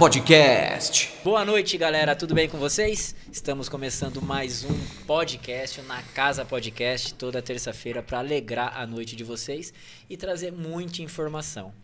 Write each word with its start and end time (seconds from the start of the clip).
Podcast. 0.00 1.10
Boa 1.22 1.44
noite, 1.44 1.76
galera. 1.76 2.16
Tudo 2.16 2.34
bem 2.34 2.48
com 2.48 2.56
vocês? 2.56 3.14
Estamos 3.30 3.68
começando 3.68 4.22
mais 4.22 4.64
um 4.64 4.74
podcast 5.06 5.82
na 5.82 6.00
Casa 6.14 6.42
Podcast, 6.42 7.12
toda 7.12 7.42
terça-feira 7.42 8.02
para 8.02 8.20
alegrar 8.20 8.80
a 8.80 8.86
noite 8.86 9.14
de 9.14 9.22
vocês 9.22 9.74
e 10.08 10.16
trazer 10.16 10.52
muita 10.52 11.02
informação. 11.02 11.74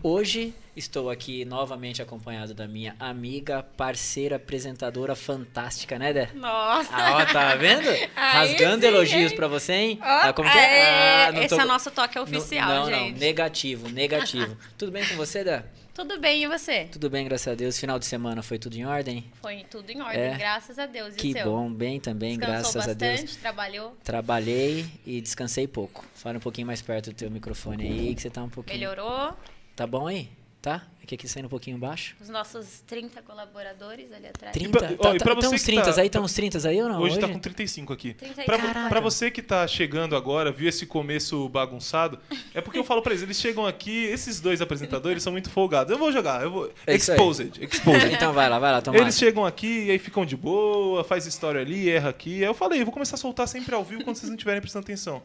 Hoje 0.00 0.54
estou 0.76 1.10
aqui 1.10 1.44
novamente 1.44 2.00
acompanhado 2.00 2.54
da 2.54 2.68
minha 2.68 2.94
amiga, 3.00 3.64
parceira, 3.76 4.36
apresentadora 4.36 5.16
fantástica, 5.16 5.98
né, 5.98 6.12
Dé? 6.12 6.30
Nossa! 6.36 6.88
Ah, 6.92 7.16
ó, 7.16 7.32
tá 7.32 7.56
vendo? 7.56 7.88
Aí 8.14 8.52
Rasgando 8.52 8.82
sim, 8.82 8.86
elogios 8.86 9.32
pra 9.32 9.48
você, 9.48 9.72
hein? 9.72 9.98
Ó, 10.00 10.04
Ah, 10.06 10.32
como 10.32 10.48
que 10.48 10.56
é? 10.56 10.60
aê, 10.62 11.26
Ah, 11.26 11.32
não 11.32 11.42
Esse 11.42 11.56
tô- 11.56 11.60
é 11.60 11.64
o 11.64 11.66
nosso 11.66 11.90
toque 11.90 12.16
oficial, 12.16 12.68
não, 12.68 12.90
não, 12.90 12.98
gente. 13.06 13.18
negativo, 13.18 13.88
negativo. 13.88 14.56
Tudo 14.78 14.92
bem 14.92 15.04
com 15.04 15.16
você, 15.16 15.42
Dé? 15.42 15.64
Tudo 15.96 16.20
bem, 16.20 16.42
e 16.42 16.46
você? 16.46 16.84
Tudo 16.92 17.08
bem, 17.08 17.24
graças 17.24 17.48
a 17.50 17.54
Deus. 17.54 17.78
Final 17.78 17.98
de 17.98 18.04
semana 18.04 18.42
foi 18.42 18.58
tudo 18.58 18.76
em 18.76 18.84
ordem? 18.84 19.24
Foi 19.40 19.64
tudo 19.70 19.88
em 19.90 20.02
ordem, 20.02 20.20
É. 20.20 20.36
graças 20.36 20.78
a 20.78 20.84
Deus. 20.84 21.14
E 21.14 21.16
Que 21.16 21.32
seu? 21.32 21.44
bom, 21.50 21.72
bem 21.72 21.98
também, 21.98 22.36
Descansou 22.36 22.52
graças 22.72 22.76
a 22.76 22.78
bastante, 22.92 23.18
Deus. 23.24 23.36
trabalhou, 23.36 23.96
Trabalhei 24.04 24.84
e 25.06 25.22
descansei 25.22 25.66
pouco. 25.66 26.04
Fala 26.14 26.36
um 26.36 26.40
pouquinho 26.40 26.66
mais 26.66 26.82
perto 26.82 27.10
do 27.10 27.16
teu 27.16 27.30
microfone 27.30 27.84
aí, 27.84 28.14
que 28.14 28.20
você 28.20 28.28
tá 28.28 28.42
um 28.42 28.50
pouquinho. 28.50 28.78
melhorou. 28.78 29.34
Tá 29.74 29.86
bom 29.86 30.06
aí? 30.06 30.28
Tá? 30.66 30.82
É 31.00 31.06
que 31.06 31.14
aqui 31.14 31.28
saindo 31.28 31.46
um 31.46 31.48
pouquinho 31.48 31.78
baixo. 31.78 32.16
Os 32.20 32.28
nossos 32.28 32.80
30 32.88 33.22
colaboradores 33.22 34.12
ali 34.12 34.26
atrás. 34.26 34.52
30? 34.52 34.70
pra- 34.76 34.88
tá, 34.88 34.94
ó, 35.10 35.14
e 35.14 35.18
tá, 35.18 35.24
pra 35.24 35.34
tá 35.36 35.40
você 35.40 35.54
uns 35.54 35.60
que 35.60 35.66
30 35.66 35.92
tá- 35.92 36.00
aí? 36.00 36.10
Tá 36.10 36.20
uns 36.20 36.32
30 36.32 36.68
aí 36.68 36.82
ou 36.82 36.88
não? 36.88 37.00
Hoje, 37.00 37.20
tá 37.20 37.28
com 37.28 37.38
35 37.38 37.92
aqui. 37.92 38.14
35. 38.14 38.44
Pra, 38.72 38.88
pra 38.88 38.98
você 38.98 39.30
que 39.30 39.40
tá 39.42 39.64
chegando 39.68 40.16
agora, 40.16 40.50
viu 40.50 40.68
esse 40.68 40.84
começo 40.84 41.48
bagunçado, 41.50 42.18
é 42.52 42.60
porque 42.60 42.80
eu 42.80 42.82
falo 42.82 43.00
pra 43.00 43.12
eles, 43.12 43.22
eles 43.22 43.38
chegam 43.38 43.64
aqui, 43.64 44.06
esses 44.06 44.40
dois 44.40 44.60
apresentadores 44.60 45.22
são 45.22 45.30
muito 45.30 45.50
folgados. 45.50 45.92
Eu 45.92 45.98
vou 45.98 46.10
jogar, 46.10 46.42
eu 46.42 46.50
vou. 46.50 46.72
É. 46.84 46.96
Exposed, 46.96 47.62
exposed. 47.62 48.10
Então 48.12 48.32
vai 48.32 48.50
lá, 48.50 48.58
vai 48.58 48.72
lá, 48.72 48.82
toma. 48.82 48.98
Eles 48.98 49.16
chegam 49.16 49.46
aqui 49.46 49.84
e 49.84 49.90
aí 49.92 50.00
ficam 50.00 50.26
de 50.26 50.36
boa, 50.36 51.04
faz 51.04 51.26
história 51.26 51.60
ali, 51.60 51.88
erra 51.88 52.08
aqui. 52.08 52.38
Aí 52.38 52.50
eu 52.50 52.54
falei, 52.54 52.80
eu 52.80 52.84
vou 52.84 52.92
começar 52.92 53.14
a 53.14 53.18
soltar 53.18 53.46
sempre 53.46 53.72
ao 53.72 53.84
vivo 53.84 54.02
quando 54.02 54.16
vocês 54.16 54.28
não 54.28 54.34
estiverem 54.34 54.60
prestando 54.60 54.82
atenção. 54.84 55.22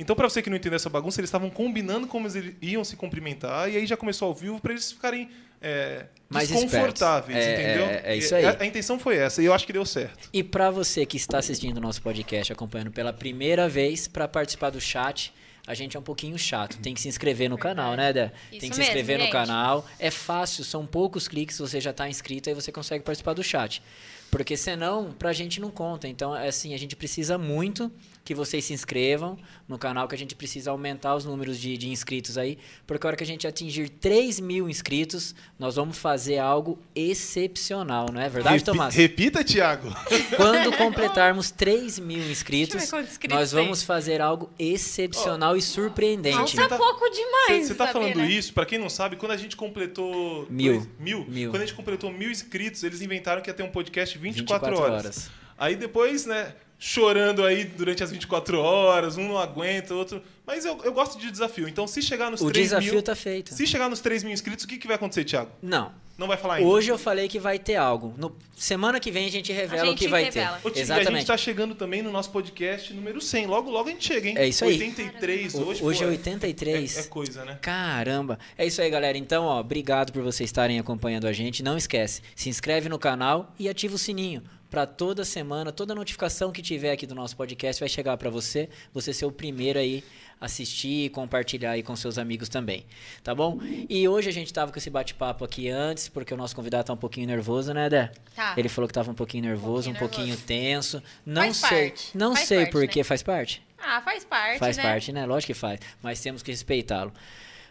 Então, 0.00 0.16
pra 0.16 0.28
você 0.28 0.40
que 0.42 0.48
não 0.50 0.56
entendeu 0.56 0.76
essa 0.76 0.88
bagunça, 0.88 1.20
eles 1.20 1.28
estavam 1.28 1.50
combinando 1.50 2.06
como 2.06 2.26
eles 2.26 2.54
iam 2.62 2.82
se 2.82 2.96
cumprimentar, 2.96 3.70
e 3.70 3.76
aí 3.76 3.86
já 3.86 3.96
começou 3.96 4.28
ao 4.28 4.34
vivo 4.34 4.58
pra 4.58 4.72
eles 4.72 4.90
ficarem 4.90 5.28
é, 5.60 6.06
Mais 6.28 6.48
desconfortáveis. 6.48 7.38
É, 7.38 7.52
entendeu? 7.52 7.84
é- 7.86 8.02
é 8.06 8.16
isso 8.16 8.34
aí. 8.34 8.44
A, 8.46 8.56
a 8.58 8.66
intenção 8.66 8.98
foi 8.98 9.16
essa, 9.18 9.42
e 9.42 9.44
eu 9.44 9.52
acho 9.52 9.66
que 9.66 9.72
deu 9.74 9.84
certo. 9.84 10.28
E 10.32 10.42
pra 10.42 10.70
você 10.70 11.04
que 11.04 11.16
está 11.18 11.38
assistindo 11.38 11.76
o 11.76 11.80
nosso 11.80 12.00
podcast, 12.00 12.50
acompanhando 12.52 12.90
pela 12.90 13.12
primeira 13.12 13.68
vez, 13.68 14.08
pra 14.08 14.26
participar 14.26 14.70
do 14.70 14.80
chat, 14.80 15.32
a 15.66 15.74
gente 15.74 15.96
é 15.96 16.00
um 16.00 16.02
pouquinho 16.02 16.38
chato. 16.38 16.78
Tem 16.78 16.94
que 16.94 17.00
se 17.00 17.08
inscrever 17.08 17.50
no 17.50 17.58
canal, 17.58 17.94
né, 17.94 18.10
Dé? 18.12 18.32
Tem 18.50 18.58
que 18.58 18.66
se 18.66 18.68
mesmo, 18.70 18.82
inscrever 18.84 19.18
no 19.18 19.24
gente. 19.24 19.32
canal. 19.32 19.86
É 19.98 20.10
fácil, 20.10 20.64
são 20.64 20.86
poucos 20.86 21.28
cliques, 21.28 21.58
você 21.58 21.78
já 21.78 21.90
está 21.90 22.08
inscrito, 22.08 22.48
aí 22.48 22.54
você 22.54 22.72
consegue 22.72 23.04
participar 23.04 23.34
do 23.34 23.42
chat. 23.44 23.82
Porque 24.30 24.56
senão, 24.56 25.12
pra 25.12 25.32
gente 25.32 25.60
não 25.60 25.70
conta. 25.70 26.08
Então, 26.08 26.34
é 26.34 26.48
assim, 26.48 26.72
a 26.72 26.78
gente 26.78 26.96
precisa 26.96 27.36
muito 27.36 27.92
que 28.24 28.34
vocês 28.34 28.64
se 28.64 28.72
inscrevam 28.72 29.36
no 29.66 29.76
canal, 29.78 30.06
que 30.06 30.14
a 30.14 30.18
gente 30.18 30.36
precisa 30.36 30.70
aumentar 30.70 31.16
os 31.16 31.24
números 31.24 31.58
de, 31.58 31.76
de 31.76 31.88
inscritos 31.88 32.38
aí. 32.38 32.58
Porque 32.86 33.04
a 33.06 33.08
hora 33.08 33.16
que 33.16 33.24
a 33.24 33.26
gente 33.26 33.46
atingir 33.46 33.88
3 33.88 34.38
mil 34.40 34.68
inscritos, 34.68 35.34
nós 35.58 35.74
vamos 35.76 35.98
fazer 35.98 36.38
algo 36.38 36.78
excepcional, 36.94 38.06
não 38.12 38.20
é 38.20 38.28
verdade, 38.28 38.56
Repi- 38.56 38.64
Tomás? 38.64 38.94
Repita, 38.94 39.44
Thiago. 39.44 39.88
Quando 40.36 40.76
completarmos 40.76 41.50
3 41.50 41.98
mil 41.98 42.18
inscritos, 42.30 42.82
inscritos 42.92 43.36
nós 43.36 43.52
vamos 43.52 43.82
fazer 43.82 44.20
algo 44.20 44.50
excepcional 44.58 45.56
e 45.56 45.62
surpreendente. 45.62 46.56
Falta 46.56 46.68
tá- 46.68 46.76
pouco 46.76 47.08
demais, 47.10 47.66
Você 47.66 47.74
tá 47.74 47.86
sabia, 47.86 47.92
falando 48.12 48.16
né? 48.18 48.30
isso, 48.30 48.52
pra 48.52 48.64
quem 48.66 48.78
não 48.78 48.88
sabe, 48.90 49.16
quando 49.16 49.32
a 49.32 49.36
gente 49.36 49.56
completou. 49.56 50.46
Mil. 50.50 50.74
dois- 50.74 50.88
mil, 50.98 51.24
Mil. 51.26 51.50
Quando 51.50 51.62
a 51.62 51.66
gente 51.66 51.74
completou 51.74 52.12
mil 52.12 52.30
inscritos, 52.30 52.82
eles 52.82 53.00
inventaram 53.00 53.40
que 53.42 53.50
ia 53.50 53.54
ter 53.54 53.62
um 53.62 53.70
podcast 53.70 54.16
24, 54.18 54.66
24 54.70 54.92
horas. 54.92 55.04
horas. 55.04 55.30
Aí 55.58 55.76
depois, 55.76 56.26
né, 56.26 56.54
chorando 56.82 57.44
aí 57.44 57.64
durante 57.64 58.02
as 58.02 58.10
24 58.10 58.58
horas, 58.58 59.18
um 59.18 59.28
não 59.28 59.38
aguenta, 59.38 59.94
outro. 59.94 60.22
Mas 60.46 60.64
eu, 60.64 60.80
eu 60.82 60.92
gosto 60.92 61.18
de 61.18 61.30
desafio. 61.30 61.68
Então, 61.68 61.86
se 61.86 62.00
chegar 62.02 62.30
nos 62.30 62.40
O 62.40 62.50
3 62.50 62.68
desafio 62.70 62.94
mil. 62.94 63.02
tá 63.02 63.14
feito. 63.14 63.54
Se 63.54 63.66
chegar 63.66 63.88
nos 63.88 64.00
3 64.00 64.24
mil 64.24 64.32
inscritos, 64.32 64.64
o 64.64 64.68
que, 64.68 64.78
que 64.78 64.86
vai 64.86 64.96
acontecer, 64.96 65.24
Thiago? 65.24 65.50
Não. 65.62 65.92
Não 66.18 66.26
vai 66.26 66.36
falar 66.36 66.54
ainda. 66.56 66.68
Hoje 66.68 66.90
eu 66.90 66.98
falei 66.98 67.28
que 67.28 67.38
vai 67.38 67.58
ter 67.58 67.76
algo. 67.76 68.14
No, 68.18 68.36
semana 68.54 68.98
que 69.00 69.10
vem 69.10 69.26
a 69.26 69.30
gente 69.30 69.52
revela 69.52 69.82
A 69.82 69.84
o 69.84 69.88
gente 69.90 69.98
que 70.00 70.08
vai 70.08 70.24
revela. 70.24 70.58
ter. 70.58 70.66
Ô, 70.66 70.70
Tigre, 70.70 70.80
a 70.80 70.82
Exatamente. 70.82 71.18
gente 71.20 71.26
tá 71.28 71.36
chegando 71.36 71.74
também 71.74 72.02
no 72.02 72.10
nosso 72.10 72.30
podcast 72.30 72.92
número 72.92 73.20
100. 73.22 73.46
Logo, 73.46 73.70
logo 73.70 73.88
a 73.88 73.92
gente 73.92 74.04
chega, 74.06 74.28
hein? 74.28 74.34
É 74.36 74.46
isso 74.48 74.64
aí. 74.64 74.72
83 74.72 75.54
O- 75.54 75.62
hoje. 75.62 75.82
hoje 75.84 75.98
pô, 76.00 76.04
é 76.04 76.08
83. 76.08 76.96
É, 76.96 77.00
é 77.00 77.04
coisa, 77.04 77.44
né? 77.46 77.58
Caramba. 77.62 78.38
É 78.58 78.66
isso 78.66 78.82
aí, 78.82 78.90
galera. 78.90 79.16
Então, 79.16 79.44
ó, 79.44 79.60
obrigado 79.60 80.12
por 80.12 80.22
vocês 80.22 80.48
estarem 80.48 80.78
acompanhando 80.78 81.26
a 81.26 81.32
gente. 81.32 81.62
Não 81.62 81.76
esquece, 81.78 82.20
se 82.36 82.48
inscreve 82.50 82.88
no 82.90 82.98
canal 82.98 83.54
e 83.58 83.66
ativa 83.68 83.94
o 83.94 83.98
sininho. 83.98 84.42
Para 84.70 84.86
toda 84.86 85.24
semana, 85.24 85.72
toda 85.72 85.94
notificação 85.96 86.52
que 86.52 86.62
tiver 86.62 86.92
aqui 86.92 87.04
do 87.04 87.14
nosso 87.14 87.36
podcast 87.36 87.80
vai 87.80 87.88
chegar 87.88 88.16
para 88.16 88.30
você. 88.30 88.68
Você 88.94 89.12
ser 89.12 89.26
o 89.26 89.32
primeiro 89.32 89.80
aí 89.80 90.04
a 90.40 90.46
assistir 90.46 91.06
e 91.06 91.08
compartilhar 91.10 91.72
aí 91.72 91.82
com 91.82 91.96
seus 91.96 92.16
amigos 92.18 92.48
também. 92.48 92.86
Tá 93.24 93.34
bom? 93.34 93.58
E 93.88 94.08
hoje 94.08 94.28
a 94.28 94.32
gente 94.32 94.52
tava 94.52 94.70
com 94.70 94.78
esse 94.78 94.88
bate-papo 94.88 95.44
aqui 95.44 95.68
antes, 95.68 96.08
porque 96.08 96.32
o 96.32 96.36
nosso 96.36 96.54
convidado 96.54 96.84
tá 96.84 96.92
um 96.92 96.96
pouquinho 96.96 97.26
nervoso, 97.26 97.74
né, 97.74 97.90
Dé? 97.90 98.12
Tá. 98.36 98.54
Ele 98.56 98.68
falou 98.68 98.86
que 98.86 98.94
tava 98.94 99.10
um 99.10 99.14
pouquinho 99.14 99.42
nervoso, 99.44 99.90
um 99.90 99.94
pouquinho 99.94 100.08
pouquinho, 100.08 100.26
nervoso. 100.28 100.46
tenso. 100.46 101.02
Não 101.26 101.42
Faz 101.42 101.56
sei. 101.56 101.88
parte, 101.90 102.10
Não 102.18 102.34
faz 102.36 102.48
sei 102.48 102.66
por 102.66 102.80
né? 102.82 102.86
que 102.86 103.02
faz 103.04 103.22
parte. 103.24 103.62
Ah, 103.76 104.00
faz 104.02 104.24
parte, 104.24 104.58
Faz 104.58 104.76
né? 104.76 104.82
parte, 104.84 105.12
né? 105.12 105.26
Lógico 105.26 105.52
que 105.52 105.58
faz. 105.58 105.80
Mas 106.02 106.20
temos 106.20 106.42
que 106.42 106.50
respeitá-lo. 106.52 107.12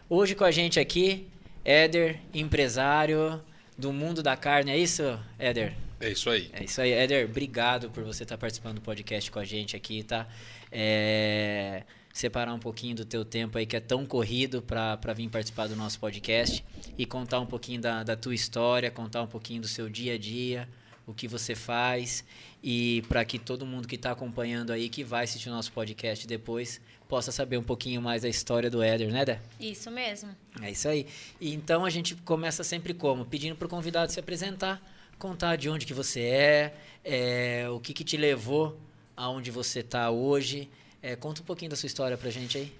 Hoje 0.08 0.34
com 0.34 0.44
a 0.44 0.50
gente 0.50 0.78
aqui, 0.78 1.26
Éder, 1.64 2.20
empresário 2.34 3.40
do 3.78 3.90
mundo 3.92 4.22
da 4.22 4.36
carne. 4.36 4.70
É 4.70 4.76
isso, 4.78 5.18
Éder? 5.38 5.72
É 6.00 6.10
isso 6.10 6.30
aí. 6.30 6.50
É 6.52 6.64
isso 6.64 6.80
aí, 6.80 6.92
Éder. 6.92 7.26
Obrigado 7.26 7.90
por 7.90 8.02
você 8.02 8.22
estar 8.22 8.38
participando 8.38 8.76
do 8.76 8.80
podcast 8.80 9.30
com 9.30 9.38
a 9.38 9.44
gente 9.44 9.76
aqui, 9.76 10.02
tá? 10.02 10.26
É, 10.72 11.84
Separar 12.12 12.52
um 12.52 12.58
pouquinho 12.58 12.96
do 12.96 13.04
teu 13.04 13.24
tempo 13.24 13.56
aí, 13.56 13.64
que 13.64 13.76
é 13.76 13.80
tão 13.80 14.04
corrido, 14.04 14.60
para 14.60 15.12
vir 15.14 15.28
participar 15.28 15.68
do 15.68 15.76
nosso 15.76 16.00
podcast 16.00 16.64
e 16.98 17.06
contar 17.06 17.38
um 17.38 17.46
pouquinho 17.46 17.80
da, 17.80 18.02
da 18.02 18.16
tua 18.16 18.34
história, 18.34 18.90
contar 18.90 19.22
um 19.22 19.28
pouquinho 19.28 19.62
do 19.62 19.68
seu 19.68 19.88
dia 19.88 20.14
a 20.14 20.18
dia, 20.18 20.68
o 21.06 21.14
que 21.14 21.28
você 21.28 21.54
faz 21.54 22.24
e 22.62 23.02
para 23.08 23.24
que 23.24 23.38
todo 23.38 23.64
mundo 23.64 23.86
que 23.86 23.94
está 23.94 24.10
acompanhando 24.10 24.72
aí, 24.72 24.88
que 24.88 25.04
vai 25.04 25.24
assistir 25.24 25.48
o 25.48 25.52
nosso 25.52 25.70
podcast 25.70 26.26
depois, 26.26 26.80
possa 27.08 27.30
saber 27.30 27.58
um 27.58 27.62
pouquinho 27.62 28.02
mais 28.02 28.22
da 28.22 28.28
história 28.28 28.68
do 28.68 28.82
Éder, 28.82 29.12
né, 29.12 29.24
Dé? 29.24 29.40
Isso 29.60 29.88
mesmo. 29.88 30.34
É 30.60 30.70
isso 30.70 30.88
aí. 30.88 31.06
E 31.40 31.54
então 31.54 31.84
a 31.84 31.90
gente 31.90 32.16
começa 32.16 32.64
sempre 32.64 32.92
como? 32.92 33.24
Pedindo 33.24 33.54
para 33.54 33.66
o 33.66 33.68
convidado 33.70 34.10
se 34.10 34.18
apresentar, 34.18 34.82
contar 35.20 35.56
de 35.56 35.68
onde 35.68 35.86
que 35.86 35.92
você 35.92 36.20
é, 36.20 36.74
é, 37.04 37.68
o 37.68 37.78
que, 37.78 37.92
que 37.92 38.02
te 38.02 38.16
levou 38.16 38.76
aonde 39.14 39.50
você 39.50 39.80
está 39.80 40.10
hoje. 40.10 40.68
É, 41.02 41.14
conta 41.14 41.42
um 41.42 41.44
pouquinho 41.44 41.70
da 41.70 41.76
sua 41.76 41.86
história 41.86 42.16
pra 42.16 42.30
gente 42.30 42.56
aí. 42.58 42.72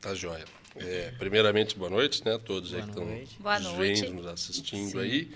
Tá 0.00 0.12
joia. 0.12 0.44
É, 0.76 1.12
primeiramente, 1.18 1.78
boa 1.78 1.88
noite, 1.88 2.22
né? 2.24 2.34
A 2.34 2.38
todos 2.38 2.72
Boa 2.72 2.82
aí 2.82 2.90
que 3.26 3.36
estão 3.38 3.60
nos 3.60 3.78
vendo, 3.78 4.14
nos 4.14 4.26
assistindo 4.26 4.90
Sim. 4.90 4.98
aí. 4.98 5.30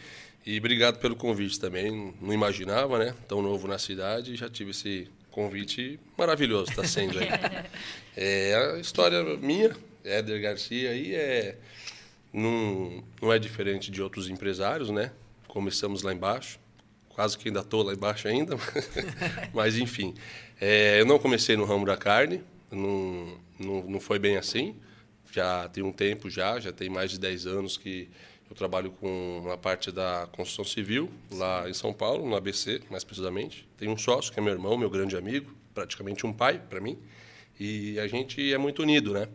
E 0.44 0.58
obrigado 0.58 0.98
pelo 0.98 1.14
convite 1.14 1.60
também. 1.60 2.14
Não 2.20 2.32
imaginava, 2.32 2.98
né? 2.98 3.14
Tão 3.28 3.40
novo 3.40 3.68
na 3.68 3.78
cidade 3.78 4.34
e 4.34 4.36
já 4.36 4.50
tive 4.50 4.72
esse 4.72 5.08
convite 5.30 6.00
maravilhoso, 6.16 6.70
está 6.70 6.82
sendo 6.82 7.20
aí. 7.20 7.28
é, 8.16 8.74
a 8.74 8.78
história 8.80 9.22
minha, 9.36 9.76
Éder 10.04 10.42
Garcia 10.42 10.90
aí, 10.90 11.14
é, 11.14 11.56
não, 12.32 13.04
não 13.22 13.32
é 13.32 13.38
diferente 13.38 13.92
de 13.92 14.02
outros 14.02 14.28
empresários, 14.28 14.90
né? 14.90 15.12
Começamos 15.58 16.04
lá 16.04 16.12
embaixo. 16.12 16.60
Quase 17.08 17.36
que 17.36 17.48
ainda 17.48 17.58
estou 17.58 17.82
lá 17.82 17.92
embaixo 17.92 18.28
ainda, 18.28 18.56
mas 19.52 19.76
enfim. 19.76 20.14
É, 20.60 21.00
eu 21.00 21.04
não 21.04 21.18
comecei 21.18 21.56
no 21.56 21.64
ramo 21.64 21.84
da 21.84 21.96
carne, 21.96 22.44
não, 22.70 23.36
não, 23.58 23.82
não 23.82 23.98
foi 23.98 24.20
bem 24.20 24.36
assim. 24.36 24.76
Já 25.32 25.68
tem 25.68 25.82
um 25.82 25.90
tempo 25.90 26.30
já, 26.30 26.60
já 26.60 26.70
tem 26.70 26.88
mais 26.88 27.10
de 27.10 27.18
10 27.18 27.48
anos 27.48 27.76
que 27.76 28.08
eu 28.48 28.54
trabalho 28.54 28.92
com 28.92 29.50
a 29.52 29.56
parte 29.56 29.90
da 29.90 30.28
construção 30.30 30.64
civil 30.64 31.10
lá 31.32 31.68
em 31.68 31.74
São 31.74 31.92
Paulo, 31.92 32.24
no 32.24 32.36
ABC, 32.36 32.80
mais 32.88 33.02
precisamente. 33.02 33.68
Tenho 33.76 33.90
um 33.90 33.98
sócio 33.98 34.32
que 34.32 34.38
é 34.38 34.42
meu 34.42 34.52
irmão, 34.52 34.78
meu 34.78 34.88
grande 34.88 35.16
amigo, 35.16 35.52
praticamente 35.74 36.24
um 36.24 36.32
pai 36.32 36.62
para 36.70 36.80
mim. 36.80 36.96
E 37.58 37.98
a 37.98 38.06
gente 38.06 38.54
é 38.54 38.58
muito 38.58 38.80
unido, 38.80 39.12
né? 39.12 39.26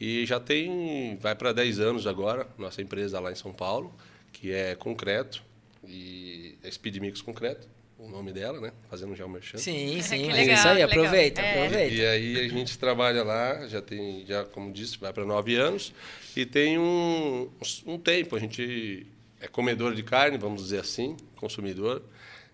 E 0.00 0.24
já 0.24 0.40
tem, 0.40 1.18
vai 1.20 1.34
para 1.34 1.52
10 1.52 1.78
anos 1.78 2.06
agora, 2.06 2.48
nossa 2.56 2.80
empresa 2.80 3.20
lá 3.20 3.30
em 3.30 3.36
São 3.36 3.52
Paulo, 3.52 3.94
que 4.32 4.50
é 4.50 4.74
concreto, 4.74 5.46
e 5.86 6.56
é 6.62 6.70
Speed 6.70 6.96
Mix 6.96 7.20
Concreto, 7.22 7.68
o 7.98 8.08
nome 8.08 8.32
dela, 8.32 8.60
né? 8.60 8.72
Fazendo 8.88 9.14
já 9.16 9.26
o 9.26 9.28
merchan. 9.28 9.58
Sim, 9.58 10.00
sim, 10.02 10.26
mas 10.26 10.36
legal, 10.36 10.54
isso 10.56 10.68
aí, 10.68 10.82
aproveita, 10.82 11.40
É. 11.40 11.64
aproveita. 11.66 11.94
E 11.94 12.06
aí 12.06 12.40
a 12.40 12.48
gente 12.48 12.78
trabalha 12.78 13.22
lá, 13.24 13.66
já 13.66 13.82
tem, 13.82 14.24
já 14.26 14.44
como 14.44 14.72
disse, 14.72 14.98
vai 14.98 15.12
para 15.12 15.24
nove 15.24 15.56
anos 15.56 15.92
e 16.36 16.46
tem 16.46 16.78
um, 16.78 17.48
um 17.86 17.98
tempo. 17.98 18.36
A 18.36 18.38
gente 18.38 19.06
é 19.40 19.48
comedor 19.48 19.94
de 19.94 20.02
carne, 20.02 20.38
vamos 20.38 20.62
dizer 20.62 20.80
assim, 20.80 21.16
consumidor 21.36 22.02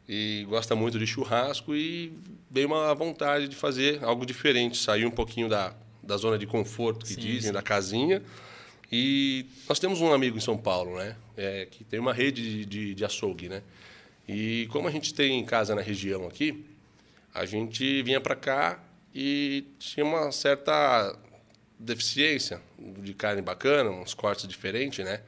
e 0.08 0.46
gosta 0.48 0.74
muito 0.74 0.98
de 0.98 1.06
churrasco 1.06 1.74
e 1.74 2.12
veio 2.50 2.66
uma 2.66 2.94
vontade 2.94 3.48
de 3.48 3.56
fazer 3.56 4.02
algo 4.04 4.24
diferente, 4.26 4.76
sair 4.76 5.06
um 5.06 5.10
pouquinho 5.10 5.48
da, 5.48 5.74
da 6.02 6.16
zona 6.16 6.38
de 6.38 6.46
conforto 6.46 7.06
que 7.06 7.14
Sim, 7.14 7.20
dizem, 7.20 7.48
sim. 7.48 7.52
da 7.52 7.62
casinha 7.62 8.22
E 8.90 9.46
nós 9.68 9.78
temos 9.78 10.00
um 10.00 10.12
amigo 10.12 10.36
em 10.36 10.40
São 10.40 10.56
Paulo, 10.56 10.96
né? 10.96 11.16
É, 11.36 11.66
que 11.70 11.84
tem 11.84 11.98
uma 11.98 12.12
rede 12.12 12.64
de, 12.64 12.94
de, 12.94 13.04
açougue, 13.04 13.48
né? 13.48 13.62
E 14.28 14.68
como 14.70 14.88
a 14.88 14.90
gente 14.90 15.12
tem 15.12 15.44
casa 15.44 15.74
na 15.74 15.82
região 15.82 16.26
aqui, 16.26 16.64
a 17.32 17.44
gente 17.44 18.02
vinha 18.02 18.20
para 18.20 18.36
cá 18.36 18.82
e 19.14 19.64
tinha 19.78 20.04
uma 20.04 20.30
certa 20.30 21.16
deficiência 21.78 22.60
de 22.78 23.14
carne 23.14 23.42
bacana, 23.42 23.90
uns 23.90 24.14
cortes 24.14 24.46
diferentes, 24.46 25.04
né? 25.04 25.20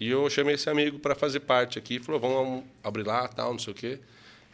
E 0.00 0.08
eu 0.08 0.28
chamei 0.28 0.56
esse 0.56 0.68
amigo 0.68 0.98
para 0.98 1.14
fazer 1.14 1.40
parte 1.40 1.78
aqui, 1.78 2.00
falou, 2.00 2.20
vamos 2.20 2.64
abrir 2.82 3.04
lá, 3.04 3.28
tal, 3.28 3.52
não 3.52 3.58
sei 3.58 3.72
o 3.72 3.76
quê. 3.76 4.00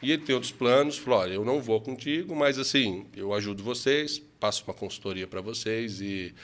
E 0.03 0.13
ele 0.13 0.23
tem 0.23 0.35
outros 0.35 0.53
planos, 0.53 0.99
falou, 0.99 1.21
olha, 1.21 1.33
eu 1.35 1.45
não 1.45 1.61
vou 1.61 1.81
contigo, 1.81 2.37
mas 2.37 2.59
assim, 2.59 3.07
eu 3.17 3.33
ajudo 3.33 3.63
vocês, 3.63 4.19
passo 4.39 4.63
uma 4.67 4.75
consultoria 4.75 5.27
para 5.27 5.41
vocês 5.41 6.01
e, 6.01 6.35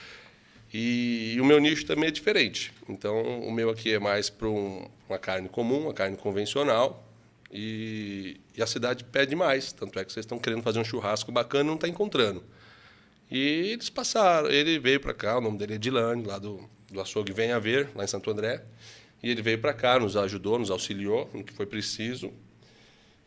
e, 0.77 1.35
e 1.35 1.39
o 1.39 1.45
meu 1.45 1.57
nicho 1.57 1.85
também 1.85 2.09
é 2.09 2.11
diferente. 2.11 2.73
Então, 2.89 3.39
o 3.39 3.49
meu 3.49 3.69
aqui 3.69 3.93
é 3.93 3.97
mais 3.97 4.29
para 4.29 4.49
um, 4.49 4.85
uma 5.07 5.17
carne 5.17 5.47
comum, 5.47 5.83
uma 5.83 5.93
carne 5.93 6.17
convencional, 6.17 7.01
e, 7.49 8.41
e, 8.53 8.61
a 8.61 8.67
cidade 8.67 9.05
pede 9.05 9.37
mais. 9.37 9.71
Tanto 9.71 9.97
é 9.97 10.03
que 10.03 10.11
vocês 10.11 10.25
estão 10.25 10.37
querendo 10.37 10.61
fazer 10.61 10.79
um 10.79 10.83
churrasco 10.83 11.31
bacana 11.31 11.63
e 11.63 11.67
não 11.67 11.75
está 11.75 11.87
encontrando. 11.87 12.43
E 13.31 13.39
eles 13.71 13.89
passaram. 13.89 14.49
Ele 14.49 14.77
veio 14.77 14.99
para 14.99 15.13
cá, 15.13 15.37
o 15.37 15.41
nome 15.41 15.57
dele 15.57 15.75
é 15.75 15.77
Dilane, 15.77 16.25
lá 16.25 16.37
do, 16.37 16.69
do 16.91 16.99
açougue 16.99 17.31
Vem 17.31 17.53
a 17.53 17.59
Ver, 17.59 17.89
lá 17.95 18.03
em 18.03 18.07
Santo 18.07 18.29
André. 18.29 18.61
E 19.23 19.29
ele 19.29 19.41
veio 19.41 19.59
para 19.59 19.73
cá, 19.73 19.97
nos 19.97 20.17
ajudou, 20.17 20.59
nos 20.59 20.69
auxiliou 20.69 21.29
no 21.33 21.41
que 21.41 21.53
foi 21.53 21.65
preciso. 21.65 22.33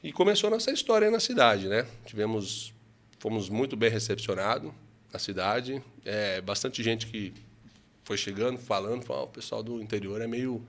E 0.03 0.13
começou 0.13 0.51
nossa 0.51 0.71
história 0.71 1.11
na 1.11 1.19
cidade, 1.19 1.67
né? 1.67 1.87
Tivemos, 2.05 2.75
fomos 3.19 3.49
muito 3.49 3.75
bem 3.75 3.89
recepcionados 3.89 4.71
na 5.13 5.19
cidade. 5.19 5.83
É, 6.05 6.41
bastante 6.41 6.83
gente 6.83 7.07
que 7.07 7.33
foi 8.05 8.17
chegando, 8.17 8.59
falando, 8.59 9.05
falou, 9.05 9.25
oh, 9.25 9.27
o 9.27 9.31
pessoal 9.31 9.63
do 9.63 9.81
interior 9.83 10.21
é 10.21 10.27
meio, 10.27 10.67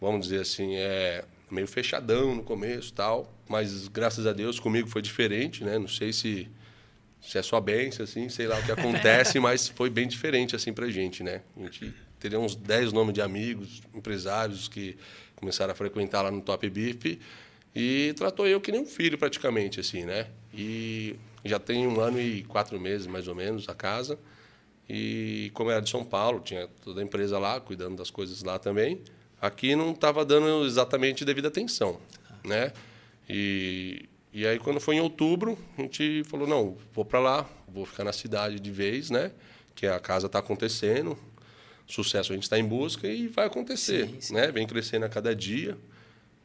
vamos 0.00 0.26
dizer 0.26 0.40
assim, 0.40 0.76
é 0.76 1.24
meio 1.50 1.66
fechadão 1.66 2.34
no 2.34 2.42
começo 2.42 2.92
tal. 2.92 3.32
Mas 3.48 3.88
graças 3.88 4.26
a 4.26 4.32
Deus 4.32 4.58
comigo 4.58 4.88
foi 4.88 5.02
diferente, 5.02 5.64
né? 5.64 5.78
Não 5.78 5.88
sei 5.88 6.12
se 6.12 6.48
se 7.20 7.38
é 7.38 7.42
só 7.42 7.60
bênção, 7.60 8.02
assim, 8.02 8.28
sei 8.28 8.48
lá 8.48 8.58
o 8.58 8.62
que 8.64 8.72
acontece, 8.72 9.38
mas 9.40 9.68
foi 9.68 9.88
bem 9.88 10.08
diferente 10.08 10.56
assim 10.56 10.72
pra 10.72 10.88
gente, 10.90 11.22
né? 11.22 11.40
A 11.56 11.60
gente 11.60 11.94
teria 12.18 12.38
uns 12.38 12.56
10 12.56 12.92
nomes 12.92 13.14
de 13.14 13.22
amigos, 13.22 13.80
empresários 13.94 14.66
que 14.66 14.96
começaram 15.36 15.72
a 15.72 15.74
frequentar 15.74 16.22
lá 16.22 16.30
no 16.30 16.40
Top 16.40 16.68
Beef 16.68 17.18
e 17.74 18.12
tratou 18.16 18.46
eu 18.46 18.60
que 18.60 18.72
nem 18.72 18.80
um 18.80 18.86
filho 18.86 19.16
praticamente, 19.16 19.78
assim, 19.78 20.04
né? 20.04 20.26
E 20.52 21.16
já 21.44 21.58
tem 21.58 21.86
um 21.86 22.00
ano 22.00 22.20
e 22.20 22.44
quatro 22.44 22.78
meses, 22.80 23.06
mais 23.06 23.28
ou 23.28 23.34
menos, 23.34 23.68
a 23.68 23.74
casa. 23.74 24.18
E 24.88 25.50
como 25.54 25.70
era 25.70 25.80
de 25.80 25.90
São 25.90 26.04
Paulo, 26.04 26.40
tinha 26.40 26.68
toda 26.84 27.00
a 27.00 27.04
empresa 27.04 27.38
lá, 27.38 27.60
cuidando 27.60 27.96
das 27.96 28.10
coisas 28.10 28.42
lá 28.42 28.58
também. 28.58 29.00
Aqui 29.40 29.74
não 29.74 29.92
estava 29.92 30.24
dando 30.24 30.64
exatamente 30.64 31.24
devida 31.24 31.48
atenção, 31.48 31.98
né? 32.44 32.72
E 33.28 34.08
e 34.32 34.46
aí, 34.46 34.58
quando 34.58 34.80
foi 34.80 34.94
em 34.94 35.00
outubro, 35.00 35.58
a 35.76 35.82
gente 35.82 36.24
falou: 36.24 36.48
não, 36.48 36.76
vou 36.94 37.04
para 37.04 37.20
lá, 37.20 37.50
vou 37.68 37.84
ficar 37.84 38.02
na 38.02 38.12
cidade 38.12 38.58
de 38.58 38.70
vez, 38.70 39.10
né? 39.10 39.30
Que 39.74 39.86
a 39.86 40.00
casa 40.00 40.26
está 40.26 40.38
acontecendo, 40.38 41.18
sucesso 41.86 42.32
a 42.32 42.34
gente 42.34 42.44
está 42.44 42.58
em 42.58 42.64
busca 42.64 43.06
e 43.06 43.28
vai 43.28 43.46
acontecer, 43.46 44.08
sim, 44.08 44.20
sim. 44.20 44.34
né? 44.34 44.50
Vem 44.50 44.66
crescendo 44.66 45.04
a 45.04 45.08
cada 45.08 45.36
dia 45.36 45.76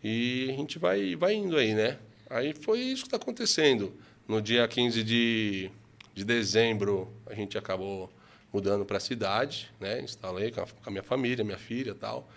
e 0.04 0.50
a 0.50 0.54
gente 0.54 0.78
vai, 0.78 1.16
vai 1.16 1.34
indo 1.36 1.56
aí, 1.56 1.74
né? 1.74 1.98
Aí 2.30 2.54
foi 2.54 2.80
isso 2.80 3.04
que 3.04 3.08
está 3.08 3.18
acontecendo. 3.18 3.94
No 4.28 4.42
dia 4.42 4.68
15 4.68 5.04
de, 5.04 5.72
de 6.14 6.26
dezembro, 6.26 7.12
a 7.26 7.34
gente 7.34 7.58
acabou 7.58 8.10
mudando 8.52 8.86
para 8.86 8.98
a 8.98 9.00
cidade, 9.00 9.72
né? 9.80 10.02
Instalei 10.02 10.52
com 10.52 10.62
a, 10.62 10.66
com 10.66 10.90
a, 10.90 10.92
minha 10.92 11.04
família, 11.04 11.44
minha 11.44 11.58
filha 11.58 11.96
tal. 11.96 12.30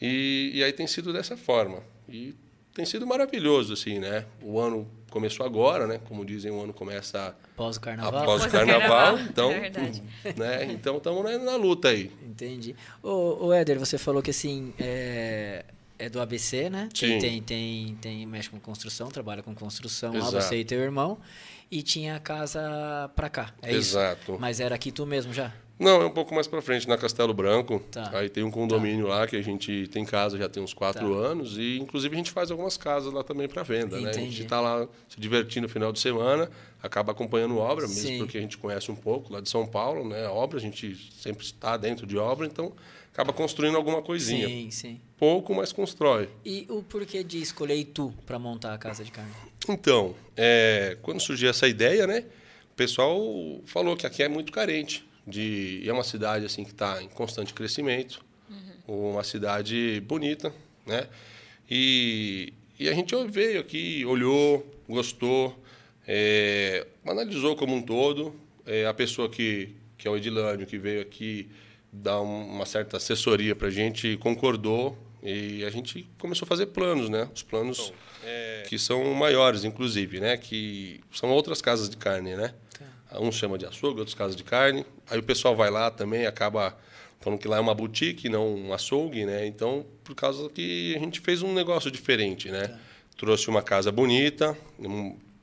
E, 0.00 0.52
e 0.54 0.64
aí 0.64 0.72
tem 0.72 0.86
sido 0.86 1.12
dessa 1.12 1.36
forma. 1.36 1.82
E 2.08 2.34
tem 2.74 2.84
sido 2.84 3.06
maravilhoso, 3.06 3.72
assim, 3.72 3.98
né? 3.98 4.26
O 4.42 4.58
ano 4.60 4.86
começou 5.10 5.46
agora, 5.46 5.86
né? 5.86 6.00
Como 6.08 6.24
dizem, 6.24 6.50
o 6.50 6.60
ano 6.60 6.72
começa 6.72 7.36
após 7.54 7.76
o 7.76 7.80
carnaval. 7.80 8.22
Após 8.22 8.44
o 8.44 8.50
carnaval, 8.50 9.18
então, 9.20 9.50
é 9.54 9.70
né? 10.36 10.64
Então 10.72 10.98
estamos 10.98 11.24
na, 11.24 11.38
na, 11.38 11.56
luta 11.56 11.88
aí. 11.88 12.10
Entendi. 12.22 12.74
O, 13.02 13.46
o 13.46 13.52
Éder, 13.52 13.78
você 13.78 13.96
falou 13.96 14.20
que 14.20 14.30
assim 14.30 14.74
é, 14.78 15.64
é 16.04 16.08
do 16.08 16.20
ABC, 16.20 16.68
né? 16.68 16.88
Sim. 16.94 17.18
Tem, 17.18 17.42
tem, 17.42 17.98
tem, 18.00 18.26
mexe 18.26 18.50
com 18.50 18.60
construção, 18.60 19.08
trabalha 19.08 19.42
com 19.42 19.54
construção 19.54 20.14
Exato. 20.14 20.34
lá, 20.34 20.40
você 20.40 20.56
e 20.56 20.64
teu 20.64 20.80
irmão. 20.80 21.18
E 21.70 21.82
tinha 21.82 22.20
casa 22.20 23.10
para 23.16 23.28
cá, 23.28 23.54
é 23.62 23.72
Exato. 23.72 24.32
isso? 24.32 24.40
Mas 24.40 24.60
era 24.60 24.74
aqui 24.74 24.92
tu 24.92 25.06
mesmo 25.06 25.32
já? 25.32 25.52
Não, 25.76 26.02
é 26.02 26.06
um 26.06 26.10
pouco 26.10 26.32
mais 26.32 26.46
para 26.46 26.62
frente, 26.62 26.88
na 26.88 26.96
Castelo 26.96 27.34
Branco. 27.34 27.80
Tá. 27.90 28.10
Aí 28.12 28.28
tem 28.28 28.44
um 28.44 28.50
condomínio 28.50 29.08
tá. 29.08 29.14
lá 29.14 29.26
que 29.26 29.34
a 29.34 29.42
gente 29.42 29.88
tem 29.88 30.04
casa 30.04 30.38
já 30.38 30.48
tem 30.48 30.62
uns 30.62 30.72
quatro 30.72 31.20
tá. 31.20 31.28
anos 31.28 31.58
e 31.58 31.78
inclusive 31.78 32.14
a 32.14 32.18
gente 32.18 32.30
faz 32.30 32.50
algumas 32.50 32.76
casas 32.76 33.12
lá 33.12 33.24
também 33.24 33.48
para 33.48 33.62
venda, 33.64 33.98
Entendi. 33.98 34.04
né? 34.04 34.10
A 34.10 34.14
gente 34.14 34.42
está 34.42 34.60
lá 34.60 34.86
se 35.08 35.18
divertindo 35.18 35.66
no 35.66 35.72
final 35.72 35.90
de 35.90 35.98
semana, 35.98 36.48
acaba 36.80 37.10
acompanhando 37.10 37.56
obra, 37.56 37.88
mesmo 37.88 38.02
Sim. 38.02 38.18
porque 38.18 38.38
a 38.38 38.40
gente 38.40 38.56
conhece 38.56 38.92
um 38.92 38.96
pouco 38.96 39.32
lá 39.32 39.40
de 39.40 39.48
São 39.48 39.66
Paulo, 39.66 40.08
né? 40.08 40.26
A 40.26 40.30
obra 40.30 40.58
a 40.58 40.60
gente 40.60 40.96
sempre 41.18 41.44
está 41.44 41.76
dentro 41.76 42.06
de 42.06 42.16
obra, 42.16 42.46
então 42.46 42.72
acaba 43.14 43.32
construindo 43.32 43.76
alguma 43.76 44.02
coisinha. 44.02 44.48
Sim, 44.48 44.70
sim. 44.72 45.00
Pouco, 45.16 45.54
mas 45.54 45.72
constrói. 45.72 46.28
E 46.44 46.66
o 46.68 46.82
porquê 46.82 47.22
de 47.22 47.40
escolher 47.40 47.76
Itu 47.76 48.12
para 48.26 48.40
montar 48.40 48.74
a 48.74 48.78
casa 48.78 49.04
de 49.04 49.12
carne? 49.12 49.30
Então, 49.68 50.16
é, 50.36 50.98
quando 51.00 51.20
surgiu 51.20 51.48
essa 51.48 51.68
ideia, 51.68 52.08
né? 52.08 52.24
O 52.72 52.74
pessoal 52.74 53.16
falou 53.66 53.96
que 53.96 54.04
aqui 54.04 54.24
é 54.24 54.28
muito 54.28 54.52
carente 54.52 55.06
de 55.24 55.80
é 55.88 55.92
uma 55.92 56.02
cidade 56.02 56.44
assim 56.44 56.64
que 56.64 56.72
está 56.72 57.00
em 57.00 57.08
constante 57.08 57.54
crescimento, 57.54 58.20
uhum. 58.50 59.12
uma 59.12 59.22
cidade 59.22 60.00
bonita, 60.00 60.52
né? 60.84 61.06
E, 61.70 62.52
e 62.80 62.88
a 62.88 62.92
gente 62.92 63.14
veio 63.28 63.60
aqui, 63.60 64.04
olhou, 64.04 64.66
gostou, 64.88 65.56
é, 66.06 66.84
analisou 67.06 67.54
como 67.54 67.76
um 67.76 67.80
todo. 67.80 68.34
É, 68.66 68.86
a 68.86 68.92
pessoa 68.92 69.28
que, 69.28 69.70
que 69.96 70.08
é 70.08 70.10
o 70.10 70.16
Edilânio, 70.16 70.66
que 70.66 70.78
veio 70.78 71.00
aqui 71.00 71.48
dar 71.94 72.20
uma 72.20 72.66
certa 72.66 72.96
assessoria 72.96 73.54
para 73.54 73.68
a 73.68 73.70
gente, 73.70 74.16
concordou 74.16 74.98
e 75.22 75.64
a 75.64 75.70
gente 75.70 76.08
começou 76.18 76.44
a 76.44 76.48
fazer 76.48 76.66
planos, 76.66 77.08
né? 77.08 77.28
Os 77.34 77.42
planos 77.42 77.78
então, 77.78 77.94
é... 78.24 78.64
que 78.68 78.78
são 78.78 79.14
maiores, 79.14 79.64
inclusive, 79.64 80.20
né? 80.20 80.36
Que 80.36 81.00
são 81.12 81.30
outras 81.30 81.62
casas 81.62 81.88
de 81.88 81.96
carne, 81.96 82.36
né? 82.36 82.52
Uns 83.20 83.36
chama 83.36 83.56
de 83.56 83.64
açougue, 83.64 84.00
outros 84.00 84.14
casas 84.14 84.34
de 84.34 84.42
carne. 84.42 84.84
Aí 85.08 85.18
o 85.18 85.22
pessoal 85.22 85.54
vai 85.54 85.70
lá 85.70 85.90
também 85.90 86.26
acaba 86.26 86.76
falando 87.20 87.38
que 87.38 87.46
lá 87.46 87.56
é 87.56 87.60
uma 87.60 87.74
boutique, 87.74 88.28
não 88.28 88.54
um 88.54 88.74
açougue, 88.74 89.24
né? 89.24 89.46
Então, 89.46 89.86
por 90.02 90.14
causa 90.14 90.48
que 90.50 90.94
a 90.96 90.98
gente 90.98 91.20
fez 91.20 91.42
um 91.42 91.54
negócio 91.54 91.90
diferente, 91.90 92.50
né? 92.50 92.68
Tá. 92.68 92.78
Trouxe 93.16 93.48
uma 93.48 93.62
casa 93.62 93.92
bonita, 93.92 94.58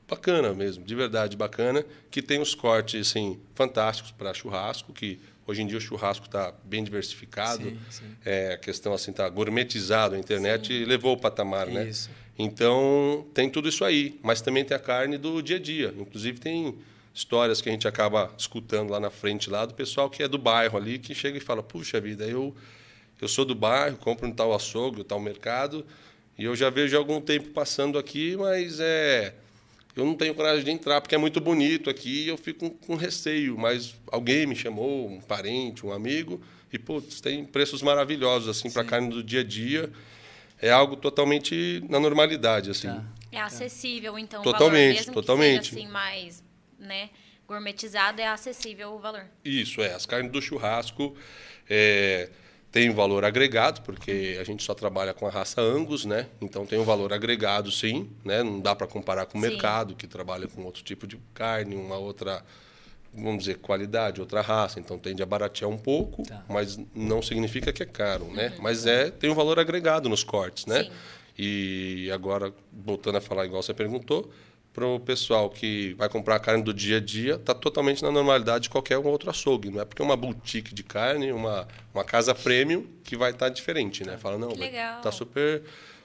bacana 0.06 0.52
mesmo, 0.52 0.84
de 0.84 0.94
verdade 0.94 1.36
bacana, 1.36 1.84
que 2.10 2.20
tem 2.20 2.38
os 2.40 2.54
cortes 2.54 3.08
assim 3.08 3.40
fantásticos 3.54 4.12
para 4.12 4.34
churrasco, 4.34 4.92
que 4.92 5.18
hoje 5.52 5.62
em 5.62 5.66
dia 5.66 5.78
o 5.78 5.80
churrasco 5.80 6.26
está 6.26 6.52
bem 6.64 6.82
diversificado, 6.82 7.62
sim, 7.62 7.78
sim. 7.90 8.04
É, 8.24 8.54
a 8.54 8.58
questão 8.58 8.92
assim 8.92 9.10
está 9.10 9.28
gourmetizado, 9.28 10.14
a 10.14 10.18
internet 10.18 10.68
sim. 10.68 10.84
levou 10.84 11.14
o 11.14 11.16
patamar, 11.16 11.66
né? 11.68 11.88
isso. 11.88 12.08
né? 12.08 12.16
Então 12.38 13.26
tem 13.32 13.48
tudo 13.48 13.68
isso 13.68 13.84
aí, 13.84 14.18
mas 14.22 14.40
também 14.40 14.64
tem 14.64 14.76
a 14.76 14.80
carne 14.80 15.16
do 15.16 15.40
dia 15.40 15.56
a 15.56 15.60
dia, 15.60 15.94
inclusive 15.96 16.40
tem 16.40 16.74
histórias 17.14 17.60
que 17.60 17.68
a 17.68 17.72
gente 17.72 17.86
acaba 17.86 18.32
escutando 18.36 18.90
lá 18.90 18.98
na 18.98 19.10
frente 19.10 19.50
lá 19.50 19.66
do 19.66 19.74
pessoal 19.74 20.08
que 20.08 20.22
é 20.22 20.28
do 20.28 20.38
bairro 20.38 20.78
ali 20.78 20.98
que 20.98 21.14
chega 21.14 21.36
e 21.36 21.40
fala 21.40 21.62
puxa 21.62 22.00
vida 22.00 22.24
eu 22.24 22.56
eu 23.20 23.28
sou 23.28 23.44
do 23.44 23.54
bairro 23.54 23.98
compro 23.98 24.26
um 24.26 24.32
tal 24.32 24.54
açougue 24.54 25.04
tal 25.04 25.20
mercado 25.20 25.84
e 26.38 26.44
eu 26.44 26.56
já 26.56 26.70
vejo 26.70 26.96
algum 26.96 27.20
tempo 27.20 27.50
passando 27.50 27.98
aqui 27.98 28.34
mas 28.38 28.80
é 28.80 29.34
eu 29.94 30.04
não 30.04 30.14
tenho 30.14 30.34
coragem 30.34 30.64
de 30.64 30.70
entrar 30.70 31.00
porque 31.00 31.14
é 31.14 31.18
muito 31.18 31.40
bonito 31.40 31.90
aqui 31.90 32.24
e 32.24 32.28
eu 32.28 32.36
fico 32.36 32.70
com, 32.70 32.94
receio 32.94 33.58
mas 33.58 33.94
alguém 34.10 34.46
me 34.46 34.56
chamou 34.56 35.08
um 35.08 35.20
parente 35.20 35.84
um 35.86 35.92
amigo 35.92 36.40
e 36.72 36.78
putz, 36.78 37.20
tem 37.20 37.44
preços 37.44 37.82
maravilhosos 37.82 38.48
assim 38.48 38.70
para 38.70 38.84
carne 38.84 39.10
do 39.10 39.22
dia 39.22 39.40
a 39.40 39.44
dia 39.44 39.90
é 40.60 40.70
algo 40.70 40.96
totalmente 40.96 41.84
na 41.88 42.00
normalidade 42.00 42.70
assim 42.70 42.88
tá. 42.88 43.04
é 43.30 43.40
acessível 43.40 44.18
então 44.18 44.42
totalmente 44.42 44.98
mesmo 44.98 45.12
totalmente 45.12 45.70
que 45.70 45.74
seja, 45.74 45.80
assim 45.80 45.92
mais 45.92 46.42
né, 46.82 47.10
gourmetizado 47.46 48.20
é 48.20 48.26
acessível 48.26 48.92
o 48.92 48.98
valor. 48.98 49.24
Isso, 49.44 49.80
é. 49.80 49.94
As 49.94 50.04
carnes 50.04 50.32
do 50.32 50.42
churrasco 50.42 51.16
é, 51.68 52.28
têm 52.72 52.90
valor 52.90 53.22
agregado, 53.24 53.82
porque 53.82 54.38
a 54.40 54.44
gente 54.44 54.64
só 54.64 54.72
trabalha 54.72 55.12
com 55.12 55.26
a 55.26 55.30
raça 55.30 55.60
Angus, 55.60 56.06
né? 56.06 56.26
Então 56.40 56.64
tem 56.64 56.78
um 56.78 56.84
valor 56.84 57.12
agregado, 57.12 57.70
sim. 57.70 58.10
Né? 58.24 58.42
Não 58.42 58.58
dá 58.58 58.74
para 58.74 58.86
comparar 58.86 59.26
com 59.26 59.38
o 59.38 59.40
sim. 59.40 59.46
mercado, 59.46 59.94
que 59.94 60.06
trabalha 60.06 60.48
com 60.48 60.62
outro 60.64 60.82
tipo 60.82 61.06
de 61.06 61.20
carne, 61.34 61.76
uma 61.76 61.96
outra 61.96 62.42
vamos 63.14 63.40
dizer, 63.40 63.58
qualidade, 63.58 64.22
outra 64.22 64.40
raça, 64.40 64.80
então 64.80 64.98
tende 64.98 65.22
a 65.22 65.26
baratear 65.26 65.70
um 65.70 65.76
pouco, 65.76 66.22
tá. 66.22 66.42
mas 66.48 66.80
não 66.94 67.20
significa 67.20 67.70
que 67.70 67.82
é 67.82 67.86
caro, 67.86 68.24
né? 68.32 68.54
Uhum. 68.56 68.62
Mas 68.62 68.86
é 68.86 69.10
tem 69.10 69.28
um 69.28 69.34
valor 69.34 69.58
agregado 69.58 70.08
nos 70.08 70.24
cortes, 70.24 70.64
né? 70.64 70.84
Sim. 70.84 70.90
E 71.38 72.10
agora 72.10 72.52
voltando 72.72 73.18
a 73.18 73.20
falar 73.20 73.44
igual 73.44 73.62
você 73.62 73.74
perguntou, 73.74 74.30
para 74.72 74.86
o 74.86 74.98
pessoal 74.98 75.50
que 75.50 75.92
vai 75.94 76.08
comprar 76.08 76.38
carne 76.40 76.62
do 76.62 76.72
dia 76.72 76.96
a 76.96 77.00
dia, 77.00 77.34
está 77.34 77.54
totalmente 77.54 78.02
na 78.02 78.10
normalidade 78.10 78.64
de 78.64 78.70
qualquer 78.70 78.96
outro 78.98 79.28
açougue. 79.28 79.70
Não 79.70 79.80
é 79.80 79.84
porque 79.84 80.00
é 80.00 80.04
uma 80.04 80.16
boutique 80.16 80.74
de 80.74 80.82
carne, 80.82 81.30
uma, 81.30 81.68
uma 81.92 82.04
casa 82.04 82.34
premium, 82.34 82.86
que 83.04 83.16
vai 83.16 83.32
estar 83.32 83.50
diferente, 83.50 84.02
né? 84.04 84.16
Fala, 84.16 84.38
não, 84.38 84.48
Que 84.48 84.60
legal. 84.60 85.00
tá 85.02 85.12
super... 85.12 85.62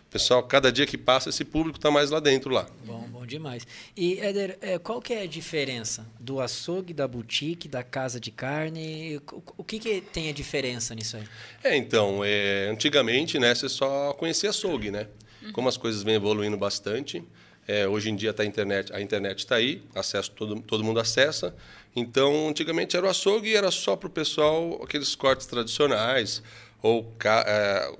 Pessoal, 0.09 0.41
cada 0.41 0.71
dia 0.71 0.85
que 0.85 0.97
passa, 0.97 1.27
esse 1.29 1.43
público 1.43 1.77
está 1.77 1.91
mais 1.91 2.09
lá 2.09 2.21
dentro 2.21 2.49
lá. 2.49 2.65
Bom, 2.85 3.01
bom 3.09 3.25
demais. 3.25 3.67
E, 3.95 4.17
Éder, 4.19 4.57
é, 4.61 4.79
qual 4.79 5.01
que 5.01 5.13
é 5.13 5.23
a 5.23 5.27
diferença 5.27 6.07
do 6.17 6.39
açougue, 6.39 6.93
da 6.93 7.05
boutique, 7.05 7.67
da 7.67 7.83
casa 7.83 8.17
de 8.17 8.31
carne? 8.31 9.17
O, 9.33 9.43
o 9.57 9.63
que, 9.65 9.77
que 9.79 9.99
tem 9.99 10.29
a 10.29 10.31
diferença 10.31 10.95
nisso 10.95 11.17
aí? 11.17 11.23
É, 11.61 11.75
então, 11.75 12.21
é, 12.23 12.69
antigamente, 12.71 13.37
né, 13.37 13.53
você 13.53 13.67
só 13.67 14.13
conhecia 14.13 14.49
açougue, 14.49 14.91
né? 14.91 15.07
Como 15.51 15.67
as 15.67 15.75
coisas 15.75 16.03
vêm 16.03 16.15
evoluindo 16.15 16.57
bastante, 16.57 17.21
é, 17.67 17.87
hoje 17.87 18.09
em 18.09 18.15
dia 18.15 18.33
tá 18.33 18.43
a 18.43 18.45
internet, 18.45 18.93
a 18.93 19.01
internet 19.01 19.39
está 19.39 19.55
aí, 19.55 19.81
acesso 19.93 20.31
todo, 20.31 20.61
todo 20.61 20.83
mundo 20.83 20.99
acessa. 20.99 21.53
Então, 21.95 22.47
antigamente 22.47 22.95
era 22.95 23.05
o 23.05 23.09
açougue 23.09 23.49
e 23.49 23.55
era 23.55 23.71
só 23.71 23.95
para 23.95 24.07
o 24.07 24.09
pessoal 24.09 24.79
aqueles 24.81 25.15
cortes 25.15 25.45
tradicionais 25.47 26.41
ou 26.81 27.11
é, 27.45 27.91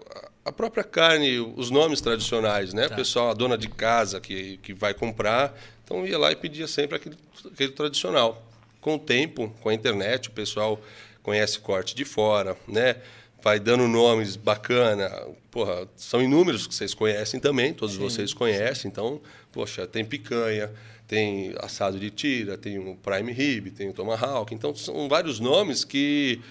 a 0.45 0.51
própria 0.51 0.83
carne, 0.83 1.39
os 1.39 1.69
nomes 1.69 2.00
tradicionais, 2.00 2.74
né? 2.74 2.88
Tá. 2.88 2.93
O 2.93 2.97
pessoal, 2.97 3.31
a 3.31 3.33
dona 3.33 3.57
de 3.57 3.67
casa 3.67 4.21
que, 4.21 4.57
que 4.57 4.74
vai 4.74 4.93
comprar, 4.93 5.53
então 5.83 6.07
ia 6.07 6.17
lá 6.17 6.31
e 6.31 6.36
pedia 6.36 6.67
sempre 6.67 6.95
aquele, 6.95 7.17
aquele 7.51 7.71
tradicional. 7.74 8.41
Com 8.79 8.95
o 8.95 9.00
tempo, 9.00 9.53
com 9.62 9.67
a 9.67 9.74
internet, 9.74 10.29
o 10.29 10.31
pessoal 10.31 10.79
conhece 11.21 11.59
corte 11.59 11.93
de 11.93 12.05
fora, 12.05 12.55
né? 12.65 12.95
Vai 13.41 13.60
dando 13.60 13.88
nomes 13.88 14.36
bacana. 14.36 15.10
Porra, 15.51 15.88
são 15.96 16.22
inúmeros 16.22 16.67
que 16.67 16.74
vocês 16.74 16.94
conhecem 16.94 17.39
também, 17.39 17.74
todos 17.74 17.96
vocês 17.96 18.34
conhecem. 18.34 18.89
Então, 18.89 19.22
poxa, 19.51 19.86
tem 19.88 20.03
picanha, 20.03 20.72
tem 21.08 21.53
assado 21.60 22.00
de 22.00 22.10
tira, 22.10 22.58
tem 22.58 22.79
o 22.79 22.96
prime 22.96 23.32
rib, 23.32 23.72
tem 23.72 23.89
o 23.89 23.94
tomahawk. 23.94 24.53
Então, 24.53 24.74
são 24.75 25.08
vários 25.08 25.39
nomes 25.39 25.84
que 25.84 26.41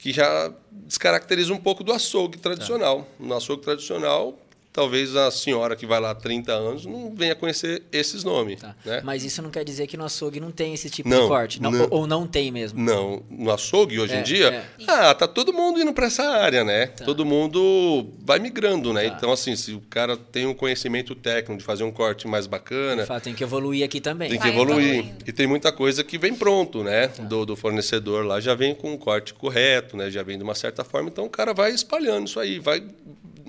que 0.00 0.12
já 0.12 0.50
descaracteriza 0.72 1.52
um 1.52 1.58
pouco 1.58 1.84
do 1.84 1.92
açougue 1.92 2.38
tradicional. 2.38 3.06
No 3.18 3.34
açougue 3.34 3.62
tradicional, 3.62 4.39
talvez 4.72 5.16
a 5.16 5.30
senhora 5.30 5.74
que 5.74 5.84
vai 5.86 5.98
lá 6.00 6.10
há 6.10 6.14
30 6.14 6.52
anos 6.52 6.86
não 6.86 7.12
venha 7.14 7.34
conhecer 7.34 7.82
esses 7.92 8.22
nomes. 8.24 8.60
Tá. 8.60 8.74
Né? 8.84 9.00
Mas 9.04 9.24
isso 9.24 9.42
não 9.42 9.50
quer 9.50 9.64
dizer 9.64 9.86
que 9.86 9.96
no 9.96 10.04
açougue 10.04 10.38
não 10.40 10.50
tem 10.50 10.72
esse 10.74 10.88
tipo 10.88 11.08
Não, 11.08 11.22
de 11.22 11.28
corte. 11.28 11.60
Não- 11.62 11.70
não. 11.70 11.88
Ou, 11.90 12.06
não 12.06 12.26
tem 12.26 12.50
mesmo. 12.50 12.80
Não, 12.80 13.22
no 13.30 13.50
açougue 13.50 13.98
hoje 13.98 14.14
É, 14.14 14.20
em 14.20 14.22
dia, 14.22 14.48
é. 14.78 14.84
ah, 14.86 15.14
tá 15.14 15.26
todo 15.26 15.52
mundo 15.52 15.80
indo 15.80 15.92
para 15.92 16.06
essa 16.06 16.22
área, 16.22 16.62
né? 16.64 16.86
Todo 16.86 17.24
mundo 17.24 18.06
vai 18.24 18.38
migrando, 18.38 18.92
né? 18.92 19.08
Tá. 19.10 19.16
Então, 19.16 19.32
assim, 19.32 19.56
se 19.56 19.72
o 19.72 19.80
cara 19.90 20.16
tem 20.16 20.46
um 20.46 20.54
conhecimento 20.54 21.14
técnico 21.14 21.58
de 21.58 21.64
fazer 21.64 21.84
um 21.84 21.90
corte 21.92 22.26
mais 22.28 22.46
bacana, 22.46 23.04
fato, 23.06 23.24
tem 23.24 23.34
que 23.34 23.42
evoluir 23.42 23.84
aqui 23.84 24.00
também. 24.00 24.28
tem 24.28 24.38
que 24.38 24.44
Vai 24.44 24.52
evoluir. 24.54 24.94
evoluindo. 24.98 25.24
E 25.26 25.32
tem 25.32 25.46
muita 25.46 25.72
coisa 25.72 26.04
que 26.04 26.16
vem 26.18 26.34
pronto, 26.34 26.84
né? 26.84 27.08
Tá. 27.08 27.22
Do, 27.24 27.44
do 27.44 27.56
fornecedor 27.56 28.24
lá 28.24 28.40
já 28.40 28.54
vem 28.54 28.74
com 28.74 28.92
um 28.92 28.96
corte 28.98 29.34
correto, 29.34 29.96
né? 29.96 30.10
Já 30.10 30.22
vem 30.22 30.36
de 30.38 30.44
uma 30.44 30.54
certa 30.54 30.84
forma. 30.84 31.08
Então 31.08 31.24
o 31.24 31.30
cara 31.30 31.52
vai 31.52 31.72
espalhando 31.72 32.26
isso 32.28 32.38
aí, 32.38 32.58
vai 32.58 32.82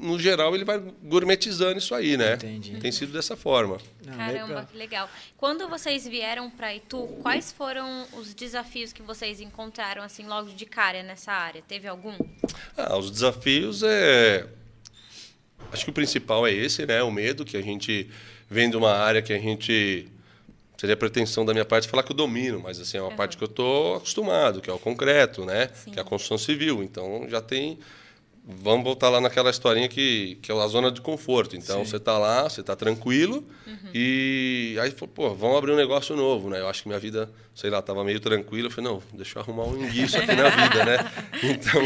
no 0.01 0.19
geral 0.19 0.53
ele 0.55 0.65
vai 0.65 0.79
gourmetizando 1.03 1.77
isso 1.77 1.93
aí, 1.93 2.17
né? 2.17 2.33
Entendi. 2.33 2.77
Tem 2.79 2.91
sido 2.91 3.13
dessa 3.13 3.37
forma. 3.37 3.77
Caramba, 4.05 4.47
legal. 4.47 4.65
que 4.65 4.77
legal. 4.77 5.09
Quando 5.37 5.69
vocês 5.69 6.07
vieram 6.07 6.49
para 6.49 6.73
Itu, 6.75 7.07
quais 7.21 7.51
foram 7.51 8.07
os 8.17 8.33
desafios 8.33 8.91
que 8.91 9.01
vocês 9.01 9.39
encontraram 9.39 10.01
assim 10.01 10.25
logo 10.25 10.49
de 10.49 10.65
cara 10.65 11.03
nessa 11.03 11.31
área? 11.31 11.61
Teve 11.67 11.87
algum? 11.87 12.15
Ah, 12.75 12.97
os 12.97 13.11
desafios 13.11 13.83
é. 13.83 14.47
Acho 15.71 15.85
que 15.85 15.91
o 15.91 15.93
principal 15.93 16.45
é 16.45 16.51
esse, 16.51 16.85
né? 16.85 17.03
O 17.03 17.11
medo 17.11 17.45
que 17.45 17.55
a 17.55 17.61
gente 17.61 18.09
vem 18.49 18.69
de 18.69 18.75
uma 18.75 18.91
área 18.91 19.21
que 19.21 19.31
a 19.31 19.39
gente. 19.39 20.07
Seria 20.77 20.97
pretensão 20.97 21.45
da 21.45 21.53
minha 21.53 21.63
parte 21.63 21.87
falar 21.87 22.01
que 22.01 22.11
eu 22.11 22.15
domino, 22.15 22.59
mas 22.59 22.79
assim, 22.79 22.97
é 22.97 23.01
uma 23.03 23.15
parte 23.15 23.37
que 23.37 23.43
eu 23.43 23.47
estou 23.47 23.97
acostumado, 23.97 24.61
que 24.61 24.67
é 24.67 24.73
o 24.73 24.79
concreto, 24.79 25.45
né? 25.45 25.69
Sim. 25.75 25.91
Que 25.91 25.99
é 25.99 26.01
a 26.01 26.05
construção 26.05 26.39
civil. 26.39 26.81
Então 26.81 27.27
já 27.29 27.39
tem. 27.39 27.77
Vamos 28.61 28.83
voltar 28.83 29.09
lá 29.09 29.21
naquela 29.21 29.49
historinha 29.49 29.87
que, 29.87 30.37
que 30.41 30.51
é 30.51 30.55
a 30.55 30.67
zona 30.67 30.91
de 30.91 31.01
conforto. 31.01 31.55
Então 31.55 31.85
você 31.85 31.97
está 31.97 32.17
lá, 32.17 32.49
você 32.49 32.61
está 32.61 32.75
tranquilo 32.75 33.45
e 33.93 34.77
aí 34.81 34.91
pô, 34.91 35.33
vamos 35.33 35.57
abrir 35.57 35.71
um 35.71 35.75
negócio 35.75 36.15
novo, 36.15 36.49
né? 36.49 36.59
Eu 36.59 36.67
acho 36.67 36.83
que 36.83 36.87
minha 36.87 36.99
vida, 36.99 37.29
sei 37.55 37.69
lá, 37.69 37.79
estava 37.79 38.03
meio 38.03 38.19
tranquila. 38.19 38.67
Eu 38.67 38.71
falei, 38.71 38.91
não, 38.91 39.01
deixa 39.13 39.37
eu 39.37 39.41
arrumar 39.43 39.63
um 39.63 39.83
enguiço 39.83 40.17
aqui 40.17 40.35
na 40.35 40.49
vida, 40.49 40.85
né? 40.85 41.11
Então 41.43 41.81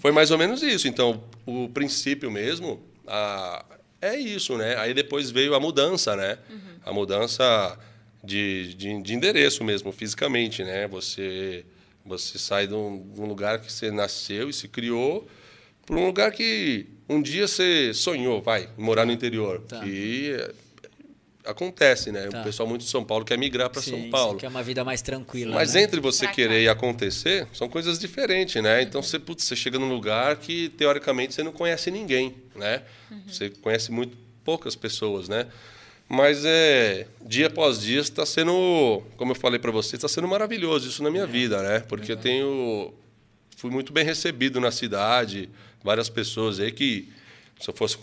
foi 0.00 0.12
mais 0.12 0.30
ou 0.30 0.38
menos 0.38 0.62
isso. 0.62 0.88
Então 0.88 1.22
o 1.46 1.68
princípio 1.68 2.30
mesmo 2.30 2.82
a, 3.06 3.64
é 4.00 4.16
isso, 4.16 4.56
né? 4.56 4.76
Aí 4.78 4.94
depois 4.94 5.30
veio 5.30 5.54
a 5.54 5.60
mudança, 5.60 6.16
né? 6.16 6.38
A 6.84 6.92
mudança 6.92 7.78
de, 8.22 8.74
de, 8.74 9.02
de 9.02 9.14
endereço 9.14 9.62
mesmo, 9.64 9.92
fisicamente, 9.92 10.62
né? 10.64 10.86
Você 10.88 11.64
você 12.04 12.38
sai 12.38 12.66
de 12.66 12.74
um, 12.74 13.02
de 13.14 13.20
um 13.20 13.24
lugar 13.24 13.60
que 13.60 13.72
você 13.72 13.90
nasceu 13.90 14.50
e 14.50 14.52
se 14.52 14.68
criou 14.68 15.26
para 15.86 15.96
um 15.96 16.06
lugar 16.06 16.32
que 16.32 16.86
um 17.08 17.20
dia 17.20 17.46
você 17.46 17.92
sonhou, 17.92 18.40
vai, 18.40 18.68
morar 18.76 19.04
no 19.04 19.12
interior. 19.12 19.60
Tá. 19.68 19.80
Que 19.80 20.36
é, 20.38 20.52
acontece, 21.44 22.10
né? 22.10 22.26
Tá. 22.28 22.40
O 22.40 22.44
pessoal 22.44 22.68
muito 22.68 22.82
de 22.82 22.88
São 22.88 23.04
Paulo 23.04 23.24
quer 23.24 23.36
migrar 23.36 23.68
para 23.68 23.82
São 23.82 23.98
sim, 23.98 24.10
Paulo. 24.10 24.38
que 24.38 24.46
é 24.46 24.48
uma 24.48 24.62
vida 24.62 24.82
mais 24.84 25.02
tranquila. 25.02 25.54
Mas 25.54 25.74
né? 25.74 25.82
entre 25.82 26.00
você 26.00 26.26
querer 26.26 26.62
e 26.62 26.68
acontecer, 26.68 27.46
são 27.52 27.68
coisas 27.68 27.98
diferentes, 27.98 28.62
né? 28.62 28.82
Então 28.82 29.02
você, 29.02 29.18
putz, 29.18 29.44
você 29.44 29.54
chega 29.54 29.78
num 29.78 29.88
lugar 29.88 30.36
que 30.36 30.70
teoricamente 30.70 31.34
você 31.34 31.42
não 31.42 31.52
conhece 31.52 31.90
ninguém, 31.90 32.34
né? 32.54 32.82
Você 33.26 33.50
conhece 33.50 33.92
muito 33.92 34.16
poucas 34.44 34.74
pessoas, 34.74 35.28
né? 35.28 35.46
Mas 36.08 36.44
é 36.44 37.06
dia 37.22 37.46
após 37.46 37.80
dia 37.80 38.00
está 38.00 38.26
sendo, 38.26 39.02
como 39.16 39.32
eu 39.32 39.36
falei 39.36 39.58
para 39.58 39.70
você, 39.70 39.96
está 39.96 40.08
sendo 40.08 40.28
maravilhoso 40.28 40.88
isso 40.88 41.02
na 41.02 41.10
minha 41.10 41.26
vida, 41.26 41.62
né? 41.62 41.80
Porque 41.80 42.12
eu 42.12 42.16
tenho 42.16 42.92
fui 43.56 43.70
muito 43.70 43.92
bem 43.94 44.04
recebido 44.04 44.60
na 44.60 44.70
cidade, 44.70 45.48
várias 45.84 46.08
pessoas 46.08 46.58
aí 46.58 46.72
que 46.72 47.08
se 47.60 47.70
eu 47.70 47.74
fosse 47.74 47.96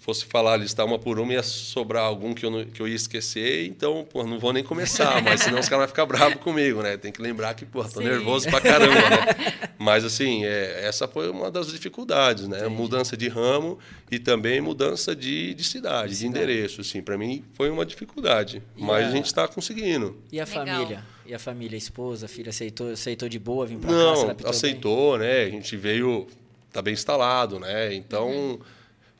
fosse 0.00 0.24
falar 0.24 0.56
listar 0.56 0.86
uma 0.86 0.98
por 0.98 1.18
uma 1.20 1.34
ia 1.34 1.42
sobrar 1.42 2.02
algum 2.02 2.32
que 2.32 2.44
eu 2.46 2.50
não, 2.50 2.64
que 2.64 2.80
eu 2.80 2.88
ia 2.88 2.94
esquecer, 2.94 3.66
então, 3.66 4.06
pô, 4.10 4.24
não 4.24 4.38
vou 4.38 4.54
nem 4.54 4.64
começar, 4.64 5.20
mas 5.22 5.42
senão 5.42 5.58
os 5.60 5.68
caras 5.68 5.82
vão 5.82 5.88
ficar 5.88 6.06
bravos 6.06 6.40
comigo, 6.42 6.82
né? 6.82 6.96
Tem 6.96 7.12
que 7.12 7.20
lembrar 7.20 7.52
que, 7.52 7.66
pô, 7.66 7.84
tô 7.84 8.00
Sim. 8.00 8.06
nervoso 8.06 8.48
pra 8.48 8.58
caramba, 8.58 9.10
né? 9.10 9.16
Mas 9.78 10.04
assim, 10.04 10.44
é, 10.44 10.86
essa 10.86 11.06
foi 11.06 11.28
uma 11.30 11.50
das 11.50 11.70
dificuldades, 11.70 12.48
né? 12.48 12.66
Mudança 12.68 13.16
de 13.16 13.28
ramo 13.28 13.78
e 14.10 14.18
também 14.18 14.60
mudança 14.60 15.14
de, 15.14 15.52
de 15.54 15.62
cidade, 15.62 16.08
de 16.10 16.16
cidade. 16.16 16.26
endereço, 16.42 16.80
assim, 16.80 17.00
para 17.02 17.16
mim 17.18 17.44
foi 17.54 17.68
uma 17.70 17.84
dificuldade, 17.86 18.62
E 18.76 18.82
mas 18.82 19.06
a- 19.06 19.08
a 19.08 19.12
gente 19.12 19.26
está 19.26 19.46
conseguindo. 19.46 20.16
E 20.32 20.40
a 20.40 20.44
Legal. 20.46 20.66
família? 20.66 21.04
E 21.26 21.34
a 21.34 21.38
família, 21.38 21.76
a 21.76 21.78
esposa, 21.78 22.24
a 22.26 22.28
filha, 22.28 22.48
aceitou, 22.50 22.90
aceitou 22.90 23.28
de 23.28 23.38
boa 23.38 23.66
vir 23.66 23.78
pra 23.78 23.90
cá? 23.90 23.94
Não, 23.94 24.12
adaptou 24.22 24.34
bem? 24.36 24.50
aceitou, 24.50 25.18
né? 25.18 25.42
A 25.44 25.50
gente 25.50 25.76
veio, 25.76 26.26
tá 26.72 26.82
bem 26.82 26.94
instalado, 26.94 27.58
né? 27.58 27.94
Então, 27.94 28.58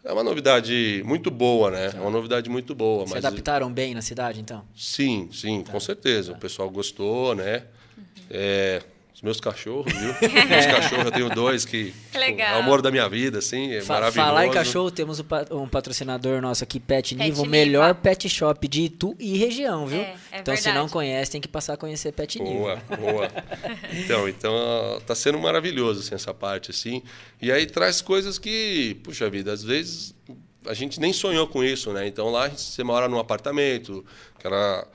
é 0.05 0.12
uma 0.12 0.23
novidade 0.23 1.02
muito 1.05 1.31
boa, 1.31 1.71
né? 1.71 1.93
É 1.95 2.00
uma 2.00 2.11
novidade 2.11 2.49
muito 2.49 2.75
boa. 2.75 3.07
Se 3.07 3.14
mas 3.14 3.25
adaptaram 3.25 3.73
bem 3.73 3.95
na 3.95 4.02
cidade, 4.02 4.40
então? 4.40 4.64
Sim, 4.76 5.28
sim, 5.33 5.62
Tá. 5.62 5.73
com 5.73 5.81
certeza. 5.81 6.33
O 6.33 6.37
pessoal 6.38 6.71
gostou, 6.71 7.35
né? 7.35 7.64
Uhum. 7.97 8.05
É, 8.31 8.83
os 9.18 9.22
meus 9.22 9.40
cachorros, 9.40 9.92
viu? 9.92 10.14
meus 10.48 10.66
cachorros, 10.66 11.06
eu 11.06 11.10
tenho 11.10 11.28
dois 11.30 11.64
que... 11.64 11.87
tipo, 11.87 12.18
legal. 12.18 12.54
é 12.54 12.56
o 12.56 12.62
amor 12.62 12.80
da 12.80 12.88
minha 12.88 13.08
vida, 13.08 13.40
assim, 13.40 13.75
é 13.75 13.80
Fa- 13.80 13.94
maravilhoso. 13.94 14.28
Falar 14.28 14.46
em 14.46 14.50
cachorro, 14.52 14.90
temos 14.92 15.18
um 15.18 15.25
pa- 15.25 15.44
patrocinador 15.72 16.40
nosso 16.40 16.62
aqui, 16.62 16.78
Pet 16.78 17.16
Pet 17.16 17.16
Niva, 17.16 17.42
o 17.42 17.46
melhor 17.46 17.96
pet 17.96 18.28
shop 18.28 18.68
de 18.68 18.82
Itu 18.82 19.16
e 19.18 19.37
região, 19.37 19.87
viu? 19.88 19.98
É, 20.00 20.14
é 20.30 20.38
então, 20.38 20.54
se 20.54 20.62
verdade. 20.62 20.78
não 20.78 20.88
conhece, 20.88 21.32
tem 21.32 21.40
que 21.40 21.48
passar 21.48 21.72
a 21.72 21.76
conhecer 21.76 22.12
Pet 22.12 22.38
Boa, 22.38 22.76
Niva. 22.76 22.96
boa. 22.96 23.28
Então, 23.92 24.28
então 24.28 25.02
tá 25.04 25.16
sendo 25.16 25.38
maravilhoso 25.40 25.98
assim, 25.98 26.14
essa 26.14 26.32
parte 26.32 26.70
assim. 26.70 27.02
E 27.42 27.50
aí 27.50 27.66
traz 27.66 28.00
coisas 28.00 28.38
que, 28.38 28.96
puxa 29.02 29.28
vida, 29.28 29.52
às 29.52 29.64
vezes 29.64 30.14
a 30.64 30.75
gente 30.75 31.00
nem 31.00 31.12
sonhou 31.12 31.48
com 31.48 31.64
isso, 31.64 31.92
né? 31.92 32.06
Então 32.06 32.30
lá 32.30 32.48
você 32.48 32.84
mora 32.84 33.08
num 33.08 33.18
apartamento, 33.18 34.04
aquela 34.38 34.87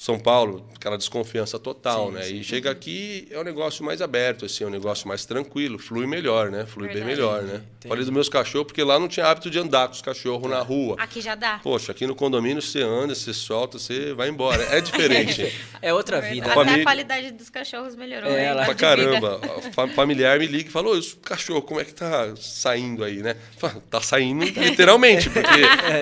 São 0.00 0.16
Paulo, 0.16 0.64
aquela 0.76 0.96
desconfiança 0.96 1.58
total, 1.58 2.06
Sim, 2.06 2.12
né? 2.12 2.22
sim. 2.22 2.36
E 2.36 2.44
chega 2.44 2.70
aqui 2.70 3.26
é 3.32 3.38
um 3.40 3.42
negócio 3.42 3.84
mais 3.84 4.00
aberto, 4.00 4.44
assim, 4.44 4.62
é 4.62 4.66
um 4.68 4.70
negócio 4.70 5.08
mais 5.08 5.24
tranquilo, 5.26 5.76
flui 5.76 6.06
melhor, 6.06 6.52
né? 6.52 6.64
Flui 6.66 6.86
bem 6.86 6.98
Verdade. 6.98 7.16
melhor, 7.16 7.42
né? 7.42 7.54
Entendi. 7.56 7.88
Falei 7.88 8.04
dos 8.04 8.10
meus 8.14 8.28
cachorros 8.28 8.68
porque 8.68 8.84
lá 8.84 8.96
não 8.96 9.08
tinha 9.08 9.26
hábito 9.26 9.50
de 9.50 9.58
andar 9.58 9.88
com 9.88 9.94
os 9.94 10.00
cachorros 10.00 10.48
na 10.48 10.60
rua. 10.60 10.94
Aqui 11.00 11.20
já 11.20 11.34
dá. 11.34 11.58
Poxa, 11.64 11.90
aqui 11.90 12.06
no 12.06 12.14
condomínio 12.14 12.62
você 12.62 12.80
anda, 12.80 13.12
você 13.12 13.34
solta, 13.34 13.76
você 13.76 14.12
vai 14.14 14.28
embora. 14.28 14.62
É 14.70 14.80
diferente. 14.80 15.52
É 15.80 15.94
outra 15.94 16.20
vida. 16.20 16.46
Até 16.46 16.54
família- 16.56 16.80
a 16.82 16.84
qualidade 16.84 17.30
dos 17.30 17.48
cachorros 17.50 17.94
melhorou. 17.94 18.30
É, 18.30 18.34
né? 18.34 18.44
ela- 18.46 18.64
Pra 18.64 18.72
vida. 18.74 18.80
caramba. 19.20 19.40
Familiar 19.94 20.36
me 20.40 20.46
liga 20.46 20.68
e 20.68 20.72
falou: 20.72 20.96
"Ô, 20.96 20.98
o 20.98 21.16
cachorro, 21.18 21.62
como 21.62 21.80
é 21.80 21.84
que 21.84 21.94
tá 21.94 22.34
saindo 22.36 23.04
aí, 23.04 23.18
né? 23.22 23.36
Fala, 23.58 23.80
Tá 23.88 24.00
saindo 24.00 24.42
literalmente, 24.58 25.30
porque 25.30 25.48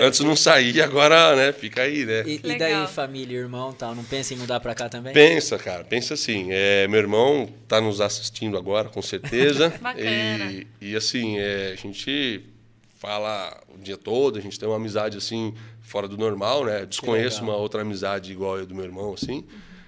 antes 0.01 0.19
não 0.21 0.35
saía, 0.35 0.83
agora, 0.83 1.35
né, 1.35 1.51
fica 1.53 1.83
aí, 1.83 2.05
né? 2.05 2.23
E, 2.25 2.41
e 2.43 2.57
daí, 2.57 2.87
família, 2.87 3.37
irmão 3.37 3.71
tal, 3.87 3.95
não 3.95 4.03
pensa 4.03 4.33
em 4.33 4.37
mudar 4.37 4.59
pra 4.59 4.75
cá 4.75 4.89
também? 4.89 5.13
Pensa, 5.13 5.57
cara, 5.57 5.83
pensa 5.83 6.13
assim. 6.13 6.47
É, 6.51 6.87
meu 6.87 6.99
irmão 6.99 7.49
tá 7.67 7.79
nos 7.79 8.01
assistindo 8.01 8.57
agora, 8.57 8.89
com 8.89 9.01
certeza. 9.01 9.69
Bacana. 9.81 10.51
E, 10.51 10.67
e, 10.81 10.95
assim, 10.95 11.37
é, 11.37 11.71
a 11.73 11.75
gente 11.75 12.43
fala 12.95 13.61
o 13.73 13.77
dia 13.77 13.97
todo, 13.97 14.37
a 14.37 14.41
gente 14.41 14.59
tem 14.59 14.67
uma 14.67 14.75
amizade 14.75 15.17
assim 15.17 15.53
fora 15.81 16.07
do 16.07 16.17
normal, 16.17 16.65
né? 16.65 16.85
Desconheço 16.85 17.43
uma 17.43 17.55
outra 17.55 17.81
amizade 17.81 18.31
igual 18.31 18.57
a 18.57 18.65
do 18.65 18.75
meu 18.75 18.83
irmão, 18.83 19.13
assim. 19.13 19.45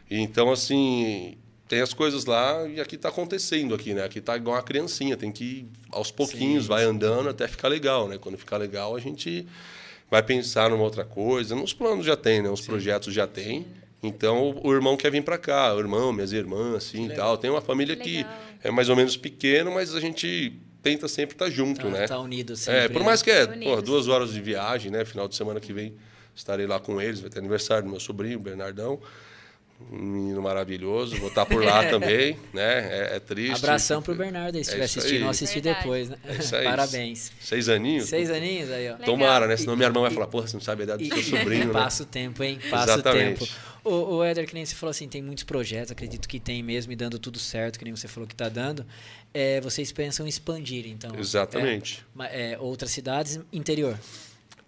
E 0.10 0.20
então, 0.20 0.52
assim, 0.52 1.38
tem 1.68 1.82
as 1.82 1.94
coisas 1.94 2.26
lá 2.26 2.68
e 2.68 2.80
aqui 2.80 2.96
está 2.96 3.10
acontecendo 3.10 3.76
aqui, 3.76 3.94
né? 3.94 4.04
Aqui 4.04 4.22
tá 4.22 4.38
igual 4.38 4.56
uma 4.56 4.64
criancinha, 4.64 5.18
tem 5.18 5.32
que 5.32 5.44
ir 5.44 5.68
aos 5.92 6.12
pouquinhos, 6.12 6.68
vai 6.68 6.84
andando 6.84 7.30
até 7.30 7.48
ficar 7.48 7.68
legal, 7.68 8.08
né? 8.08 8.18
Quando 8.18 8.38
ficar 8.38 8.58
legal, 8.58 8.96
a 8.96 9.00
gente 9.00 9.46
vai 10.10 10.24
pensar 10.24 10.70
numa 10.70 10.84
outra 10.84 11.04
coisa. 11.04 11.56
Nos 11.56 11.74
planos 11.74 12.06
já 12.06 12.16
tem, 12.16 12.42
né? 12.42 12.50
Os 12.50 12.62
projetos 12.62 13.14
já 13.14 13.28
tem. 13.28 13.66
Então, 14.02 14.58
o, 14.64 14.74
irmão 14.74 14.96
quer 14.96 15.12
vir 15.12 15.24
para 15.24 15.38
cá, 15.38 15.74
o 15.76 15.80
irmão, 15.80 16.14
minhas 16.14 16.32
irmãs, 16.32 16.76
assim, 16.76 17.08
e 17.08 17.16
tal. 17.16 17.38
Tem 17.38 17.50
uma 17.50 17.62
família 17.62 17.96
Que 17.98 18.04
que 18.04 18.18
legal. 18.18 18.34
é 18.64 18.72
mais 18.72 18.88
ou 18.90 18.96
menos 18.96 19.18
pequena, 19.18 19.70
mas 19.70 19.94
a 19.94 20.00
gente 20.00 20.54
tenta 20.82 21.08
sempre 21.10 21.36
estar 21.36 21.50
junto, 21.50 21.82
Tá, 21.82 21.90
né? 21.90 22.08
tá 22.08 22.20
unido 22.20 22.56
sempre. 22.56 22.80
É, 22.82 22.88
por 22.88 23.04
mais 23.04 23.22
que 23.22 23.30
é 23.30 23.46
porra, 23.46 23.82
duas 23.82 24.08
horas 24.08 24.32
de 24.32 24.40
viagem, 24.42 24.90
né? 24.90 25.04
Final 25.04 25.28
de 25.28 25.36
semana 25.36 25.60
que 25.60 25.74
vem 25.74 25.94
estarei 26.34 26.66
lá 26.66 26.80
com 26.80 27.02
eles. 27.02 27.20
Vai 27.20 27.30
ter 27.30 27.40
aniversário 27.40 27.84
do 27.84 27.90
meu 27.90 28.00
sobrinho, 28.00 28.40
Bernardão. 28.40 29.00
Um 29.92 29.98
menino 29.98 30.42
maravilhoso. 30.42 31.16
Vou 31.18 31.30
estar 31.30 31.46
por 31.46 31.64
lá 31.64 31.84
também, 31.90 32.38
né? 32.54 33.10
É, 33.12 33.16
é 33.16 33.20
triste. 33.20 33.64
Abração 33.64 34.02
pro 34.02 34.14
Bernardo 34.14 34.58
aí, 34.58 34.64
se 34.64 34.72
É 34.72 34.84
estiver 34.84 34.86
isso 34.86 35.00
assistindo, 35.00 35.18
aí. 35.20 35.24
ou 35.24 35.30
assistir 35.30 35.62
Verdade. 35.62 35.80
depois, 35.80 36.10
né? 36.10 36.18
É 36.28 36.34
isso 36.36 36.56
aí. 36.56 36.64
Parabéns. 36.66 37.32
Seis 37.40 37.70
aninhos? 37.70 38.10
Seis 38.10 38.30
aninhos 38.30 38.70
aí, 38.72 38.88
ó. 38.90 38.94
Legal. 38.94 39.06
Tomara, 39.06 39.48
né? 39.48 39.56
Senão 39.58 39.76
minha 39.76 39.88
irmã 39.88 40.02
vai 40.02 40.12
falar, 40.12 40.28
porra, 40.28 40.48
você 40.48 40.58
não 40.58 40.62
sabe 40.62 40.82
a 40.82 40.84
idade 40.84 41.08
do 41.08 41.16
seu 41.22 41.40
sobrinho, 41.40 41.68
né? 41.68 41.74
Passa 41.74 42.04
o 42.04 42.06
tempo, 42.06 42.44
hein? 42.44 42.60
Passa 42.70 42.94
Exatamente. 42.94 43.44
o 43.44 43.48
tempo. 43.48 43.60
O, 43.84 44.16
o 44.18 44.24
Éder, 44.24 44.46
que 44.46 44.54
nem 44.54 44.66
você 44.66 44.76
falou 44.76 44.92
assim, 44.92 45.08
tem 45.08 45.22
muitos 45.22 45.44
projetos, 45.46 45.92
acredito 45.92 46.28
que 46.28 46.40
tem 46.40 46.62
mesmo, 46.62 46.92
e 46.92 46.96
dando 46.96 47.18
tudo 47.18 47.40
certo, 47.40 47.80
que 47.80 47.86
nem 47.86 47.96
você 47.96 48.08
falou 48.10 48.28
que 48.28 48.34
está 48.34 48.50
dando. 48.50 48.86
É, 49.34 49.62
vocês 49.62 49.92
pensam 49.92 50.26
em 50.26 50.30
expandir, 50.30 50.86
então? 50.88 51.18
Exatamente. 51.18 52.06
É, 52.20 52.52
é, 52.52 52.60
outras 52.60 52.92
cidades, 52.92 53.40
interior. 53.54 53.98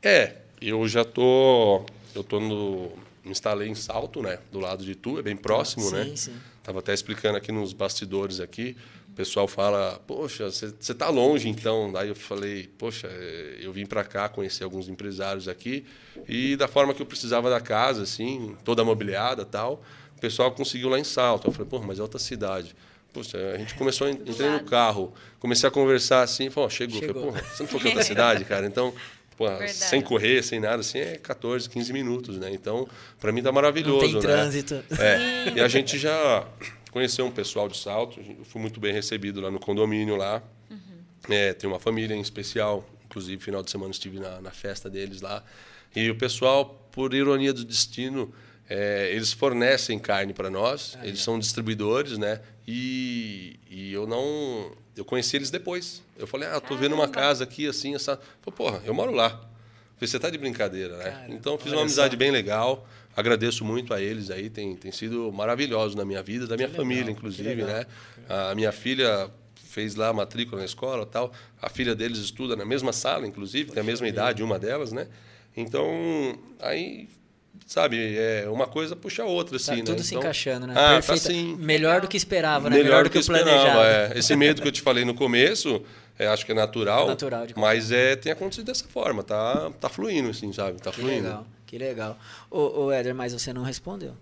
É, 0.02 0.36
eu 0.62 0.88
já 0.88 1.04
tô. 1.04 1.86
Eu 2.16 2.24
tô 2.24 2.40
no. 2.40 2.92
Me 3.24 3.32
instalei 3.32 3.68
em 3.70 3.76
Salto, 3.76 4.22
né? 4.22 4.40
Do 4.52 4.60
lado 4.60 4.84
de 4.84 4.96
Tu, 4.96 5.20
é 5.20 5.22
bem 5.22 5.36
próximo, 5.36 5.84
sim, 5.90 5.96
né? 5.96 6.12
sim. 6.16 6.34
Tava 6.64 6.80
até 6.80 6.94
explicando 6.94 7.38
aqui 7.38 7.52
nos 7.52 7.72
bastidores 7.74 8.40
aqui. 8.40 8.76
O 9.10 9.14
pessoal 9.14 9.48
fala, 9.48 10.02
poxa, 10.08 10.50
você 10.50 10.94
tá 10.94 11.10
longe 11.10 11.48
então. 11.50 11.92
Daí 11.92 12.10
eu 12.10 12.16
falei, 12.16 12.68
poxa, 12.78 13.08
eh, 13.12 13.58
eu 13.62 13.72
vim 13.74 13.86
para 13.86 14.04
cá 14.04 14.30
conhecer 14.30 14.64
alguns 14.64 14.88
empresários 14.88 15.48
aqui 15.48 15.86
e 16.28 16.56
da 16.56 16.68
forma 16.68 16.94
que 16.94 17.02
eu 17.02 17.06
precisava 17.06 17.50
da 17.50 17.60
casa, 17.60 18.04
assim, 18.04 18.56
toda 18.64 18.84
mobiliada 18.86 19.44
tal, 19.46 19.84
o 20.18 20.20
pessoal 20.22 20.52
conseguiu 20.52 20.88
lá 20.90 20.98
em 20.98 21.04
Salto. 21.04 21.48
Eu 21.48 21.52
falei, 21.52 21.68
pô, 21.70 21.80
mas 21.80 22.00
é 22.00 22.02
outra 22.02 22.20
cidade. 22.20 22.74
Poxa, 23.14 23.38
a 23.54 23.58
gente 23.58 23.76
começou, 23.76 24.08
a 24.08 24.12
en- 24.12 24.22
entrei 24.26 24.50
no 24.50 24.64
carro, 24.64 25.14
comecei 25.40 25.68
a 25.68 25.72
conversar 25.72 26.22
assim, 26.24 26.50
falou, 26.50 26.70
chegou. 26.70 26.98
Chegou. 27.00 27.22
Falei, 27.22 27.32
porra, 27.42 27.44
você 27.54 27.64
não 27.64 27.70
que 27.80 27.86
é 27.86 27.90
outra 27.90 28.04
cidade, 28.04 28.46
cara? 28.46 28.66
Então, 28.66 28.94
pô, 29.48 29.68
sem 29.68 30.02
correr, 30.02 30.44
sem 30.44 30.60
nada, 30.60 30.82
assim, 30.82 31.00
é 31.00 31.18
14, 31.18 31.70
15 31.70 31.94
minutos, 31.94 32.38
né? 32.38 32.52
Então, 32.54 32.88
para 33.20 33.32
mim 33.32 33.42
tá 33.42 33.50
Não 33.50 33.56
maravilhoso, 33.56 34.06
tem 34.06 34.14
né? 34.16 34.20
trânsito. 34.20 34.84
É, 35.00 35.54
e 35.56 35.60
a 35.62 35.68
gente 35.68 35.98
já 35.98 36.48
conheceu 36.92 37.26
um 37.26 37.32
pessoal 37.32 37.68
de 37.68 37.78
Salto, 37.78 38.20
fui 38.46 38.62
muito 38.62 38.80
bem 38.80 38.94
recebido 38.94 39.42
lá 39.42 39.50
no 39.50 39.60
condomínio 39.60 40.16
lá. 40.16 40.42
É, 41.30 41.54
tem 41.54 41.70
uma 41.70 41.80
família 41.80 42.16
em 42.16 42.22
especial, 42.22 42.88
inclusive 43.06 43.42
final 43.44 43.62
de 43.62 43.70
semana 43.70 43.92
estive 43.92 44.20
na, 44.20 44.42
na 44.42 44.52
festa 44.52 44.90
deles 44.90 45.22
lá. 45.22 45.44
E 45.96 46.10
o 46.10 46.16
pessoal, 46.16 46.66
por 46.92 47.14
ironia 47.14 47.54
do 47.54 47.64
destino, 47.64 48.34
é, 48.70 49.12
eles 49.14 49.34
fornecem 49.34 50.00
carne 50.00 50.34
para 50.34 50.50
nós, 50.50 50.98
eles 51.04 51.22
são 51.22 51.38
distribuidores, 51.38 52.18
né? 52.18 52.40
E, 52.68 53.60
e 53.70 53.94
eu 53.94 54.08
não. 54.08 54.72
Eu 54.96 55.04
conheci 55.04 55.36
eles 55.36 55.50
depois. 55.52 56.02
Eu 56.22 56.28
falei, 56.28 56.48
ah, 56.50 56.60
tô 56.60 56.76
vendo 56.76 56.94
uma 56.94 57.08
casa 57.08 57.44
aqui 57.44 57.68
assim, 57.68 57.96
essa. 57.96 58.20
Falei, 58.42 58.56
porra, 58.58 58.82
eu 58.86 58.94
moro 58.94 59.12
lá. 59.12 59.30
Falei, 59.30 60.08
você 60.08 60.20
tá 60.20 60.30
de 60.30 60.38
brincadeira, 60.38 60.98
né? 60.98 61.12
Cara, 61.12 61.26
então 61.34 61.58
fiz 61.58 61.72
uma 61.72 61.82
amizade 61.82 62.14
só. 62.14 62.18
bem 62.18 62.32
legal. 62.32 62.88
Agradeço 63.16 63.66
muito 63.66 63.94
a 63.94 64.02
eles 64.02 64.32
aí, 64.32 64.50
tem, 64.50 64.76
tem 64.76 64.92
sido 64.92 65.32
maravilhoso 65.34 65.98
na 65.98 66.06
minha 66.06 66.24
vida, 66.24 66.48
da 66.48 66.56
minha 66.56 66.68
legal, 66.70 66.82
família, 66.84 67.06
que 67.06 67.12
inclusive, 67.12 67.50
legal. 67.50 67.68
né? 67.68 67.86
A 68.30 68.56
minha 68.56 68.72
filha 68.72 69.30
fez 69.70 69.96
lá 69.96 70.08
a 70.10 70.14
matrícula 70.14 70.60
na 70.60 70.66
escola 70.66 71.06
tal. 71.06 71.32
A 71.62 71.70
filha 71.70 71.94
deles 71.94 72.20
estuda 72.20 72.56
na 72.56 72.64
mesma 72.66 72.94
sala, 72.94 73.28
inclusive, 73.28 73.72
tem 73.72 73.82
a 73.82 73.84
mesma 73.84 74.08
idade, 74.08 74.42
uma 74.42 74.58
delas, 74.58 74.92
né? 74.94 75.08
Então, 75.56 76.38
aí, 76.60 77.10
sabe, 77.66 78.16
é 78.18 78.48
uma 78.50 78.66
coisa 78.68 78.96
puxa 78.96 79.24
a 79.24 79.26
outra, 79.26 79.58
Tá 79.60 79.64
assim, 79.72 79.82
né? 79.82 79.84
tudo 79.86 80.02
se 80.02 80.10
Então- 80.16 80.22
encaixando, 80.24 80.68
né? 80.68 80.74
Ah, 80.78 80.94
Perfeita. 80.94 81.22
tá 81.24 81.30
sim. 81.30 81.56
Melhor 81.58 81.88
Legal. 81.90 82.02
do 82.02 82.08
que 82.08 82.18
esperava, 82.18 82.70
né? 82.70 82.78
Melhor, 82.78 83.04
do 83.04 83.10
que, 83.10 83.18
eu 83.18 83.22
esperava. 83.22 83.50
planejado. 83.52 84.14
É. 84.14 84.18
Esse 84.18 84.36
medo 84.36 84.62
que 84.62 84.68
eu 84.68 84.72
te 84.72 84.82
falei 84.82 85.04
no 85.04 85.14
começo, 85.14 85.84
é, 86.24 86.28
acho 86.28 86.46
que 86.46 86.52
é 86.52 86.56
natural. 86.56 87.06
É 87.06 87.08
natural 87.10 87.48
mas 87.56 87.92
é, 87.92 88.16
tem 88.16 88.32
acontecido 88.32 88.66
dessa 88.66 88.86
forma, 88.88 89.24
tá, 89.24 89.72
tá 89.80 89.90
fluindo, 89.90 90.30
assim, 90.30 90.52
sabe? 90.54 90.82
Tá 90.82 90.92
Que 90.92 91.02
fluindo. 91.02 91.24
legal, 91.24 91.46
que 91.66 91.78
legal. 91.78 92.18
Ô, 92.50 92.86
ô 92.86 92.92
Éder, 92.92 93.14
mas 93.16 93.34
você 93.34 93.52
não 93.54 93.64
respondeu. 93.64 94.14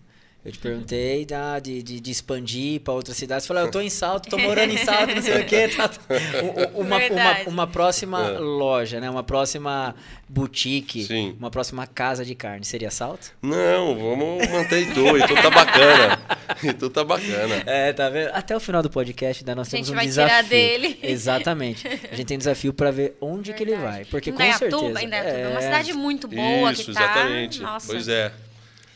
Eu 0.43 0.53
te 0.53 0.59
perguntei 0.59 1.25
da, 1.25 1.59
de, 1.59 1.83
de, 1.83 1.99
de 1.99 2.11
expandir 2.11 2.79
para 2.79 2.93
outras 2.93 3.17
cidades. 3.17 3.43
Você 3.43 3.49
falou, 3.49 3.63
eu 3.63 3.71
tô 3.71 3.81
em 3.81 3.89
Salto, 3.89 4.29
tô 4.29 4.37
morando 4.39 4.71
em 4.73 4.77
Salto, 4.77 5.13
não 5.13 5.21
sei 5.21 5.41
o 5.41 5.45
quê. 5.45 5.67
Tá, 5.67 5.89
tá. 5.89 5.99
Uma, 6.73 6.85
uma, 6.85 6.97
Verdade. 6.99 7.49
uma 7.49 7.67
próxima 7.67 8.25
É. 8.25 8.39
loja, 8.39 9.01
né? 9.01 9.09
Uma 9.09 9.21
próxima 9.21 9.93
boutique, 10.29 11.03
Sim. 11.03 11.35
uma 11.37 11.51
próxima 11.51 11.85
casa 11.85 12.23
de 12.23 12.35
carne. 12.35 12.63
Seria 12.65 12.89
Salto? 12.89 13.31
Não, 13.41 13.95
vamos 13.97 14.47
manter 14.49 14.83
Itu. 14.89 15.17
Itu 15.17 15.33
tá 15.35 15.49
bacana. 15.49 16.19
Itu 16.63 16.87
tá 16.89 17.03
bacana. 17.03 17.63
É, 17.65 17.91
tá 17.91 18.09
vendo? 18.09 18.29
Até 18.33 18.55
o 18.55 18.59
final 18.61 18.81
do 18.81 18.89
podcast 18.89 19.43
ainda 19.43 19.55
nós 19.55 19.67
A 19.67 19.71
temos 19.71 19.87
gente 19.87 19.93
um 19.93 19.97
vai 19.97 20.05
desafio. 20.05 20.35
tirar 20.37 20.49
dele. 20.49 20.99
Exatamente. 21.03 21.85
A 21.87 22.15
gente 22.15 22.25
tem 22.25 22.35
um 22.35 22.39
desafio 22.39 22.73
para 22.73 22.91
ver 22.91 23.17
onde 23.19 23.51
que 23.53 23.61
ele 23.63 23.71
Verdade. 23.71 23.91
vai. 23.93 24.05
Porque 24.05 24.31
com 24.31 24.35
Indaiatuba, 24.41 24.69
certeza... 24.79 25.03
Indaiatuba 25.03 25.37
é 25.37 25.47
uma 25.49 25.59
é, 25.59 25.61
cidade 25.63 25.93
muito 25.93 26.27
boa 26.29 26.71
Isso, 26.71 26.85
que 26.85 26.93
tá. 26.93 27.03
exatamente. 27.03 27.61
Nossa. 27.61 27.87
Pois 27.87 28.07
é. 28.07 28.31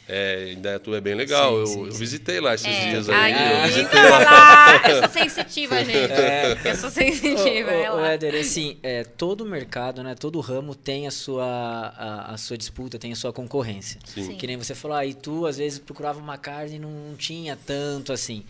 É, 0.08 0.52
Indaiatuba 0.52 0.98
é 0.98 1.02
bem 1.02 1.16
legal. 1.16 1.54
Sim, 1.54 1.60
eu, 1.60 1.68
sim, 1.68 1.86
eu 1.86 1.94
visitei 1.94 2.40
lá 2.42 2.54
esses 2.54 2.68
É, 2.68 2.90
dias 2.90 3.10
aí, 3.10 3.34
aí. 3.34 3.54
Eu 3.54 3.68
visitei 3.68 4.00
então, 4.00 4.10
lá. 4.10 4.20
lá. 4.20 4.82
Eu 4.90 5.00
sou 5.00 5.10
sensitiva, 5.10 5.86
gente. 5.86 6.12
É. 6.12 6.62
Eu 6.66 6.76
sou 6.76 6.90
sensitiva. 6.90 7.72
É 7.72 7.90
ô, 7.90 7.94
ô, 7.94 7.98
lá. 7.98 8.12
Éder, 8.12 8.36
assim, 8.36 8.78
é, 8.84 9.04
todo 9.04 9.46
mercado, 9.46 10.04
né, 10.04 10.14
todo 10.14 10.40
ramo 10.42 10.76
tem 10.76 11.08
a 11.08 11.12
sua, 11.12 11.46
a, 11.46 12.34
a 12.34 12.38
sua 12.38 12.58
disputa, 12.58 13.00
tem 13.00 13.14
a 13.14 13.16
sua 13.16 13.32
concorrência. 13.32 14.00
Sim. 14.06 14.26
Sim. 14.26 14.36
Que 14.36 14.46
nem 14.46 14.58
você 14.58 14.76
falou, 14.76 14.98
ah, 14.98 15.06
Itu 15.06 15.46
às 15.46 15.58
vezes 15.58 15.80
procurava 15.80 16.20
uma 16.20 16.38
carne 16.38 16.76
e 16.76 16.80
não 16.80 17.16
tinha 17.18 17.58
tanto 17.66 18.12
assim. 18.12 18.44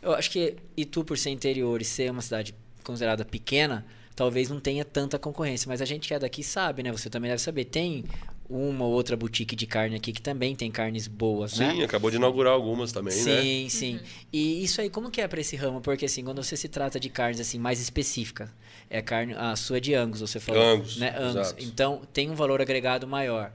Eu 0.00 0.14
acho 0.14 0.30
que 0.30 0.54
Itu, 0.76 1.04
por 1.04 1.18
ser 1.18 1.30
interior 1.30 1.82
e 1.82 1.84
ser 1.84 2.10
uma 2.10 2.22
cidade 2.22 2.54
considerada 2.84 3.24
pequena, 3.24 3.84
talvez 4.14 4.48
não 4.48 4.60
tenha 4.60 4.84
tanta 4.84 5.18
concorrência. 5.18 5.66
Mas 5.68 5.82
a 5.82 5.84
gente 5.84 6.06
que 6.06 6.14
é 6.14 6.18
daqui 6.18 6.42
sabe, 6.44 6.82
né? 6.82 6.92
Você 6.92 7.10
também 7.10 7.30
deve 7.30 7.42
saber. 7.42 7.64
Tem 7.64 8.04
uma 8.50 8.84
ou 8.84 8.92
outra 8.92 9.16
boutique 9.16 9.54
de 9.54 9.66
carne 9.66 9.94
aqui 9.94 10.12
que 10.12 10.20
também 10.20 10.56
tem 10.56 10.70
carnes 10.70 11.06
boas, 11.06 11.56
né? 11.56 11.72
Sim, 11.72 11.82
acabou 11.82 12.10
de 12.10 12.16
inaugurar 12.16 12.52
algumas 12.52 12.90
também, 12.90 13.14
né? 13.14 13.42
Sim, 13.42 13.68
sim. 13.70 13.94
Uhum. 13.94 14.00
E 14.32 14.64
isso 14.64 14.80
aí, 14.80 14.90
como 14.90 15.10
que 15.10 15.20
é 15.20 15.28
para 15.28 15.40
esse 15.40 15.54
ramo? 15.54 15.80
Porque 15.80 16.06
assim, 16.06 16.24
quando 16.24 16.42
você 16.42 16.56
se 16.56 16.68
trata 16.68 16.98
de 16.98 17.08
carnes 17.08 17.40
assim 17.40 17.58
mais 17.58 17.80
específica, 17.80 18.52
é 18.90 19.00
carne, 19.00 19.34
a 19.34 19.54
sua 19.54 19.76
é 19.76 19.80
de 19.80 19.94
Angus, 19.94 20.20
você 20.20 20.40
falou, 20.40 20.60
Angus, 20.60 20.96
né? 20.96 21.14
Angus. 21.16 21.36
exato. 21.36 21.64
Então 21.64 22.02
tem 22.12 22.28
um 22.28 22.34
valor 22.34 22.60
agregado 22.60 23.06
maior. 23.06 23.52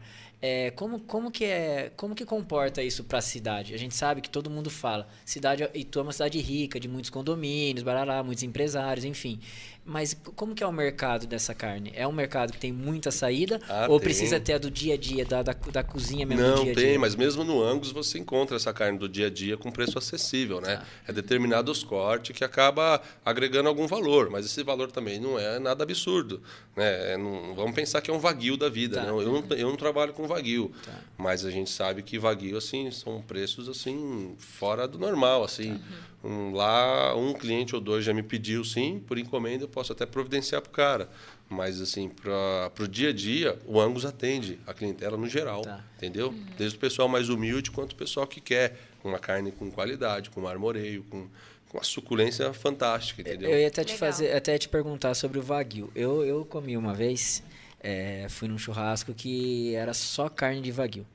É, 0.47 0.69
como, 0.71 0.99
como 0.99 1.31
que 1.31 1.43
é, 1.43 1.91
como 1.97 2.13
que 2.13 2.23
comporta 2.23 2.83
isso 2.83 3.03
para 3.03 3.17
a 3.17 3.21
cidade? 3.21 3.73
A 3.73 3.77
gente 3.77 3.95
sabe 3.95 4.21
que 4.21 4.29
todo 4.29 4.47
mundo 4.47 4.69
fala, 4.69 5.07
cidade 5.25 5.67
Itu 5.73 5.97
é 5.97 6.03
uma 6.03 6.11
cidade 6.13 6.37
rica, 6.39 6.79
de 6.79 6.87
muitos 6.87 7.09
condomínios, 7.09 7.81
barará, 7.81 8.21
muitos 8.21 8.43
empresários, 8.43 9.05
enfim. 9.05 9.39
Mas 9.87 10.15
como 10.35 10.55
que 10.55 10.63
é 10.63 10.67
o 10.67 10.71
mercado 10.71 11.27
dessa 11.27 11.53
carne? 11.53 11.91
É 11.95 12.07
um 12.07 12.11
mercado 12.11 12.51
que 12.51 12.57
tem 12.57 12.71
muita 12.73 13.11
saída 13.11 13.59
Ah, 13.69 13.85
ou 13.87 13.99
tem. 13.99 14.05
precisa 14.05 14.39
ter 14.39 14.53
a 14.53 14.57
do 14.57 14.69
dia 14.71 14.95
a 14.95 14.97
dia, 14.97 15.23
da, 15.23 15.43
da, 15.43 15.53
da 15.53 15.83
cozinha 15.83 16.25
mesmo 16.25 16.43
do 16.43 16.49
Não, 16.55 16.63
dia 16.63 16.71
a 16.71 16.75
tem, 16.75 16.85
dia? 16.91 16.99
mas 16.99 17.15
mesmo 17.15 17.43
no 17.43 17.61
Angus 17.63 17.91
você 17.91 18.17
encontra 18.17 18.55
essa 18.55 18.73
carne 18.73 18.97
do 18.97 19.07
dia 19.07 19.27
a 19.27 19.29
dia 19.29 19.57
com 19.57 19.71
preço 19.71 19.97
acessível, 19.99 20.59
né? 20.59 20.83
É 21.07 21.13
determinados 21.13 21.83
cortes 21.83 22.35
que 22.35 22.43
acaba 22.43 22.99
agregando 23.23 23.69
algum 23.69 23.85
valor, 23.85 24.29
mas 24.31 24.45
esse 24.47 24.63
valor 24.63 24.91
também 24.91 25.19
não 25.19 25.37
é 25.37 25.59
nada 25.59 25.83
absurdo, 25.83 26.41
né? 26.75 27.13
É, 27.13 27.17
não, 27.17 27.53
vamos 27.53 27.75
pensar 27.75 28.01
que 28.01 28.09
é 28.09 28.13
um 28.13 28.19
vaguio 28.19 28.57
da 28.57 28.69
vida, 28.69 28.95
Tá. 28.97 29.03
né? 29.03 29.09
Eu 29.09 29.31
não, 29.31 29.43
eu 29.55 29.69
não 29.69 29.75
trabalho 29.75 30.13
com 30.13 30.25
vaguio, 30.25 30.34
Tá. 30.83 30.99
mas 31.17 31.45
a 31.45 31.51
gente 31.51 31.69
sabe 31.69 32.01
que 32.03 32.17
vaguio, 32.19 32.57
assim, 32.57 32.89
são 32.91 33.21
preços, 33.21 33.67
assim, 33.69 34.35
fora 34.37 34.87
do 34.87 34.97
normal, 34.97 35.43
assim. 35.43 35.79
Um, 36.23 36.53
lá, 36.53 37.15
um 37.15 37.33
cliente 37.33 37.75
ou 37.75 37.81
dois 37.81 38.03
já 38.03 38.11
me 38.13 38.23
pediu, 38.23 38.63
sim, 38.63 38.99
por 39.05 39.17
encomenda 39.17 39.63
eu 39.63 39.67
posso 39.67 39.91
até 39.93 40.05
providenciar 40.05 40.61
para 40.61 40.69
o 40.69 40.73
cara. 40.73 41.09
Mas, 41.47 41.79
assim, 41.79 42.09
para 42.09 42.71
o 42.83 42.87
dia 42.87 43.09
a 43.09 43.13
dia, 43.13 43.59
o 43.67 43.79
Angus 43.79 44.03
atende 44.05 44.59
a 44.65 44.73
clientela 44.73 45.15
no 45.15 45.27
geral, 45.29 45.61
Tá. 45.61 45.83
entendeu? 45.97 46.33
Desde 46.57 46.75
o 46.75 46.79
pessoal 46.79 47.07
mais 47.07 47.29
humilde 47.29 47.69
quanto 47.69 47.91
o 47.91 47.95
pessoal 47.95 48.25
que 48.25 48.41
quer 48.41 48.75
uma 49.03 49.19
carne 49.19 49.51
com 49.51 49.69
qualidade, 49.69 50.31
com 50.31 50.41
marmoreio, 50.41 51.03
com, 51.11 51.27
com 51.69 51.77
uma 51.77 51.83
suculência 51.83 52.51
fantástica, 52.53 53.21
entendeu? 53.21 53.51
Eu 53.51 53.59
ia 53.59 53.67
até 53.67 53.83
te 53.83 53.93
Legal. 53.93 53.99
fazer, 53.99 54.31
até 54.35 54.57
te 54.57 54.67
perguntar 54.67 55.13
sobre 55.13 55.37
o 55.37 55.43
wagyu. 55.43 55.91
Eu, 55.95 56.25
eu 56.25 56.43
comi 56.43 56.75
uma 56.75 56.95
vez, 56.95 57.43
é, 57.85 58.27
fui 58.29 58.47
num 58.47 58.57
churrasco 58.57 59.13
que 59.13 59.75
era 59.75 59.93
só 59.93 60.27
carne 60.27 60.59
de 60.59 60.71
wagyu. 60.71 61.05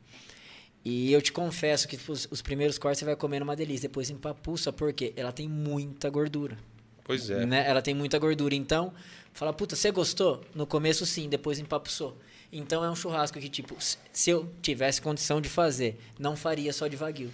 E 0.84 1.12
eu 1.12 1.20
te 1.20 1.32
confesso 1.32 1.88
que 1.88 1.98
os, 2.08 2.28
os 2.30 2.40
primeiros 2.40 2.78
cortes 2.78 3.00
você 3.00 3.04
vai 3.04 3.16
comer 3.16 3.40
numa 3.40 3.56
delícia, 3.56 3.88
depois 3.88 4.08
empapuça, 4.08 4.72
porque 4.72 5.12
ela 5.16 5.32
tem 5.32 5.48
muita 5.48 6.08
gordura. 6.08 6.56
Pois 7.04 7.28
é. 7.28 7.44
Né? 7.44 7.68
Ela 7.68 7.82
tem 7.82 7.92
muita 7.92 8.18
gordura. 8.18 8.54
Então, 8.54 8.92
fala, 9.34 9.52
puta, 9.52 9.74
você 9.74 9.90
gostou? 9.90 10.42
No 10.54 10.66
começo 10.66 11.04
sim, 11.04 11.28
depois 11.28 11.58
empapuçou. 11.58 12.16
Então 12.52 12.84
é 12.84 12.90
um 12.90 12.96
churrasco 12.96 13.38
que, 13.38 13.48
tipo, 13.48 13.76
se 14.12 14.30
eu 14.30 14.48
tivesse 14.62 15.02
condição 15.02 15.40
de 15.40 15.48
fazer, 15.48 15.98
não 16.18 16.36
faria 16.36 16.72
só 16.72 16.86
de 16.86 16.96
Wagyu. 16.96 17.30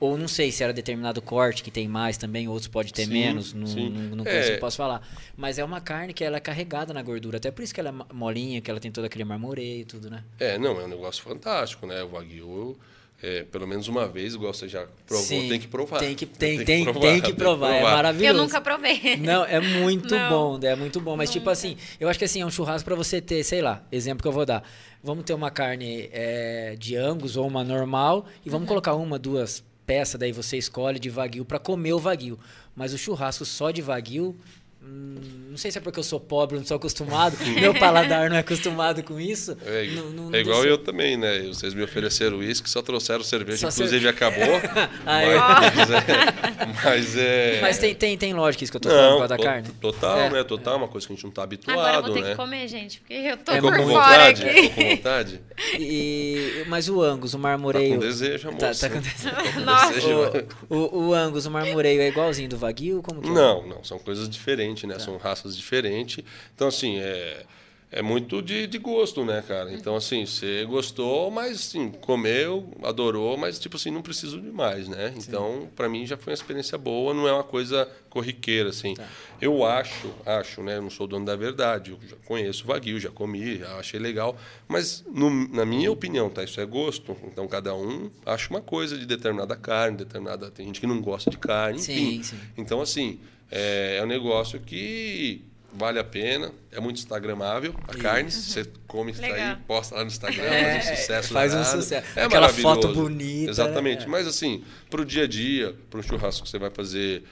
Ou 0.00 0.16
não 0.16 0.26
sei 0.26 0.50
se 0.50 0.64
era 0.64 0.72
determinado 0.72 1.20
corte 1.20 1.62
que 1.62 1.70
tem 1.70 1.86
mais 1.86 2.16
também, 2.16 2.48
outros 2.48 2.68
pode 2.68 2.90
ter 2.90 3.04
Sim, 3.04 3.12
menos, 3.12 3.52
não, 3.52 3.66
sim. 3.66 3.90
não, 3.90 4.16
não 4.16 4.24
É. 4.26 4.38
consigo- 4.38 4.58
posso 4.58 4.78
falar. 4.78 5.06
Mas 5.36 5.58
é 5.58 5.64
uma 5.64 5.78
carne 5.80 6.14
que 6.14 6.24
ela 6.24 6.38
é 6.38 6.40
carregada 6.40 6.94
na 6.94 7.02
gordura, 7.02 7.36
até 7.36 7.50
por 7.50 7.62
isso 7.62 7.74
que 7.74 7.80
ela 7.80 7.90
é 7.90 8.14
molinha, 8.14 8.62
que 8.62 8.70
ela 8.70 8.80
tem 8.80 8.90
todo 8.90 9.04
aquele 9.04 9.24
marmoreio 9.24 9.82
e 9.82 9.84
tudo, 9.84 10.08
né? 10.08 10.24
É, 10.38 10.56
não, 10.56 10.80
é 10.80 10.84
um 10.84 10.88
negócio 10.88 11.22
fantástico, 11.22 11.86
né? 11.86 12.02
O 12.02 12.08
Wagyu, 12.12 12.78
é, 13.22 13.42
pelo 13.42 13.66
menos 13.66 13.88
uma 13.88 14.08
vez, 14.08 14.32
igual 14.34 14.54
você 14.54 14.66
já 14.66 14.86
provou, 15.06 15.22
Sim, 15.26 15.48
tem 15.50 15.60
que 15.60 15.68
provar. 15.68 15.98
Tem 15.98 16.14
que, 16.14 16.24
tem, 16.26 16.64
tem, 16.64 16.86
tem 16.94 17.20
que 17.20 17.34
provar, 17.34 17.74
é 17.74 17.80
Eu 17.80 17.82
maravilhoso. 17.82 18.38
nunca 18.42 18.58
provei. 18.58 19.18
Não, 19.18 19.44
é 19.44 19.60
muito 19.60 20.14
Não. 20.14 20.58
bom, 20.58 20.66
é 20.66 20.74
muito 20.74 20.98
bom. 20.98 21.14
Mas, 21.14 21.30
tipo 21.30 21.50
assim, 21.50 21.76
eu 22.00 22.08
acho 22.08 22.18
que 22.18 22.24
assim, 22.24 22.40
é 22.40 22.46
um 22.46 22.50
churrasco 22.50 22.86
pra 22.86 22.94
você 22.96 23.20
ter, 23.20 23.44
sei 23.44 23.60
lá, 23.60 23.82
exemplo 23.92 24.22
que 24.22 24.28
eu 24.28 24.32
vou 24.32 24.46
dar. 24.46 24.62
Vamos 25.04 25.24
ter 25.24 25.34
uma 25.34 25.50
carne 25.50 26.08
é, 26.10 26.74
de 26.78 26.96
angus 26.96 27.36
ou 27.36 27.46
uma 27.46 27.62
normal 27.62 28.24
e 28.42 28.48
Uhum. 28.48 28.52
vamos 28.52 28.68
colocar 28.68 28.94
uma, 28.94 29.18
duas 29.18 29.62
peças, 29.90 30.20
daí 30.20 30.30
você 30.30 30.56
escolhe 30.56 31.00
de 31.00 31.10
wagyu 31.10 31.44
pra 31.44 31.58
comer 31.58 31.92
o 31.94 31.98
wagyu. 31.98 32.38
Mas 32.76 32.94
o 32.94 32.98
churrasco 32.98 33.44
só 33.44 33.72
de 33.72 33.82
wagyu, 33.82 34.36
hum, 34.82 35.16
não 35.50 35.56
sei 35.56 35.70
se 35.70 35.78
é 35.78 35.80
porque 35.80 35.98
eu 35.98 36.04
sou 36.04 36.20
pobre, 36.20 36.56
não 36.58 36.64
sou 36.64 36.76
acostumado, 36.76 37.36
meu 37.60 37.74
paladar 37.74 38.30
não 38.30 38.36
é 38.36 38.40
acostumado 38.40 39.02
com 39.02 39.20
isso. 39.20 39.56
É, 39.66 39.86
não- 39.88 40.10
não- 40.10 40.34
é 40.34 40.40
igual 40.40 40.60
não- 40.62 40.66
eu 40.68 40.78
também, 40.78 41.16
né? 41.16 41.40
Vocês 41.48 41.74
me 41.74 41.82
ofereceram 41.82 42.38
uísque, 42.38 42.70
só 42.70 42.80
trouxeram 42.82 43.22
cerveja, 43.24 43.68
Só 43.70 43.76
inclusive 43.82 44.02
cer- 44.04 44.10
acabou. 44.10 44.40
Ah, 45.06 45.60
mas, 45.74 45.90
é, 45.90 46.84
mas 46.84 47.16
é. 47.16 47.58
Mas 47.60 47.78
tem, 47.78 47.94
tem, 47.94 48.16
tem 48.16 48.32
lógica 48.34 48.62
isso 48.64 48.70
que 48.72 48.76
eu 48.76 48.80
tô 48.80 48.88
falando 48.88 49.10
não, 49.10 49.18
causa 49.18 49.28
da 49.36 49.38
carne. 49.42 49.68
total, 49.80 50.18
É. 50.20 50.30
né? 50.30 50.44
Total, 50.44 50.76
uma 50.76 50.88
coisa 50.88 51.06
que 51.06 51.12
a 51.12 51.16
gente 51.16 51.24
não 51.24 51.30
tá 51.32 51.42
habituado, 51.42 51.78
Agora 51.78 51.96
eu 51.96 52.02
vou 52.02 52.12
ter 52.14 52.22
né? 52.22 52.30
que 52.30 52.36
comer, 52.36 52.68
gente, 52.68 53.00
porque 53.00 53.14
eu 53.14 53.36
tô 53.38 53.52
É 53.52 53.60
por 53.60 53.76
com 53.76 53.88
fora 53.88 53.94
vontade? 54.32 54.44
aqui. 54.44 54.62
Ficou 54.62 54.84
com 54.84 54.90
vontade? 54.96 55.40
E, 55.78 56.64
mas 56.68 56.88
o 56.88 57.02
angus, 57.02 57.34
o 57.34 57.36
Tá 57.36 57.42
marmoreio. 57.42 57.94
com 57.94 57.98
desejo, 58.00 58.48
amor. 58.48 58.60
Tá- 58.60 58.72
tá 58.74 58.88
com 58.90 58.98
desejo. 59.00 59.34
Tá 59.34 59.52
com 59.52 59.60
Nossa. 59.60 60.46
O, 60.68 60.76
o, 60.76 61.08
o 61.08 61.14
Angus, 61.14 61.44
o 61.46 61.50
marmoreio 61.50 62.00
é 62.00 62.08
igualzinho 62.08 62.48
do 62.48 62.56
Wagyu? 62.56 63.02
Como 63.02 63.20
que 63.20 63.28
é? 63.28 63.32
Não, 63.32 63.66
não, 63.66 63.84
são 63.84 63.98
coisas 63.98 64.28
diferentes, 64.28 64.69
Tá. 64.74 64.86
né? 64.86 64.98
São 64.98 65.16
raças 65.16 65.56
diferentes. 65.56 66.24
Então, 66.54 66.68
assim, 66.68 66.98
é, 66.98 67.44
é 67.92 68.02
muito 68.02 68.40
de, 68.40 68.66
de 68.68 68.78
gosto, 68.78 69.24
né, 69.24 69.42
cara? 69.46 69.72
Então, 69.72 69.96
assim, 69.96 70.24
você 70.24 70.64
gostou, 70.64 71.28
mas, 71.30 71.56
assim, 71.56 71.90
comeu, 71.90 72.72
adorou, 72.84 73.36
mas, 73.36 73.58
tipo 73.58 73.76
assim, 73.76 73.90
não 73.90 74.00
preciso 74.00 74.40
de 74.40 74.50
mais, 74.50 74.86
né? 74.88 75.12
Então, 75.16 75.68
para 75.74 75.88
mim 75.88 76.06
já 76.06 76.16
foi 76.16 76.30
uma 76.32 76.34
experiência 76.34 76.78
boa, 76.78 77.12
não 77.12 77.26
é 77.26 77.32
uma 77.32 77.42
coisa 77.42 77.88
corriqueira, 78.08 78.68
assim. 78.70 78.94
Tá. 78.94 79.08
Eu 79.40 79.64
acho, 79.64 80.14
acho, 80.24 80.62
né? 80.62 80.76
Eu 80.76 80.82
não 80.82 80.90
sou 80.90 81.06
dono 81.08 81.24
da 81.24 81.34
verdade, 81.34 81.90
eu 81.90 81.98
já 82.08 82.14
conheço 82.26 82.62
o 82.64 82.66
Wagyu, 82.68 83.00
já 83.00 83.10
comi, 83.10 83.58
já 83.58 83.76
achei 83.76 83.98
legal, 83.98 84.36
mas, 84.68 85.02
no- 85.12 85.48
na 85.48 85.64
minha 85.64 85.90
opinião, 85.90 86.28
tá? 86.30 86.44
Isso 86.44 86.60
é 86.60 86.66
gosto, 86.66 87.16
então 87.24 87.48
cada 87.48 87.74
um 87.74 88.08
acha 88.24 88.50
uma 88.50 88.60
coisa 88.60 88.96
de 88.98 89.04
determinada 89.06 89.56
carne, 89.56 89.96
determinada... 89.96 90.48
Tem 90.50 90.66
gente 90.66 90.78
que 90.80 90.86
não 90.86 91.00
gosta 91.00 91.28
de 91.30 91.38
carne, 91.38 91.80
enfim. 91.80 92.18
Sim, 92.18 92.22
sim. 92.22 92.36
Então, 92.56 92.80
assim, 92.80 93.18
é, 93.50 93.96
é 93.98 94.02
um 94.02 94.06
negócio 94.06 94.60
que 94.60 95.44
vale 95.72 95.98
a 96.00 96.04
pena, 96.04 96.52
é 96.72 96.80
muito 96.80 96.96
instagramável, 96.96 97.72
a 97.86 97.94
carne, 97.94 98.30
você 98.30 98.66
come 98.88 99.12
isso 99.12 99.24
aí, 99.24 99.56
posta 99.68 99.94
lá 99.94 100.02
no 100.02 100.08
Instagram, 100.08 100.42
É, 100.42 100.80
faz 100.80 100.90
um 100.90 100.96
sucesso 100.96 101.32
faz 101.32 101.54
um 101.54 101.64
sucesso. 101.64 102.06
É 102.18 102.24
Aquela 102.24 102.40
maravilhoso. 102.48 102.74
foto 102.82 102.92
bonita, 102.94 103.50
Exatamente, 103.52 104.00
né? 104.00 104.06
mas 104.08 104.26
assim, 104.26 104.64
pro 104.90 105.04
dia 105.04 105.24
a 105.24 105.26
dia, 105.28 105.74
pro 105.88 106.02
churrasco 106.02 106.42
que 106.42 106.50
você 106.50 106.58
vai 106.58 106.70
fazer 106.70 107.22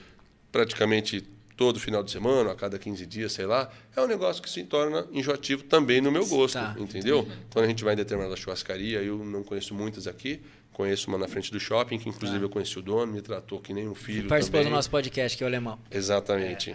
praticamente 0.51 1.21
todo 1.57 1.77
final 1.79 2.01
de 2.01 2.09
semana, 2.11 2.53
a 2.53 2.55
cada 2.55 2.79
15 2.79 3.05
dias, 3.05 3.33
sei 3.33 3.45
lá, 3.45 3.69
é 3.93 3.99
um 3.99 4.07
negócio 4.07 4.41
que 4.41 4.49
se 4.49 4.63
torna 4.63 5.05
enjoativo 5.11 5.63
também 5.63 5.99
no 5.99 6.09
meu 6.09 6.25
gosto, 6.25 6.53
Tá, 6.53 6.73
entendeu? 6.79 7.27
Quando 7.51 7.65
a 7.65 7.67
gente 7.67 7.83
vai 7.83 7.93
em 7.93 7.97
determinada 7.97 8.33
churrascaria, 8.37 9.01
eu 9.01 9.17
não 9.25 9.43
conheço 9.43 9.75
muitas 9.75 10.07
aqui, 10.07 10.39
conheço 10.79 11.09
uma 11.09 11.17
na 11.17 11.27
frente 11.27 11.51
do 11.51 11.59
shopping, 11.59 11.99
que 11.99 12.07
inclusive 12.07 12.41
eu 12.45 12.49
conheci 12.49 12.79
o 12.79 12.81
dono, 12.81 13.11
me 13.11 13.21
tratou 13.21 13.59
que 13.59 13.73
nem 13.73 13.85
um 13.89 13.93
filho 13.93 14.29
Participou 14.29 14.61
também. 14.61 14.71
do 14.71 14.75
nosso 14.77 14.89
podcast, 14.89 15.37
que 15.37 15.43
é 15.43 15.45
o 15.45 15.49
alemão. 15.49 15.77
Exatamente. 15.91 16.73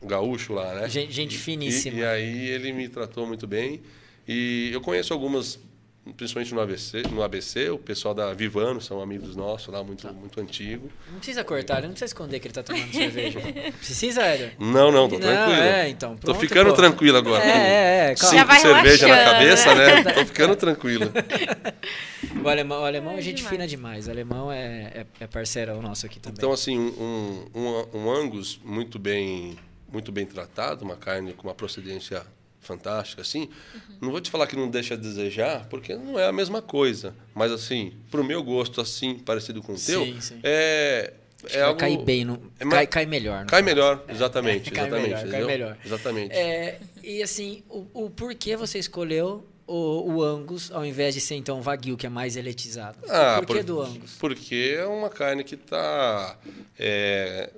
O 0.00 0.06
gaúcho 0.08 0.52
lá, 0.54 0.74
né? 0.74 0.88
Gente- 0.88 1.12
gente 1.12 1.38
finíssima. 1.38 1.96
E, 1.98 2.00
e 2.00 2.04
aí 2.04 2.48
ele 2.48 2.72
me 2.72 2.88
tratou 2.88 3.24
muito 3.28 3.46
bem. 3.46 3.80
E 4.26 4.70
eu 4.72 4.80
conheço 4.80 5.12
algumas, 5.12 5.60
principalmente 6.12 6.54
no 6.54 6.60
ABC, 6.60 7.02
no 7.10 7.22
ABC, 7.22 7.70
o 7.70 7.78
pessoal 7.78 8.14
da 8.14 8.32
Vivano, 8.34 8.80
são 8.80 9.00
amigos 9.00 9.34
nossos 9.34 9.68
lá, 9.72 9.82
muito, 9.82 10.06
muito 10.12 10.38
antigo. 10.40 10.90
Não 11.10 11.16
precisa 11.18 11.42
cortar, 11.42 11.78
ele 11.78 11.86
não 11.86 11.94
precisa 11.94 12.06
esconder 12.10 12.38
que 12.40 12.46
ele 12.46 12.54
tá 12.54 12.62
tomando 12.62 12.92
cerveja. 12.92 13.40
Precisa, 13.78 14.22
Éder? 14.22 14.54
Não, 14.58 14.92
não, 14.92 15.08
tô 15.08 15.18
Não, 15.18 15.22
tranquilo. 15.22 15.62
é, 15.62 15.88
então, 15.88 16.14
tô 16.16 16.26
pronto, 16.32 16.40
ficando 16.40 16.70
pô. 16.70 16.76
tranquilo 16.76 17.16
agora. 17.18 17.42
É, 17.44 17.48
é, 17.48 18.10
é, 18.10 18.14
calma. 18.14 18.34
Já 18.36 18.42
Cinco 18.42 18.46
vai 18.46 18.60
cerveja 18.60 19.08
na 19.08 19.24
cabeça, 19.24 19.74
né? 19.74 20.02
né? 20.02 20.12
Tô 20.14 20.26
ficando 20.26 20.56
tranquilo. 20.56 21.10
O 22.42 22.48
alemão, 22.48 22.82
o 22.82 22.84
alemão 22.84 23.12
é 23.14 23.18
É 23.18 23.20
gente 23.22 23.36
demais. 23.36 23.52
fina 23.52 23.66
demais. 23.66 24.06
O 24.06 24.10
alemão 24.10 24.52
é, 24.52 24.92
é, 24.94 25.06
é 25.20 25.26
parceirão 25.26 25.80
nosso 25.80 26.04
aqui 26.06 26.20
também. 26.20 26.36
Então, 26.36 26.52
assim, 26.52 26.78
um, 26.78 27.46
um, 27.54 27.98
um 27.98 28.10
Angus 28.10 28.60
muito 28.64 28.98
bem, 28.98 29.56
muito 29.90 30.12
bem 30.12 30.26
tratado, 30.26 30.84
uma 30.84 30.96
carne 30.96 31.32
com 31.32 31.48
uma 31.48 31.54
procedência 31.54 32.22
fantástica, 32.64 33.22
assim. 33.22 33.42
Uhum. 33.74 33.80
Não 34.02 34.10
vou 34.10 34.20
te 34.20 34.30
falar 34.30 34.46
que 34.46 34.56
não 34.56 34.68
deixa 34.70 34.94
a 34.94 34.96
desejar, 34.96 35.66
porque 35.68 35.94
não 35.94 36.18
é 36.18 36.26
a 36.26 36.32
mesma 36.32 36.60
coisa. 36.62 37.14
Mas, 37.34 37.52
assim, 37.52 37.92
pro 38.10 38.24
meu 38.24 38.42
gosto, 38.42 38.80
assim, 38.80 39.18
parecido 39.18 39.62
com 39.62 39.72
o 39.72 39.78
teu, 39.78 40.04
Sim, 40.04 40.20
sim. 40.20 40.40
é... 40.42 41.12
É 41.44 41.48
que 41.48 41.58
algo... 41.58 41.78
cair 41.78 41.98
bem, 42.04 42.24
no, 42.24 42.40
é 42.58 42.64
ma- 42.64 42.70
cai, 42.76 42.86
cai 42.86 43.04
melhor. 43.06 43.42
no 43.44 43.50
Cai 43.50 43.60
caso. 43.62 43.74
melhor, 43.74 44.04
exatamente, 44.08 44.70
cai 44.70 44.86
exatamente. 44.86 45.02
melhor, 45.08 45.18
cai 45.20 45.28
entendeu? 45.28 45.46
melhor. 45.46 45.78
Exatamente. 45.84 46.32
É, 46.34 46.80
e 47.02 47.22
assim, 47.22 47.62
o, 47.68 47.86
o 47.92 48.08
porquê 48.08 48.56
você 48.56 48.78
escolheu 48.78 49.44
o, 49.66 50.10
o 50.14 50.22
Angus 50.22 50.70
ao 50.72 50.86
invés 50.86 51.12
de 51.14 51.20
ser 51.20 51.34
então 51.34 51.58
o 51.58 51.60
Wagyu, 51.62 51.98
que 51.98 52.06
é 52.06 52.08
mais 52.08 52.36
eletizado? 52.36 52.96
Ah, 53.10 53.40
o 53.42 53.46
porquê 53.46 53.62
por- 53.62 53.66
do 53.66 53.80
Angus? 53.82 54.16
Porque 54.18 54.74
é 54.78 54.86
uma 54.86 55.10
carne 55.10 55.44
que 55.44 55.54
tá, 55.58 56.38
é, 56.78 57.50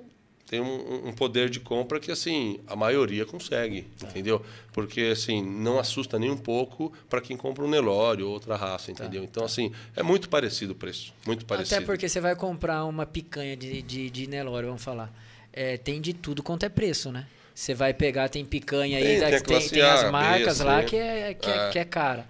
tem 0.49 0.61
um, 0.61 1.09
um 1.09 1.11
poder 1.13 1.49
de 1.49 1.59
compra 1.59 1.99
que 1.99 2.09
assim 2.11 2.59
a 2.65 2.75
maioria 2.75 3.25
consegue, 3.25 3.81
Tá. 3.99 4.07
entendeu? 4.07 4.43
Porque 4.71 5.01
assim 5.11 5.43
não 5.43 5.77
assusta 5.77 6.17
nem 6.17 6.31
um 6.31 6.37
pouco 6.37 6.91
para 7.09 7.19
quem 7.21 7.35
compra 7.35 7.63
um 7.65 7.69
Nelore 7.69 8.23
ou 8.23 8.31
outra 8.31 8.57
Tá, 8.57 8.65
raça, 8.65 8.89
entendeu? 8.91 9.23
Então 9.23 9.43
assim 9.43 9.71
é 9.95 10.01
muito 10.01 10.29
parecido 10.29 10.71
o 10.71 10.75
preço, 10.75 11.13
muito 11.25 11.45
parecido. 11.45 11.75
Até 11.75 11.85
porque 11.85 12.07
você 12.07 12.19
vai 12.21 12.35
comprar 12.35 12.85
uma 12.85 13.05
picanha 13.05 13.55
de, 13.57 13.81
de, 13.81 14.09
de 14.09 14.27
Nelore, 14.27 14.65
vamos 14.67 14.83
falar. 14.83 15.11
É, 15.51 15.75
tem 15.77 15.99
de 15.99 16.13
tudo 16.13 16.41
quanto 16.41 16.63
é 16.63 16.69
preço, 16.69 17.11
né? 17.11 17.27
Você 17.53 17.73
vai 17.73 17.91
pegar, 17.93 18.29
tem 18.29 18.45
picanha 18.45 18.99
aí, 18.99 19.03
Tem, 19.03 19.19
da- 19.19 19.29
tem 19.41 19.41
tem, 19.69 19.81
as 19.81 20.03
B, 20.03 20.11
marcas 20.11 20.57
C. 20.57 20.63
lá 20.63 20.83
que 20.83 20.95
é, 20.95 21.33
que, 21.33 21.49
é, 21.49 21.55
É. 21.67 21.69
que 21.71 21.79
é 21.79 21.83
cara. 21.85 22.27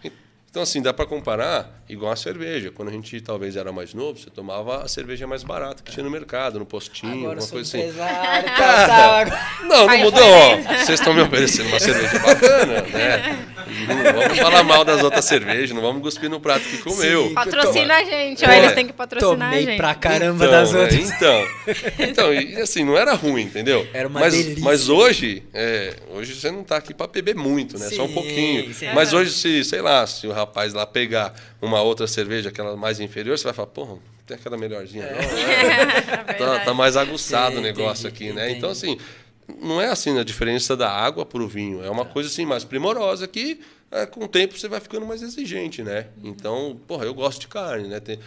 Então, 0.50 0.64
assim, 0.64 0.82
dá 0.82 0.94
para 0.94 1.06
comparar 1.06 1.84
igual 1.90 2.12
a 2.12 2.16
cerveja. 2.16 2.72
Quando 2.72 2.90
a 2.90 2.92
gente 2.92 3.20
talvez 3.22 3.56
era 3.56 3.72
mais 3.72 3.94
novo, 3.94 4.20
você 4.20 4.30
tomava 4.30 4.84
a 4.84 4.88
cerveja 4.88 5.26
mais 5.28 5.44
barata 5.44 5.82
que 5.84 5.92
tinha 5.92 6.04
no 6.04 6.10
mercado, 6.12 6.60
no 6.60 6.66
postinho, 6.66 7.26
Agora 7.26 7.42
sou 7.42 7.52
coisa 7.52 7.78
assim. 7.78 7.94
Cara, 7.98 9.50
Não, 9.68 9.88
não 9.88 9.98
mudou. 10.00 10.24
ó. 10.24 10.58
Vocês 10.78 11.00
estão 11.00 11.14
me 11.14 11.22
oferecendo 11.22 11.70
uma 11.70 11.80
cerveja 11.80 12.20
bacana, 12.20 12.82
né? 12.82 13.46
Não 13.88 14.14
vamos 14.22 14.40
falar 14.40 14.64
mal 14.64 14.86
das 14.86 15.04
outras 15.04 15.26
cervejas, 15.26 15.72
não 15.72 15.82
vamos 15.82 16.02
cuspir 16.02 16.30
no 16.30 16.40
prato 16.40 16.64
que 16.66 16.78
comeu. 16.80 17.28
Sim. 17.28 17.34
Patrocina 17.34 17.96
a 17.96 18.04
gente, 18.04 18.46
ó. 18.46 18.50
É. 18.50 18.58
Eles 18.60 18.74
têm 18.74 18.88
que 18.88 18.94
patrocinar 18.94 19.48
a 19.50 19.52
Tomei 19.52 19.66
gente. 19.66 19.78
pra 19.78 19.96
caramba 19.96 20.46
então, 20.46 20.60
das 20.60 20.72
né? 20.74 20.80
outras. 20.82 21.12
Então, 21.12 21.48
então, 22.00 22.34
e 22.34 22.56
assim, 22.62 22.84
não 22.84 22.98
era 22.98 23.14
ruim, 23.14 23.44
entendeu? 23.44 23.86
Era 23.94 24.08
uma 24.08 24.20
mas, 24.22 24.34
delícia. 24.34 24.64
Mas 24.64 24.90
hoje, 24.90 25.44
é, 25.54 25.94
hoje 26.12 26.34
você 26.36 26.50
não 26.50 26.64
tá 26.64 26.78
aqui 26.78 26.94
para 26.94 27.08
beber 27.08 27.36
muito, 27.36 27.78
né? 27.78 27.90
Só 27.90 28.04
um 28.04 28.08
Sim, 28.08 28.14
pouquinho. 28.14 28.74
sim. 28.74 28.88
Mas 28.94 29.14
hoje, 29.14 29.32
se, 29.32 29.64
sei 29.64 29.82
lá, 29.82 30.06
se 30.08 30.26
o 30.28 30.32
rapaz 30.32 30.74
lá 30.74 30.86
pegar 30.86 31.34
uma 31.62 31.77
outra 31.82 32.08
cerveja, 32.08 32.50
aquela 32.50 32.76
mais 32.76 33.00
inferior, 33.00 33.38
você 33.38 33.44
vai 33.46 33.54
falar, 33.54 33.68
porra, 33.68 33.98
tem 34.26 34.36
aquela 34.36 34.58
melhorzinha, 34.58 35.06
não, 35.06 35.14
né? 35.18 36.34
tá, 36.38 36.60
tá 36.66 36.74
mais 36.74 36.96
aguçado 36.98 37.56
Sim, 37.56 37.60
o 37.60 37.62
negócio 37.64 38.08
entendi, 38.08 38.26
aqui, 38.30 38.34
né? 38.36 38.44
entendi. 38.46 38.58
Então, 38.58 38.70
assim, 38.70 38.98
não 39.62 39.82
é 39.82 39.88
assim 39.90 40.18
a 40.20 40.24
diferença 40.24 40.76
da 40.76 40.90
água 40.90 41.26
para 41.26 41.42
o 41.42 41.48
vinho. 41.48 41.84
É 41.84 41.90
uma 41.90 42.06
Tá. 42.06 42.12
coisa 42.12 42.30
assim 42.30 42.46
mais 42.46 42.64
primorosa 42.64 43.28
que 43.28 43.60
é, 43.90 44.06
com 44.06 44.26
o 44.26 44.28
tempo 44.28 44.58
você 44.58 44.68
vai 44.68 44.80
ficando 44.82 45.06
mais 45.06 45.22
exigente, 45.22 45.82
né? 45.82 46.08
Uhum. 46.22 46.30
Então, 46.32 46.78
porra, 46.88 47.06
eu 47.06 47.14
gosto 47.14 47.40
de 47.42 47.48
carne, 47.48 47.88
né? 47.88 48.00
Tem- 48.02 48.20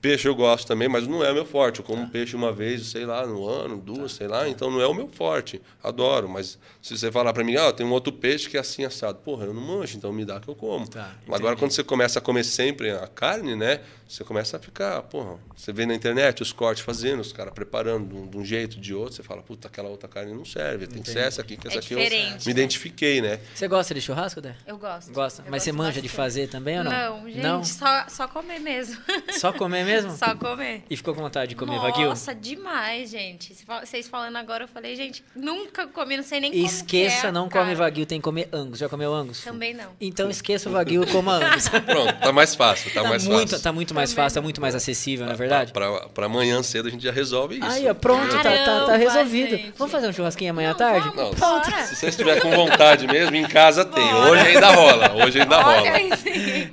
Peixe 0.00 0.28
eu 0.28 0.34
gosto 0.34 0.66
também, 0.68 0.88
mas 0.88 1.06
não 1.06 1.24
é 1.24 1.32
meu 1.32 1.44
forte. 1.44 1.80
Eu 1.80 1.84
como 1.84 2.02
Tá. 2.04 2.10
peixe 2.12 2.36
uma 2.36 2.52
vez, 2.52 2.86
sei 2.88 3.04
lá, 3.06 3.26
no 3.26 3.48
ano, 3.48 3.76
duas, 3.78 4.12
sei 4.12 4.28
lá, 4.28 4.48
então 4.48 4.70
não 4.70 4.80
é 4.80 4.86
o 4.86 4.94
meu 4.94 5.08
forte. 5.08 5.60
Adoro, 5.82 6.28
mas 6.28 6.58
se 6.80 6.96
você 6.96 7.10
falar 7.10 7.32
para 7.32 7.42
mim, 7.42 7.56
ah, 7.56 7.72
tem 7.72 7.84
um 7.84 7.90
outro 7.92 8.12
peixe 8.12 8.48
que 8.48 8.56
é 8.56 8.60
assim 8.60 8.84
assado, 8.84 9.18
porra, 9.24 9.46
eu 9.46 9.54
não 9.54 9.60
manjo, 9.62 9.96
então 9.96 10.12
me 10.12 10.24
dá 10.24 10.38
que 10.38 10.48
eu 10.48 10.54
como. 10.54 10.86
Tá, 10.86 11.12
Agora, 11.28 11.56
quando 11.56 11.70
você 11.72 11.82
começa 11.82 12.18
a 12.18 12.22
comer 12.22 12.44
sempre 12.44 12.90
a 12.90 13.06
carne, 13.08 13.56
né? 13.56 13.80
Você 14.08 14.22
começa 14.22 14.56
a 14.56 14.60
ficar, 14.60 15.02
porra, 15.02 15.36
você 15.56 15.72
vê 15.72 15.84
na 15.84 15.94
internet 15.94 16.40
os 16.42 16.52
cortes 16.52 16.84
fazendo, 16.84 17.20
os 17.20 17.32
caras 17.32 17.52
preparando 17.52 18.08
de 18.08 18.14
um, 18.14 18.42
de 18.42 18.44
jeito, 18.48 18.78
de 18.80 18.94
outro, 18.94 19.14
você 19.16 19.22
fala, 19.22 19.42
puta, 19.42 19.66
aquela 19.68 19.88
outra 19.88 20.08
carne 20.08 20.32
não 20.32 20.44
serve, 20.44 20.86
tem 20.86 21.02
que 21.02 21.10
ser 21.10 21.20
essa 21.20 21.40
aqui, 21.40 21.56
que 21.56 21.66
É 21.66 21.70
essa 21.70 21.80
aqui 21.80 21.94
eu 21.94 21.98
diferente, 21.98 22.44
me 22.46 22.50
identifiquei, 22.52 23.20
né? 23.20 23.40
Você 23.54 23.66
gosta 23.66 23.92
de 23.94 24.00
churrasco, 24.00 24.40
Dé? 24.40 24.54
Eu 24.66 24.78
gosto. 24.78 25.12
Gosta? 25.12 25.42
Eu 25.44 25.50
Mas 25.50 25.62
você 25.64 25.70
gosto 25.72 25.78
manja 25.78 26.00
de 26.00 26.08
bastante. 26.08 26.16
fazer 26.16 26.46
também 26.48 26.78
ou 26.78 26.84
não? 26.84 26.92
Não, 26.92 27.28
gente, 27.28 27.40
Não? 27.42 27.64
Só, 27.64 28.06
só 28.08 28.28
comer 28.28 28.60
mesmo. 28.60 28.96
Só 29.38 29.52
comer 29.52 29.84
mesmo? 29.84 30.16
Só 30.16 30.34
comer. 30.34 30.84
E 30.88 30.96
ficou 30.96 31.14
com 31.14 31.20
vontade 31.20 31.50
de 31.50 31.56
comer 31.56 31.76
Nossa, 31.76 32.32
Wagyu? 32.32 32.40
demais, 32.40 33.10
gente. 33.10 33.54
Vocês 33.82 34.08
falando 34.08 34.36
agora, 34.36 34.64
eu 34.64 34.68
falei, 34.68 34.94
gente, 34.96 35.22
nunca 35.34 35.86
comi, 35.86 36.16
não 36.16 36.24
sei 36.24 36.40
nem 36.40 36.52
como 36.52 36.64
Esqueça, 36.64 37.20
que 37.22 37.26
é, 37.26 37.32
não 37.32 37.48
cara. 37.48 37.64
come 37.64 37.74
Wagyu, 37.76 38.06
tem 38.06 38.18
que 38.20 38.24
comer 38.24 38.48
Angus. 38.52 38.78
Já 38.78 38.88
comeu 38.88 39.12
Angus? 39.12 39.42
Também 39.42 39.74
não. 39.74 39.90
Então 40.00 40.30
esqueça 40.30 40.68
o 40.68 40.72
Wagyu 40.72 41.02
e 41.02 41.06
coma 41.06 41.34
Angus. 41.34 41.68
Pronto, 41.84 42.18
tá 42.20 42.32
mais 42.32 42.54
fácil, 42.54 42.92
tá, 42.92 43.02
Tá 43.02 43.08
mais 43.08 43.26
muito, 43.26 43.50
fácil. 43.50 43.62
tá 43.62 43.72
muito 43.72 43.94
mais 43.96 44.12
fácil, 44.12 44.34
tá 44.34 44.40
não. 44.40 44.44
muito 44.44 44.60
mais 44.60 44.74
acessível, 44.74 45.26
não 45.26 45.32
é 45.32 45.36
verdade? 45.36 45.72
Pra, 45.72 46.08
pra 46.08 46.26
amanhã 46.26 46.62
cedo 46.62 46.88
a 46.88 46.90
gente 46.90 47.02
já 47.02 47.10
resolve 47.12 47.56
isso. 47.56 47.66
Aí, 47.66 47.88
ó, 47.88 47.94
pronto, 47.94 48.30
tá, 48.30 48.42
tá, 48.42 48.50
tá 48.50 48.54
Caramba, 48.54 48.96
resolvido. 48.96 49.50
gente. 49.56 49.72
Vamos 49.76 49.92
fazer 49.92 50.08
um 50.08 50.12
churrasquinho 50.12 50.50
amanhã 50.50 50.70
à 50.70 50.74
tarde? 50.74 51.10
vamos. 51.14 51.38
Não, 51.40 51.60
Bora. 51.60 51.82
se 51.84 51.96
você 51.96 52.06
estiver 52.08 52.40
com 52.40 52.50
vontade 52.50 53.06
mesmo, 53.06 53.34
em 53.34 53.46
casa 53.46 53.84
tem. 53.84 54.08
Bora. 54.08 54.30
Hoje 54.30 54.46
ainda 54.46 54.70
rola, 54.70 55.24
hoje 55.24 55.40
ainda 55.40 55.60
rola. 55.60 55.76
Olha. 55.82 56.18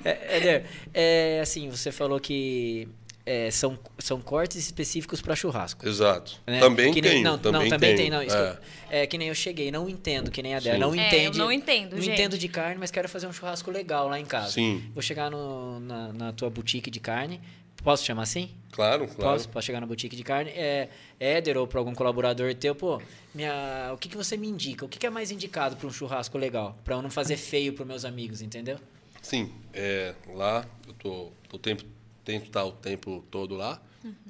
É, 0.06 0.64
é, 0.94 1.40
assim, 1.42 1.70
você 1.70 1.92
falou 1.92 2.20
que 2.20 2.88
é, 3.26 3.50
são, 3.52 3.80
são 4.00 4.20
cortes 4.22 4.58
específicos 4.58 5.22
para 5.22 5.36
churrasco. 5.36 5.88
Exato. 5.88 6.40
né? 6.46 6.60
Também 6.60 6.94
Que 6.94 7.02
nem- 7.02 7.12
tem, 7.12 7.24
Não, 7.24 7.38
também, 7.38 7.62
não, 7.62 7.70
também 7.70 7.90
tem. 7.96 7.98
tem. 7.98 8.10
Não, 8.10 8.22
isso 8.22 8.36
É. 8.36 8.60
é 9.04 9.08
que 9.08 9.18
nem 9.18 9.30
eu 9.30 9.36
cheguei, 9.36 9.72
não 9.72 9.88
entendo, 9.90 10.30
que 10.30 10.42
nem 10.44 10.56
a. 10.56 10.62
Sim. 10.62 10.78
Não 10.78 10.94
É, 10.94 10.98
eu 10.98 11.08
entende. 11.08 11.38
não 11.38 11.52
entendo, 11.52 11.96
Não 11.96 12.02
gente. 12.02 12.14
entendo 12.14 12.38
de 12.38 12.48
carne, 12.48 12.78
mas 12.80 12.92
quero 12.92 13.08
fazer 13.08 13.28
um 13.28 13.34
churrasco 13.34 13.72
legal 13.72 14.08
lá 14.10 14.20
em 14.20 14.26
casa. 14.26 14.52
Sim. 14.52 14.84
Vou 14.94 15.02
chegar 15.02 15.30
no- 15.32 15.80
na, 15.80 16.12
na 16.14 16.34
tua 16.34 16.50
boutique 16.50 16.90
de 16.92 17.00
carne. 17.00 17.40
Posso 17.84 18.06
chamar 18.06 18.24
assim? 18.24 18.50
Claro, 18.72 19.06
claro. 19.08 19.34
Posso, 19.34 19.50
posso 19.50 19.66
chegar 19.66 19.82
na 19.82 19.86
boutique 19.88 20.16
de 20.16 20.24
carne. 20.24 20.52
É, 20.52 20.88
Éder 21.20 21.58
ou 21.58 21.68
para 21.68 21.80
algum 21.80 21.94
colaborador 21.94 22.54
teu, 22.56 22.74
pô, 22.74 23.02
minha, 23.36 23.92
o 23.94 23.98
que, 23.98 24.08
que 24.08 24.16
você 24.16 24.38
me 24.38 24.48
indica? 24.48 24.86
O 24.86 24.88
que, 24.90 24.98
que 24.98 25.06
é 25.06 25.10
mais 25.10 25.32
indicado 25.32 25.76
para 25.76 25.86
um 25.88 25.92
churrasco 25.92 26.38
legal? 26.38 26.78
Para 26.86 26.96
eu 26.96 27.02
não 27.02 27.10
fazer 27.10 27.36
feio 27.36 27.74
para 27.74 27.84
meus 27.84 28.06
amigos, 28.06 28.42
entendeu? 28.42 28.78
Sim, 29.22 29.52
é, 29.74 30.14
lá 30.34 30.66
eu 30.88 30.94
tô, 30.94 31.32
tô 31.50 31.58
tempo, 31.60 31.84
tento 32.24 32.46
estar 32.46 32.64
o 32.64 32.72
tempo 32.72 33.24
todo 33.30 33.56
lá, 33.56 33.82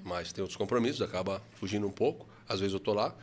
mas 0.03 0.31
tem 0.31 0.41
outros 0.41 0.57
compromissos, 0.57 1.01
acaba 1.01 1.41
fugindo 1.55 1.87
um 1.87 1.91
pouco. 1.91 2.27
Às 2.47 2.59
vezes 2.59 2.73
eu 2.73 2.79
tô 2.79 2.93
lá. 2.93 3.15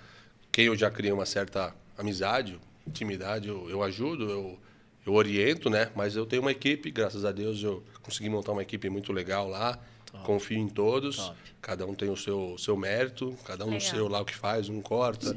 Quem 0.50 0.66
eu 0.66 0.76
já 0.76 0.90
criei 0.90 1.12
uma 1.12 1.26
certa 1.26 1.74
amizade, 1.96 2.58
intimidade, 2.86 3.48
eu, 3.48 3.68
eu 3.70 3.82
ajudo, 3.82 4.28
eu, 4.28 4.58
eu 5.06 5.12
oriento, 5.12 5.70
né? 5.70 5.90
Mas 5.94 6.16
eu 6.16 6.26
tenho 6.26 6.42
uma 6.42 6.50
equipe, 6.50 6.90
graças 6.90 7.24
a 7.24 7.32
Deus 7.32 7.62
eu 7.62 7.84
consegui 8.02 8.28
montar 8.28 8.52
uma 8.52 8.62
equipe 8.62 8.88
muito 8.88 9.12
legal 9.12 9.48
lá. 9.48 9.78
Confio 10.24 10.58
em 10.58 10.68
todos. 10.68 11.16
Top. 11.16 11.36
Cada 11.62 11.86
um 11.86 11.94
tem 11.94 12.10
o 12.10 12.16
seu, 12.16 12.56
seu 12.58 12.76
mérito, 12.76 13.36
cada 13.44 13.64
um 13.64 13.68
no 13.68 13.74
Legal. 13.74 13.90
seu 13.90 14.08
lá 14.08 14.20
o 14.20 14.24
que 14.24 14.34
faz, 14.34 14.68
um 14.68 14.80
corta. 14.80 15.36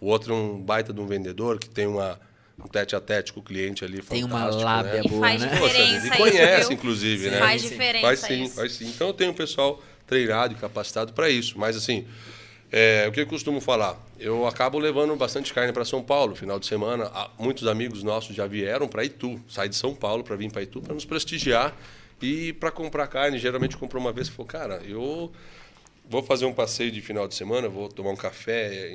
O 0.00 0.06
outro 0.06 0.34
é 0.34 0.36
um 0.36 0.60
baita 0.60 0.92
de 0.92 1.00
um 1.00 1.06
vendedor 1.06 1.58
que 1.58 1.70
tem 1.70 1.86
uma, 1.86 2.20
um 2.64 2.68
tete 2.68 2.94
a 2.96 3.00
tete 3.00 3.32
com 3.32 3.40
o 3.40 3.42
cliente 3.42 3.84
ali 3.84 4.02
Tem 4.02 4.24
uma 4.24 4.46
lábia 4.46 4.94
né? 4.94 5.02
E 5.04 5.08
boa, 5.08 5.20
faz 5.20 5.42
né? 5.42 5.48
Poxa 5.48 5.68
diferença 5.68 6.06
e 6.06 6.08
isso, 6.08 6.16
conhece, 6.16 6.68
viu? 6.68 6.76
inclusive, 6.76 7.24
Sim, 7.24 7.30
né? 7.30 7.38
Faz 7.38 7.62
diferença 7.62 8.06
Faz 8.06 8.20
sim, 8.20 8.42
isso. 8.44 8.54
faz 8.56 8.72
sim. 8.72 8.86
Então 8.88 9.06
eu 9.08 9.14
tenho 9.14 9.30
um 9.30 9.34
pessoal 9.34 9.82
treinado 10.06 10.54
e 10.54 10.56
capacitado 10.56 11.12
para 11.12 11.28
isso. 11.30 11.58
Mas 11.58 11.76
assim, 11.76 12.06
é, 12.72 13.06
o 13.08 13.12
que 13.12 13.20
eu 13.20 13.26
costumo 13.26 13.60
falar? 13.60 13.98
Eu 14.18 14.46
acabo 14.46 14.78
levando 14.78 15.14
bastante 15.16 15.52
carne 15.52 15.72
para 15.72 15.84
São 15.84 16.02
Paulo. 16.02 16.36
Final 16.36 16.58
de 16.60 16.66
semana, 16.66 17.10
muitos 17.38 17.66
amigos 17.66 18.02
nossos 18.02 18.34
já 18.34 18.46
vieram 18.46 18.86
para 18.86 19.04
Itu, 19.04 19.40
sair 19.48 19.68
de 19.68 19.76
São 19.76 19.94
Paulo 19.94 20.22
para 20.22 20.36
vir 20.36 20.50
para 20.50 20.62
Itu 20.62 20.80
para 20.80 20.94
nos 20.94 21.04
prestigiar 21.04 21.74
e 22.22 22.52
para 22.54 22.70
comprar 22.70 23.06
carne. 23.06 23.38
Geralmente 23.38 23.76
compro 23.76 23.98
uma 23.98 24.12
vez 24.12 24.28
e 24.28 24.30
falou, 24.30 24.46
cara, 24.46 24.82
eu 24.86 25.32
vou 26.10 26.22
fazer 26.22 26.44
um 26.44 26.52
passeio 26.52 26.90
de 26.90 27.00
final 27.00 27.26
de 27.28 27.34
semana, 27.34 27.68
vou 27.68 27.88
tomar 27.88 28.10
um 28.10 28.16
café. 28.16 28.92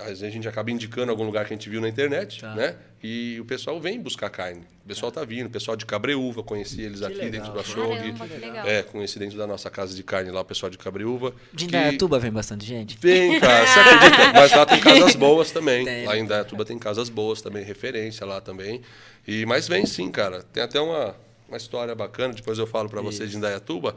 Às 0.00 0.06
vezes 0.08 0.22
a 0.24 0.28
gente 0.30 0.46
acaba 0.48 0.70
indicando 0.70 1.10
algum 1.10 1.24
lugar 1.24 1.46
que 1.46 1.54
a 1.54 1.56
gente 1.56 1.70
viu 1.70 1.80
na 1.80 1.88
internet, 1.88 2.40
Tá. 2.40 2.54
né? 2.54 2.76
E 3.02 3.38
o 3.40 3.44
pessoal 3.44 3.80
vem 3.80 4.00
buscar 4.00 4.28
carne. 4.28 4.62
O 4.84 4.88
pessoal 4.88 5.12
tá 5.12 5.24
vindo, 5.24 5.46
o 5.46 5.50
pessoal 5.50 5.76
de 5.76 5.86
Cabreúva, 5.86 6.42
conheci 6.42 6.82
eles 6.82 6.98
Que 7.00 7.06
aqui 7.06 7.14
legal, 7.14 7.30
dentro 7.30 7.52
do 7.52 7.60
açougue. 7.60 8.12
Caramba, 8.12 8.26
que. 8.28 8.68
É, 8.68 8.82
conheci 8.82 9.18
dentro 9.18 9.38
da 9.38 9.46
nossa 9.46 9.70
casa 9.70 9.94
de 9.94 10.02
carne 10.02 10.30
lá, 10.30 10.40
o 10.40 10.44
pessoal 10.44 10.68
de 10.68 10.76
Cabreúva. 10.76 11.32
De 11.52 11.66
que- 11.66 11.76
Indaiatuba 11.76 12.18
vem 12.18 12.32
bastante 12.32 12.66
gente. 12.66 12.98
Vem, 13.00 13.38
cara, 13.40 13.64
você 13.66 13.78
acredita? 13.78 14.32
Mas 14.34 14.50
lá 14.52 14.66
tem 14.66 14.80
casas 14.80 15.14
boas 15.14 15.50
também. 15.52 15.84
Tem, 15.84 16.04
lá 16.04 16.16
em 16.18 16.22
Indaiatuba 16.22 16.64
tem 16.64 16.78
casas 16.78 17.08
boas 17.08 17.40
também, 17.40 17.64
referência 17.64 18.26
lá 18.26 18.40
também. 18.40 18.80
E, 19.26 19.46
mas 19.46 19.66
vem 19.68 19.86
sim, 19.86 20.10
cara. 20.10 20.42
Tem 20.52 20.62
até 20.62 20.80
uma, 20.80 21.16
uma 21.48 21.56
história 21.56 21.94
bacana, 21.94 22.34
depois 22.34 22.58
eu 22.58 22.66
falo 22.66 22.88
para 22.88 23.00
vocês 23.00 23.30
de 23.30 23.36
Indaiatuba. 23.36 23.94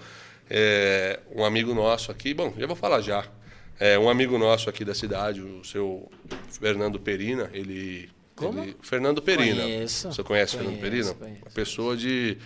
É, 0.50 1.20
um 1.36 1.44
amigo 1.46 1.74
nosso 1.74 2.12
aqui, 2.12 2.34
bom, 2.34 2.54
já 2.58 2.66
vou 2.68 2.76
falar 2.76 3.02
já. 3.02 3.26
É, 3.80 3.98
um 3.98 4.10
amigo 4.10 4.38
nosso 4.38 4.70
aqui 4.70 4.84
da 4.84 4.94
cidade, 4.94 5.42
o 5.42 5.64
seu 5.64 6.10
Fernando 6.60 7.00
Perina, 7.00 7.50
ele... 7.54 8.10
Como? 8.36 8.62
ele- 8.64 8.76
Fernando 8.82 9.22
Perina. 9.22 9.62
Conheço. 9.62 10.12
Você 10.12 10.24
conhece 10.24 10.56
o 10.56 10.60
Conheço, 10.60 10.72
Fernando 10.80 10.82
Perina? 10.82 11.14
conheço. 11.14 11.42
Uma 11.46 11.52
pessoa 11.52 11.96
de... 11.98 12.38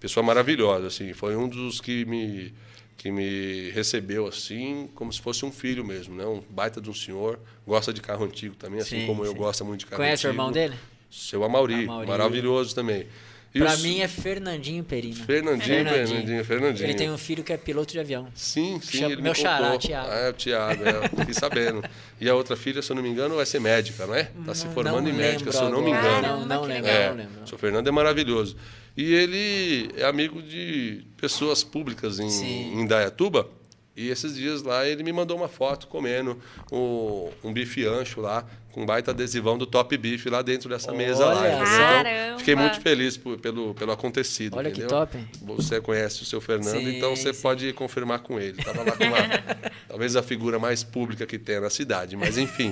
Pessoa 0.00 0.24
maravilhosa, 0.24 0.88
assim. 0.88 1.12
Foi 1.12 1.36
um 1.36 1.48
dos 1.48 1.80
que 1.80 2.04
me 2.04 2.52
que 2.96 3.10
me 3.10 3.70
recebeu 3.70 4.28
assim, 4.28 4.88
como 4.94 5.12
se 5.12 5.20
fosse 5.20 5.44
um 5.44 5.50
filho 5.50 5.84
mesmo, 5.84 6.14
né? 6.14 6.24
Um 6.24 6.40
baita 6.50 6.80
de 6.80 6.88
um 6.88 6.94
senhor, 6.94 7.36
gosta 7.66 7.92
de 7.92 8.00
carro 8.00 8.24
antigo 8.24 8.54
também, 8.54 8.78
assim 8.80 9.00
Sim, 9.00 9.06
como 9.08 9.24
eu 9.24 9.32
sim. 9.32 9.36
gosto 9.38 9.64
muito 9.64 9.80
de 9.80 9.86
carro 9.86 9.96
Conhece 10.00 10.24
o 10.24 10.30
antigo. 10.30 10.40
irmão 10.40 10.52
dele? 10.52 10.76
Seu 11.10 11.42
Amauri, 11.42 11.82
Amauri. 11.84 12.06
maravilhoso 12.08 12.72
também. 12.76 13.08
Pra 13.52 13.76
mim 13.78 14.00
é 14.00 14.08
Fernandinho 14.08 14.82
Perina. 14.82 15.24
Fernandinho, 15.24 15.84
Fernandinho, 15.84 16.44
Fernandinho. 16.44 16.86
Ele 16.86 16.94
tem 16.94 17.10
um 17.10 17.18
filho 17.18 17.44
que 17.44 17.52
é 17.52 17.56
piloto 17.56 17.92
de 17.92 18.00
avião. 18.00 18.28
Sim, 18.34 18.80
sim, 18.82 18.98
Chama- 18.98 19.12
ele 19.12 19.22
meu 19.22 19.32
me 19.32 19.38
xará. 19.38 19.76
Thiago. 19.78 20.08
Ah, 20.10 20.14
é 20.16 20.30
o 20.30 20.32
Thiago, 20.32 20.84
é, 20.88 21.08
fiquei 21.08 21.34
sabendo. 21.34 21.84
E 22.20 22.28
a 22.28 22.34
outra 22.34 22.56
filha, 22.56 22.80
se 22.80 22.90
eu 22.90 22.96
não 22.96 23.02
me 23.02 23.08
engano, 23.10 23.36
vai 23.36 23.44
ser 23.46 23.60
médica, 23.60 24.06
não 24.06 24.14
é? 24.14 24.30
Está 24.40 24.54
se 24.54 24.66
formando 24.68 25.02
não 25.02 25.08
em 25.10 25.12
médica, 25.12 25.52
se 25.52 25.58
eu 25.62 25.68
não 25.70 25.82
me 25.82 25.90
engano. 25.90 26.22
Não, 26.22 26.46
não 26.46 26.62
que 26.62 26.68
lembro, 26.68 26.90
É, 26.90 27.08
não 27.10 27.16
lembro. 27.16 27.42
o 27.44 27.48
seu 27.48 27.58
Fernando 27.58 27.86
é 27.86 27.90
maravilhoso. 27.90 28.56
E 28.96 29.12
ele 29.14 29.90
é 29.96 30.04
amigo 30.04 30.40
de 30.42 31.02
pessoas 31.16 31.62
públicas 31.64 32.18
em, 32.18 32.28
Sim. 32.30 32.80
em 32.80 32.86
Dayatuba. 32.86 33.48
E 33.94 34.08
esses 34.08 34.34
dias 34.34 34.62
lá 34.62 34.86
ele 34.86 35.02
me 35.02 35.12
mandou 35.12 35.36
uma 35.36 35.48
foto 35.48 35.86
comendo 35.86 36.38
um, 36.70 37.30
um 37.44 37.52
bife 37.52 37.84
ancho 37.86 38.20
lá, 38.22 38.44
com 38.72 38.84
um 38.84 38.86
baita 38.86 39.10
adesivão 39.10 39.58
do 39.58 39.66
Top 39.66 39.94
Beef 39.98 40.24
lá 40.26 40.40
dentro 40.40 40.70
dessa 40.70 40.92
mesa 40.92 41.26
lá. 41.26 41.40
Olha 41.42 41.48
entendeu? 41.50 41.66
só. 41.66 41.72
Então, 41.74 42.02
Caramba. 42.04 42.38
fiquei 42.38 42.54
muito 42.54 42.80
feliz 42.80 43.16
por- 43.18 43.38
pelo, 43.38 43.74
pelo 43.74 43.92
acontecido. 43.92 44.56
Olha 44.56 44.70
que 44.70 44.78
entendeu? 44.80 44.98
top, 44.98 45.18
hein? 45.18 45.28
Você 45.42 45.78
conhece 45.82 46.22
o 46.22 46.24
seu 46.24 46.40
Fernando, 46.40 46.78
Sim, 46.80 46.96
então 46.96 47.14
você 47.14 47.34
sim. 47.34 47.42
pode 47.42 47.70
confirmar 47.74 48.20
com 48.20 48.40
ele. 48.40 48.62
Tava 48.64 48.82
lá 48.82 48.92
com 48.92 49.04
uma, 49.04 49.18
talvez 49.86 50.16
a 50.16 50.22
figura 50.22 50.58
mais 50.58 50.82
pública 50.82 51.26
que 51.26 51.38
tem 51.38 51.60
na 51.60 51.68
cidade, 51.68 52.16
mas 52.16 52.38
enfim, 52.38 52.70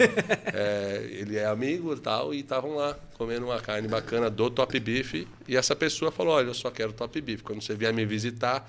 é, 0.54 1.06
ele 1.10 1.36
é 1.36 1.44
amigo 1.44 1.92
e 1.92 1.98
tal, 2.00 2.32
e 2.32 2.40
estavam 2.40 2.76
lá 2.76 2.96
comendo 3.18 3.44
uma 3.44 3.60
carne 3.60 3.86
bacana 3.86 4.30
do 4.30 4.48
Top 4.50 4.80
Beef. 4.80 5.26
E 5.46 5.54
essa 5.54 5.76
pessoa 5.76 6.10
falou: 6.10 6.32
Olha, 6.34 6.46
eu 6.46 6.54
só 6.54 6.70
quero 6.70 6.94
Top 6.94 7.20
Beef. 7.20 7.42
Quando 7.42 7.60
você 7.60 7.74
vier 7.74 7.92
me 7.92 8.06
visitar, 8.06 8.66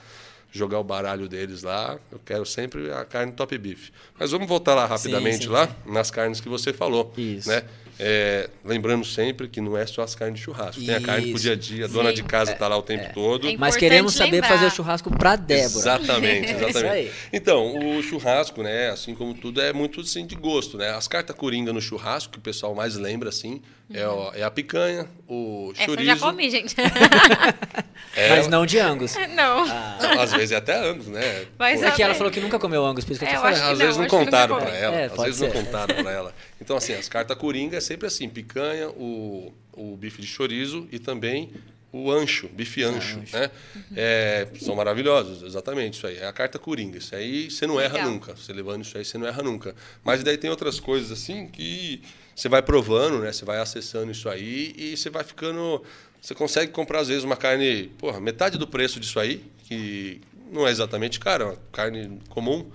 jogar 0.52 0.80
o 0.80 0.84
baralho 0.84 1.30
deles 1.30 1.64
lá, 1.64 1.98
eu 2.12 2.20
quero 2.24 2.46
sempre 2.46 2.92
a 2.92 3.06
carne 3.06 3.32
Top 3.32 3.58
Beef. 3.58 3.90
Mas 4.20 4.32
vamos 4.32 4.48
voltar 4.48 4.76
lá 4.76 4.86
rapidamente 4.86 5.46
sim, 5.46 5.50
lá, 5.50 5.74
nas 5.86 6.12
carnes 6.12 6.42
que 6.42 6.50
você 6.50 6.74
falou. 6.74 7.14
Isso. 7.18 7.48
Né? 7.48 7.64
É, 8.04 8.50
lembrando 8.66 9.06
sempre 9.06 9.48
que 9.48 9.62
não 9.62 9.78
é 9.78 9.86
só 9.86 10.02
as 10.02 10.16
carnes 10.16 10.40
de 10.40 10.46
churrasco, 10.46 10.84
tem 10.84 10.96
a 10.96 11.00
carne 11.00 11.28
pro 11.28 11.36
Isso. 11.36 11.44
dia 11.44 11.54
a 11.54 11.56
dia, 11.56 11.86
a 11.86 11.88
dona 11.88 12.10
Sim. 12.10 12.16
de 12.16 12.24
casa 12.24 12.52
está 12.52 12.68
lá 12.68 12.76
o 12.76 12.82
tempo 12.82 13.14
todo. 13.14 13.48
É 13.48 13.56
Mas 13.56 13.76
queremos 13.76 14.16
saber 14.16 14.32
lembrar. 14.32 14.50
fazer 14.50 14.66
o 14.66 14.72
churrasco 14.72 15.16
pra 15.16 15.36
Débora. 15.36 15.80
Exatamente, 15.80 16.48
É 16.52 16.56
isso 16.56 16.66
exatamente. 16.70 16.92
aí. 16.92 17.12
Então, 17.32 17.98
o 17.98 18.02
churrasco, 18.02 18.64
né, 18.64 18.90
assim 18.90 19.14
como 19.14 19.36
tudo, 19.36 19.62
é 19.62 19.72
muito 19.72 20.02
assim, 20.02 20.26
de 20.26 20.36
gosto, 20.36 20.78
né? 20.78 20.90
As 20.90 21.08
cartas 21.08 21.36
coringa 21.36 21.72
no 21.72 21.80
churrasco, 21.80 22.34
que 22.34 22.40
o 22.40 22.42
pessoal 22.42 22.74
mais 22.74 22.96
lembra, 22.96 23.30
assim, 23.30 23.62
é, 23.94 24.08
o- 24.08 24.32
é 24.34 24.44
a 24.44 24.52
picanha, 24.52 25.08
o 25.28 25.72
Essa 25.74 25.84
eu 25.84 25.86
chorizo. 25.96 26.06
já 26.10 26.18
comi, 26.18 26.50
gente. 26.50 26.76
é- 28.16 28.30
Mas 28.30 28.48
não 28.48 28.66
de 28.66 28.80
Angus. 28.80 29.16
não. 29.36 29.66
Não, 29.66 30.22
às 30.22 30.32
vezes 30.34 30.52
é 30.52 30.56
até 30.58 30.76
anos, 30.76 31.08
né? 31.08 31.46
Mas 31.58 31.82
É 31.82 31.92
que 31.92 32.04
ela 32.04 32.14
falou 32.16 32.32
que 32.32 32.40
nunca 32.40 32.60
comeu 32.60 32.86
Angus, 32.86 33.06
por 33.06 33.12
isso 33.14 33.20
que 33.20 33.26
eu 33.26 33.30
É, 33.30 33.32
tô 33.32 33.38
eu 33.38 33.42
falando. 33.42 33.62
Às 33.64 33.70
não, 33.80 33.86
vezes 33.86 33.98
não 33.98 34.08
contaram 34.08 34.58
para 34.60 34.70
ela. 34.76 34.96
É, 34.96 35.06
às 35.06 35.24
vezes 35.24 35.42
não 35.42 35.52
ser. 35.52 35.54
contaram 35.66 35.96
para 35.96 36.12
ela. 36.12 36.36
Então, 36.60 36.76
assim, 36.78 36.94
as 36.94 37.08
cartas 37.10 37.38
coringa 37.38 37.78
é 37.78 37.82
sempre 37.82 38.08
assim: 38.08 38.28
picanha, 38.30 38.90
o, 38.90 39.54
o 39.74 39.96
bife 39.98 40.22
de 40.22 40.28
chorizo 40.28 40.88
e 40.92 41.00
também 41.00 41.52
o 41.94 42.10
ancho, 42.10 42.48
bife 42.48 42.84
ancho. 42.84 43.20
ancho. 43.20 43.36
Né? 43.36 43.52
É, 43.96 44.48
são 44.62 44.76
maravilhosos, 44.76 45.44
exatamente 45.44 45.96
isso 45.98 46.08
aí. 46.08 46.18
É 46.18 46.26
a 46.28 46.32
carta 46.34 46.58
coringa. 46.58 46.98
Isso 46.98 47.14
aí 47.16 47.50
você 47.52 47.68
não 47.68 47.80
erra 47.80 47.96
Legal. 47.96 48.10
nunca. 48.12 48.36
Você 48.36 48.54
levando 48.54 48.84
isso 48.84 48.98
aí, 48.98 49.04
você 49.04 49.18
não 49.18 49.28
erra 49.28 49.44
nunca. 49.44 49.76
Mas 50.04 50.24
daí 50.24 50.38
tem 50.38 50.50
outras 50.50 50.80
coisas 50.80 51.12
assim 51.12 51.48
que 51.48 52.02
você 52.36 52.50
vai 52.50 52.62
provando, 52.62 53.20
né? 53.20 53.32
Você 53.32 53.46
vai 53.46 53.60
acessando 53.60 54.12
isso 54.12 54.28
aí 54.30 54.74
e 54.78 54.98
você 54.98 55.10
vai 55.10 55.24
ficando. 55.24 55.84
Você 56.22 56.36
consegue 56.36 56.72
comprar, 56.72 57.00
às 57.00 57.08
vezes, 57.08 57.24
uma 57.24 57.36
carne, 57.38 57.92
porra, 57.98 58.20
metade 58.20 58.58
do 58.58 58.68
preço 58.68 59.00
disso 59.00 59.20
aí, 59.20 59.44
que 59.68 60.22
não 60.52 60.68
é 60.68 60.72
exatamente 60.72 61.20
cara, 61.20 61.44
é 61.44 61.48
uma 61.48 61.58
carne 61.72 62.20
comum. 62.30 62.70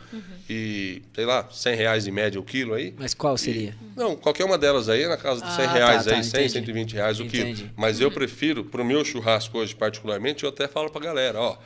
E, 0.49 1.03
sei 1.15 1.25
lá, 1.27 1.47
100 1.51 1.75
reais 1.77 2.07
em 2.07 2.11
média 2.11 2.41
o 2.41 2.45
quilo 2.45 2.73
aí. 2.75 2.95
Mas 2.97 3.15
qual 3.15 3.37
seria? 3.37 3.77
Não, 3.97 4.17
qualquer 4.17 4.45
uma 4.45 4.57
delas 4.57 4.89
aí 4.89 5.03
é 5.03 5.09
na 5.09 5.17
casa 5.17 5.45
de 5.45 5.53
100 5.53 5.65
Ah, 5.65 5.73
reais 5.73 6.05
tá, 6.05 6.11
tá, 6.11 6.17
aí, 6.17 6.25
100, 6.25 6.31
entendi. 6.47 6.53
120 6.53 6.93
reais 6.95 7.21
o 7.21 7.25
Entendi. 7.25 7.55
quilo. 7.63 7.71
Mas 7.77 8.01
eu 8.01 8.11
prefiro, 8.11 8.65
pro 8.65 8.85
meu 8.85 9.05
churrasco 9.05 9.59
hoje 9.59 9.75
particularmente, 9.75 10.45
eu 10.45 10.51
até 10.51 10.67
falo 10.69 10.89
pra 10.91 11.01
galera, 11.01 11.39
ó, 11.41 11.57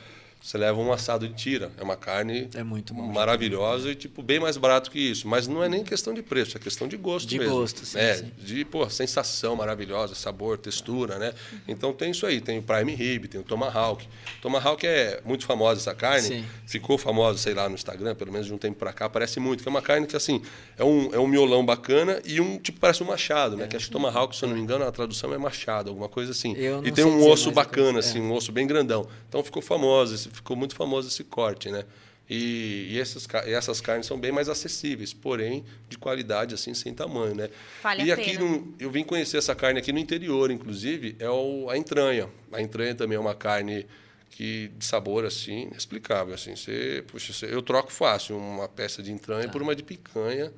Você 0.43 0.57
leva 0.57 0.79
um 0.79 0.91
assado 0.91 1.27
de 1.27 1.35
tira. 1.35 1.71
É 1.77 1.83
uma 1.83 1.95
carne 1.95 2.49
É 2.55 2.63
muito 2.63 2.95
bom. 2.95 3.03
maravilhosa 3.03 3.91
e, 3.91 3.95
tipo, 3.95 4.23
bem 4.23 4.39
mais 4.39 4.57
barato 4.57 4.89
que 4.89 4.97
isso. 4.99 5.27
Mas 5.27 5.47
não 5.47 5.63
é 5.63 5.69
nem 5.69 5.83
questão 5.83 6.15
de 6.15 6.23
preço, 6.23 6.57
é 6.57 6.59
questão 6.59 6.87
de 6.87 6.97
gosto 6.97 7.29
De 7.29 7.37
mesmo. 7.37 7.53
gosto, 7.53 7.85
sim, 7.85 7.99
É, 7.99 8.15
sim. 8.15 8.31
de, 8.39 8.65
pô, 8.65 8.89
sensação 8.89 9.55
maravilhosa, 9.55 10.15
sabor, 10.15 10.57
textura, 10.57 11.19
né? 11.19 11.33
Então 11.67 11.93
tem 11.93 12.09
isso 12.09 12.25
aí. 12.25 12.41
Tem 12.41 12.57
o 12.57 12.63
Prime 12.63 12.91
Rib, 12.95 13.27
tem 13.27 13.39
o 13.39 13.43
Tomahawk. 13.43 14.07
Tomahawk 14.41 14.85
é 14.87 15.21
muito 15.23 15.45
famosa 15.45 15.79
essa 15.79 15.93
carne. 15.93 16.27
Sim. 16.27 16.45
Ficou 16.65 16.97
famosa, 16.97 17.37
sei 17.37 17.53
lá, 17.53 17.69
no 17.69 17.75
Instagram, 17.75 18.15
pelo 18.15 18.31
menos 18.31 18.47
de 18.47 18.53
um 18.53 18.57
tempo 18.57 18.79
pra 18.79 18.91
cá, 18.91 19.07
parece 19.07 19.39
muito. 19.39 19.61
Que 19.61 19.69
é 19.69 19.71
uma 19.71 19.81
carne 19.81 20.07
que, 20.07 20.15
assim, 20.15 20.41
é 20.75 20.83
um, 20.83 21.13
é 21.13 21.19
um 21.19 21.27
miolão 21.27 21.63
bacana 21.63 22.19
e 22.25 22.41
um, 22.41 22.57
tipo, 22.57 22.79
parece 22.79 23.03
um 23.03 23.07
machado, 23.07 23.55
né? 23.55 23.67
Que 23.67 23.75
acho 23.75 23.85
que 23.85 23.91
Tomahawk, 23.91 24.35
se 24.35 24.43
eu 24.43 24.49
não 24.49 24.55
me 24.55 24.61
engano, 24.63 24.85
a 24.85 24.91
tradução 24.91 25.31
é 25.33 25.37
machado, 25.37 25.89
alguma 25.89 26.09
coisa 26.09 26.31
assim. 26.31 26.55
Eu 26.55 26.81
não 26.81 26.87
E 26.87 26.91
tem 26.91 27.05
um 27.05 27.27
osso 27.29 27.51
bacana, 27.51 27.99
é. 27.99 28.01
assim, 28.01 28.19
um 28.19 28.33
osso 28.33 28.51
bem 28.51 28.65
grandão. 28.65 29.07
Então 29.29 29.43
ficou 29.43 29.61
famoso, 29.61 30.15
esse- 30.15 30.30
ficou 30.33 30.55
muito 30.55 30.75
famoso 30.75 31.07
esse 31.07 31.23
corte, 31.23 31.69
né? 31.69 31.83
E, 32.29 32.87
e 32.91 32.99
essas, 32.99 33.27
e 33.45 33.51
essas 33.51 33.81
carnes 33.81 34.05
são 34.05 34.17
bem 34.17 34.31
mais 34.31 34.47
acessíveis, 34.47 35.11
porém 35.11 35.65
de 35.89 35.97
qualidade 35.97 36.55
assim 36.55 36.73
sem 36.73 36.93
tamanho, 36.93 37.35
né? 37.35 37.49
Vale 37.83 38.03
e 38.03 38.11
a 38.11 38.13
aqui 38.13 38.37
pena. 38.37 38.45
no- 38.45 38.73
eu 38.79 38.89
vim 38.89 39.03
conhecer 39.03 39.37
essa 39.37 39.53
carne 39.53 39.79
aqui 39.79 39.91
no 39.91 39.99
interior, 39.99 40.49
inclusive, 40.49 41.15
é 41.19 41.29
o, 41.29 41.69
a 41.69 41.77
entranha. 41.77 42.29
A 42.53 42.61
entranha 42.61 42.95
também 42.95 43.17
é 43.17 43.19
uma 43.19 43.35
carne 43.35 43.85
que 44.29 44.69
de 44.77 44.85
sabor 44.85 45.25
assim 45.25 45.63
inexplicável, 45.63 46.33
assim. 46.33 46.55
Você, 46.55 47.03
puxa, 47.07 47.33
você- 47.33 47.53
eu 47.53 47.61
troco 47.61 47.91
fácil 47.91 48.37
uma 48.37 48.67
peça 48.69 49.03
de 49.03 49.11
entranha 49.11 49.49
por 49.49 49.61
uma 49.61 49.75
de 49.75 49.83
picanha, 49.83 50.53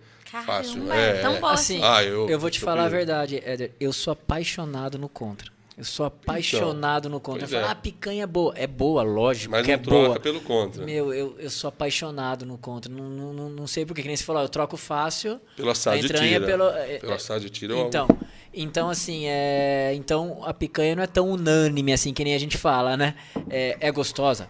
fácil. 0.45 0.85
Caramba, 0.85 0.95
é 0.95 1.21
tão 1.21 1.39
bom 1.41 1.47
Assim, 1.47 1.77
assim. 1.77 1.83
Ah, 1.83 2.03
eu- 2.03 2.29
eu, 2.29 2.39
vou 2.39 2.51
te 2.51 2.59
falar 2.59 2.83
a 2.85 2.89
verdade, 2.89 3.41
Éder. 3.43 3.71
Eu 3.79 3.91
sou 3.91 4.13
apaixonado 4.13 4.99
no 4.99 5.09
contra. 5.09 5.51
Eu 5.75 5.83
sou 5.83 6.05
apaixonado 6.05 7.09
no 7.09 7.19
contra. 7.19 7.45
Eu 7.45 7.49
falo, 7.49 7.65
é. 7.65 7.69
ah, 7.69 7.75
picanha 7.75 8.23
é 8.23 8.27
boa. 8.27 8.53
É 8.55 8.67
boa, 8.67 9.01
lógico 9.01 9.51
Mas 9.51 9.63
que 9.63 9.69
não 9.69 9.73
é 9.73 9.77
troca 9.77 10.07
boa. 10.07 10.19
pelo 10.19 10.41
contra. 10.41 10.85
Meu, 10.85 11.13
eu, 11.13 11.35
eu 11.39 11.49
sou 11.49 11.67
apaixonado 11.67 12.45
no 12.45 12.57
contra. 12.57 12.93
Não, 12.93 13.05
não, 13.05 13.33
não, 13.33 13.49
não 13.49 13.67
sei 13.67 13.85
porque, 13.85 14.01
que 14.01 14.07
nem 14.07 14.15
você 14.15 14.23
falou, 14.23 14.43
eu 14.43 14.49
troco 14.49 14.77
fácil. 14.77 15.41
Pelo 15.57 15.71
assado 15.71 15.97
de 15.97 16.05
entranha 16.05 16.39
tira. 16.39 16.45
pelo. 16.45 16.67
é, 16.69 16.99
Pelo 16.99 17.11
é, 17.11 17.15
assado 17.15 17.41
de 17.41 17.49
tira 17.49 17.75
Então, 17.75 18.07
então 18.53 18.89
assim, 18.89 19.25
é, 19.25 19.93
então 19.95 20.41
a 20.43 20.53
picanha 20.53 20.95
não 20.95 21.03
é 21.03 21.07
tão 21.07 21.29
unânime 21.29 21.91
assim 21.91 22.13
que 22.13 22.23
nem 22.23 22.35
a 22.35 22.39
gente 22.39 22.57
fala, 22.57 22.95
né? 22.95 23.15
É, 23.49 23.77
é 23.79 23.91
gostosa 23.91 24.47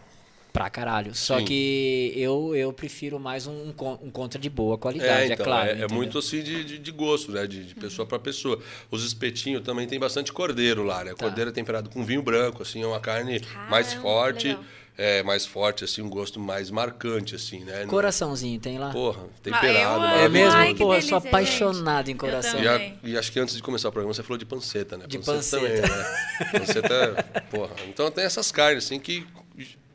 pra 0.54 0.70
caralho. 0.70 1.16
Só 1.16 1.39
Sim. 1.39 1.46
que 1.46 2.13
eu, 2.16 2.56
eu 2.56 2.72
prefiro 2.72 3.20
mais 3.20 3.48
um, 3.48 3.74
um 4.02 4.12
contra 4.12 4.39
de 4.39 4.50
boa 4.52 4.78
qualidade, 4.78 5.32
é, 5.32 5.34
então, 5.34 5.46
claro. 5.46 5.70
é, 5.72 5.82
é 5.82 5.88
muito 5.88 6.20
assim 6.20 6.44
de, 6.44 6.63
de, 6.63 6.78
de 6.78 6.92
gosto, 6.92 7.32
né? 7.32 7.48
De, 7.48 7.63
de 7.66 7.74
pessoa 7.76 8.06
para 8.06 8.20
pessoa. 8.20 8.60
Os 8.92 9.04
espetinhos 9.04 9.63
também 9.63 9.88
tem 9.88 10.00
bastante 10.00 10.32
cordeiro 10.32 10.84
lá, 10.84 11.04
né? 11.04 11.12
Tá. 11.16 11.26
Cordeiro 11.26 11.50
é 11.50 11.54
temperado 11.54 11.89
com 11.89 12.06
vinho 12.06 12.22
branco, 12.22 12.62
assim, 12.62 12.84
é 12.84 12.86
uma 12.88 13.00
carne 13.00 13.42
mais 13.68 13.88
Caramba, 13.88 14.02
forte, 14.04 14.48
legal. 14.50 14.63
é 14.96 15.24
mais 15.24 15.44
forte, 15.44 15.84
assim, 15.84 16.04
um 16.04 16.10
gosto 16.10 16.39
mais 16.39 16.70
marcante, 16.70 17.34
assim, 17.36 17.62
né? 17.63 17.86
Coraçãozinho 17.88 18.60
tem 18.60 18.78
lá? 18.78 18.92
Porra, 18.92 19.24
Ah, 19.24 19.39
temperado, 19.42 20.04
amo. 20.06 20.16
é 20.18 20.30
mesmo? 20.30 20.60
Ai, 20.60 20.76
Pô, 20.76 20.94
eu 20.94 21.02
sou 21.02 21.20
delícia, 21.20 21.30
apaixonado 21.30 22.10
em 22.10 22.13
Eu 22.13 22.18
coração. 22.20 22.62
E, 22.62 22.68
a- 22.68 22.74
também. 22.74 23.00
e 23.04 23.18
acho 23.18 23.32
que 23.32 23.39
antes 23.39 23.56
de 23.56 23.63
começar 23.63 23.89
o 23.89 23.92
programa 23.92 24.13
você 24.13 24.22
falou 24.22 24.38
de 24.38 24.46
panceta, 24.46 24.98
né? 24.98 25.06
De 25.08 25.18
também, 25.18 25.36
panceta. 25.36 25.82
né? 25.82 26.50
Panceta, 26.60 27.44
porra. 27.50 27.76
Então 27.88 28.12
tem 28.12 28.24
essas 28.24 28.52
carnes, 28.52 28.86
assim, 28.86 29.00
que 29.00 29.26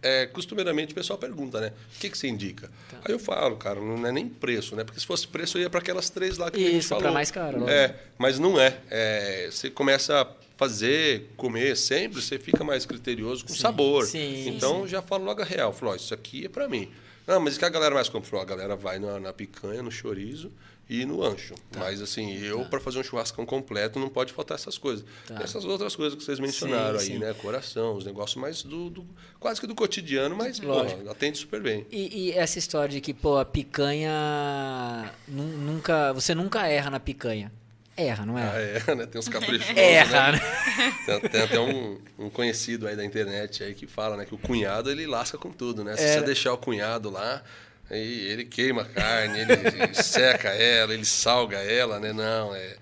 é, 0.02 0.26
costumeiramente 0.26 0.92
o 0.92 0.94
pessoal 0.94 1.18
pergunta, 1.18 1.60
né? 1.60 1.72
O 1.96 1.98
que, 1.98 2.08
que 2.10 2.16
você 2.18 2.28
indica? 2.28 2.70
Tá. 2.90 2.98
Aí 3.04 3.12
eu 3.12 3.18
falo, 3.18 3.56
cara, 3.56 3.80
não 3.80 4.06
é 4.06 4.12
nem 4.12 4.28
preço, 4.28 4.76
né? 4.76 4.84
Porque 4.84 5.00
se 5.00 5.06
fosse 5.06 5.26
preço 5.26 5.58
eu 5.58 5.62
ia 5.62 5.70
para 5.70 5.80
aquelas 5.80 6.08
três 6.10 6.38
lá 6.38 6.50
que 6.50 6.56
a 6.56 6.60
gente 6.70 6.78
Isso, 6.78 6.88
falou. 6.88 7.12
mais 7.12 7.30
caro, 7.30 7.60
lógico. 7.60 7.70
É, 7.70 7.94
mas 8.16 8.38
não 8.38 8.60
é. 8.60 8.78
É, 8.90 9.48
Você 9.50 9.70
começa 9.70 10.22
a 10.22 10.26
fazer, 10.56 11.30
comer 11.36 11.76
sempre, 11.76 12.20
você 12.20 12.38
fica 12.38 12.64
mais 12.64 12.84
criterioso 12.84 13.44
com 13.44 13.54
sabor. 13.54 14.04
sim, 14.06 14.48
então 14.48 14.86
já 14.88 15.00
falo 15.00 15.24
logo 15.24 15.40
a 15.40 15.44
real. 15.44 15.72
Falo, 15.72 15.92
ó, 15.92 15.94
isso 15.94 16.12
aqui 16.12 16.46
é 16.46 16.48
para 16.48 16.68
mim. 16.68 16.90
Não, 17.26 17.38
mas 17.40 17.56
o 17.56 17.58
que 17.58 17.64
a 17.64 17.68
galera 17.68 17.94
mais 17.94 18.08
compra? 18.08 18.28
Falou, 18.28 18.42
A 18.42 18.48
galera 18.48 18.74
vai 18.74 18.98
na, 18.98 19.20
na 19.20 19.32
picanha, 19.32 19.82
no 19.82 19.90
chorizo 19.90 20.50
e 20.90 21.04
no 21.04 21.22
ancho. 21.22 21.54
Tá. 21.70 21.80
Mas 21.80 22.00
assim, 22.00 22.34
eu 22.38 22.64
para 22.66 22.80
fazer 22.80 22.98
um 22.98 23.02
churrascão 23.02 23.44
completo 23.44 23.98
não 23.98 24.08
pode 24.08 24.32
faltar 24.32 24.56
essas 24.56 24.78
coisas. 24.78 25.04
Tá. 25.26 25.40
Essas 25.42 25.64
outras 25.64 25.94
coisas 25.94 26.16
que 26.18 26.24
vocês 26.24 26.40
mencionaram 26.40 26.98
Sim, 26.98 27.04
aí, 27.04 27.12
sim. 27.14 27.18
né? 27.18 27.34
Coração, 27.34 27.94
os 27.94 28.04
negócios 28.06 28.36
mais 28.40 28.62
do, 28.62 28.88
do- 28.90 29.06
quase 29.38 29.60
que 29.60 29.66
do 29.66 29.74
cotidiano, 29.74 30.34
mas 30.36 30.58
Lógico. 30.60 31.00
porra, 31.00 31.12
atende 31.12 31.38
super 31.38 31.60
bem. 31.60 31.86
E, 31.92 32.28
e 32.28 32.32
essa 32.32 32.58
história 32.58 32.88
de 32.88 33.00
que, 33.00 33.12
pô, 33.12 33.36
a 33.38 33.44
picanha. 33.44 35.12
nu- 35.26 35.58
Nunca. 35.58 36.12
Você 36.12 36.34
nunca 36.34 36.66
erra 36.66 36.90
na 36.90 37.00
picanha. 37.00 37.52
Erra, 37.96 38.24
não 38.24 38.36
Ah, 38.36 38.52
é? 38.54 38.80
é, 38.86 38.94
né? 38.94 39.06
Tem 39.06 39.18
uns 39.18 39.28
caprichosos, 39.28 39.70
Erra, 39.76 40.30
né? 40.32 40.38
né? 40.38 40.94
Tem, 41.04 41.30
tem 41.30 41.40
até 41.42 41.58
um, 41.58 41.98
um 42.16 42.30
conhecido 42.30 42.86
aí 42.86 42.94
da 42.94 43.04
internet 43.04 43.64
aí 43.64 43.74
que 43.74 43.88
fala, 43.88 44.16
né? 44.16 44.24
Que 44.24 44.32
o 44.34 44.38
cunhado, 44.38 44.88
ele 44.88 45.04
lasca 45.04 45.36
com 45.36 45.50
tudo, 45.50 45.82
né? 45.82 45.96
Se 45.96 46.04
É. 46.04 46.12
você 46.14 46.22
deixar 46.22 46.52
o 46.52 46.58
cunhado 46.58 47.10
lá, 47.10 47.42
aí 47.90 48.20
ele 48.26 48.44
queima 48.44 48.82
a 48.82 48.84
carne, 48.84 49.38
ele, 49.40 49.52
ele 49.52 49.94
seca 50.02 50.48
ela, 50.50 50.92
ele 50.94 51.04
salga 51.04 51.58
ela, 51.58 51.98
né? 51.98 52.12
Não, 52.12 52.54
é... 52.54 52.76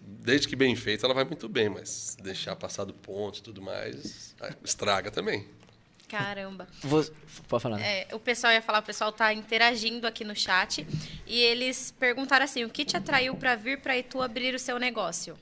Desde 0.00 0.48
que 0.48 0.56
bem 0.56 0.74
feita, 0.76 1.06
ela 1.06 1.14
vai 1.14 1.24
muito 1.24 1.48
bem, 1.48 1.68
mas 1.68 2.16
deixar 2.22 2.56
passar 2.56 2.84
do 2.84 2.94
ponto 2.94 3.38
e 3.38 3.42
tudo 3.42 3.60
mais, 3.60 4.34
ah, 4.40 4.50
estraga 4.64 5.10
também. 5.10 5.46
Caramba. 6.08 6.68
Vou- 6.82 7.04
Pode 7.48 7.62
falar. 7.62 7.78
né? 7.78 8.06
É, 8.08 8.14
o 8.14 8.20
pessoal 8.20 8.52
ia 8.52 8.62
falar, 8.62 8.78
o 8.78 8.82
pessoal 8.82 9.10
tá 9.12 9.32
interagindo 9.34 10.06
aqui 10.06 10.22
no 10.24 10.34
chat 10.36 10.86
e 11.26 11.40
eles 11.40 11.92
perguntaram 11.98 12.44
assim: 12.44 12.62
o 12.64 12.70
que 12.70 12.84
te 12.84 12.96
atraiu 12.96 13.34
para 13.36 13.56
vir 13.56 13.80
para 13.80 13.96
Itu 13.98 14.22
abrir 14.22 14.54
o 14.54 14.58
seu 14.58 14.78
negócio? 14.78 15.36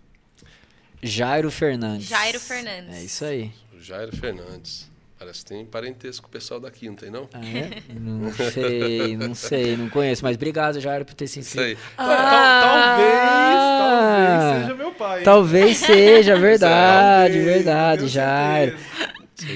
Jairo 1.03 1.51
Fernandes. 1.51 2.09
Jairo 2.09 2.41
Fernandes. 2.41 2.95
É 2.97 3.03
isso 3.03 3.25
aí. 3.25 3.53
O 3.73 3.81
Jairo 3.81 4.17
Fernandes. 4.17 4.89
Parece 5.23 5.45
que 5.45 5.51
tem 5.51 5.65
parentesco 5.65 6.23
com 6.23 6.29
o 6.29 6.33
pessoal 6.33 6.59
daqui, 6.59 6.89
não 6.89 6.97
tem 6.97 7.09
não? 7.09 7.29
Ah, 7.33 7.39
é? 7.47 7.81
Não 7.95 8.33
sei, 8.33 9.17
não 9.17 9.35
sei, 9.37 9.77
não 9.77 9.89
conheço. 9.89 10.25
Mas 10.25 10.35
obrigado, 10.35 10.81
Jairo, 10.81 11.05
por 11.05 11.15
ter 11.15 11.29
se 11.29 11.39
inscrito. 11.39 11.81
Ah! 11.97 12.97
talvez, 12.99 14.43
talvez 14.43 14.63
seja 14.63 14.75
meu 14.75 14.93
pai. 14.93 15.23
Talvez 15.23 15.77
seja, 15.77 16.35
verdade, 16.41 17.35
Talvez, 17.35 17.55
verdade, 17.55 18.09
Jairo. 18.09 18.77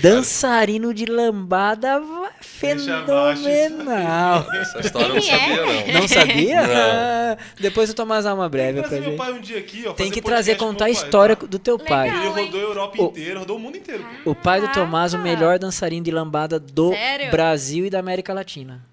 Dançarino 0.03 0.93
de 0.95 1.07
lambada 1.07 2.01
fenomenal. 2.41 4.47
Essa 4.55 4.81
história 4.81 5.09
eu 5.09 5.15
não 5.15 5.19
é? 5.19 5.23
sabia, 5.23 5.57
não. 5.93 6.01
Não 6.01 6.09
sabia? 6.09 6.67
Não. 6.67 6.75
Ah, 6.77 7.37
Depois 7.61 7.91
o 7.91 7.95
Tomás 7.95 8.25
dá 8.25 8.35
uma 8.35 8.45
Tem 8.45 8.51
breve 8.51 8.75
que 8.75 8.81
pra 8.81 8.89
trazer 8.89 9.01
meu 9.03 9.11
gente. 9.11 9.19
pai 9.19 9.33
um 9.33 9.41
dia 9.41 9.59
aqui, 9.59 9.85
ó. 9.87 9.93
Tem 9.93 10.11
que 10.11 10.23
trazer, 10.23 10.57
contar 10.57 10.85
a 10.85 10.89
pai, 10.89 10.93
história 10.93 11.37
tá? 11.37 11.47
do 11.47 11.59
teu 11.59 11.79
pai. 11.79 12.11
Legal. 12.11 12.39
Ele 12.39 12.47
rodou 12.47 12.61
a 12.61 12.65
Europa 12.65 13.03
O- 13.03 13.07
inteira, 13.07 13.39
rodou 13.41 13.57
o 13.57 13.61
mundo 13.61 13.77
inteiro. 13.77 14.07
O 14.25 14.35
pai 14.35 14.61
do 14.61 14.69
Tomás, 14.73 15.15
o 15.15 15.19
melhor 15.19 15.59
dançarino 15.59 16.05
de 16.05 16.11
lambada 16.11 16.59
do 16.59 16.91
Sério? 16.91 17.31
Brasil 17.31 17.87
e 17.87 17.91
da 17.91 17.99
América 17.99 18.33
Latina. 18.33 18.85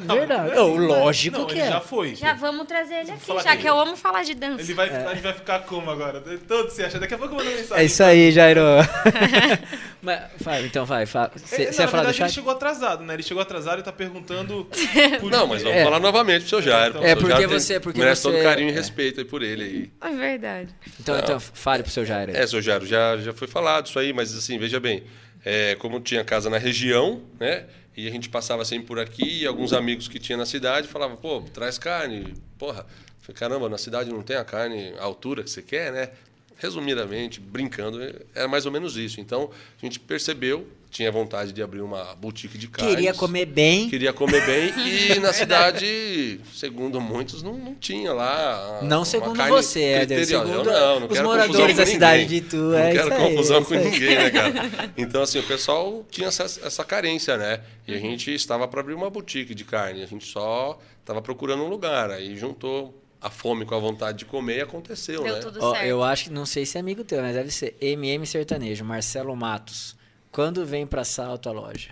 Não, 0.00 0.16
Verdade. 0.16 0.48
não 0.50 0.56
é 0.56 0.60
Oh, 0.60 0.76
lógico 0.76 1.38
não, 1.38 1.46
que 1.46 1.52
ele 1.52 1.60
é. 1.62 1.68
já 1.68 1.80
foi. 1.80 2.14
Já 2.14 2.32
vamos 2.34 2.66
trazer 2.66 2.94
ele 2.94 3.10
aqui, 3.12 3.32
já 3.42 3.52
que 3.56 3.62
ele. 3.62 3.68
eu 3.68 3.78
amo 3.78 3.96
falar 3.96 4.22
de 4.22 4.34
dança. 4.34 4.62
Ele 4.62 4.74
vai, 4.74 4.88
a 4.88 5.12
gente 5.14 5.22
vai 5.22 5.32
ficar 5.34 5.60
como 5.60 5.90
agora? 5.90 6.20
Todo 6.48 6.70
se 6.70 6.82
acha. 6.82 6.98
Daqui 6.98 7.14
a 7.14 7.18
pouco 7.18 7.34
eu 7.34 7.38
mando 7.38 7.50
mensagem. 7.50 7.82
É 7.82 7.86
isso 7.86 8.02
aí, 8.02 8.30
Jairo. 8.32 8.60
Mas, 10.02 10.20
vai, 10.40 10.64
então 10.66 10.84
vai. 10.84 11.06
Você 11.06 11.18
Ele, 11.18 11.72
você 11.72 11.80
ia 11.82 11.86
na 11.86 11.90
falar 11.90 12.02
do 12.02 12.06
verdade, 12.06 12.06
ele 12.08 12.12
chat? 12.28 12.32
chegou 12.34 12.52
atrasado, 12.52 13.04
né? 13.04 13.14
Ele 13.14 13.22
chegou 13.22 13.42
atrasado 13.42 13.80
e 13.80 13.82
tá 13.82 13.92
perguntando. 13.92 14.68
por- 15.20 15.30
Não, 15.30 15.46
mas 15.46 15.62
vamos 15.62 15.78
É. 15.78 15.84
falar 15.84 16.00
novamente 16.00 16.40
pro 16.40 16.48
seu 16.50 16.62
Jairo. 16.62 16.98
É, 16.98 17.00
O 17.00 17.02
seu 17.06 17.16
porque 17.16 17.32
Jairo 17.32 17.50
você- 17.50 17.80
porque 17.80 17.98
merece 18.00 18.22
você- 18.22 18.30
todo 18.32 18.42
carinho 18.42 18.68
e 18.68 18.72
é. 18.72 18.74
respeito 18.74 19.20
aí 19.20 19.24
por 19.24 19.42
ele 19.42 19.64
aí. 19.64 20.12
É 20.12 20.14
verdade. 20.16 20.68
Então, 21.00 21.18
então, 21.18 21.40
fale 21.40 21.82
pro 21.82 21.90
seu 21.92 22.04
Jairo. 22.04 22.32
aí. 22.32 22.36
É, 22.36 22.46
seu 22.46 22.60
Jairo, 22.60 22.86
já, 22.86 23.16
já 23.16 23.32
foi 23.32 23.48
falado 23.48 23.86
isso 23.86 23.98
aí, 23.98 24.12
mas 24.12 24.36
assim, 24.36 24.58
veja 24.58 24.78
bem, 24.78 25.04
é, 25.44 25.74
como 25.76 26.00
tinha 26.00 26.22
casa 26.22 26.50
na 26.50 26.58
região, 26.58 27.22
né? 27.40 27.64
E 27.96 28.08
a 28.08 28.10
gente 28.10 28.28
passava 28.28 28.64
sempre 28.64 28.86
por 28.86 28.98
aqui, 28.98 29.42
e 29.42 29.46
alguns 29.46 29.72
amigos 29.72 30.08
que 30.08 30.18
tinha 30.18 30.36
na 30.36 30.46
cidade 30.46 30.88
falavam, 30.88 31.16
pô, 31.16 31.42
traz 31.52 31.78
carne. 31.78 32.34
Porra, 32.58 32.84
falei, 33.20 33.38
caramba, 33.38 33.68
na 33.68 33.78
cidade 33.78 34.10
não 34.10 34.22
tem 34.22 34.36
a 34.36 34.44
carne 34.44 34.94
à 34.98 35.04
altura 35.04 35.44
que 35.44 35.50
você 35.50 35.62
quer, 35.62 35.92
né? 35.92 36.10
Resumidamente, 36.56 37.40
brincando, 37.40 38.00
era 38.34 38.48
mais 38.48 38.66
ou 38.66 38.72
menos 38.72 38.96
isso. 38.96 39.20
Então, 39.20 39.50
a 39.80 39.84
gente 39.84 40.00
percebeu, 40.00 40.66
tinha 40.94 41.10
vontade 41.10 41.52
de 41.52 41.60
abrir 41.60 41.80
uma 41.80 42.14
boutique 42.14 42.56
de 42.56 42.68
carnes. 42.68 42.94
Queria 42.94 43.12
comer 43.12 43.46
bem. 43.46 43.90
Queria 43.90 44.12
comer 44.12 44.46
bem 44.46 44.72
e 45.10 45.18
na 45.18 45.32
cidade, 45.32 46.40
segundo 46.54 47.00
muitos, 47.00 47.42
não, 47.42 47.54
não 47.54 47.74
tinha 47.74 48.12
lá. 48.12 48.78
Não 48.80 49.04
segundo 49.04 49.36
carne 49.36 49.50
você, 49.50 49.82
Éder, 49.82 50.24
segundo 50.24 50.48
Eu 50.48 50.64
não, 50.64 51.00
não 51.00 51.06
os 51.08 51.12
quero 51.14 51.26
moradores 51.26 51.56
confusão 51.56 51.76
da 51.76 51.84
com 51.84 51.90
cidade 51.90 52.22
ninguém. 52.22 52.40
de 52.40 52.46
Itu, 52.46 52.56
Não 52.56 52.78
é 52.78 52.92
quero 52.92 53.12
aí, 53.12 53.28
confusão 53.28 53.58
é 53.60 53.64
com 53.64 53.74
ninguém, 53.74 54.14
né, 54.14 54.30
cara? 54.30 54.54
Então, 54.96 55.22
assim, 55.22 55.40
o 55.40 55.42
pessoal 55.42 56.06
tinha 56.08 56.28
essa, 56.28 56.44
essa 56.44 56.84
carência, 56.84 57.36
né? 57.36 57.60
E 57.88 57.92
a 57.92 57.98
gente 57.98 58.32
estava 58.32 58.68
para 58.68 58.80
abrir 58.80 58.94
uma 58.94 59.10
boutique 59.10 59.52
de 59.52 59.64
carne. 59.64 60.00
A 60.00 60.06
gente 60.06 60.24
só 60.24 60.78
estava 61.00 61.20
procurando 61.20 61.64
um 61.64 61.68
lugar. 61.68 62.12
Aí 62.12 62.36
juntou 62.36 63.02
a 63.20 63.30
fome 63.30 63.64
com 63.64 63.74
a 63.74 63.80
vontade 63.80 64.18
de 64.18 64.24
comer 64.26 64.58
e 64.58 64.60
aconteceu, 64.60 65.24
Deu 65.24 65.34
né? 65.34 65.40
tudo 65.40 65.58
certo. 65.60 65.84
eu 65.84 66.04
acho 66.04 66.24
que, 66.24 66.30
não 66.30 66.46
sei 66.46 66.64
se 66.64 66.76
é 66.76 66.80
amigo 66.80 67.02
teu, 67.02 67.20
mas 67.20 67.34
deve 67.34 67.50
ser 67.50 67.74
MM 67.80 68.24
Sertanejo, 68.24 68.84
Marcelo 68.84 69.34
Matos. 69.34 69.96
Quando 70.34 70.66
vem 70.66 70.84
pra 70.84 71.04
Salto 71.04 71.48
a 71.48 71.52
loja? 71.52 71.90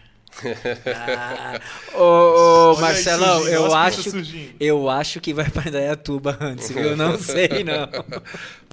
Ah, 0.96 1.61
ô, 1.94 2.74
Marcelão, 2.81 3.38
sujinho, 3.40 3.55
eu 3.55 3.72
acho, 3.72 4.11
eu 4.59 4.90
acho 4.90 5.20
que 5.20 5.33
vai 5.33 5.48
pra 5.48 5.68
Indaiatuba 5.68 6.37
antes, 6.40 6.68
viu? 6.70 6.97
Não 6.97 7.16
sei, 7.22 7.62
não. 7.62 7.88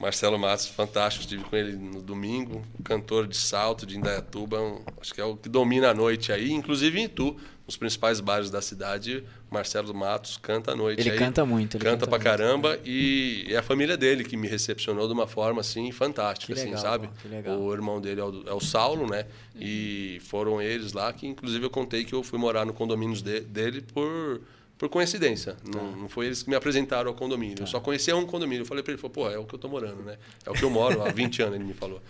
Marcelo 0.02 0.40
Matos, 0.40 0.66
fantástico. 0.66 1.24
Estive 1.24 1.44
com 1.44 1.56
ele 1.56 1.74
no 1.74 2.02
domingo, 2.02 2.64
cantor 2.84 3.28
de 3.28 3.38
salto 3.38 3.86
de 3.86 3.96
Indaiatuba. 3.96 4.60
um- 4.60 4.82
acho 5.00 5.14
que 5.14 5.22
é 5.22 5.24
o 5.24 5.36
que 5.36 5.48
domina 5.50 5.92
a 5.92 5.94
noite 5.94 6.32
aí, 6.32 6.50
inclusive 6.52 7.00
em 7.00 7.04
Itu, 7.04 7.38
nos 7.70 7.78
principais 7.78 8.20
bares 8.20 8.50
da 8.50 8.64
cidade. 8.64 9.24
Marcelo 9.52 9.94
Matos 9.94 10.38
canta 10.38 10.72
à 10.72 10.76
noite. 10.76 11.02
Ele 11.02 11.12
aí, 11.12 11.18
canta 11.20 11.46
muito, 11.46 11.78
ele 11.78 11.84
canta 11.84 11.98
canta 11.98 12.08
pra 12.08 12.18
muito. 12.18 12.24
caramba. 12.24 12.80
E 12.84 13.46
é 13.48 13.58
a 13.58 13.62
família 13.62 13.96
dele 13.96 14.24
que 14.24 14.36
me 14.36 14.48
recepcionou 14.48 15.06
de 15.08 15.14
uma 15.14 15.28
forma 15.28 15.62
assim 15.62 15.92
fantástica, 15.92 16.52
Que 16.52 16.60
legal, 16.60 16.74
assim, 16.74 16.82
sabe? 16.84 17.10
O 17.52 17.72
irmão 17.72 18.02
dele 18.02 18.22
é 18.22 18.24
o, 18.24 18.44
é 18.48 18.54
o 18.54 18.60
Saulo, 18.60 19.08
né? 19.08 19.26
E 19.56 20.20
foram 20.24 20.60
eles 20.60 20.94
lá 20.94 21.14
que, 21.14 21.28
inclusive, 21.28 21.64
eu 21.64 21.70
contei 21.70 22.04
que 22.04 22.14
eu 22.14 22.24
fui 22.24 22.40
morar 22.40 22.66
no 22.66 22.74
condomínio 22.74 23.16
de- 23.22 23.42
dele 23.42 23.82
por. 23.82 24.42
Por 24.80 24.88
coincidência. 24.88 25.56
Tá. 25.56 25.78
Não, 25.78 25.92
não 25.92 26.08
foi 26.10 26.28
eles 26.28 26.42
que 26.42 26.50
me 26.50 26.56
apresentaram 26.56 27.10
ao 27.10 27.14
condomínio. 27.14 27.58
Eu 27.60 27.68
só 27.68 27.82
conhecia 27.82 28.16
um 28.16 28.26
condomínio. 28.26 28.62
Eu 28.62 28.66
falei 28.66 28.82
pra 28.82 28.94
ele, 28.94 29.02
falou, 29.02 29.14
pô, 29.14 29.30
é 29.30 29.38
o 29.38 29.44
que 29.44 29.54
eu 29.54 29.60
tô 29.60 29.68
morando, 29.68 30.02
né? 30.04 30.18
É 30.46 30.50
o 30.50 30.54
que 30.54 30.64
eu 30.64 30.70
moro 30.70 31.02
há 31.04 31.12
20 31.12 31.42
anos, 31.42 31.56
ele 31.56 31.66
me 31.66 31.74
falou. 31.74 32.02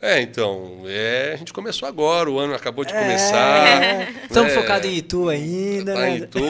É, 0.00 0.20
então, 0.22 0.82
é, 0.86 1.32
a 1.34 1.36
gente 1.36 1.52
começou 1.52 1.86
agora, 1.86 2.30
o 2.30 2.38
ano 2.38 2.54
acabou 2.54 2.84
de 2.86 2.92
começar. 2.92 4.08
Estamos 4.24 4.54
né? 4.54 4.58
focados 4.60 4.88
em 4.88 4.94
Itu 4.96 5.28
ainda, 5.28 5.92
Tá 5.94 6.00
né? 6.00 6.10
em 6.10 6.16
Itu. 6.22 6.40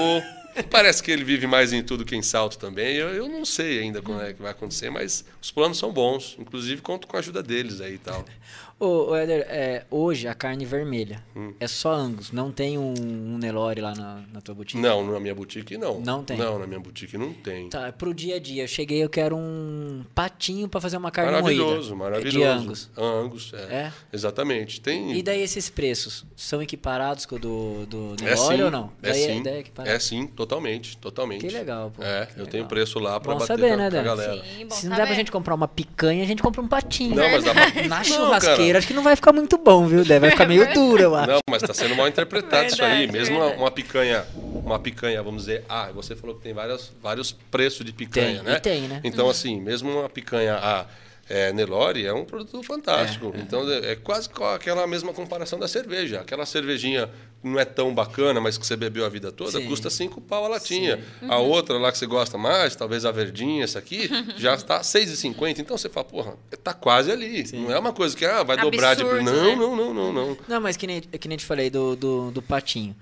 Parece 0.71 1.03
que 1.03 1.11
ele 1.11 1.25
vive 1.25 1.47
mais 1.47 1.73
em 1.73 1.83
tudo 1.83 2.05
que 2.05 2.15
em 2.15 2.23
salto 2.23 2.59
também. 2.59 2.97
Eu, 2.97 3.09
eu 3.09 3.29
não 3.29 3.45
sei 3.45 3.81
ainda 3.81 4.03
como 4.03 4.21
é 4.21 4.33
que 4.33 4.43
vai 4.43 4.51
acontecer, 4.51 4.91
mas 4.91 5.25
os 5.41 5.51
planos 5.51 5.79
são 5.79 5.93
bons. 5.93 6.37
Inclusive, 6.39 6.81
conto 6.83 7.07
com 7.07 7.17
a 7.17 7.21
ajuda 7.21 7.43
deles 7.43 7.81
aí 7.81 7.95
e 7.95 7.99
tal. 7.99 8.25
Ô, 8.81 9.11
ô 9.11 9.15
Éder, 9.17 9.47
é, 9.51 9.85
hoje 9.91 10.27
a 10.27 10.35
carne 10.35 10.65
vermelha 10.65 11.23
Hum. 11.37 11.53
é 11.61 11.69
só 11.69 11.93
Angus, 11.93 12.33
não 12.33 12.51
tem 12.51 12.79
um, 12.79 12.95
um 12.99 13.37
Nelore 13.37 13.79
lá 13.83 13.95
na, 13.95 14.23
na 14.33 14.41
tua 14.41 14.55
boutique? 14.55 14.81
Não, 14.81 15.07
na 15.07 15.21
minha 15.21 15.35
boutique 15.35 15.77
não. 15.77 16.01
Não 16.01 16.25
tem? 16.25 16.39
Não, 16.39 16.59
na 16.59 16.67
minha 16.67 16.81
boutique 16.81 17.19
não 17.19 17.31
tem. 17.35 17.69
Tá, 17.69 17.93
pro 17.93 18.15
dia 18.15 18.37
a 18.37 18.41
dia. 18.41 18.63
Eu 18.65 18.69
cheguei, 18.69 19.05
eu 19.05 19.11
quero 19.11 19.37
um 19.37 20.03
patinho 20.15 20.67
pra 20.67 20.81
fazer 20.81 20.97
uma 20.97 21.11
carne 21.11 21.31
maravilhoso, 21.33 21.95
moída. 21.95 22.11
maravilhoso. 22.11 22.39
De 22.39 22.43
Angus. 22.45 22.91
Angus, 22.97 23.53
é. 23.53 23.75
É? 23.75 23.93
Exatamente. 24.15 24.81
Tem. 24.81 25.13
E 25.13 25.23
daí 25.23 25.43
esses 25.43 25.69
preços 25.69 26.25
são 26.35 26.63
equiparados 26.63 27.27
com 27.27 27.37
o 27.37 27.39
do, 27.39 27.87
do 27.87 28.17
é 28.23 28.31
Nelore 28.35 28.57
sim, 28.57 28.63
ou 28.63 28.71
não? 28.71 28.93
É 29.03 29.11
daí, 29.11 29.23
sim. 29.27 29.43
daí 29.43 29.65
é. 29.85 29.93
É 29.95 29.99
sim, 29.99 30.27
totalmente, 30.27 30.97
totalmente. 30.97 31.47
Que 31.47 31.53
legal, 31.53 31.91
pô. 31.95 32.03
É, 32.03 32.25
que 32.25 32.33
eu 32.33 32.37
legal. 32.39 32.47
tenho 32.47 32.67
preço 32.67 32.99
lá 32.99 33.21
pra 33.21 33.35
Bom 33.35 33.41
bater 33.41 33.47
saber, 33.49 33.69
com 33.69 33.75
a- 33.75 33.77
né, 33.77 33.91
com 33.91 33.97
a 33.97 34.01
Dan? 34.01 34.05
galera. 34.05 34.43
Sim, 34.43 34.67
bom 34.67 34.75
Se 34.75 34.85
não 34.87 34.91
der 34.93 35.03
pra 35.03 35.05
saber. 35.09 35.15
gente 35.17 35.31
comprar 35.33 35.55
uma 35.55 35.69
picanha, 35.69 36.23
a 36.23 36.27
gente 36.27 36.43
compra 36.43 36.63
um 36.63 36.69
patinho. 36.69 37.15
Não, 37.15 37.31
mas 37.31 37.45
dá 37.45 37.53
pra... 37.53 37.71
Na 37.91 37.97
Não, 37.99 38.05
churrasqueira, 38.05 38.70
acho 38.79 38.87
que 38.87 38.95
não 38.95 39.03
vai 39.03 39.17
ficar 39.17 39.33
muito 39.33 39.59
bom, 39.59 39.87
viu? 39.87 40.05
Dé? 40.05 40.19
Vai 40.19 40.31
ficar 40.31 40.47
meio 40.47 40.71
duro, 40.75 41.03
eu 41.03 41.15
acho. 41.15 41.31
Não, 41.31 41.41
mas 41.49 41.63
está 41.63 41.75
sendo 41.75 41.95
mal 41.97 42.07
interpretado 42.09 42.67
isso 42.67 42.83
aí. 42.83 43.07
Verdade, 43.07 43.13
Mesmo 43.19 43.35
uma, 43.37 43.41
verdade. 43.45 43.63
uma 43.63 43.71
picanha, 43.71 44.25
uma 44.35 44.79
picanha, 44.79 45.23
vamos 45.23 45.43
dizer, 45.43 45.65
ah, 45.69 45.91
você 45.95 46.15
falou 46.17 46.37
que 46.37 46.43
tem 46.43 46.53
várias, 46.53 46.93
vários 47.03 47.33
preços 47.33 47.85
de 47.85 47.93
picanha, 47.93 48.37
Tem, 48.37 48.43
né? 48.45 48.57
e 48.57 48.61
tem, 48.61 48.81
né? 48.83 49.01
Então, 49.05 49.29
assim, 49.29 49.61
mesmo 49.61 49.91
uma 49.91 50.09
picanha 50.09 50.57
A 50.57 50.87
é, 51.31 51.53
Nelore 51.53 52.05
é 52.05 52.13
um 52.13 52.25
produto 52.25 52.61
fantástico. 52.65 53.33
Então, 53.37 53.71
é, 53.71 53.93
é 53.93 53.97
quase 53.97 54.29
com 54.29 54.45
aquela 54.45 54.85
mesma 54.87 55.13
comparação 55.15 55.61
da 55.61 55.69
cerveja. 55.69 56.21
Aquela 56.21 56.45
cervejinha 56.45 57.09
não 57.43 57.59
é 57.59 57.65
tão 57.65 57.95
bacana, 57.95 58.41
mas 58.41 58.59
que 58.59 58.67
você 58.67 58.77
bebeu 58.77 59.07
a 59.07 59.09
vida 59.09 59.31
toda, 59.31 59.53
Sim. 59.61 59.67
custa 59.69 59.89
cinco 59.89 60.21
pau 60.21 60.45
a 60.45 60.49
latinha. 60.49 60.99
A 61.29 61.39
Uhum. 61.39 61.49
outra 61.49 61.79
lá 61.79 61.93
que 61.93 61.99
você 61.99 62.05
gosta 62.07 62.37
mais, 62.37 62.75
talvez 62.75 63.05
a 63.05 63.13
verdinha, 63.13 63.63
essa 63.63 63.79
aqui, 63.79 64.11
já 64.37 64.55
está 64.55 64.79
R$ 64.79 64.83
6,50. 64.83 65.61
Então, 65.61 65.79
você 65.79 65.89
fala, 65.89 66.05
porra, 66.05 66.35
tá 66.65 66.75
quase 66.75 67.13
ali. 67.13 67.45
Não 67.53 67.71
é 67.73 67.79
uma 67.79 67.93
coisa 67.93 68.17
que 68.17 68.25
ah, 68.27 68.43
vai 68.43 68.57
dobrar 68.57 68.95
de... 68.97 69.03
Absurdo, 69.03 69.23
Não, 69.23 69.33
né? 69.33 69.57
não, 69.57 69.77
não, 69.77 69.95
não, 69.95 70.13
não. 70.13 70.39
Não, 70.49 70.61
mas 70.61 70.77
que 70.77 70.87
nem, 70.87 71.01
que 71.01 71.29
nem 71.29 71.39
te 71.39 71.45
falei 71.45 71.71
do, 71.71 71.95
do, 71.95 72.31
do 72.33 72.43
patinho. 72.43 72.95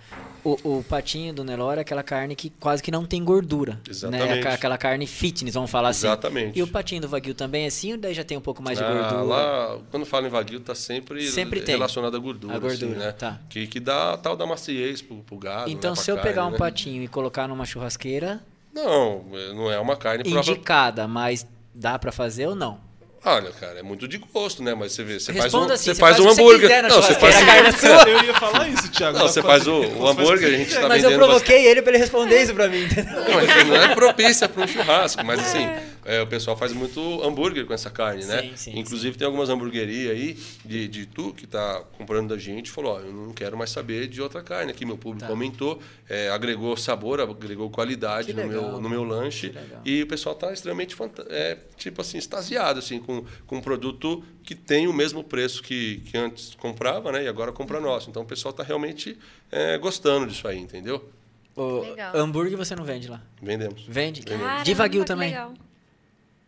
O, 0.65 0.79
o 0.79 0.85
patinho 0.85 1.33
do 1.35 1.45
Nelore 1.45 1.79
é 1.79 1.81
aquela 1.83 2.03
carne 2.03 2.35
que 2.37 2.51
quase 2.51 2.83
que 2.83 2.91
não 2.91 3.05
tem 3.05 3.23
gordura. 3.25 3.75
Né? 3.75 3.81
Exatamente. 3.91 4.33
Aquela- 4.39 4.55
Aquela 4.55 4.79
carne 4.79 5.07
fitness, 5.07 5.55
vamos 5.55 5.71
falar 5.71 5.91
assim. 5.91 6.07
Exatamente. 6.07 6.59
E 6.59 6.63
o 6.63 6.67
patinho 6.67 7.01
do 7.03 7.09
Wagyu 7.09 7.35
também 7.35 7.65
é 7.65 7.67
assim, 7.69 7.93
ou 7.93 7.99
daí 7.99 8.15
já 8.15 8.25
tem 8.25 8.37
um 8.37 8.41
pouco 8.41 8.63
mais 8.63 8.79
de 8.79 8.85
Ah, 8.85 8.93
gordura? 8.93 9.23
Lá, 9.23 9.79
quando 9.91 10.07
fala 10.07 10.27
em 10.27 10.31
Wagyu, 10.31 10.61
tá 10.61 10.75
sempre, 10.75 11.29
Sempre 11.29 11.61
relacionado 11.65 12.17
à 12.17 12.19
gordura. 12.19 12.55
A 12.57 12.59
gordura, 12.59 12.91
assim, 12.93 12.99
né? 13.01 13.13
tá. 13.13 13.41
Que, 13.49 13.67
que 13.67 13.79
dá 13.81 14.17
tal 14.17 14.37
da 14.37 14.47
maciez 14.47 15.01
pro, 15.03 15.17
pro 15.19 15.37
gado. 15.37 15.71
Então, 15.71 15.91
né, 15.91 15.97
se 15.97 16.11
eu 16.11 16.17
carne, 16.17 16.31
pegar 16.31 16.47
um 16.47 16.51
né? 16.53 16.59
patinho 16.59 17.03
e 17.03 17.09
colocar 17.09 17.47
numa 17.49 17.65
churrasqueira, 17.65 18.41
Não, 18.73 19.25
não 19.55 19.71
é 19.71 19.79
uma 19.79 19.97
carne 19.97 20.25
própria. 20.25 20.51
indicada, 20.53 21.07
mas 21.09 21.47
dá 21.75 21.99
pra 21.99 22.11
fazer 22.13 22.47
ou 22.47 22.55
não? 22.55 22.79
Olha, 23.25 23.51
cara, 23.51 23.81
é 23.81 23.83
muito 23.83 24.07
de 24.07 24.17
gosto, 24.19 24.63
né? 24.63 24.75
Mas 24.75 24.93
você 24.93 25.03
vê, 25.03 25.19
você 25.19 25.33
faz 25.33 25.53
um, 25.53 25.65
assim, 25.65 25.85
você 25.93 25.95
faz 25.97 26.17
faz 26.17 26.27
um 26.27 26.31
hambúrguer. 26.31 26.61
quiser 26.69 26.83
não, 26.85 27.03
você 27.03 27.15
faz, 27.15 27.37
a 27.37 27.45
carne 27.47 27.69
é 27.69 27.73
sua. 27.73 28.09
Eu 28.09 28.25
ia 28.25 28.35
falar 28.35 28.69
isso, 28.69 28.89
Thiago. 28.91 29.19
não, 29.19 29.27
dá 29.27 29.33
você 29.33 29.43
faz 29.43 29.67
o, 29.67 29.81
o 29.81 30.07
hambúrguer, 30.09 30.49
a 30.55 30.57
gente 30.57 30.75
tá 30.75 30.89
mas 30.89 31.03
eu 31.03 31.11
vendendo 31.11 31.27
bastante- 31.27 31.45
provoquei 31.47 31.67
ele 31.67 31.83
pra 31.83 31.91
ele 31.93 31.99
responder 31.99 32.43
isso 32.43 32.55
pra 32.55 32.69
mim. 32.69 32.85
entendeu? 32.85 33.13
Não, 33.15 33.35
mas 33.35 33.67
não 33.67 33.77
é 33.77 33.95
propícia 33.95 34.49
para 34.49 34.65
um 34.65 34.69
churrasco, 34.69 35.25
mas 35.27 35.41
assim, 35.41 35.65
é, 35.65 35.83
o 36.23 36.27
pessoal 36.27 36.57
faz 36.57 36.73
muito 36.73 37.01
hambúrguer 37.23 37.67
com 37.67 37.75
essa 37.75 37.91
carne, 37.91 38.25
né? 38.25 38.43
Sim, 38.43 38.57
sim, 38.57 38.79
Inclusive 38.79 39.19
tem 39.19 39.27
algumas 39.27 39.51
hamburguerias 39.51 40.13
aí 40.13 40.39
de, 40.65 40.89
de 40.89 41.05
tu 41.07 41.35
que 41.35 41.47
tá 41.47 41.83
comprando 41.99 42.29
da 42.31 42.39
gente, 42.39 42.71
falou, 42.71 42.95
ó, 42.97 43.01
eu 43.01 43.13
não 43.13 43.33
quero 43.35 43.59
mais 43.59 43.71
saber 43.71 44.07
de 44.09 44.23
outra 44.23 44.43
carne 44.43 44.71
aqui, 44.73 44.87
meu 44.87 44.97
público 44.97 45.27
Tá. 45.27 45.33
aumentou, 45.33 45.81
é, 46.09 46.31
agregou 46.31 46.77
sabor, 46.77 47.21
agregou 47.21 47.69
qualidade 47.69 48.29
Que 48.29 48.33
no 48.33 48.47
legal, 48.49 48.71
meu, 48.71 48.81
no 48.81 48.89
meu 48.89 49.05
lanche 49.05 49.49
legal. 49.49 49.83
e 49.85 50.03
o 50.03 50.07
pessoal 50.07 50.35
tá 50.35 50.53
extremamente 50.53 50.97
é, 51.29 51.59
tipo 51.77 52.01
assim, 52.01 52.17
extasiado 52.17 52.79
assim 52.79 52.99
com, 53.01 53.25
com 53.47 53.57
um 53.57 53.61
produto 53.61 54.25
que 54.43 54.55
tem 54.55 54.87
o 54.87 54.93
mesmo 54.95 55.23
preço 55.23 55.63
que, 55.63 55.99
que 56.07 56.17
antes 56.17 56.55
comprava, 56.55 57.13
né? 57.13 57.25
E 57.25 57.29
agora 57.29 57.53
compra 57.53 57.81
nosso. 57.81 58.09
Então 58.09 58.23
o 58.23 58.27
pessoal 58.27 58.55
tá 58.55 58.63
realmente 58.63 59.19
é, 59.53 59.77
gostando 59.77 60.27
disso 60.27 60.49
aí, 60.49 60.59
entendeu? 60.59 61.07
O 61.55 61.81
Legal. 61.81 62.17
hambúrguer 62.17 62.57
você 62.57 62.75
não 62.75 62.85
vende 62.85 63.09
lá? 63.09 63.21
Vendemos. 63.43 63.83
Vende? 63.87 64.23
Caramba, 64.23 64.63
de 64.63 64.73
Wagyu 64.75 65.05
também? 65.05 65.29
legal. 65.31 65.53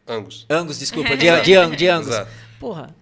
Angus. 0.06 0.46
Angus, 0.48 0.78
desculpa, 0.78 1.10
de, 1.16 1.30
de, 1.42 1.76
de 1.76 1.86
Angus. 1.88 2.08
Exato. 2.08 2.30
Porra, 2.58 2.94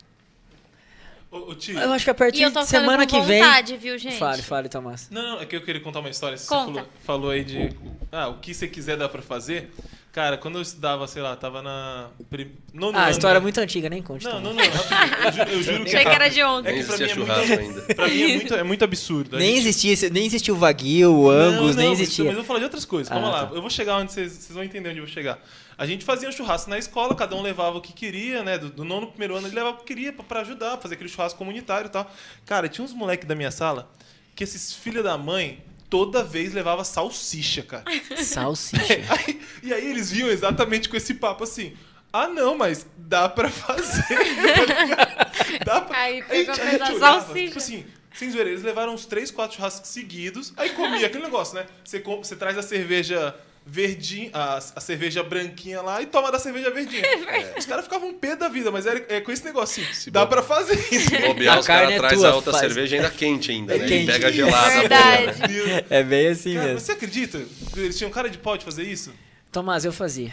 Ô, 1.30 1.51
ô, 1.51 1.55
Tio, 1.55 1.78
eu 1.78 1.92
acho 1.92 2.05
que 2.05 2.11
a 2.11 2.14
partir 2.14 2.42
eu 2.42 2.51
tô 2.51 2.61
de 2.61 2.66
ficando 2.66 2.80
semana 2.82 3.07
com 3.07 3.20
que 3.20 3.26
vem... 3.26 3.42
vontade, 3.42 3.76
viu, 3.76 3.99
gente? 3.99 4.16
Fale, 4.16 4.40
fale, 4.40 4.68
Tomás. 4.68 5.09
Não, 5.11 5.22
não, 5.34 5.40
é 5.42 5.46
que 5.46 5.55
eu 5.55 5.61
queria 5.61 5.80
contar 5.80 6.01
uma 6.01 6.09
história. 6.09 6.38
Você 6.38 6.49
Conta. 6.49 6.72
falou, 6.72 6.88
falou 7.05 7.30
aí 7.30 7.44
de. 7.44 7.76
Ah, 8.11 8.28
o 8.28 8.38
que 8.38 8.55
você 8.55 8.66
quiser 8.66 8.96
dá 8.96 9.09
pra 9.09 9.20
fazer. 9.20 9.70
Cara, 10.19 10.37
quando 10.37 10.57
eu 10.57 10.62
estudava, 10.62 11.07
sei 11.07 11.23
lá, 11.23 11.37
tava 11.37 11.62
na. 11.62 12.09
Prim... 12.29 12.51
nono 12.75 12.99
Ah, 12.99 13.05
a 13.05 13.11
história 13.12 13.39
é 13.39 13.41
muito 13.41 13.61
antiga, 13.61 13.89
nem 13.89 14.03
conte. 14.03 14.25
Não, 14.25 14.41
não, 14.41 14.53
não. 14.53 14.64
Eu 14.64 15.33
juro, 15.33 15.51
eu 15.51 15.62
juro 15.62 15.85
que 15.85 15.95
Achei 15.95 16.05
que 16.05 16.11
era 16.11 16.29
de 16.29 16.43
ontem. 16.43 16.71
É 16.71 16.83
que 16.83 16.85
pra 16.85 16.99
mim 16.99 17.05
é 17.05 17.14
muito, 17.14 17.33
ainda. 17.33 17.81
pra 17.95 18.09
mim 18.09 18.23
é 18.23 18.35
muito, 18.35 18.55
é 18.55 18.62
muito 18.64 18.85
absurdo. 18.85 19.39
Nem 19.39 19.55
gente- 19.62 19.69
existia, 19.69 20.11
nem 20.11 20.27
existia 20.27 20.53
o 20.53 20.57
Wagyu, 20.57 21.14
o 21.14 21.31
Angus, 21.31 21.77
não, 21.77 21.83
nem 21.83 21.87
não, 21.87 21.93
existia. 21.93 22.25
Mas 22.25 22.33
eu 22.33 22.39
vou 22.39 22.45
falar 22.45 22.59
de 22.59 22.64
outras 22.64 22.85
coisas. 22.85 23.12
Ah, 23.12 23.19
lá. 23.21 23.47
tá. 23.47 23.55
Eu 23.55 23.61
vou 23.61 23.71
chegar 23.71 23.97
onde 23.97 24.12
vocês, 24.12 24.33
vocês 24.33 24.51
vão 24.53 24.64
entender 24.64 24.89
onde 24.89 24.99
eu 24.99 25.05
vou 25.05 25.14
chegar. 25.14 25.39
A 25.79 25.87
gente 25.87 26.05
fazia 26.05 26.29
um 26.29 26.33
churrasco 26.33 26.69
na 26.69 26.79
escola, 26.79 27.14
cada 27.14 27.37
um 27.37 27.41
levava 27.41 27.79
o 27.79 27.81
que 27.81 27.93
queria, 27.93 28.43
né? 28.43 28.59
Do, 28.59 28.71
do 28.71 28.85
nono 28.85 29.03
pro 29.03 29.12
primeiro 29.12 29.37
ano 29.37 29.47
ele 29.47 29.55
levava 29.55 29.77
o 29.77 29.79
que 29.79 29.95
queria 29.95 30.12
pra, 30.12 30.25
pra 30.25 30.41
ajudar, 30.41 30.79
fazer 30.79 30.95
aquele 30.95 31.09
churrasco 31.09 31.39
comunitário 31.39 31.87
e 31.87 31.91
tal. 31.91 32.11
Cara, 32.45 32.69
tinha 32.69 32.85
uns 32.85 32.93
moleques 32.93 33.29
da 33.29 33.37
minha 33.37 33.53
sala 33.53 33.89
que 34.35 34.43
esses 34.43 34.73
filha 34.73 35.01
da 35.01 35.16
mãe 35.16 35.62
toda 35.91 36.22
vez 36.22 36.53
levava 36.53 36.84
salsicha, 36.84 37.62
cara. 37.62 37.84
Salsicha. 38.22 39.01
Aí- 39.11 39.41
e 39.62 39.72
aí 39.74 39.91
eles 39.91 40.11
vinham 40.11 40.28
exatamente 40.28 40.89
com 40.89 40.97
esse 40.97 41.14
papo 41.14 41.45
assim. 41.45 41.74
Ah, 42.12 42.26
não, 42.28 42.57
mas 42.57 42.86
dá 42.97 43.28
pra 43.28 43.51
fazer. 43.51 44.03
tá 45.64 45.64
dá 45.64 45.80
pra... 45.82 45.99
Aí 45.99 46.22
pegou 46.22 46.55
gente- 46.55 46.61
a 46.61 46.64
a 46.64 46.70
gente 46.70 46.78
da 46.78 46.86
olhava, 46.95 47.20
salsicha. 47.20 47.47
Tipo 47.47 47.59
assim, 47.59 47.86
sem 48.14 48.30
zoeira, 48.30 48.49
eles 48.51 48.62
levaram 48.62 48.95
uns 48.95 49.05
3, 49.07 49.30
4 49.30 49.57
churrascos 49.57 49.91
seguidos. 49.91 50.53
Aí 50.57 50.70
comia 50.70 51.07
aquele 51.07 51.24
negócio, 51.24 51.55
né? 51.55 51.66
Você, 51.84 52.01
você 52.01 52.34
traz 52.36 52.57
a 52.57 52.62
cerveja 52.62 53.34
verdinha, 53.71 54.31
a, 54.33 54.57
a 54.57 54.81
cerveja 54.81 55.23
branquinha 55.23 55.83
lá 55.83 56.01
e 56.01 56.07
toma 56.07 56.33
da 56.33 56.39
cerveja 56.39 56.71
verdinha. 56.71 57.03
Os 57.59 57.66
caras 57.66 57.85
ficavam 57.85 58.09
um 58.09 58.14
pé 58.14 58.35
da 58.35 58.49
vida, 58.49 58.71
mas 58.71 58.87
era 58.87 59.05
é, 59.11 59.21
com 59.21 59.31
esse 59.31 59.45
negócio 59.45 59.85
assim. 59.91 60.11
Dá 60.11 60.25
bo- 60.25 60.31
pra 60.31 60.43
fazer 60.43 60.75
isso. 60.91 61.11
Bobear, 61.11 61.57
A 61.57 61.61
os 61.61 61.66
caras 61.66 61.83
carne 61.83 61.95
é 61.95 61.99
traz 61.99 62.25
a 62.25 62.35
outra 62.35 62.53
faz. 62.53 62.64
cerveja 62.64 62.97
ainda 62.97 63.11
quente 63.11 63.51
ainda, 63.51 63.75
É 63.75 63.79
né? 63.79 63.87
quente. 63.87 64.05
E 64.05 64.12
pega 64.12 64.33
gelada. 64.33 64.81
Verdade. 64.81 65.39
boa, 65.53 65.66
né? 65.66 65.85
é 65.91 66.03
bem 66.03 66.29
assim 66.29 66.55
Cara, 66.55 66.66
mesmo. 66.66 66.81
você 66.81 66.93
acredita? 66.93 67.43
Eles 67.77 67.99
tinham 67.99 68.11
cara 68.11 68.31
de 68.31 68.39
pau 68.39 68.57
de 68.57 68.64
fazer 68.64 68.85
isso? 68.85 69.12
Tomás, 69.53 69.85
eu 69.85 69.93
fazia. 69.93 70.33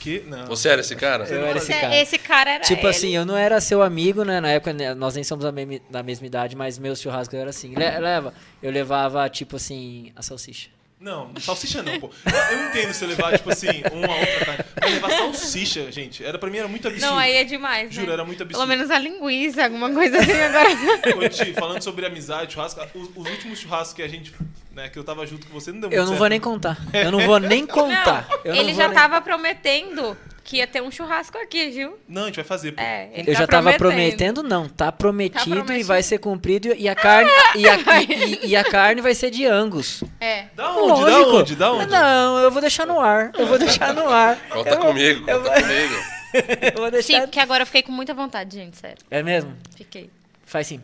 Que? 0.00 0.24
Não. 0.26 0.46
Você 0.46 0.68
era 0.68 0.80
esse 0.80 0.96
cara? 0.96 1.24
Eu 1.28 1.46
era 1.46 1.58
esse 1.58 1.72
cara. 1.72 1.96
esse 1.96 2.18
cara 2.18 2.50
era 2.54 2.64
Tipo 2.64 2.80
ele. 2.80 2.88
assim, 2.88 3.14
eu 3.14 3.24
não 3.24 3.36
era 3.36 3.60
seu 3.60 3.80
amigo, 3.82 4.24
né? 4.24 4.40
Na 4.40 4.48
época 4.50 4.72
né, 4.72 4.92
nós 4.94 5.14
nem 5.14 5.22
somos 5.22 5.44
da 5.44 5.52
mesma, 5.52 5.78
da 5.88 6.02
mesma 6.02 6.26
idade, 6.26 6.56
mas 6.56 6.76
meus 6.76 7.00
churrascos 7.00 7.38
eram 7.38 7.50
assim. 7.50 7.72
Le- 7.76 7.98
leva, 8.00 8.34
eu 8.60 8.72
levava, 8.72 9.28
tipo 9.28 9.54
assim, 9.54 10.10
a 10.16 10.22
salsicha. 10.22 10.68
Não, 11.02 11.32
salsicha 11.40 11.82
não, 11.82 11.98
pô. 11.98 12.10
Eu 12.50 12.56
não 12.56 12.68
entendo 12.68 12.92
se 12.94 13.04
eu 13.04 13.08
levar, 13.08 13.36
tipo 13.36 13.50
assim, 13.50 13.66
uma 13.92 14.14
outra 14.16 14.44
carne. 14.46 14.64
Mas 14.80 14.92
levar 14.92 15.10
salsicha, 15.10 15.90
gente, 15.90 16.24
era, 16.24 16.38
pra 16.38 16.48
mim 16.48 16.58
era 16.58 16.68
muito 16.68 16.86
absurdo. 16.86 17.10
Não, 17.10 17.18
aí 17.18 17.32
é 17.36 17.44
demais, 17.44 17.86
né? 17.88 17.90
Juro, 18.00 18.12
era 18.12 18.24
muito 18.24 18.42
absurdo. 18.42 18.58
Pelo 18.64 18.68
menos 18.68 18.88
a 18.90 18.98
linguiça, 19.00 19.64
alguma 19.64 19.90
coisa 19.90 20.18
assim 20.18 20.32
agora. 20.32 20.68
Ô, 21.16 21.28
Ti, 21.28 21.52
falando 21.54 21.82
sobre 21.82 22.06
amizade, 22.06 22.54
churrasco, 22.54 22.80
os, 22.94 23.08
os 23.16 23.30
últimos 23.30 23.58
churrascos 23.58 23.94
que 23.94 24.02
a 24.02 24.08
gente, 24.08 24.32
né, 24.72 24.88
que 24.88 24.98
eu 24.98 25.02
tava 25.02 25.26
junto 25.26 25.46
com 25.48 25.52
você, 25.54 25.72
não 25.72 25.80
deu 25.80 25.88
muito 25.90 25.96
Eu 25.98 26.02
não 26.02 26.08
certo. 26.10 26.18
vou 26.20 26.28
nem 26.28 26.40
contar. 26.40 26.78
Eu 26.92 27.10
não 27.10 27.20
vou 27.26 27.38
nem 27.40 27.66
contar. 27.66 28.28
Eu 28.44 28.50
Não, 28.50 28.54
não 28.54 28.62
ele 28.62 28.72
vou 28.72 28.80
já 28.82 28.88
nem- 28.88 28.96
tava 28.96 29.20
prometendo 29.20 30.16
que 30.44 30.56
ia 30.58 30.66
ter 30.66 30.82
um 30.82 30.90
churrasco 30.90 31.38
aqui, 31.38 31.70
viu? 31.70 31.98
Não, 32.08 32.22
a 32.22 32.26
gente 32.26 32.36
vai 32.36 32.44
fazer, 32.44 32.72
pô. 32.72 32.80
É, 32.82 33.08
ele 33.12 33.30
Eu 33.30 33.34
tá 33.34 33.40
já 33.40 33.46
tava 33.46 33.72
prometendo. 33.74 33.78
prometendo, 33.78 34.42
não. 34.42 34.68
Tá 34.68 34.90
prometido, 34.92 35.50
e 35.56 35.62
prometido. 35.62 35.86
vai 35.86 36.02
ser 36.02 36.18
cumprido. 36.18 36.68
E 36.76 36.88
a 36.88 36.94
carne, 36.94 37.30
e, 37.56 37.68
a, 37.68 37.76
e- 38.02 38.46
e 38.48 38.56
a 38.56 38.64
carne 38.64 39.00
vai 39.00 39.14
ser 39.14 39.30
de 39.30 39.46
Angus. 39.46 40.02
É. 40.20 40.46
Da 40.54 40.72
onde? 40.72 41.04
Da 41.04 41.10
Lógico. 41.18 41.36
onde? 41.36 41.56
Da 41.56 41.72
onde? 41.72 41.86
Não, 41.90 42.38
eu 42.38 42.50
vou 42.50 42.60
deixar 42.60 42.86
no 42.86 43.00
ar. 43.00 43.30
Eu 43.38 43.46
vou 43.46 43.58
deixar 43.58 43.94
no 43.94 44.08
ar. 44.08 44.36
Conta 44.50 44.70
Eu 44.70 44.78
comigo, 44.80 45.30
eu 45.30 45.38
conta 45.38 45.50
vou- 45.50 45.60
comigo. 45.62 45.94
Eu 46.32 46.72
vou 46.76 46.86
Sim, 46.86 46.90
deixar. 46.92 47.20
porque 47.22 47.38
agora 47.38 47.62
eu 47.62 47.66
fiquei 47.66 47.82
com 47.82 47.92
muita 47.92 48.14
vontade, 48.14 48.56
gente, 48.56 48.78
sério. 48.78 48.96
É 49.10 49.22
mesmo? 49.22 49.54
Fiquei. 49.76 50.08
Faz 50.46 50.66
sim. 50.66 50.80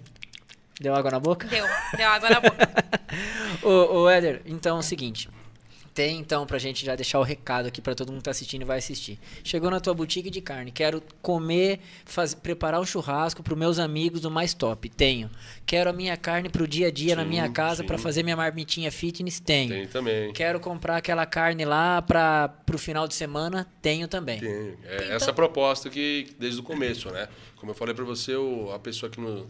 Deu 0.79 0.95
água 0.95 1.11
na 1.11 1.19
boca? 1.19 1.47
Deu, 1.49 1.65
deu 1.97 2.07
água 2.07 2.29
na 2.29 2.39
boca. 2.41 2.69
Ô, 3.63 4.01
ô 4.03 4.11
Éder, 4.11 4.43
então 4.45 4.77
é 4.77 4.81
o 4.81 4.83
seguinte. 4.83 5.27
Tem 5.99 6.17
então 6.21 6.47
pra 6.47 6.59
gente 6.61 6.87
já 6.87 6.95
deixar 6.95 7.19
o 7.19 7.25
recado 7.25 7.67
aqui 7.67 7.81
pra 7.83 7.93
todo 7.93 8.11
mundo 8.11 8.19
que 8.19 8.25
tá 8.27 8.31
assistindo 8.31 8.63
e 8.63 8.65
vai 8.65 8.79
assistir. 8.79 9.19
Chegou 9.43 9.69
na 9.69 9.81
tua 9.81 9.93
boutique 9.93 10.31
de 10.31 10.41
carne, 10.41 10.71
quero 10.71 11.03
comer, 11.21 11.81
faz, 12.05 12.35
preparar 12.35 12.81
um 12.81 12.85
churrasco 12.85 13.43
pros 13.43 13.59
meus 13.59 13.81
amigos 13.81 14.21
do 14.21 14.31
mais 14.31 14.55
top. 14.55 14.89
Tenho. 14.89 15.29
Quero 15.67 15.91
a 15.91 15.93
minha 15.93 16.17
carne 16.17 16.49
pro 16.49 16.69
dia 16.69 16.87
a 16.87 16.91
dia 16.93 17.17
na 17.17 17.25
Sim, 17.25 17.29
minha 17.31 17.49
casa 17.51 17.83
pra 17.83 17.99
fazer 17.99 18.23
minha 18.23 18.37
marmitinha 18.37 18.93
fitness. 18.93 19.41
Tenho. 19.41 19.71
Tem 19.71 19.87
também. 19.89 20.33
Quero 20.33 20.61
comprar 20.61 20.99
aquela 20.99 21.27
carne 21.27 21.65
lá 21.65 22.01
para 22.01 22.47
pro 22.65 22.79
final 22.79 23.09
de 23.09 23.15
semana. 23.17 23.67
Tenho 23.83 24.07
também. 24.07 24.39
Tem. 24.39 24.49
É 24.85 24.97
Então- 25.03 25.17
essa 25.17 25.31
a 25.33 25.35
proposta 25.35 25.91
que 25.91 26.29
desde 26.39 26.61
o 26.61 26.63
começo, 26.63 27.11
né? 27.11 27.27
Como 27.57 27.73
eu 27.73 27.75
falei 27.75 27.93
para 27.93 28.05
você, 28.05 28.37
o- 28.37 28.71
a 28.73 28.79
pessoa 28.79 29.11
que 29.11 29.21
no- 29.21 29.49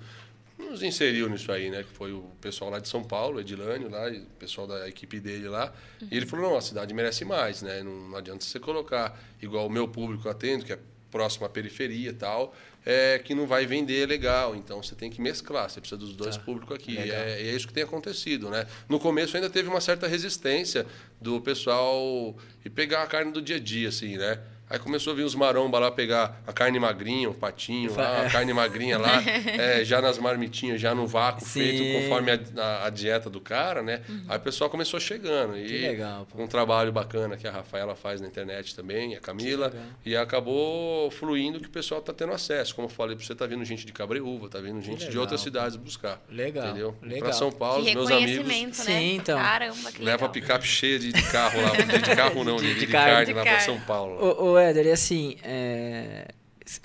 nos 0.59 0.83
inseriu 0.83 1.29
nisso 1.29 1.51
aí, 1.53 1.71
né? 1.71 1.83
Que 1.83 1.91
foi 1.91 2.13
o 2.13 2.23
pessoal 2.41 2.71
lá 2.71 2.79
de 2.79 2.89
São 2.89 3.03
Paulo, 3.05 3.41
Edilânio 3.41 3.89
lá, 3.89 4.09
o 4.11 4.21
pessoal 4.39 4.67
da 4.67 4.89
equipe 4.89 5.21
dele 5.21 5.49
lá. 5.49 5.73
E 6.11 6.17
ele 6.17 6.27
falou, 6.27 6.51
não, 6.51 6.57
a 6.59 6.61
cidade 6.61 6.93
merece 6.93 7.25
mais, 7.25 7.63
né? 7.63 7.83
Não, 7.83 8.15
adianta 8.17 8.45
você 8.45 8.59
colocar 8.59 9.19
igual 9.41 9.67
o 9.67 9.71
meu 9.71 9.87
público 9.89 10.29
atendo, 10.29 10.65
que 10.65 10.73
é 10.73 10.79
próximo 11.11 11.47
à 11.47 11.49
periferia 11.49 12.11
e 12.11 12.13
tal, 12.13 12.55
é 12.85 13.19
que 13.19 13.35
não 13.35 13.47
vai 13.47 13.65
vender 13.65 14.07
legal. 14.07 14.55
Então 14.55 14.83
você 14.83 14.95
tem 14.95 15.09
que 15.11 15.21
mesclar, 15.23 15.71
você 15.71 15.81
precisa 15.81 15.99
dos 15.99 16.15
dois 16.15 16.37
Tá. 16.37 16.43
públicos 16.43 16.75
aqui. 16.77 16.99
É, 16.99 17.41
é 17.41 17.55
isso 17.55 17.67
que 17.67 17.73
tem 17.73 17.83
acontecido, 17.83 18.51
né? 18.51 18.67
No 18.89 19.01
começo 19.01 19.35
ainda 19.37 19.49
teve 19.49 19.69
uma 19.71 19.81
certa 19.81 20.07
resistência 20.07 20.85
do 21.21 21.41
pessoal 21.41 22.37
e 22.65 22.69
pegar 22.69 23.03
a 23.05 23.07
carne 23.07 23.33
do 23.33 23.41
dia 23.41 23.57
a 23.57 23.61
dia, 23.61 23.89
assim, 23.89 24.17
né? 24.19 24.39
Aí 24.71 24.79
começou 24.79 25.12
a 25.12 25.16
vir 25.16 25.23
os 25.25 25.35
maromba 25.35 25.79
lá 25.79 25.91
pegar 25.91 26.41
a 26.47 26.53
carne 26.53 26.79
magrinha, 26.79 27.29
o 27.31 27.35
patinho 27.35 27.95
lá, 27.97 28.23
a 28.27 28.31
carne 28.31 28.53
magrinha 28.53 28.99
lá, 28.99 29.23
é, 29.59 29.85
já 29.85 30.01
nas 30.01 30.19
marmitinhas, 30.19 30.81
já 30.81 30.95
no 30.95 31.07
vácuo, 31.07 31.45
Sim. 31.45 31.61
feito 31.61 32.03
conforme 32.03 32.31
a, 32.33 32.39
a- 32.62 32.87
a 32.87 32.91
dieta 32.91 33.31
do 33.31 33.41
cara, 33.41 33.83
né? 33.83 34.03
Aí 34.29 34.37
o 34.37 34.41
pessoal 34.41 34.69
começou 34.69 35.01
chegando. 35.01 35.57
E 35.57 35.66
Que 35.66 35.79
legal, 35.79 36.27
pô. 36.31 36.43
um 36.43 36.47
trabalho 36.47 36.93
bacana 36.93 37.37
que 37.37 37.47
a 37.47 37.51
Rafaela 37.51 37.95
faz 37.95 38.21
na 38.21 38.27
internet 38.27 38.75
também, 38.77 39.16
a 39.16 39.21
Camila, 39.21 39.66
legal. 39.69 39.83
e 40.05 40.16
acabou 40.16 41.11
fluindo 41.11 41.59
que 41.61 41.66
o 41.66 41.71
pessoal 41.71 42.01
tá 42.01 42.12
tendo 42.12 42.33
acesso. 42.33 42.75
Como 42.75 42.87
eu 42.87 42.91
falei, 42.91 43.16
pra 43.16 43.25
você 43.25 43.35
tá 43.35 43.47
vindo 43.47 43.64
gente 43.64 43.85
de 43.87 43.93
Cabreúva, 43.93 44.49
tá 44.49 44.61
vindo 44.61 44.81
gente 44.81 45.01
de 45.01 45.07
legal, 45.07 45.23
outras 45.23 45.41
pô. 45.41 45.45
cidades 45.45 45.77
buscar. 45.77 46.21
Legal, 46.31 46.66
Entendeu? 46.69 46.97
legal. 47.03 47.21
Pra 47.25 47.33
São 47.33 47.51
Paulo, 47.51 47.85
Que 47.85 47.95
meus 47.95 48.11
amigos 48.11 48.47
né? 48.47 48.69
Sim, 48.73 49.16
então. 49.16 49.39
Caramba, 49.39 49.93
que 49.93 50.03
leva 50.03 50.25
a 50.25 50.29
legal. 50.29 50.31
picape 50.31 50.66
cheia 50.66 50.99
de, 50.99 51.12
de 51.12 51.23
carro 51.31 51.61
lá, 51.61 51.71
de 51.71 52.16
carro 52.16 52.45
não, 52.45 52.57
de, 52.57 52.69
De 52.75 52.81
de 52.81 52.87
carne. 52.87 53.11
carne, 53.12 53.27
De 53.27 53.33
lá 53.35 53.43
pra. 53.43 53.61
São 53.61 53.81
Paulo. 53.81 54.14
Ô, 54.23 54.53
ô 54.53 54.58
Éder, 54.59 54.87
e 54.87 54.91
assim, 54.93 55.37
é, 55.43 56.29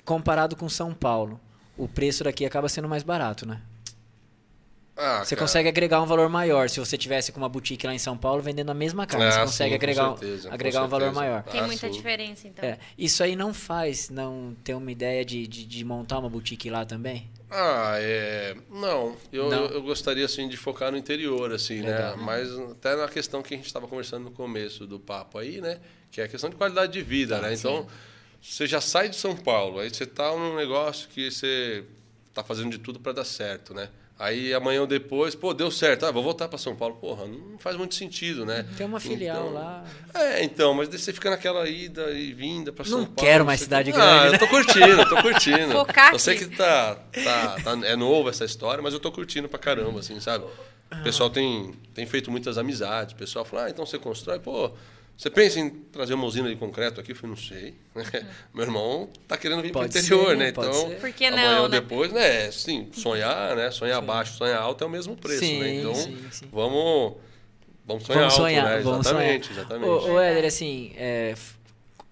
comparado 0.04 0.56
com 0.56 0.68
São 0.68 0.92
Paulo, 0.94 1.40
o 1.76 1.88
preço 1.88 2.24
daqui 2.24 2.44
acaba 2.44 2.68
sendo 2.68 2.88
mais 2.88 3.02
barato, 3.02 3.46
né? 3.46 3.60
Ah, 4.96 5.24
Você 5.24 5.34
cara. 5.34 5.44
consegue 5.48 5.68
agregar 5.68 6.00
um 6.00 6.06
valor 6.06 6.28
maior. 6.28 6.70
Se 6.70 6.78
você 6.78 6.96
tivesse 6.96 7.32
com 7.32 7.38
uma 7.38 7.48
boutique 7.48 7.84
lá 7.84 7.92
em 7.92 7.98
São 7.98 8.16
Paulo 8.16 8.40
vendendo 8.40 8.70
a 8.70 8.74
mesma 8.74 9.04
carne, 9.08 9.26
Ah, 9.26 9.32
você 9.32 9.40
consegue 9.40 9.70
sim, 9.70 9.74
agregar, 9.74 10.10
um- 10.12 10.16
certeza, 10.16 10.54
agregar 10.54 10.84
um 10.84 10.88
valor 10.88 11.12
maior. 11.12 11.42
Tem 11.42 11.60
Ah, 11.60 11.66
muita 11.66 11.88
sim. 11.88 11.92
diferença, 11.92 12.46
então. 12.46 12.64
É, 12.64 12.78
isso 12.96 13.20
aí 13.24 13.34
não 13.34 13.52
faz 13.52 14.08
não 14.08 14.54
ter 14.62 14.72
uma 14.74 14.92
ideia 14.92 15.24
de, 15.24 15.48
de, 15.48 15.64
de 15.66 15.84
montar 15.84 16.20
uma 16.20 16.30
boutique 16.30 16.70
lá 16.70 16.86
também? 16.86 17.28
Ah, 17.50 17.96
é. 17.98 18.56
Não, 18.70 19.16
eu, 19.32 19.50
Não? 19.50 19.64
eu, 19.64 19.70
eu 19.74 19.82
gostaria 19.82 20.24
assim 20.24 20.48
de 20.48 20.56
focar 20.56 20.92
no 20.92 20.96
interior, 20.96 21.52
assim, 21.52 21.82
Legal. 21.82 22.16
né? 22.16 22.22
Mas 22.24 22.56
até 22.70 22.94
na 22.94 23.08
questão 23.08 23.42
que 23.42 23.52
a 23.52 23.56
gente 23.56 23.66
estava 23.66 23.88
conversando 23.88 24.24
no 24.26 24.30
começo 24.30 24.86
do 24.86 25.00
papo 25.00 25.38
aí, 25.38 25.60
né? 25.60 25.80
Que 26.14 26.20
é 26.20 26.24
a 26.24 26.28
questão 26.28 26.48
de 26.48 26.54
qualidade 26.54 26.92
de 26.92 27.02
vida, 27.02 27.40
né? 27.40 27.52
Então, 27.52 27.88
você 28.40 28.68
já 28.68 28.80
sai 28.80 29.08
de 29.08 29.16
São 29.16 29.34
Paulo, 29.34 29.80
aí 29.80 29.90
você 29.92 30.06
tá 30.06 30.30
num 30.30 30.54
negócio 30.54 31.08
que 31.08 31.28
você 31.28 31.82
tá 32.32 32.44
fazendo 32.44 32.70
de 32.70 32.78
tudo 32.78 33.00
para 33.00 33.10
dar 33.14 33.24
certo, 33.24 33.74
né? 33.74 33.88
Aí 34.16 34.54
amanhã 34.54 34.82
ou 34.82 34.86
depois, 34.86 35.34
pô, 35.34 35.52
deu 35.52 35.72
certo, 35.72 36.06
ah, 36.06 36.12
vou 36.12 36.22
voltar 36.22 36.46
para 36.46 36.56
São 36.56 36.76
Paulo. 36.76 36.94
Porra, 36.94 37.26
não 37.26 37.58
faz 37.58 37.76
muito 37.76 37.96
sentido, 37.96 38.46
né? 38.46 38.64
Tem 38.76 38.86
uma 38.86 39.00
filial 39.00 39.48
Então, 39.48 39.52
lá. 39.54 39.84
É, 40.14 40.44
então, 40.44 40.72
mas 40.72 40.88
daí 40.88 41.00
você 41.00 41.12
fica 41.12 41.30
naquela 41.30 41.68
ida 41.68 42.12
e 42.12 42.32
vinda 42.32 42.72
para 42.72 42.84
São 42.84 42.98
Não 42.98 43.06
Paulo. 43.06 43.16
quero 43.28 43.44
mais 43.44 43.60
cidade 43.60 43.90
ah, 43.90 43.94
grande, 43.94 44.28
né? 44.28 44.34
eu 44.36 44.38
tô 44.38 44.46
curtindo, 44.46 45.08
tô 45.08 45.20
curtindo. 45.20 45.72
Focar 45.74 46.12
Eu 46.12 46.18
sei 46.20 46.38
que 46.38 46.46
tá, 46.46 46.94
tá, 47.24 47.56
tá- 47.60 47.80
é 47.86 47.96
novo 47.96 48.28
essa 48.28 48.44
história, 48.44 48.80
mas 48.80 48.94
eu 48.94 49.00
tô 49.00 49.10
curtindo 49.10 49.48
pra 49.48 49.58
caramba, 49.58 49.98
assim, 49.98 50.20
sabe? 50.20 50.44
O 50.92 51.02
pessoal 51.02 51.28
tem, 51.28 51.74
tem 51.92 52.06
feito 52.06 52.30
muitas 52.30 52.56
amizades. 52.56 53.14
O 53.14 53.16
pessoal 53.16 53.44
fala, 53.44 53.64
ah, 53.64 53.70
então 53.70 53.84
você 53.84 53.98
constrói, 53.98 54.38
pô. 54.38 54.70
Você 55.16 55.30
pensa 55.30 55.60
em 55.60 55.70
trazer 55.70 56.14
uma 56.14 56.26
usina 56.26 56.48
de 56.48 56.56
concreto 56.56 57.00
aqui? 57.00 57.12
Eu 57.12 57.16
falei, 57.16 57.30
não 57.30 57.42
sei. 57.42 57.74
Meu 58.52 58.64
irmão 58.64 59.08
tá 59.28 59.36
querendo 59.36 59.62
vir 59.62 59.70
Pode 59.70 59.90
pro 59.90 59.98
interior, 60.00 60.30
ser, 60.30 60.36
né? 60.36 60.48
Então, 60.48 60.72
ser. 60.72 60.96
Por 61.00 61.12
que 61.12 61.24
amanhã 61.26 61.54
não, 61.54 61.62
ou 61.62 61.68
né? 61.68 61.80
depois, 61.80 62.12
né? 62.12 62.50
Sim, 62.50 62.88
sonhar, 62.92 63.54
né? 63.54 63.70
Sonhar 63.70 64.02
baixo, 64.02 64.36
sonhar 64.36 64.60
alto 64.60 64.82
é 64.82 64.86
o 64.86 64.90
mesmo 64.90 65.16
preço, 65.16 65.40
Sim, 65.44 65.60
né? 65.60 65.74
Então, 65.76 65.94
sim, 65.94 66.18
sim. 66.30 66.46
vamos... 66.52 67.14
Vamos 67.86 68.04
sonhar 68.04 68.20
Vamos 68.20 68.34
alto, 68.34 68.42
sonhar, 68.42 68.64
né? 68.64 68.82
vamos 68.82 69.06
exatamente, 69.06 69.46
sonhar. 69.48 69.60
exatamente. 69.60 69.88
Ô, 69.90 70.14
ô 70.14 70.20
Éder, 70.20 70.46
assim, 70.46 70.92
é, 70.96 71.34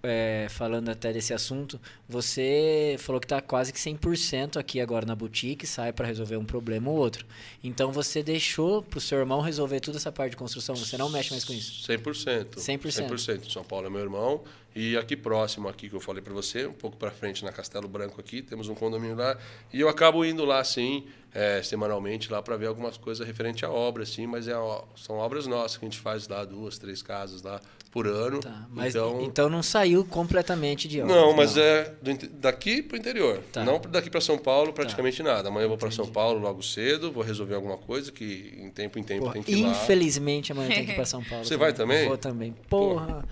é, 0.02 0.46
falando 0.50 0.88
até 0.88 1.12
desse 1.12 1.32
assunto, 1.32 1.80
você 2.08 2.96
falou 2.98 3.20
que 3.20 3.26
tá 3.26 3.40
quase 3.40 3.72
que 3.72 3.78
100% 3.78 4.56
aqui 4.56 4.80
agora 4.80 5.06
na 5.06 5.14
boutique, 5.14 5.66
sai 5.66 5.92
para 5.92 6.06
resolver 6.06 6.36
um 6.36 6.44
problema 6.44 6.90
ou 6.90 6.96
outro. 6.96 7.24
Então 7.62 7.92
você 7.92 8.22
deixou 8.22 8.82
pro 8.82 9.00
seu 9.00 9.18
irmão 9.18 9.40
resolver 9.40 9.80
toda 9.80 9.98
essa 9.98 10.10
parte 10.10 10.32
de 10.32 10.36
construção, 10.36 10.74
você 10.74 10.96
não 10.96 11.08
mexe 11.08 11.30
mais 11.30 11.44
com 11.44 11.52
isso. 11.52 11.86
100%. 11.88 12.56
100%. 12.56 13.08
100%. 13.08 13.52
São 13.52 13.64
Paulo 13.64 13.86
é 13.86 13.90
meu 13.90 14.00
irmão. 14.00 14.42
E 14.74 14.96
aqui 14.96 15.14
próximo, 15.14 15.68
aqui 15.68 15.90
que 15.90 15.94
eu 15.94 16.00
falei 16.00 16.22
para 16.22 16.32
você, 16.32 16.66
um 16.66 16.72
pouco 16.72 16.96
para 16.96 17.10
frente 17.10 17.44
na 17.44 17.52
Castelo 17.52 17.86
Branco 17.86 18.18
aqui, 18.18 18.40
temos 18.40 18.70
um 18.70 18.74
condomínio 18.74 19.14
lá. 19.14 19.36
E 19.70 19.78
eu 19.78 19.88
acabo 19.88 20.24
indo 20.24 20.46
lá, 20.46 20.64
sim, 20.64 21.06
é, 21.34 21.62
semanalmente, 21.62 22.32
lá 22.32 22.40
para 22.40 22.56
ver 22.56 22.68
algumas 22.68 22.96
coisas 22.96 23.26
referente 23.26 23.66
à 23.66 23.70
obra, 23.70 24.06
sim. 24.06 24.26
Mas 24.26 24.48
é, 24.48 24.56
ó, 24.56 24.84
são 24.96 25.16
obras 25.16 25.46
nossas 25.46 25.76
que 25.76 25.84
a 25.84 25.88
gente 25.88 26.00
faz 26.00 26.26
lá, 26.26 26.46
duas, 26.46 26.78
três 26.78 27.02
casas 27.02 27.42
lá 27.42 27.60
por 27.92 28.06
ano. 28.06 28.40
Tá, 28.40 28.66
mas 28.70 28.94
então, 28.94 29.20
então, 29.20 29.48
não 29.50 29.62
saiu 29.62 30.02
completamente 30.02 30.88
de 30.88 31.02
obras. 31.02 31.14
não, 31.14 31.36
mas 31.36 31.58
é 31.58 31.92
do 32.00 32.26
daqui 32.28 32.82
para 32.82 32.96
o 32.96 32.98
interior. 32.98 33.40
Tá. 33.52 33.62
Não 33.62 33.78
daqui 33.78 34.08
para 34.08 34.20
São 34.20 34.38
Paulo, 34.38 34.72
praticamente 34.72 35.22
nada. 35.22 35.50
Amanhã 35.50 35.66
eu 35.66 35.68
vou 35.68 35.78
para 35.78 35.90
São 35.90 36.06
Paulo 36.06 36.40
logo 36.40 36.62
cedo, 36.62 37.12
vou 37.12 37.22
resolver 37.22 37.54
alguma 37.54 37.76
coisa 37.76 38.10
que 38.10 38.54
em 38.58 38.70
tempo 38.70 38.98
em 38.98 39.02
tempo 39.02 39.24
Porra, 39.24 39.34
tem 39.34 39.42
que 39.42 39.52
ir 39.52 39.62
lá. 39.62 39.70
infelizmente 39.70 40.52
amanhã 40.52 40.70
tem 40.70 40.86
que 40.86 40.92
ir 40.92 40.94
pra 40.94 41.04
São 41.06 41.22
Paulo. 41.22 41.44
Você 41.44 41.56
vai 41.58 41.74
também? 41.74 42.08
Vou 42.08 42.16
também. 42.16 42.54
Porra. 42.68 43.24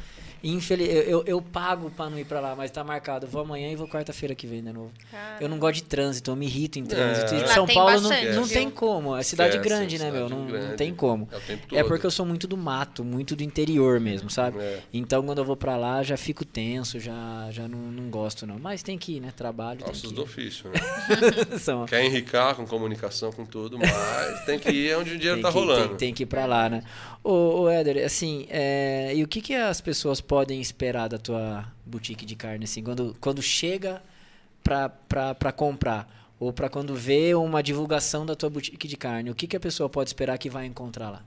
Infeliz... 0.43 0.89
Eu, 0.89 1.03
eu, 1.03 1.25
eu 1.27 1.43
pago 1.43 1.91
pra 1.91 2.09
não 2.09 2.19
ir 2.19 2.25
pra 2.25 2.41
lá, 2.41 2.55
mas 2.57 2.71
tá 2.71 2.83
marcado. 2.83 3.27
Eu 3.27 3.31
vou 3.31 3.43
amanhã 3.43 3.71
e 3.71 3.77
vou 3.77 3.87
quarta-feira 3.87 4.35
que 4.35 4.47
vem 4.47 4.63
de 4.63 4.73
novo. 4.73 4.91
Eu 5.41 5.49
não 5.49 5.59
gosto 5.59 5.77
de 5.77 5.85
trânsito, 5.85 6.31
eu 6.31 6.37
me 6.37 6.47
irrito 6.47 6.79
em 6.79 6.85
trânsito. 6.85 7.35
É. 7.35 7.45
E 7.45 7.49
São 7.49 7.67
Paulo 7.67 8.01
não, 8.01 8.09
bastante, 8.11 8.33
não 8.33 8.45
viu? 8.45 8.55
tem 8.55 8.71
como. 8.71 9.17
É 9.17 9.23
cidade 9.23 9.57
Esquece, 9.57 9.69
grande, 9.69 9.99
né, 9.99 10.11
meu? 10.11 10.25
cidade 10.25 10.33
Não, 10.35 10.41
não 10.41 10.47
grande. 10.47 10.77
tem 10.77 10.95
como. 10.95 11.29
É 11.71 11.79
É 11.81 11.85
porque 11.85 12.07
eu 12.07 12.11
sou 12.11 12.25
muito 12.25 12.47
do 12.47 12.57
mato, 12.57 13.05
muito 13.05 13.37
do 13.37 13.43
interior 13.43 14.01
mesmo, 14.01 14.31
sabe? 14.31 14.59
É. 14.59 14.81
Então 14.93 15.23
quando 15.23 15.39
eu 15.39 15.45
vou 15.45 15.57
pra 15.57 15.77
lá 15.77 16.03
já 16.03 16.17
fico 16.17 16.45
tenso, 16.45 16.99
já, 16.99 17.49
já 17.51 17.69
não, 17.69 17.79
não 17.79 18.11
gosto 18.11 18.47
não. 18.47 18.59
Mas 18.59 18.83
tem 18.83 18.97
que 18.99 19.17
ir, 19.17 19.21
né? 19.21 19.33
Trabalho. 19.37 19.81
Nossos 19.81 20.03
tem 20.03 20.13
do 20.13 20.23
ofício, 20.23 20.71
né? 20.71 20.81
Quer 21.89 22.05
enricar 22.05 22.55
com 22.55 22.67
comunicação, 22.67 23.33
com 23.33 23.45
tudo, 23.45 23.79
mas 23.79 24.45
tem 24.45 24.59
que 24.59 24.71
ir 24.71 24.97
onde 24.97 25.13
o 25.13 25.19
dinheiro 25.19 25.37
tem 25.37 25.43
tá 25.43 25.49
que, 25.53 25.55
rolando. 25.59 25.89
Tem, 25.89 25.97
tem 25.97 26.15
que 26.15 26.23
ir 26.23 26.27
pra 26.27 26.47
lá, 26.47 26.69
né? 26.69 26.83
Ô, 27.23 27.63
ô 27.63 27.69
Éder, 27.69 28.05
assim, 28.05 28.47
é, 28.49 29.13
e 29.15 29.23
o 29.23 29.29
que, 29.29 29.41
que 29.41 29.55
as 29.55 29.81
pessoas 29.81 30.21
podem 30.21 30.61
esperar 30.61 31.09
da 31.09 31.19
tua 31.19 31.67
boutique 31.85 32.25
de 32.25 32.35
carne, 32.35 32.65
assim, 32.65 32.83
quando, 32.83 33.15
quando 33.21 33.43
chega 33.43 34.03
pra 34.63 35.53
comprar? 35.55 36.19
Ou 36.39 36.53
pra 36.53 36.71
quando 36.71 36.95
vê 36.95 37.35
uma 37.35 37.63
divulgação 37.63 38.25
da 38.25 38.35
tua 38.35 38.49
boutique 38.49 38.89
de 38.89 38.97
carne, 38.97 39.31
o 39.31 39.35
que, 39.35 39.47
que 39.47 39.57
a 39.57 39.61
pessoa 39.61 39.91
pode 39.91 40.09
esperar 40.09 40.39
que 40.39 40.49
vai 40.49 40.65
encontrar 40.65 41.11
lá? 41.11 41.23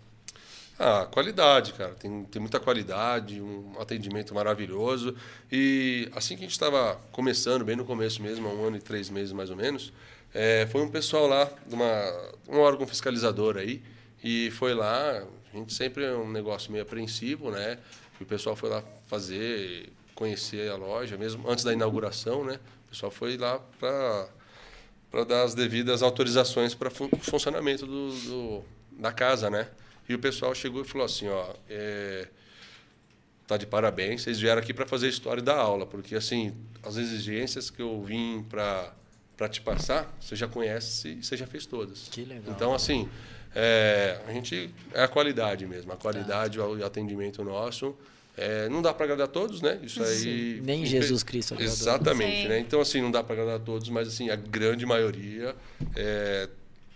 Ah, 0.80 1.08
qualidade, 1.12 1.74
cara. 1.74 1.94
Tem, 1.94 2.24
tem 2.26 2.42
muita 2.42 2.60
qualidade, 2.60 3.40
um 3.40 3.76
atendimento 3.80 4.34
maravilhoso. 4.34 5.16
E 5.52 6.10
assim 6.16 6.36
que 6.36 6.42
a 6.42 6.46
gente 6.48 6.54
estava 6.54 7.00
começando, 7.12 7.64
bem 7.64 7.76
no 7.76 7.86
começo 7.86 8.22
mesmo, 8.24 8.48
há 8.48 8.52
um 8.52 8.66
ano 8.66 8.78
e 8.78 8.82
três 8.82 9.10
meses 9.10 9.32
mais 9.32 9.52
ou 9.52 9.56
menos, 9.56 9.94
é, 10.34 10.68
foi 10.72 10.82
um 10.82 10.90
pessoal 10.90 11.28
lá, 11.28 11.48
de 11.68 11.76
uma, 11.76 12.32
um 12.50 12.58
órgão 12.58 12.88
fiscalizador 12.88 13.58
aí, 13.58 13.84
e 14.24 14.50
foi 14.52 14.74
lá, 14.74 15.24
a 15.54 15.58
gente 15.58 15.74
sempre 15.74 16.04
é 16.04 16.14
um 16.14 16.32
negócio 16.32 16.72
meio 16.72 16.84
apreensivo, 16.84 17.52
né? 17.52 17.78
E 18.20 18.24
o 18.24 18.26
pessoal 18.26 18.56
foi 18.56 18.70
lá 18.70 18.84
fazer, 19.08 19.92
conhecer 20.16 20.72
a 20.72 20.76
loja, 20.76 21.18
mesmo 21.18 21.48
antes 21.50 21.64
da 21.64 21.72
inauguração, 21.74 22.44
né? 22.44 22.60
O 22.88 22.90
pessoal 22.90 23.12
foi 23.12 23.38
lá 23.38 23.60
para 23.80 24.28
para 25.12 25.24
dar 25.26 25.44
as 25.44 25.54
devidas 25.54 26.02
autorizações 26.02 26.74
para 26.74 26.90
o 26.90 27.18
funcionamento 27.20 27.86
do, 27.86 28.10
do- 28.22 28.64
da 29.00 29.12
casa, 29.12 29.48
né? 29.48 29.70
E 30.10 30.16
o 30.16 30.20
pessoal 30.20 30.56
chegou 30.56 30.82
e 30.82 30.86
falou 30.86 31.06
assim, 31.06 31.28
ó, 31.28 31.54
é, 31.70 32.28
tá 33.48 33.58
de 33.58 33.68
parabéns. 33.68 34.24
Vocês 34.24 34.40
vieram 34.40 34.60
aqui 34.60 34.74
para 34.74 34.88
fazer 34.88 35.06
a 35.06 35.10
história 35.10 35.42
da 35.44 35.56
aula, 35.56 35.86
porque 35.86 36.16
assim, 36.16 36.56
as 36.82 36.98
exigências 36.98 37.70
que 37.70 37.82
eu 37.82 38.02
vim 38.04 38.44
para 38.50 38.92
para 39.36 39.50
te 39.50 39.62
passar, 39.62 40.16
você 40.22 40.36
já 40.36 40.48
conhece 40.48 41.10
e 41.10 41.24
você 41.24 41.36
já 41.36 41.48
fez 41.48 41.66
todas. 41.66 42.08
Que 42.10 42.24
legal. 42.24 42.54
Então, 42.56 42.74
assim, 42.74 43.10
é, 43.56 44.20
a 44.28 44.32
gente 44.32 44.70
é 44.94 45.04
a 45.04 45.08
qualidade 45.08 45.66
mesmo, 45.66 45.92
a 45.92 45.98
qualidade 45.98 46.58
e 46.58 46.62
o 46.62 46.86
atendimento 46.86 47.44
nosso. 47.44 47.96
É, 48.36 48.68
não 48.68 48.82
dá 48.82 48.92
para 48.92 49.06
agradar 49.06 49.28
todos, 49.28 49.62
né? 49.62 49.80
Isso 49.84 50.02
aí. 50.02 50.60
Nem 50.64 50.84
Jesus 50.86 51.22
Cristo 51.22 51.54
agradou. 51.54 51.72
Exatamente, 51.72 52.42
Sim. 52.44 52.48
né? 52.48 52.60
Então, 52.60 52.82
assim, 52.82 53.00
não 53.00 53.12
dá 53.12 53.24
para 53.24 53.34
agradar 53.34 53.60
todos, 53.60 53.90
mas 53.90 54.08
assim, 54.08 54.32
a 54.32 54.36
grande 54.36 54.88
maioria, 54.88 55.56
é, 55.96 56.50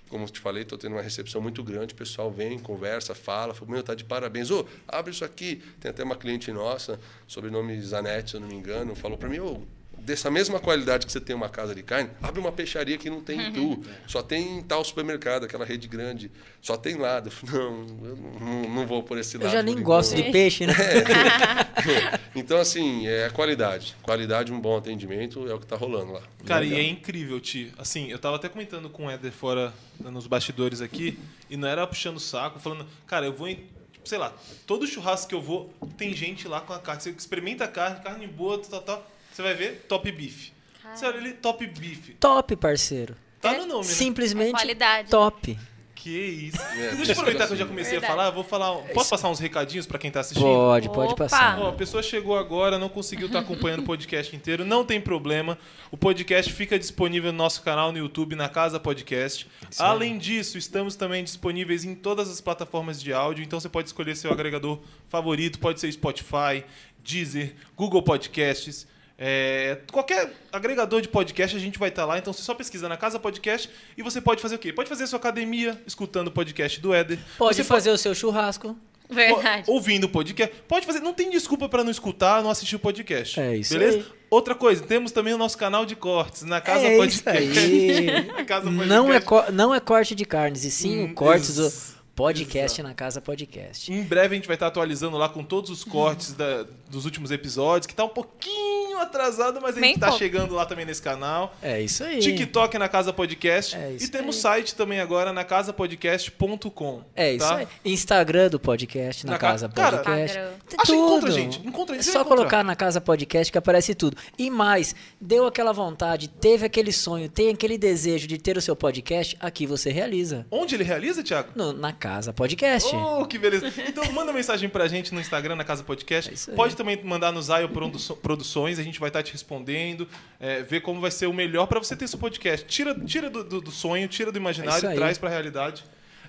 como 0.10 0.24
eu 0.24 0.30
te 0.30 0.40
falei, 0.40 0.64
estou 0.64 0.80
tendo 0.80 0.94
uma 0.94 1.02
recepção 1.02 1.40
muito 1.40 1.64
grande. 1.64 1.94
O 1.94 1.98
pessoal 1.98 2.32
vem, 2.32 2.58
conversa, 2.58 3.14
fala, 3.14 3.54
fala, 3.54 3.72
meu, 3.72 3.84
tá 3.84 3.94
de 3.94 4.04
parabéns. 4.04 4.50
Ô, 4.50 4.66
abre 4.88 5.12
isso 5.12 5.24
aqui. 5.24 5.62
Tem 5.80 5.92
até 5.92 6.04
uma 6.04 6.16
cliente 6.16 6.52
nossa, 6.52 7.00
sobrenome 7.28 7.80
Zanetti, 7.82 8.32
se 8.32 8.38
eu 8.38 8.42
não 8.42 8.48
me 8.48 8.56
engano, 8.56 8.96
falou 8.96 9.16
para 9.16 9.30
mim, 9.30 9.38
ô, 9.38 9.62
dessa 10.08 10.32
mesma 10.32 10.58
qualidade 10.58 11.06
que 11.06 11.12
você 11.12 11.20
tem 11.20 11.36
uma 11.36 11.50
casa 11.50 11.76
de 11.76 11.84
carne, 11.84 12.10
abre 12.24 12.40
uma 12.40 12.52
peixaria 12.54 12.98
que 12.98 13.10
não 13.10 13.22
tem 13.22 13.50
em 13.50 13.52
tu. 13.52 13.84
Só 14.08 14.24
tem 14.24 14.60
em 14.60 14.64
tal 14.64 14.82
supermercado, 14.86 15.44
aquela 15.44 15.66
rede 15.66 15.86
grande. 15.86 16.32
Só 16.62 16.78
tem 16.78 16.96
lá. 16.96 17.22
Eu 17.22 17.32
não, 17.52 18.08
eu 18.08 18.16
não, 18.40 18.70
não 18.70 18.88
vou 18.88 19.04
por 19.04 19.18
esse 19.18 19.36
Eu 19.36 19.42
lado. 19.42 19.52
já 19.52 19.60
por 19.60 19.66
nem 19.66 19.84
gosto 19.84 20.16
de 20.16 20.32
peixe, 20.32 20.66
né? 20.66 20.74
Então, 22.34 22.58
assim, 22.58 23.06
é 23.06 23.26
a 23.26 23.30
qualidade. 23.32 23.98
Qualidade, 24.02 24.54
um 24.54 24.62
bom 24.62 24.78
atendimento 24.78 25.46
é 25.50 25.54
o 25.54 25.58
que 25.58 25.66
está 25.66 25.76
rolando 25.76 26.14
lá. 26.14 26.22
Cara, 26.46 26.64
e 26.64 26.70
Legal. 26.70 26.86
é 26.86 26.90
incrível, 26.90 27.40
Ti. 27.42 27.74
Assim, 27.78 28.10
eu 28.10 28.18
tava 28.18 28.38
até 28.38 28.48
comentando 28.48 28.90
com 28.90 29.08
o 29.08 29.12
Éder 29.12 29.34
fora 29.34 29.74
nos 30.00 30.26
bastidores 30.26 30.80
aqui, 30.80 31.20
e 31.50 31.58
não 31.58 31.68
era 31.68 31.86
puxando 31.86 32.16
o 32.16 32.22
saco, 32.22 32.60
falando, 32.60 32.86
cara, 33.06 33.26
eu 33.26 33.34
vou 33.34 33.50
em. 33.50 33.66
Sei 34.06 34.18
lá, 34.18 34.34
todo 34.66 34.88
churrasco 34.88 35.28
que 35.28 35.36
eu 35.36 35.42
vou, 35.42 35.74
tem 35.98 36.14
gente 36.14 36.48
lá 36.48 36.62
com 36.62 36.72
a 36.72 36.80
carne. 36.80 37.02
Você 37.02 37.10
experimenta 37.10 37.66
a 37.66 37.68
carne, 37.68 38.00
carne 38.02 38.26
boa, 38.26 38.58
tal, 38.60 38.82
tal. 38.82 39.12
Você 39.38 39.44
vai 39.44 39.54
ver 39.54 39.86
top 39.88 40.12
beef. 40.12 40.50
Você 40.96 41.06
olha 41.06 41.20
ali, 41.20 41.34
top 41.34 41.68
beef. 41.68 42.16
Top, 42.20 42.56
parceiro. 42.56 43.14
Tá 43.40 43.54
no 43.54 43.68
nome, 43.68 43.86
né? 43.86 43.94
Simplesmente 43.94 44.48
É 44.48 44.52
qualidade. 44.52 45.10
top. 45.12 45.56
Que 45.94 46.10
isso. 46.10 46.60
É, 46.60 46.96
Deixa 46.96 47.12
eu 47.12 47.20
aproveitar 47.20 47.46
que 47.46 47.54
eu 47.54 47.58
já 47.58 47.66
comecei 47.68 47.92
Verdade. 48.00 48.14
a 48.14 48.16
falar, 48.16 48.32
vou 48.32 48.44
falar. 48.44 48.74
Posso 48.96 49.12
passar 49.12 49.30
uns 49.30 49.38
recadinhos 49.38 49.86
pra 49.86 50.00
quem 50.00 50.10
tá 50.10 50.22
assistindo? 50.22 50.44
Pode, 50.44 50.90
pode 50.90 51.14
Opa! 51.14 51.26
passar. 51.26 51.60
Ó, 51.60 51.70
a 51.70 51.74
pessoa 51.74 52.02
chegou 52.02 52.36
agora, 52.36 52.80
não 52.80 52.90
conseguiu 52.90 53.28
estar 53.28 53.38
acompanhando 53.42 53.82
o 53.82 53.84
podcast 53.84 54.36
inteiro, 54.36 54.66
não 54.66 54.84
tem 54.84 55.00
problema. 55.00 55.56
O 55.92 55.98
podcast 55.98 56.52
fica 56.52 56.80
disponível 56.80 57.32
no 57.32 57.38
nosso 57.38 57.62
canal 57.62 57.92
no 57.92 58.00
YouTube, 58.00 58.36
na 58.36 58.50
Casa 58.50 58.80
Podcast. 58.80 59.48
Além 59.78 60.18
disso, 60.18 60.58
estamos 60.58 60.96
também 60.96 61.24
disponíveis 61.24 61.86
em 61.86 61.94
todas 61.94 62.28
as 62.28 62.42
plataformas 62.42 63.00
de 63.00 63.14
áudio, 63.14 63.44
então 63.44 63.60
você 63.60 63.70
pode 63.70 63.88
escolher 63.90 64.16
seu 64.16 64.32
agregador 64.32 64.80
favorito, 65.08 65.60
pode 65.60 65.80
ser 65.80 65.92
Spotify, 65.92 66.64
Deezer, 67.04 67.54
Google 67.76 68.02
Podcasts. 68.02 68.88
É, 69.18 69.80
qualquer 69.92 70.32
agregador 70.52 71.02
de 71.02 71.08
podcast 71.08 71.56
a 71.56 71.60
gente 71.60 71.80
vai 71.80 71.90
estar 71.90 72.06
lá, 72.06 72.18
então 72.18 72.32
você 72.32 72.42
só 72.44 72.54
pesquisa 72.54 72.88
na 72.88 72.98
Casa 72.98 73.20
Podcast 73.20 73.70
e 73.98 74.04
você 74.04 74.22
pode 74.22 74.42
fazer 74.42 74.56
o 74.56 74.60
quê? 74.60 74.72
Pode 74.72 74.90
fazer 74.90 75.06
a 75.06 75.08
sua 75.08 75.18
academia 75.18 75.82
escutando 75.88 76.28
o 76.28 76.32
podcast 76.32 76.80
do 76.80 76.94
Éder. 76.94 77.18
Pode 77.38 77.56
Você 77.56 77.64
fazer 77.64 77.90
o 77.92 77.98
seu 77.98 78.14
churrasco. 78.14 78.78
Verdade. 79.10 79.64
Ó, 79.68 79.72
ouvindo 79.74 80.04
o 80.04 80.10
podcast. 80.10 80.54
Pode 80.68 80.86
fazer, 80.86 81.00
não 81.00 81.14
tem 81.14 81.30
desculpa 81.30 81.70
pra 81.70 81.84
não 81.84 81.90
escutar, 81.92 82.44
não 82.44 82.50
assistir 82.50 82.76
o 82.76 82.80
podcast. 82.80 83.40
É 83.40 83.56
isso 83.56 83.74
Beleza? 83.74 83.98
aí. 84.00 84.06
Outra 84.30 84.54
coisa, 84.54 84.84
temos 84.84 85.14
também 85.14 85.34
o 85.34 85.38
nosso 85.38 85.58
canal 85.58 85.86
de 85.86 85.96
cortes 85.96 86.44
na 86.44 86.60
Casa 86.60 86.86
é 86.86 87.06
isso 87.06 87.24
Podcast. 87.24 87.60
aí. 87.60 88.06
Na 88.28 88.44
Casa 88.44 88.64
Podcast. 88.66 88.88
não, 88.90 89.14
é 89.14 89.22
não 89.54 89.74
é 89.74 89.80
corte 89.80 90.14
de 90.14 90.26
carnes, 90.26 90.66
e 90.66 90.72
sim 90.72 91.06
Hum, 91.06 91.12
o 91.12 91.14
corte 91.14 91.54
do 91.54 91.72
podcast 92.18 92.82
na 92.82 92.96
Casa 92.96 93.22
Podcast. 93.22 93.94
Em 93.94 94.02
breve 94.02 94.34
a 94.34 94.38
gente 94.40 94.48
vai 94.48 94.56
estar 94.56 94.66
atualizando 94.66 95.16
lá 95.18 95.30
com 95.30 95.44
todos 95.44 95.70
os 95.70 95.84
cortes 95.84 96.34
da- 96.34 96.66
dos 96.90 97.06
últimos 97.06 97.30
episódios, 97.30 97.86
que 97.86 97.94
tá 97.94 98.04
um 98.06 98.10
pouquinho 98.10 98.98
atrasado, 98.98 99.62
mas 99.62 99.78
a 99.78 99.80
Bem 99.80 99.92
gente 99.92 100.00
tá 100.00 100.08
pouco. 100.08 100.18
chegando 100.18 100.56
lá 100.56 100.66
também 100.66 100.84
nesse 100.84 101.00
canal. 101.00 101.56
É 101.62 101.80
isso 101.80 102.04
aí. 102.04 102.18
TikTok 102.18 102.76
na 102.80 102.90
Casa 102.90 103.14
Podcast. 103.14 103.76
É 103.76 103.92
isso 103.92 104.06
e 104.06 104.08
temos 104.10 104.36
aí. 104.38 104.42
site 104.42 104.74
também 104.74 105.00
agora 105.00 105.32
na 105.32 105.44
casapodcast.com. 105.44 107.04
É 107.16 107.34
isso 107.34 107.48
tá? 107.48 107.58
aí. 107.58 107.68
Instagram 107.86 108.50
do 108.50 108.60
podcast, 108.60 109.24
na, 109.24 109.34
Na 109.34 109.38
ca- 109.38 109.48
Casa 109.52 109.70
cara, 109.70 109.98
Podcast. 109.98 110.24
Instagram. 110.40 110.52
Tem 110.68 110.80
Acha- 110.82 110.96
encontra, 110.96 111.20
tudo. 111.30 111.32
gente. 111.40 111.68
Encontra, 111.68 111.96
É 111.98 112.02
só 112.02 112.26
colocar 112.26 112.64
na 112.64 112.76
Casa 112.76 113.00
Podcast 113.00 113.52
que 113.52 113.60
aparece 113.60 113.94
tudo. 113.94 114.18
E 114.40 114.50
mais, 114.50 114.96
deu 115.22 115.46
aquela 115.46 115.72
vontade, 115.72 116.28
teve 116.28 116.66
aquele 116.66 116.92
sonho, 116.92 117.30
tem 117.30 117.50
aquele 117.50 117.78
desejo 117.78 118.26
de 118.26 118.40
ter 118.40 118.58
o 118.58 118.62
seu 118.62 118.76
podcast, 118.76 119.38
aqui 119.40 119.68
você 119.68 119.92
realiza. 119.92 120.48
Onde 120.50 120.74
ele 120.74 120.84
realiza, 120.84 121.22
Thiago? 121.22 121.50
No- 121.56 121.74
na 121.74 121.94
Casa 121.94 122.07
Podcast. 122.34 122.96
Oh, 122.96 123.26
que 123.26 123.38
beleza. 123.38 123.72
Então 123.88 124.12
manda 124.12 124.32
mensagem 124.34 124.70
pra 124.70 124.88
gente 124.88 125.14
no 125.14 125.20
Instagram, 125.20 125.56
na 125.56 125.64
Casa 125.64 125.84
Podcast. 125.84 126.50
É. 126.50 126.56
Pode 126.56 126.76
também 126.76 127.00
mandar 127.04 127.32
no 127.32 127.42
Zayo 127.42 127.70
Produ- 127.70 128.16
Produções, 128.18 128.80
a 128.80 128.84
gente 128.84 129.00
vai 129.00 129.10
estar 129.10 129.24
te 129.24 129.32
respondendo, 129.32 130.08
é, 130.40 130.62
ver 130.64 130.82
como 130.82 131.00
vai 131.02 131.12
ser 131.12 131.28
o 131.28 131.34
melhor 131.34 131.68
pra 131.68 131.80
você 131.80 131.96
ter 131.96 132.08
seu 132.08 132.20
podcast. 132.20 132.66
Tira, 132.68 132.94
tira 132.94 133.30
do, 133.30 133.44
do- 133.44 133.62
do 133.62 133.72
sonho, 133.72 134.08
tira 134.08 134.32
do 134.32 134.38
É 134.38 134.42
imaginário, 134.42 134.78
isso 134.78 134.88
aí. 134.88 134.96
traz 134.96 135.18
pra 135.18 135.30
realidade. 135.30 135.84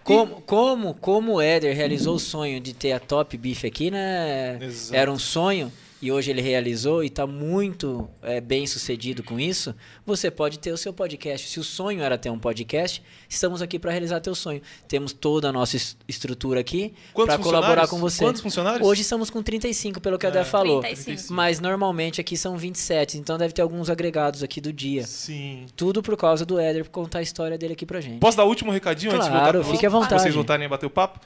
Como, 0.04 0.40
como, 0.42 0.94
como 0.94 1.34
o 1.34 1.40
Éder 1.40 1.76
realizou 1.76 2.14
o 2.16 2.18
sonho 2.18 2.60
de 2.60 2.72
ter 2.72 2.92
a 2.92 3.00
Top 3.00 3.36
Beef 3.36 3.64
aqui, 3.64 3.90
né? 3.90 4.58
Exato. 4.62 4.96
Era 4.98 5.12
um 5.12 5.18
sonho 5.18 5.70
e 6.00 6.12
hoje 6.12 6.30
ele 6.30 6.40
realizou 6.40 7.02
e 7.02 7.08
está 7.08 7.26
muito 7.26 8.08
é, 8.22 8.40
bem 8.40 8.66
sucedido 8.66 9.22
com 9.22 9.38
isso. 9.40 9.74
Você 10.06 10.30
pode 10.30 10.58
ter 10.58 10.70
o 10.72 10.76
seu 10.76 10.92
podcast. 10.92 11.48
Se 11.48 11.58
o 11.58 11.64
sonho 11.64 12.02
era 12.02 12.16
ter 12.16 12.30
um 12.30 12.38
podcast, 12.38 13.02
estamos 13.28 13.60
aqui 13.60 13.78
para 13.78 13.90
realizar 13.90 14.20
teu 14.20 14.34
sonho. 14.34 14.62
Temos 14.86 15.12
toda 15.12 15.48
a 15.48 15.52
nossa 15.52 15.76
es- 15.76 15.96
estrutura 16.06 16.60
aqui 16.60 16.94
para 17.14 17.36
colaborar 17.38 17.88
com 17.88 17.98
você. 17.98 18.24
Quantos 18.24 18.40
funcionários? 18.42 18.86
Hoje 18.86 19.02
estamos 19.02 19.28
com 19.28 19.42
35, 19.42 20.00
pelo 20.00 20.16
que 20.18 20.24
o 20.24 20.28
É. 20.28 20.30
Éder 20.30 20.44
falou. 20.44 20.80
35. 20.82 21.32
Mas 21.32 21.58
normalmente 21.58 22.20
aqui 22.20 22.36
são 22.36 22.56
27, 22.56 23.18
então 23.18 23.36
deve 23.36 23.52
ter 23.52 23.62
alguns 23.62 23.90
agregados 23.90 24.42
aqui 24.42 24.60
do 24.60 24.72
dia. 24.72 25.04
Sim. 25.04 25.66
Tudo 25.74 26.00
por 26.02 26.16
causa 26.16 26.46
do 26.46 26.58
Éder 26.60 26.88
contar 26.90 27.18
a 27.18 27.22
história 27.22 27.58
dele 27.58 27.72
aqui 27.72 27.84
pra 27.84 28.00
gente. 28.00 28.20
Posso 28.20 28.36
dar 28.36 28.44
o 28.44 28.48
último 28.48 28.70
recadinho 28.70 29.10
antes 29.12 29.26
de 29.26 29.32
voltar? 29.32 29.50
Claro, 29.52 29.64
fique 29.64 29.84
à 29.84 29.90
vontade. 29.90 30.22
Vocês 30.22 30.34
voltarem 30.34 30.66
a 30.66 30.68
bater 30.68 30.86
o 30.86 30.90
papo? 30.90 31.18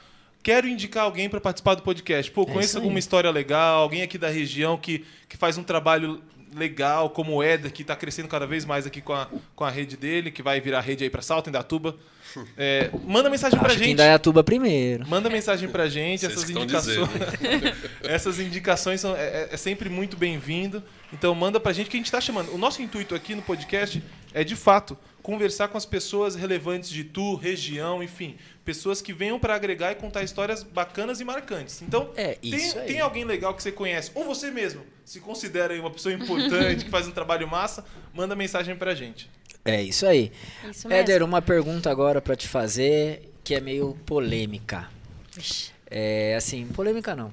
Quero 0.42 0.66
indicar 0.66 1.04
alguém 1.04 1.28
para 1.28 1.40
participar 1.40 1.74
do 1.76 1.82
podcast. 1.82 2.30
Pô, 2.30 2.42
É 2.42 2.46
conheço 2.46 2.76
aí. 2.76 2.82
alguma 2.82 2.98
história 2.98 3.30
legal, 3.30 3.82
alguém 3.82 4.02
aqui 4.02 4.18
da 4.18 4.28
região 4.28 4.76
que, 4.76 5.04
que 5.28 5.36
faz 5.36 5.56
um 5.56 5.62
trabalho 5.62 6.20
legal, 6.54 7.08
como 7.10 7.34
o 7.36 7.42
Éder, 7.42 7.72
que 7.72 7.80
está 7.82 7.96
crescendo 7.96 8.28
cada 8.28 8.46
vez 8.46 8.64
mais 8.64 8.86
aqui 8.86 9.00
com 9.00 9.14
a, 9.14 9.26
com 9.56 9.64
a 9.64 9.70
rede 9.70 9.96
dele, 9.96 10.30
que 10.30 10.42
vai 10.42 10.60
virar 10.60 10.80
rede 10.80 11.02
aí 11.04 11.08
para 11.08 11.22
Salto, 11.22 11.48
em 11.48 11.52
Datuba. 11.52 11.96
É, 12.56 12.90
manda 13.06 13.30
mensagem 13.30 13.58
pra 13.58 13.68
que 13.70 13.76
em 13.76 13.78
gente. 13.88 13.96
Dayatuba 13.96 14.42
primeiro. 14.44 15.06
Manda 15.08 15.30
mensagem 15.30 15.68
pra 15.68 15.88
gente, 15.88 16.20
Vocês 16.20 16.32
essas 16.32 16.50
indicações. 16.50 17.08
essas 18.02 18.38
indicações 18.40 19.00
são, 19.00 19.16
é, 19.16 19.20
é- 19.20 19.48
é 19.52 19.56
sempre 19.56 19.88
muito 19.88 20.16
bem-vindo. 20.16 20.82
Então 21.12 21.34
manda 21.34 21.58
pra 21.60 21.72
gente 21.72 21.88
que 21.90 21.96
a 21.96 22.00
gente 22.00 22.10
tá 22.10 22.20
chamando. 22.20 22.52
O 22.54 22.58
nosso 22.58 22.82
intuito 22.82 23.14
aqui 23.14 23.34
no 23.34 23.42
podcast 23.42 24.02
é, 24.32 24.42
de 24.42 24.56
fato, 24.56 24.96
conversar 25.22 25.68
com 25.68 25.76
as 25.76 25.84
pessoas 25.84 26.34
relevantes 26.34 26.88
de 26.90 27.04
tu, 27.04 27.34
região, 27.34 28.02
enfim. 28.02 28.36
Pessoas 28.64 29.02
que 29.02 29.12
venham 29.12 29.38
pra 29.40 29.54
agregar 29.54 29.90
e 29.92 29.96
contar 29.96 30.22
histórias 30.22 30.62
bacanas 30.62 31.20
e 31.20 31.24
marcantes. 31.24 31.82
Então, 31.82 32.10
É, 32.16 32.34
tem, 32.34 32.54
isso 32.54 32.78
tem 32.80 33.00
alguém 33.00 33.24
legal 33.24 33.54
que 33.54 33.62
você 33.62 33.72
conhece, 33.72 34.10
ou 34.14 34.24
você 34.24 34.50
mesmo 34.50 34.82
se 35.04 35.18
considera 35.20 35.74
uma 35.80 35.90
pessoa 35.90 36.14
importante, 36.14 36.84
que 36.86 36.90
faz 36.90 37.08
um 37.08 37.10
trabalho 37.10 37.48
massa, 37.48 37.84
manda 38.14 38.36
mensagem 38.36 38.76
pra 38.76 38.94
gente. 38.94 39.28
É 39.64 39.82
isso 39.82 40.06
aí. 40.06 40.30
Isso 40.70 40.88
mesmo. 40.88 41.02
Éder, 41.02 41.22
uma 41.22 41.42
pergunta 41.42 41.90
agora 41.90 42.20
pra 42.20 42.36
te 42.36 42.46
fazer 42.48 43.28
que 43.44 43.54
é 43.54 43.60
meio 43.60 43.96
polêmica. 44.06 44.88
É 45.90 46.34
assim, 46.36 46.66
polêmica 46.68 47.14
não. 47.14 47.32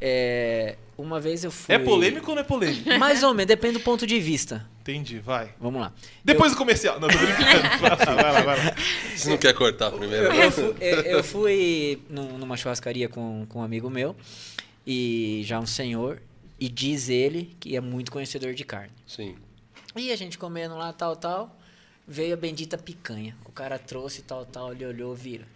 É, 0.00 0.76
uma 0.98 1.18
vez 1.20 1.42
eu 1.44 1.50
fui. 1.50 1.74
É 1.74 1.78
polêmico 1.78 2.28
ou 2.30 2.34
não 2.34 2.42
é 2.42 2.44
polêmico? 2.44 2.88
Mais 2.98 3.22
ou 3.22 3.32
menos, 3.32 3.48
depende 3.48 3.74
do 3.74 3.80
ponto 3.80 4.06
de 4.06 4.20
vista. 4.20 4.66
Entendi, 4.82 5.18
vai. 5.18 5.52
Vamos 5.58 5.80
lá. 5.80 5.92
Depois 6.24 6.52
do 6.52 6.58
comercial. 6.58 7.00
Não, 7.00 7.08
tô 7.08 7.16
brincando. 7.18 7.62
Vai 7.80 7.90
lá, 7.90 7.96
vai 7.96 8.32
lá, 8.32 8.40
vai 8.42 8.56
lá. 8.66 8.74
Você 9.16 9.28
não 9.30 9.36
quer 9.38 9.52
cortar 9.54 9.90
primeiro? 9.90 10.32
Eu 10.32 10.50
fui, 10.52 10.74
eu- 10.80 11.00
eu 11.02 11.24
fui 11.24 12.02
num- 12.08 12.38
numa 12.38 12.56
churrascaria 12.56 13.08
com, 13.08 13.44
com 13.48 13.58
um 13.58 13.62
amigo 13.62 13.90
meu, 13.90 14.14
e 14.86 15.42
já 15.44 15.58
um 15.58 15.66
senhor, 15.66 16.22
e 16.60 16.68
diz 16.68 17.08
ele 17.08 17.56
que 17.58 17.74
é 17.76 17.80
muito 17.80 18.12
conhecedor 18.12 18.54
de 18.54 18.64
carne. 18.64 18.92
Sim. 19.06 19.34
E 19.96 20.12
a 20.12 20.16
gente 20.16 20.38
comendo 20.38 20.76
lá, 20.76 20.92
tal, 20.92 21.16
tal, 21.16 21.58
veio 22.06 22.34
a 22.34 22.36
bendita 22.36 22.78
picanha. 22.78 23.36
O 23.44 23.50
cara 23.50 23.78
trouxe 23.78 24.22
tal, 24.22 24.44
tal, 24.46 24.72
ele 24.72 24.84
olhou, 24.86 25.14
vira, 25.16 25.46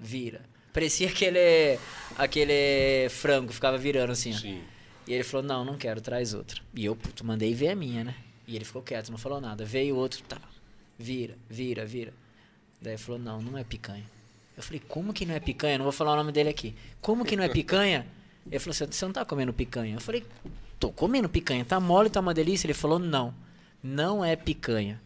vira. 0.00 0.40
Parecia 0.72 1.08
aquele, 1.08 1.78
aquele 2.16 3.08
frango, 3.10 3.52
ficava 3.52 3.76
virando 3.76 4.12
assim. 4.12 4.32
Sim. 4.32 4.62
E 5.06 5.12
ele 5.12 5.24
falou, 5.24 5.44
não, 5.44 5.64
não 5.64 5.76
quero, 5.76 6.00
traz 6.00 6.32
outra. 6.32 6.60
E 6.74 6.84
eu, 6.84 6.96
puto, 6.96 7.24
mandei 7.24 7.52
ver 7.54 7.70
a 7.70 7.74
minha, 7.74 8.04
né? 8.04 8.14
E 8.46 8.56
ele 8.56 8.64
ficou 8.64 8.82
quieto, 8.82 9.10
não 9.10 9.18
falou 9.18 9.40
nada. 9.40 9.64
Veio 9.64 9.96
outro, 9.96 10.22
tá, 10.22 10.38
vira, 10.98 11.36
vira, 11.48 11.84
vira. 11.84 12.12
Daí 12.80 12.94
ele 12.94 12.98
falou, 12.98 13.20
não, 13.20 13.40
não 13.40 13.58
é 13.58 13.64
picanha. 13.64 14.04
Eu 14.56 14.62
falei, 14.62 14.80
como 14.86 15.12
que 15.12 15.24
não 15.24 15.34
é 15.34 15.40
picanha? 15.40 15.78
Não 15.78 15.84
vou 15.84 15.92
falar 15.92 16.12
o 16.12 16.16
nome 16.16 16.32
dele 16.32 16.48
aqui. 16.48 16.74
Como 17.00 17.24
que 17.24 17.36
não 17.36 17.44
é 17.44 17.48
picanha? 17.48 18.06
Ele 18.46 18.58
falou 18.58 18.72
assim, 18.72 18.86
você 18.90 19.04
não 19.04 19.12
tá 19.12 19.24
comendo 19.24 19.52
picanha? 19.52 19.94
Eu 19.94 20.00
falei, 20.00 20.24
tô 20.78 20.90
comendo 20.90 21.28
picanha, 21.28 21.64
tá 21.64 21.78
mole, 21.78 22.10
tá 22.10 22.20
uma 22.20 22.34
delícia? 22.34 22.66
Ele 22.66 22.74
falou, 22.74 22.98
não, 22.98 23.34
não 23.82 24.24
é 24.24 24.36
picanha. 24.36 25.00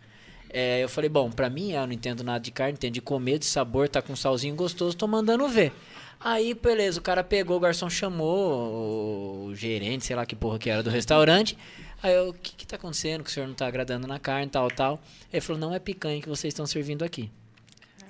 É, 0.51 0.83
eu 0.83 0.89
falei, 0.89 1.11
bom, 1.11 1.31
pra 1.31 1.51
mim, 1.51 1.73
eu 1.73 1.87
não 1.87 1.93
entendo 1.93 2.23
nada 2.23 2.41
de 2.41 2.51
carne, 2.51 2.75
entendo 2.75 2.95
de 2.95 3.01
comer, 3.01 3.39
de 3.39 3.47
sabor, 3.47 3.89
tá 3.89 4.01
com 4.01 4.15
salzinho 4.15 4.55
gostoso, 4.55 4.97
tô 4.97 5.07
mandando 5.07 5.49
ver. 5.49 5.73
Aí, 6.19 6.55
beleza, 6.55 6.99
o 6.99 7.03
cara 7.03 7.23
pegou, 7.23 7.57
o 7.57 7.61
garçom 7.61 7.91
chamou 7.91 9.47
o 9.47 9.55
gerente, 9.55 10.07
sei 10.07 10.17
lá 10.17 10.25
que 10.25 10.35
porra 10.35 10.59
que 10.59 10.71
era 10.71 10.83
do 10.83 10.91
restaurante. 10.91 11.59
Aí 12.03 12.15
eu, 12.15 12.31
o 12.31 12.33
que 12.33 12.55
que 12.55 12.67
tá 12.67 12.77
acontecendo? 12.77 13.23
Que 13.23 13.31
o 13.31 13.33
senhor 13.33 13.47
não 13.47 13.55
tá 13.55 13.67
agradando 13.67 14.07
na 14.07 14.19
carne, 14.19 14.49
tal, 14.51 14.71
tal. 14.71 15.01
Ele 15.33 15.41
falou, 15.41 15.61
não 15.61 15.75
é 15.75 15.79
picanha 15.79 16.21
que 16.21 16.29
vocês 16.29 16.53
estão 16.53 16.67
servindo 16.67 17.05
aqui. 17.05 17.31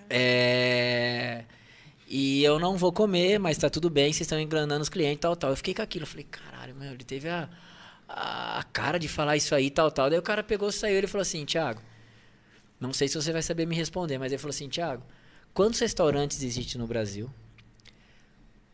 É... 0.08 1.44
E 2.08 2.44
eu 2.44 2.60
não 2.60 2.76
vou 2.76 2.92
comer, 2.92 3.38
mas 3.38 3.58
tá 3.58 3.68
tudo 3.68 3.90
bem, 3.90 4.12
vocês 4.12 4.20
estão 4.22 4.38
enganando 4.40 4.82
os 4.82 4.88
clientes, 4.88 5.20
tal, 5.20 5.34
tal. 5.34 5.50
Eu 5.50 5.56
fiquei 5.56 5.74
com 5.74 5.82
aquilo, 5.82 6.04
eu 6.04 6.06
falei, 6.06 6.26
caralho, 6.30 6.74
meu, 6.74 6.92
ele 6.92 7.02
teve 7.04 7.28
a, 7.28 7.48
a, 8.08 8.60
a 8.60 8.62
cara 8.62 8.98
de 8.98 9.08
falar 9.08 9.36
isso 9.36 9.54
aí, 9.54 9.70
tal, 9.70 9.90
tal. 9.90 10.08
Daí 10.08 10.18
o 10.18 10.22
cara 10.22 10.42
pegou, 10.44 10.70
saiu, 10.70 10.96
ele 10.96 11.08
falou 11.08 11.22
assim, 11.22 11.44
Thiago, 11.44 11.80
não 12.80 12.92
sei 12.92 13.08
se 13.08 13.14
você 13.14 13.32
vai 13.32 13.42
saber 13.42 13.66
me 13.66 13.74
responder, 13.74 14.18
mas 14.18 14.32
ele 14.32 14.38
falou 14.38 14.50
assim, 14.50 14.68
Thiago, 14.68 15.02
quantos 15.54 15.80
restaurantes 15.80 16.42
existem 16.42 16.80
no 16.80 16.86
Brasil? 16.86 17.30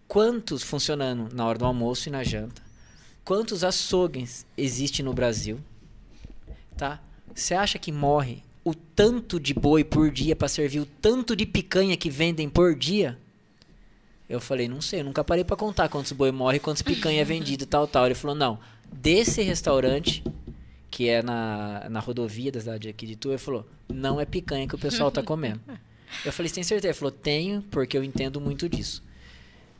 Quantos 0.08 0.62
funcionando 0.62 1.34
na 1.34 1.46
hora 1.46 1.58
do 1.58 1.64
almoço 1.64 2.08
e 2.08 2.12
na 2.12 2.22
janta? 2.22 2.60
Quantos 3.24 3.62
açougues 3.62 4.44
existem 4.58 5.04
no 5.04 5.14
Brasil? 5.14 5.60
Tá? 6.76 7.00
Você 7.34 7.54
acha 7.54 7.78
que 7.78 7.92
morre 7.92 8.42
o 8.64 8.74
tanto 8.74 9.40
de 9.40 9.54
boi 9.54 9.84
por 9.84 10.10
dia 10.10 10.36
para 10.36 10.48
servir 10.48 10.80
o 10.80 10.86
tanto 10.86 11.34
de 11.34 11.46
picanha 11.46 11.96
que 11.96 12.10
vendem 12.10 12.48
por 12.48 12.74
dia? 12.74 13.18
Eu 14.28 14.40
falei, 14.40 14.68
não 14.68 14.80
sei, 14.80 15.00
eu 15.00 15.04
nunca 15.04 15.22
parei 15.22 15.44
para 15.44 15.56
contar 15.56 15.88
quantos 15.88 16.12
boi 16.12 16.32
morre 16.32 16.58
quantos 16.58 16.82
picanha 16.82 17.20
é 17.20 17.24
vendido, 17.24 17.66
tal, 17.66 17.86
tal. 17.86 18.06
Ele 18.06 18.14
falou, 18.14 18.34
não, 18.34 18.58
desse 18.92 19.42
restaurante, 19.42 20.24
que 20.92 21.08
é 21.08 21.22
na, 21.22 21.88
na 21.88 22.00
rodovia 22.00 22.52
da 22.52 22.60
cidade 22.60 22.86
aqui 22.86 23.06
de 23.06 23.16
Tu, 23.16 23.30
ele 23.30 23.38
falou, 23.38 23.66
não 23.88 24.20
é 24.20 24.26
picanha 24.26 24.68
que 24.68 24.74
o 24.74 24.78
pessoal 24.78 25.10
tá 25.10 25.22
comendo. 25.22 25.60
Eu 26.26 26.30
falei, 26.30 26.52
tem 26.52 26.62
certeza? 26.62 26.88
Ele 26.88 26.94
falou, 26.94 27.10
tenho, 27.10 27.62
porque 27.70 27.96
eu 27.96 28.04
entendo 28.04 28.38
muito 28.38 28.68
disso. 28.68 29.02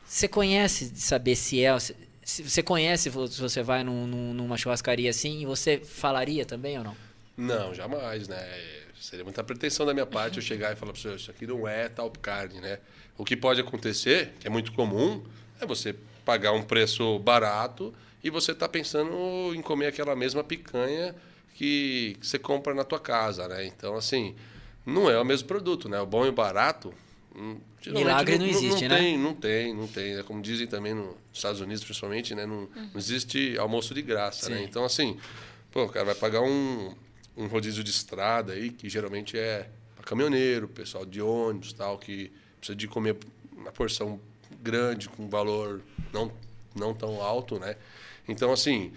Você 0.07 0.27
conhece 0.27 0.89
de 0.89 0.99
saber 0.99 1.37
se 1.37 1.63
é. 1.63 1.79
Se, 1.79 1.95
se 2.25 2.49
você 2.49 2.63
conhece 2.63 3.11
se 3.11 3.39
você 3.39 3.63
vai 3.63 3.85
num, 3.85 4.07
num, 4.07 4.33
numa 4.33 4.57
churrascaria 4.57 5.11
assim 5.11 5.43
e 5.43 5.45
você 5.45 5.77
falaria 5.77 6.47
também 6.47 6.79
ou 6.79 6.85
não? 6.85 6.97
Não, 7.37 7.75
jamais, 7.75 8.29
né? 8.29 8.43
Seria 8.99 9.25
muita 9.25 9.45
pretensão 9.45 9.85
da 9.85 9.93
minha 9.93 10.07
parte 10.07 10.39
eu 10.39 10.43
chegar 10.43 10.73
e 10.73 10.77
falar 10.77 10.95
para 10.95 11.03
você, 11.03 11.15
isso 11.15 11.31
aqui 11.31 11.47
não 11.47 11.69
é 11.69 11.91
tal 11.91 12.11
carne, 12.11 12.63
né? 12.63 12.79
O 13.19 13.27
que 13.27 13.37
pode 13.37 13.61
acontecer, 13.61 14.33
que 14.41 14.47
é 14.47 14.51
muito 14.51 14.73
comum, 14.73 15.23
é 15.61 15.67
você 15.67 15.95
pagar 16.25 16.53
um 16.53 16.63
preço 16.63 17.19
barato 17.19 17.93
e 18.23 18.31
você 18.31 18.55
tá 18.55 18.69
pensando 18.69 19.53
em 19.55 19.63
comer 19.63 19.87
aquela 19.87 20.15
mesma 20.15 20.45
picanha 20.45 21.15
que, 21.55 22.17
que 22.21 22.27
você 22.27 22.39
compra 22.39 22.75
na 22.75 22.85
tua 22.85 23.01
casa, 23.01 23.49
né? 23.49 23.67
Então, 23.67 23.97
assim, 23.97 24.35
não 24.87 25.11
é 25.11 25.19
o 25.19 25.25
mesmo 25.25 25.49
produto, 25.49 25.89
né? 25.89 26.01
O 26.01 26.07
bom 26.07 26.25
e 26.25 26.29
o 26.29 26.33
barato. 26.33 26.93
hum, 27.35 27.59
Milagre 27.87 28.39
não 28.39 28.47
existe, 28.47 28.83
não 28.83 28.97
né? 28.97 28.99
Tem, 28.99 29.19
não 29.19 29.35
tem, 29.35 29.75
não 29.75 29.87
tem. 29.89 30.19
É 30.19 30.23
Como 30.23 30.41
dizem 30.41 30.67
também 30.67 30.95
nos 30.95 31.17
Estados 31.33 31.61
Unidos, 31.61 31.83
principalmente, 31.85 32.35
né? 32.35 32.47
Não, 32.47 32.69
não 32.75 32.97
existe 32.97 33.57
almoço 33.59 33.93
de 33.95 34.03
graça, 34.03 34.49
né? 34.49 34.59
Sim. 34.59 34.65
Então, 34.65 34.85
assim, 34.85 35.19
pô, 35.71 35.85
o 35.85 35.89
cara 35.89 36.07
vai 36.07 36.15
pagar 36.15 36.43
um, 36.43 36.95
um 37.37 37.47
rodízio 37.47 37.83
de 37.83 37.91
estrada 37.91 38.53
aí, 38.53 38.71
que 38.71 38.89
geralmente 38.89 39.37
é 39.37 39.69
para 39.97 40.05
caminhoneiro, 40.05 40.69
pessoal 40.69 41.05
de 41.05 41.21
ônibus 41.21 41.73
tal, 41.73 41.99
que 41.99 42.31
precisa 42.59 42.77
de 42.77 42.87
comer 42.87 43.17
uma 43.57 43.73
porção 43.73 44.21
grande, 44.63 45.09
com 45.09 45.29
valor 45.29 45.81
não, 46.13 46.33
não 46.75 46.95
tão 46.95 47.21
alto, 47.21 47.59
né? 47.59 47.77
Então, 48.29 48.53
assim, 48.53 48.93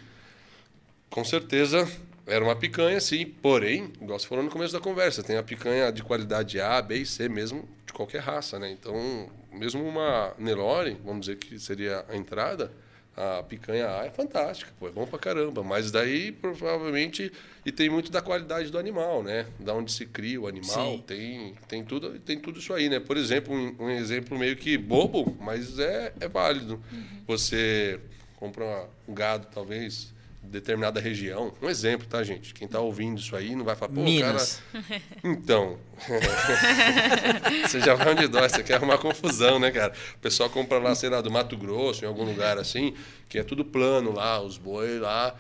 com 1.10 1.24
certeza 1.24 1.88
era 2.28 2.44
uma 2.44 2.56
picanha, 2.56 3.00
sim. 3.00 3.26
Porém, 3.26 3.92
igual 4.02 4.20
você 4.20 4.28
falou 4.28 4.44
no 4.44 4.50
começo 4.50 4.74
da 4.74 4.80
conversa, 4.80 5.24
tem 5.24 5.38
a 5.38 5.44
picanha 5.44 5.92
de 5.92 6.04
qualidade 6.04 6.60
A, 6.60 6.82
B 6.82 6.98
e 6.98 7.06
C 7.06 7.30
mesmo, 7.30 7.68
de 7.86 7.94
qualquer 7.94 8.22
raça, 8.22 8.60
né? 8.60 8.72
Então, 8.72 9.30
mesmo 9.52 9.84
uma 9.84 10.34
Nelore, 10.38 10.98
vamos 11.04 11.22
dizer 11.26 11.38
que 11.38 11.60
seria 11.60 12.04
a 12.10 12.16
entrada, 12.16 12.72
a 13.16 13.42
picanha 13.44 13.88
A 13.88 14.06
é 14.06 14.10
fantástica, 14.10 14.72
pô, 14.78 14.88
é 14.88 14.92
bom 14.92 15.06
pra 15.06 15.18
caramba. 15.18 15.64
Mas 15.64 15.90
daí, 15.90 16.32
provavelmente, 16.32 17.32
e 17.66 17.72
tem 17.72 17.90
muito 17.90 18.12
da 18.12 18.22
qualidade 18.22 18.70
do 18.70 18.78
animal, 18.78 19.24
né? 19.24 19.46
Da 19.60 19.74
onde 19.74 19.92
se 19.92 20.06
cria 20.06 20.42
o 20.42 20.48
animal, 20.48 20.98
Sim. 20.98 21.04
tem, 21.08 21.56
tem, 21.68 21.84
tudo, 21.84 22.20
tem 22.20 22.38
tudo 22.38 22.60
isso 22.60 22.74
aí, 22.74 22.90
né? 22.90 23.00
Por 23.00 23.16
exemplo, 23.16 23.54
um, 23.54 23.76
um 23.80 23.90
exemplo 23.90 24.38
meio 24.38 24.58
que 24.58 24.78
bobo, 24.78 25.38
mas 25.40 25.80
é, 25.80 26.12
é 26.20 26.28
válido. 26.28 26.82
Você 27.26 28.00
compra 28.38 28.88
um 29.08 29.14
gado, 29.14 29.48
talvez, 29.54 30.14
de 30.44 30.50
determinada 30.50 31.00
região. 31.00 31.54
Um 31.62 31.70
exemplo, 31.70 32.08
tá, 32.08 32.24
gente? 32.24 32.54
Quem 32.54 32.68
tá 32.68 32.80
ouvindo 32.80 33.20
isso 33.20 33.36
aí 33.36 33.56
não 33.56 33.66
vai 33.66 33.76
falar, 33.76 33.94
pô, 33.94 34.02
Minas. 34.02 34.62
cara. 34.72 35.02
Então. 35.24 35.78
você 37.68 37.80
já 37.80 37.96
vai 37.96 38.12
onde 38.12 38.28
dói, 38.28 38.48
você 38.48 38.64
quer 38.64 38.76
arrumar 38.76 38.98
confusão, 38.98 39.60
né, 39.60 39.72
cara? 39.72 39.94
O 40.16 40.20
pessoal 40.20 40.50
compra 40.50 40.78
lá, 40.78 40.94
sei 40.94 41.10
lá, 41.10 41.22
do 41.22 41.32
Mato 41.32 41.58
Grosso, 41.58 42.04
em 42.04 42.08
algum 42.08 42.24
lugar 42.24 42.58
assim, 42.58 42.94
que 43.28 43.40
é 43.40 43.44
tudo 43.44 43.66
plano 43.66 44.12
lá, 44.12 44.42
os 44.42 44.58
boi 44.58 45.00
lá, 45.00 45.36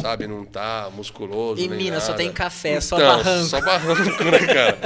sabe, 0.00 0.26
não 0.26 0.44
tá 0.44 0.90
musculoso. 0.92 1.60
Em 1.60 1.68
nem 1.68 1.78
Minas 1.78 2.02
só 2.02 2.12
tem 2.12 2.32
café, 2.32 2.80
só 2.80 2.96
Então, 2.96 3.16
barranco. 3.16 3.46
Só 3.48 3.60
barranco, 3.60 4.24
né, 4.24 4.38
cara? 4.46 4.78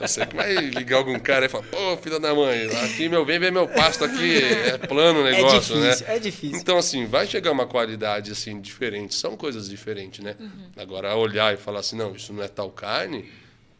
Você 0.00 0.26
que 0.26 0.34
vai 0.34 0.54
ligar 0.54 0.96
algum 0.98 1.18
cara 1.18 1.46
e 1.46 1.48
falar, 1.48 1.64
pô, 1.64 1.96
filha 1.98 2.18
da 2.18 2.34
mãe, 2.34 2.66
aqui 2.84 3.08
meu 3.08 3.24
bem, 3.24 3.38
vem 3.38 3.50
meu 3.50 3.68
pasto 3.68 4.04
aqui, 4.04 4.38
é 4.42 4.78
plano 4.78 5.22
o 5.22 5.26
É 5.26 5.32
negócio, 5.32 5.74
difícil, 5.80 6.06
né? 6.06 6.14
é 6.14 6.18
difícil. 6.18 6.58
Então, 6.58 6.78
assim, 6.78 7.06
vai 7.06 7.26
chegar 7.26 7.52
uma 7.52 7.66
qualidade 7.66 8.32
assim 8.32 8.60
diferente. 8.60 9.14
São 9.14 9.36
coisas 9.36 9.68
diferentes, 9.68 10.24
né? 10.24 10.36
Agora, 10.76 11.14
olhar 11.16 11.52
e 11.52 11.56
falar 11.56 11.80
assim, 11.80 11.96
não, 11.96 12.14
isso 12.14 12.32
não 12.32 12.42
é 12.42 12.48
tal 12.48 12.70
carne, 12.70 13.28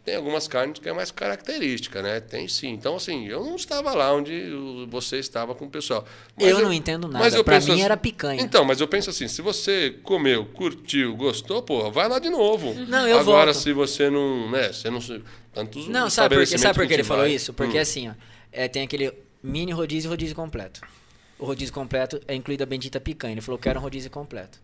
tem 0.05 0.17
algumas 0.17 0.49
carnes 0.49 0.79
que 0.79 0.89
é 0.89 0.93
mais 0.93 1.11
característica, 1.11 2.01
né? 2.03 2.21
Tem 2.21 2.49
sim. 2.49 2.69
Então, 2.71 2.97
assim, 2.97 3.27
eu 3.29 3.45
não 3.45 3.57
estava 3.57 3.93
lá 3.95 4.13
onde 4.15 4.33
você 4.89 5.19
estava 5.19 5.55
com 5.55 5.67
o 5.67 5.71
pessoal. 5.71 6.05
Eu 6.39 6.61
não 6.61 6.73
entendo 6.73 7.07
nada. 7.07 7.23
mas 7.25 7.35
eu 7.35 7.45
Pra 7.45 7.57
penso 7.57 7.73
mim 7.73 7.83
era 7.83 7.97
picanha. 7.97 8.41
Então, 8.43 8.65
mas 8.65 8.81
eu 8.81 8.89
penso 8.89 9.11
assim, 9.11 9.29
se 9.29 9.43
você 9.43 9.91
comeu, 10.03 10.47
curtiu, 10.47 11.15
gostou, 11.17 11.63
porra, 11.63 11.91
vai 11.91 12.09
lá 12.09 12.19
de 12.19 12.31
novo. 12.31 12.73
Não, 12.89 13.07
eu 13.07 13.19
Agora, 13.19 13.53
volto. 13.53 13.63
se 13.63 13.73
você 13.73 14.09
não, 14.09 14.51
né, 14.51 14.73
você 14.73 14.89
não... 14.91 15.01
Tantos 15.53 15.89
Não, 15.89 16.09
sabe 16.09 16.37
por, 16.37 16.47
sabe 16.47 16.75
por 16.75 16.87
que 16.87 16.95
ele 16.95 17.03
falou 17.05 17.27
isso? 17.27 17.53
Porque 17.53 17.77
Hum. 17.77 17.83
assim, 17.83 18.09
ó, 18.09 18.13
é, 18.53 18.69
tem 18.69 18.83
aquele 18.85 19.13
mini 19.43 19.73
rodízio 19.73 20.09
e 20.09 20.11
rodízio 20.11 20.37
completo. 20.37 20.81
O 21.39 21.45
rodízio 21.45 21.75
completo 21.75 22.21
é 22.29 22.35
incluído 22.35 22.63
a 22.63 22.67
bendita 22.67 23.01
picanha. 23.01 23.33
Ele 23.35 23.41
falou 23.41 23.59
que 23.59 23.69
era 23.69 23.79
um 23.79 23.83
rodízio 23.83 24.11
completo. 24.11 24.61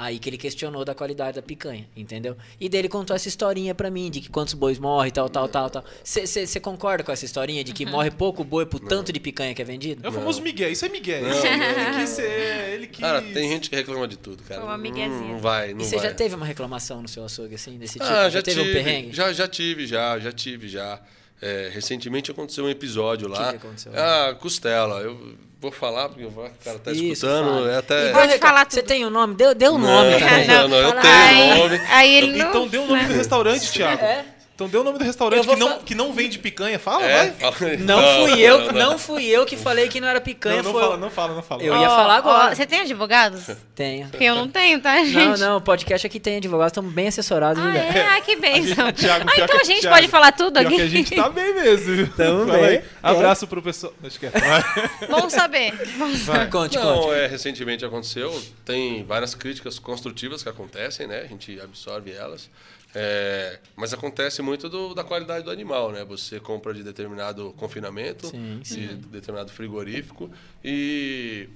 Aí 0.00 0.20
que 0.20 0.30
ele 0.30 0.38
questionou 0.38 0.84
da 0.84 0.94
qualidade 0.94 1.34
da 1.34 1.42
picanha, 1.42 1.84
entendeu? 1.96 2.36
E 2.60 2.68
daí 2.68 2.82
ele 2.82 2.88
contou 2.88 3.16
essa 3.16 3.26
historinha 3.26 3.74
pra 3.74 3.90
mim, 3.90 4.08
de 4.08 4.20
que 4.20 4.30
quantos 4.30 4.54
bois 4.54 4.78
morrem, 4.78 5.10
tal, 5.10 5.28
tal, 5.28 5.48
tal, 5.48 5.68
tal. 5.68 5.84
Você 6.04 6.60
concorda 6.60 7.02
com 7.02 7.10
essa 7.10 7.24
historinha 7.24 7.64
de 7.64 7.72
que 7.72 7.84
morre 7.84 8.08
pouco 8.08 8.44
boi 8.44 8.64
por 8.64 8.78
tanto 8.78 9.12
de 9.12 9.18
picanha 9.18 9.52
que 9.56 9.60
é 9.60 9.64
vendido? 9.64 10.06
É 10.06 10.08
o 10.08 10.12
famoso 10.12 10.40
Miguel. 10.40 10.70
Isso 10.70 10.86
é 10.86 10.88
Miguel. 10.88 11.22
Não, 11.22 11.44
é-. 11.44 11.88
Ele 11.88 11.98
quis 11.98 12.10
ser. 12.10 12.70
Ele 12.74 12.86
quis. 12.86 13.00
Cara, 13.00 13.20
tem 13.20 13.48
gente 13.50 13.68
que 13.68 13.74
reclama 13.74 14.06
de 14.06 14.16
tudo, 14.16 14.40
cara. 14.44 14.62
Uma 14.62 14.76
Não- 14.76 14.78
miguezinha. 14.84 15.32
Não 15.32 15.38
vai, 15.38 15.74
não 15.74 15.80
E 15.80 15.84
você 15.84 15.98
já 15.98 16.14
teve 16.14 16.36
uma 16.36 16.46
reclamação 16.46 17.02
no 17.02 17.08
seu 17.08 17.24
açougue, 17.24 17.56
assim, 17.56 17.76
desse 17.76 17.94
tipo? 17.94 18.04
Ah, 18.04 18.30
já, 18.30 18.40
teve 18.40 18.60
tive, 18.60 18.70
um 18.70 18.72
perrengue? 18.72 19.12
Já, 19.12 19.32
já 19.32 19.48
tive, 19.48 19.84
já, 19.84 20.16
já 20.20 20.30
tive, 20.30 20.68
já. 20.68 21.00
É, 21.40 21.70
recentemente 21.72 22.30
aconteceu 22.30 22.64
um 22.64 22.68
episódio 22.68 23.28
lá. 23.28 23.50
que 23.50 23.56
aconteceu? 23.56 23.92
Ah, 23.94 24.34
costela. 24.40 25.00
Eu 25.00 25.36
vou 25.60 25.70
falar 25.70 26.08
porque 26.08 26.24
o 26.24 26.30
cara 26.64 26.78
tá 26.80 26.90
Isso, 26.90 27.04
escutando. 27.04 27.44
fala. 27.46 27.70
É 27.72 27.76
até. 27.78 28.10
E 28.10 28.12
Pode 28.12 28.28
deu- 28.28 28.38
falar 28.38 28.66
Você 28.68 28.82
tem 28.82 29.04
o 29.04 29.10
nome? 29.10 29.34
Deu, 29.34 29.54
deu 29.54 29.74
o 29.74 29.78
nome 29.78 30.10
Não, 30.12 30.18
também. 30.18 30.46
não, 30.48 30.68
não, 30.68 30.76
eu 30.78 30.92
tenho 31.00 31.14
aí. 31.14 31.52
o 31.52 31.56
nome. 31.68 31.80
Aí 31.90 32.14
ele 32.16 32.32
não... 32.38 32.48
Então 32.48 32.66
dê 32.68 32.78
o 32.78 32.86
nome 32.86 33.04
do 33.04 33.12
restaurante, 33.14 33.70
Thiago. 33.70 34.02
É. 34.04 34.24
Então 34.58 34.66
dê 34.68 34.76
o 34.76 34.82
nome 34.82 34.98
do 34.98 35.04
restaurante 35.04 35.46
que 35.46 35.54
não, 35.54 35.78
que 35.78 35.94
não 35.94 36.12
vende 36.12 36.36
picanha. 36.36 36.80
Fala, 36.80 37.04
É, 37.04 37.30
vai. 37.30 37.52
fala 37.52 37.70
aí. 37.70 37.76
Não, 37.76 38.02
fui 38.26 38.40
eu, 38.40 38.72
não, 38.72 38.98
fui 38.98 39.24
eu 39.26 39.46
que 39.46 39.56
falei 39.56 39.86
que 39.88 40.00
não 40.00 40.08
era 40.08 40.20
picanha, 40.20 40.56
Não, 40.56 40.64
não 40.64 40.72
foi 40.72 40.82
fala, 40.82 40.96
não 40.96 41.10
fala, 41.10 41.34
não 41.36 41.42
fala. 41.44 41.62
Eu 41.62 41.80
ia 41.80 41.88
falar 41.88 42.16
agora. 42.16 42.56
Você 42.56 42.66
tem 42.66 42.80
advogados? 42.80 43.44
Tenho. 43.76 44.08
Porque 44.08 44.24
eu 44.24 44.34
não 44.34 44.48
tenho, 44.48 44.80
tá, 44.80 44.96
gente? 45.04 45.14
Não, 45.14 45.36
não, 45.36 45.56
o 45.58 45.60
podcast 45.60 46.04
aqui 46.04 46.18
tem 46.18 46.38
advogados, 46.38 46.72
estão 46.72 46.82
bem 46.82 47.06
assessorados, 47.06 47.62
Ah, 47.62 47.76
é? 47.76 48.00
Ah, 48.16 48.20
que 48.20 48.34
bênção. 48.34 48.90
Thiago, 48.90 49.26
ah, 49.30 49.32
então 49.36 49.46
que- 49.46 49.62
a 49.62 49.64
gente 49.64 49.80
Thiago, 49.82 49.94
pode 49.96 50.08
falar 50.08 50.32
tudo 50.32 50.56
aqui? 50.58 50.74
que 50.74 50.82
a 50.82 50.88
gente 50.88 51.14
tá 51.14 51.28
bem 51.30 51.54
mesmo. 51.54 52.06
Fala 52.18 52.44
bem. 52.46 52.64
aí. 52.64 52.82
Abraço 53.00 53.46
pro 53.46 53.62
pessoal. 53.62 53.92
Deixa 54.00 54.18
quieto. 54.18 54.32
Vai. 54.42 55.08
Bom 55.08 55.30
saber. 55.30 55.72
Bom 55.96 56.12
saber. 56.16 56.50
Conte, 56.50 56.76
Não, 56.76 57.02
conte. 57.02 57.14
é, 57.14 57.28
recentemente 57.28 57.84
aconteceu. 57.84 58.36
Tem 58.64 59.04
várias 59.04 59.36
críticas 59.36 59.78
construtivas 59.78 60.42
que 60.42 60.48
acontecem, 60.48 61.06
né? 61.06 61.20
A 61.20 61.26
gente 61.28 61.60
absorve 61.60 62.10
elas. 62.10 62.50
É, 62.94 63.58
mas 63.76 63.92
acontece 63.92 64.40
muito 64.40 64.68
do- 64.68 64.94
da 64.94 65.04
qualidade 65.04 65.44
do 65.44 65.50
animal, 65.50 65.92
né? 65.92 66.04
Você 66.04 66.40
compra 66.40 66.72
de 66.72 66.82
determinado 66.82 67.52
confinamento, 67.58 68.26
Sim, 68.26 68.60
de 68.62 68.96
determinado 68.96 69.52
frigorífico 69.52 70.30
e 70.64 71.48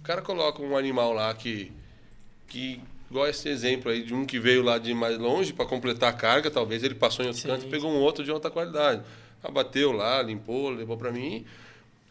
o 0.00 0.02
cara 0.04 0.22
coloca 0.22 0.62
um 0.62 0.76
animal 0.76 1.12
lá 1.12 1.34
que, 1.34 1.72
que 2.46 2.80
igual 3.10 3.26
esse 3.26 3.48
exemplo 3.48 3.90
aí 3.90 4.02
de 4.04 4.14
um 4.14 4.24
que 4.24 4.38
veio 4.38 4.62
lá 4.62 4.78
de 4.78 4.94
mais 4.94 5.18
longe 5.18 5.52
para 5.52 5.66
completar 5.66 6.10
a 6.10 6.12
carga, 6.12 6.50
talvez 6.50 6.84
ele 6.84 6.94
passou 6.94 7.24
em 7.24 7.28
outro 7.28 7.42
Sim. 7.42 7.48
canto 7.48 7.66
e 7.66 7.68
pegou 7.68 7.90
um 7.90 7.98
outro 7.98 8.24
de 8.24 8.30
outra 8.30 8.50
qualidade. 8.50 9.02
Abateu 9.42 9.90
lá, 9.90 10.22
limpou, 10.22 10.70
levou 10.70 10.96
para 10.96 11.10
mim. 11.10 11.44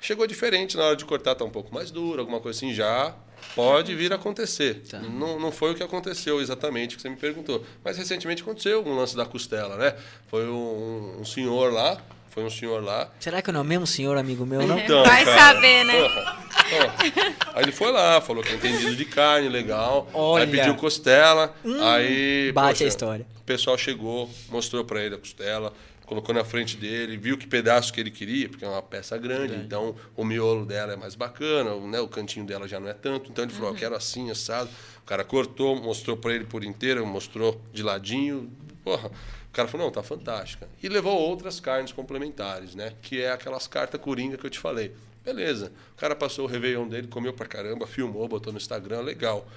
Chegou 0.01 0.27
diferente 0.27 0.75
na 0.77 0.83
hora 0.85 0.95
de 0.95 1.05
cortar, 1.05 1.35
tá 1.35 1.45
um 1.45 1.49
pouco 1.49 1.73
mais 1.73 1.89
duro, 1.89 2.19
alguma 2.19 2.39
coisa 2.39 2.57
assim 2.57 2.73
já 2.73 3.15
pode 3.55 3.95
vir 3.95 4.11
a 4.11 4.15
acontecer. 4.15 4.81
Tá. 4.89 4.99
Não, 4.99 5.39
não 5.39 5.51
foi 5.51 5.71
o 5.71 5.75
que 5.75 5.83
aconteceu 5.83 6.41
exatamente 6.41 6.95
que 6.95 7.01
você 7.01 7.09
me 7.09 7.15
perguntou. 7.15 7.63
Mas 7.83 7.97
recentemente 7.97 8.41
aconteceu 8.41 8.83
um 8.85 8.95
lance 8.95 9.15
da 9.15 9.25
costela, 9.25 9.75
né? 9.75 9.95
Foi 10.29 10.47
um, 10.47 11.17
um 11.19 11.25
senhor 11.25 11.71
lá, 11.73 11.97
Foi 12.29 12.43
um 12.43 12.49
senhor 12.49 12.83
lá. 12.83 13.09
Será 13.19 13.41
que 13.41 13.51
não 13.51 13.61
é 13.61 13.63
o 13.63 13.65
mesmo 13.65 13.87
senhor, 13.87 14.15
amigo 14.17 14.45
meu, 14.45 14.65
não? 14.65 14.77
Então, 14.79 15.03
Vai 15.03 15.25
cara, 15.25 15.53
saber, 15.53 15.83
né? 15.83 15.99
porra. 16.01 16.39
Aí 17.55 17.63
ele 17.63 17.71
foi 17.71 17.91
lá, 17.91 18.21
falou 18.21 18.43
que 18.43 18.51
é 18.51 18.55
entendido 18.55 18.95
de 18.95 19.05
carne, 19.05 19.49
legal. 19.49 20.07
Olha. 20.13 20.43
Aí 20.43 20.51
pediu 20.51 20.75
costela. 20.75 21.53
aí. 21.81 22.51
bate 22.53 22.83
a 22.83 22.87
história. 22.87 23.25
O 23.39 23.43
pessoal 23.43 23.77
chegou, 23.77 24.29
mostrou 24.49 24.85
pra 24.85 25.03
ele 25.03 25.15
a 25.15 25.17
costela, 25.17 25.73
colocou 26.09 26.33
na 26.35 26.43
frente 26.43 26.75
dele, 26.75 27.15
viu 27.15 27.37
que 27.37 27.45
pedaço 27.47 27.93
que 27.93 28.01
ele 28.01 28.09
queria, 28.11 28.49
porque 28.49 28.65
é 28.65 28.67
uma 28.67 28.81
peça 28.81 29.17
grande, 29.17 29.55
então 29.55 29.95
o 30.15 30.25
miolo 30.25 30.65
dela 30.65 30.91
é 30.93 30.95
mais 30.95 31.13
bacana, 31.15 31.73
o- 31.75 31.87
né, 31.87 31.99
o 32.01 32.07
cantinho 32.07 32.45
dela 32.45 32.67
já 32.67 32.79
não 32.79 32.89
é 32.89 32.93
tanto. 32.93 33.29
Então 33.31 33.45
ele 33.45 33.53
falou: 33.53 33.71
ó, 33.71 33.73
quero 33.75 33.95
assim, 33.95 34.29
assado. 34.31 34.69
O 35.03 35.05
cara 35.05 35.23
cortou, 35.23 35.75
mostrou 35.75 36.17
pra 36.17 36.33
ele 36.33 36.45
por 36.45 36.63
inteiro, 36.63 37.05
mostrou 37.05 37.61
de 37.71 37.83
ladinho. 37.83 38.51
Porra. 38.83 39.09
O 39.09 39.51
cara 39.51 39.67
falou, 39.67 39.87
não, 39.87 39.91
tá 39.91 40.03
fantástica. 40.03 40.67
E 40.81 40.87
levou 40.87 41.17
outras 41.17 41.59
carnes 41.59 41.91
complementares, 41.91 42.75
né? 42.75 42.93
Que 43.01 43.21
é 43.21 43.31
aquelas 43.31 43.65
cartas 43.67 43.99
coringa 43.99 44.37
que 44.37 44.45
eu 44.45 44.49
te 44.49 44.59
falei. 44.59 44.93
Beleza. 45.25 45.71
O 45.95 45.99
cara 45.99 46.15
passou 46.15 46.45
o 46.45 46.47
Réveillon 46.47 46.87
dele, 46.87 47.07
comeu 47.07 47.33
pra 47.33 47.45
caramba, 47.47 47.85
filmou, 47.87 48.27
botou 48.27 48.53
no 48.53 48.57
Instagram, 48.57 49.01
legal. 49.01 49.47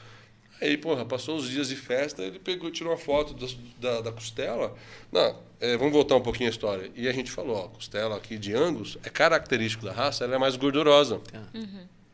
Aí, 0.62 0.76
porra, 0.76 1.04
passou 1.04 1.36
os 1.36 1.48
dias 1.50 1.68
de 1.68 1.76
festa, 1.76 2.22
ele 2.22 2.38
pegou, 2.38 2.70
tirou 2.70 2.92
uma 2.92 2.98
foto 2.98 3.34
das- 3.34 3.56
da, 3.80 4.00
da 4.00 4.12
costela. 4.12 4.74
Não, 5.10 5.36
é, 5.60 5.76
vamos 5.76 5.92
voltar 5.92 6.14
um 6.16 6.20
pouquinho 6.20 6.48
a 6.48 6.50
história. 6.52 6.90
E 6.94 7.08
a 7.08 7.12
gente 7.12 7.30
falou, 7.30 7.56
ó, 7.56 7.64
a 7.66 7.68
costela 7.68 8.16
aqui 8.16 8.38
de 8.38 8.54
Angus 8.54 8.96
é 9.02 9.10
característico 9.10 9.84
da 9.84 9.92
raça, 9.92 10.22
ela 10.24 10.36
é 10.36 10.38
mais 10.38 10.54
gordurosa. 10.56 11.20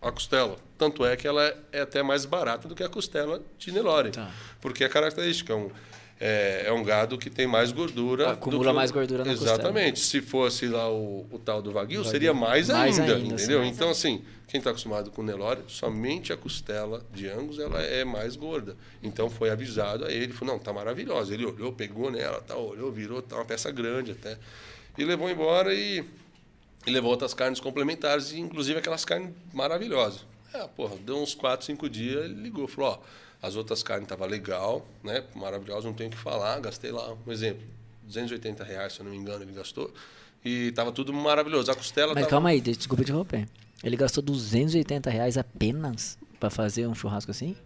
A 0.01 0.11
costela. 0.13 0.57
Tanto 0.79 1.05
é 1.05 1.17
que 1.17 1.27
ela 1.27 1.45
é, 1.45 1.57
é 1.73 1.81
até 1.81 2.03
mais 2.03 2.25
barata 2.25 2.69
do 2.69 2.75
que 2.75 2.83
a 2.85 2.89
costela 2.89 3.43
de 3.59 3.71
Nelore. 3.73 4.13
Tá. 4.13 4.31
Porque 4.61 4.83
é 4.85 4.89
característica. 4.89 5.53
É 5.53 5.57
um, 5.57 5.71
é, 6.21 6.65
é 6.67 6.73
um 6.73 6.83
gado 6.83 7.17
que 7.17 7.31
tem 7.31 7.47
mais 7.47 7.71
gordura. 7.71 8.33
Acumula 8.33 8.71
que 8.71 8.73
mais 8.73 8.91
gordura 8.91 9.25
na 9.25 9.31
costela. 9.31 9.55
Exatamente. 9.55 10.01
Se 10.01 10.21
fosse 10.21 10.67
lá 10.67 10.91
o, 10.91 11.27
o 11.31 11.39
tal 11.39 11.63
do 11.63 11.71
Wagyu, 11.71 11.99
Wagyu. 11.99 12.11
seria 12.11 12.35
mais, 12.35 12.69
Mais 12.69 12.99
ainda, 12.99 13.15
ainda, 13.15 13.35
entendeu? 13.35 13.61
Mais 13.61 13.75
então, 13.75 13.91
assim, 13.91 14.25
quem 14.49 14.59
está 14.59 14.71
acostumado 14.71 15.11
com 15.13 15.23
Nelore, 15.23 15.63
somente 15.69 16.33
a 16.33 16.37
costela 16.37 17.05
de 17.13 17.29
Angus 17.29 17.59
ela 17.59 17.81
é 17.81 18.05
mais 18.05 18.35
gorda. 18.35 18.77
Então, 19.03 19.31
foi 19.31 19.51
avisado 19.51 20.05
a 20.05 20.11
ele. 20.11 20.33
Falou, 20.33 20.55
não, 20.55 20.61
tá 20.61 20.73
maravilhosa. 20.73 21.33
Ele 21.33 21.47
olhou, 21.47 21.73
pegou 21.73 22.11
nela, 22.11 22.41
tá, 22.41 22.57
olhou, 22.57 22.91
virou, 22.91 23.23
tá 23.23 23.37
uma 23.37 23.45
peça 23.45 23.71
grande 23.71 24.13
até. 24.13 24.37
E 24.97 25.05
levou 25.05 25.31
embora 25.31 25.73
e, 25.73 26.05
e 26.85 26.91
levou 26.91 27.13
outras 27.13 27.33
carnes 27.33 27.61
complementares, 27.61 28.33
e 28.33 28.41
inclusive 28.41 28.81
aquelas 28.81 29.05
carnes 29.05 29.31
maravilhosas. 29.53 30.27
É, 30.53 30.67
porra, 30.67 30.97
deu 30.97 31.23
uns 31.23 31.35
4, 31.35 31.65
5 31.65 31.89
dias, 31.89 32.25
ele 32.25 32.35
ligou, 32.35 32.67
falou, 32.67 32.91
ó, 32.91 32.99
as 33.43 33.57
outras 33.57 33.83
carnes 33.83 34.05
estavam 34.05 34.27
legal, 34.27 34.87
né, 35.03 35.23
maravilhosas, 35.35 35.85
não 35.85 35.93
tenho 35.93 36.11
o 36.11 36.13
que 36.13 36.19
falar, 36.19 36.59
gastei 36.61 36.91
lá, 36.91 37.15
um 37.27 37.33
exemplo, 37.33 37.63
280 38.05 38.65
reais, 38.65 38.93
se 38.95 39.01
eu 39.01 39.05
não 39.05 39.13
me 39.13 39.19
engano, 39.19 39.45
ele 39.45 39.53
gastou, 39.53 39.93
e 40.45 40.73
tava 40.73 40.91
tudo 40.93 41.13
maravilhoso. 41.13 41.71
A 41.71 41.75
costela 41.75 42.15
Mas 42.15 42.23
tava... 42.23 42.31
calma 42.31 42.49
aí, 42.51 42.61
desculpa 42.61 43.03
te 43.05 43.11
interromper. 43.11 43.49
Ele 43.83 43.97
gastou 43.97 44.23
280 44.23 45.09
reais 45.11 45.37
apenas 45.39 46.19
pra 46.41 46.49
fazer 46.51 46.87
um 46.89 46.95
churrasco 46.95 47.31
assim? 47.31 47.57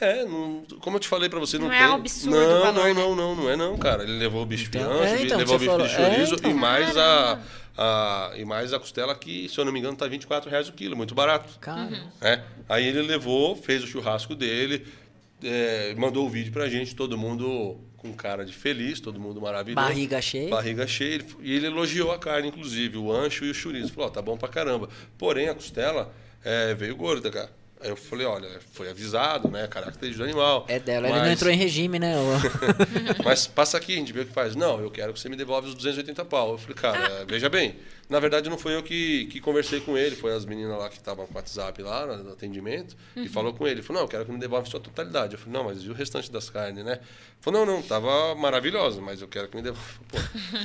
É, 0.00 0.24
não- 0.24 0.64
como 0.80 0.96
eu 0.96 1.00
te 1.00 1.08
falei 1.08 1.28
pra 1.28 1.38
você, 1.38 1.58
não, 1.58 1.66
Não 1.68 1.70
tem... 1.74 1.80
é 1.80 1.84
absurdo 1.84 2.36
não, 2.36 2.60
valor, 2.60 2.72
não, 2.74 2.84
né? 2.84 2.94
não, 2.94 3.16
não, 3.16 3.36
não 3.36 3.50
é 3.50 3.56
não, 3.56 3.76
cara. 3.76 4.02
Ele 4.02 4.16
levou 4.18 4.42
o 4.42 4.46
bicho 4.46 4.68
Então, 4.68 4.80
de 4.80 4.88
anjo, 5.02 5.14
é, 5.14 5.22
então, 5.24 5.38
levou 5.38 5.56
o 5.56 5.58
bife 5.58 5.70
de 5.70 5.76
falou- 5.76 5.86
é, 5.86 6.14
chorizo 6.14 6.34
então. 6.36 6.50
e 6.50 6.54
mais 6.54 6.96
a, 6.96 7.40
a 7.76 8.32
e 8.36 8.44
mais 8.46 8.72
a 8.72 8.78
costela 8.78 9.14
que, 9.14 9.46
se 9.50 9.58
eu 9.58 9.64
não 9.66 9.72
me 9.72 9.78
engano, 9.78 9.96
tá 9.96 10.06
24 10.06 10.48
reais 10.48 10.68
o 10.68 10.72
quilo, 10.72 10.96
muito 10.96 11.14
barato. 11.14 11.58
Cara, 11.60 11.90
né? 12.20 12.42
Aí 12.66 12.86
ele 12.86 13.02
levou, 13.02 13.54
fez 13.56 13.82
o 13.84 13.86
churrasco 13.86 14.34
dele, 14.34 14.86
é, 15.42 15.94
mandou 15.96 16.26
o 16.26 16.28
vídeo 16.30 16.52
pra 16.52 16.68
gente, 16.68 16.94
todo 16.94 17.16
mundo 17.18 17.78
com 17.96 18.12
cara 18.14 18.44
de 18.46 18.52
feliz, 18.52 18.98
todo 19.00 19.20
mundo 19.20 19.40
maravilhoso. 19.40 19.86
Barriga 19.86 20.20
cheia. 20.22 20.48
Barriga 20.48 20.86
cheia. 20.86 21.14
Ele- 21.16 21.26
E 21.42 21.54
ele 21.54 21.66
elogiou 21.66 22.10
a 22.12 22.18
carne, 22.18 22.48
inclusive, 22.48 22.96
o 22.96 23.12
ancho 23.12 23.44
e 23.44 23.50
o 23.50 23.54
chorizo. 23.54 23.92
Falou, 23.92 24.08
ó, 24.08 24.12
tá 24.12 24.22
bom 24.22 24.36
pra 24.38 24.48
caramba. 24.48 24.88
Porém, 25.18 25.48
a 25.48 25.54
costela 25.54 26.12
é, 26.42 26.72
veio 26.74 26.96
gorda, 26.96 27.30
cara. 27.30 27.50
Aí 27.82 27.88
eu 27.88 27.96
falei, 27.96 28.26
olha, 28.26 28.48
foi 28.72 28.90
avisado, 28.90 29.48
né? 29.48 29.66
Característica 29.66 30.22
do 30.22 30.28
animal. 30.28 30.66
é 30.68 30.78
dela. 30.78 31.06
Ele 31.08 31.16
mas- 31.16 31.26
não 31.26 31.32
entrou 31.32 31.50
em 31.52 31.56
regime, 31.56 31.98
né? 31.98 32.14
Mas 33.24 33.46
passa 33.46 33.76
aqui, 33.78 33.94
a 33.94 33.96
gente 33.96 34.12
vê 34.12 34.20
o 34.20 34.26
que 34.26 34.32
faz. 34.32 34.54
Não, 34.54 34.80
eu 34.80 34.90
quero 34.90 35.12
que 35.12 35.20
você 35.20 35.28
me 35.28 35.36
devolve 35.36 35.68
os 35.68 35.74
280 35.74 36.24
pau. 36.24 36.52
Eu 36.52 36.58
falei, 36.58 36.74
cara, 36.76 37.24
veja 37.28 37.48
bem. 37.48 37.76
Na 38.08 38.18
verdade, 38.18 38.50
não 38.50 38.58
foi 38.58 38.74
eu 38.74 38.82
que, 38.82 39.26
que 39.26 39.40
conversei 39.40 39.78
com 39.78 39.96
ele, 39.96 40.16
foi 40.16 40.34
as 40.34 40.44
meninas 40.44 40.76
lá 40.76 40.88
que 40.88 40.96
estavam 40.96 41.26
com 41.28 41.32
o 41.32 41.36
WhatsApp 41.36 41.80
lá 41.80 42.06
no 42.16 42.32
atendimento, 42.32 42.96
e 43.14 43.28
falou 43.28 43.52
com 43.54 43.64
ele. 43.68 43.76
Ele 43.76 43.82
falou, 43.82 44.02
não, 44.02 44.06
eu 44.06 44.10
quero 44.10 44.24
que 44.24 44.32
me 44.32 44.38
devolve 44.40 44.68
sua 44.68 44.80
totalidade. 44.80 45.34
Eu 45.34 45.38
falei, 45.38 45.52
não, 45.54 45.64
mas 45.64 45.84
e 45.84 45.88
o 45.88 45.92
restante 45.92 46.28
das 46.28 46.50
carnes, 46.50 46.84
né? 46.84 46.94
Ele 46.94 47.00
falou, 47.40 47.64
não, 47.64 47.74
não, 47.76 47.82
tava 47.82 48.34
maravilhosa, 48.34 49.00
mas 49.00 49.22
eu 49.22 49.28
quero 49.28 49.46
que 49.46 49.54
me 49.56 49.62
devolva. 49.62 49.86
Pô, 50.08 50.18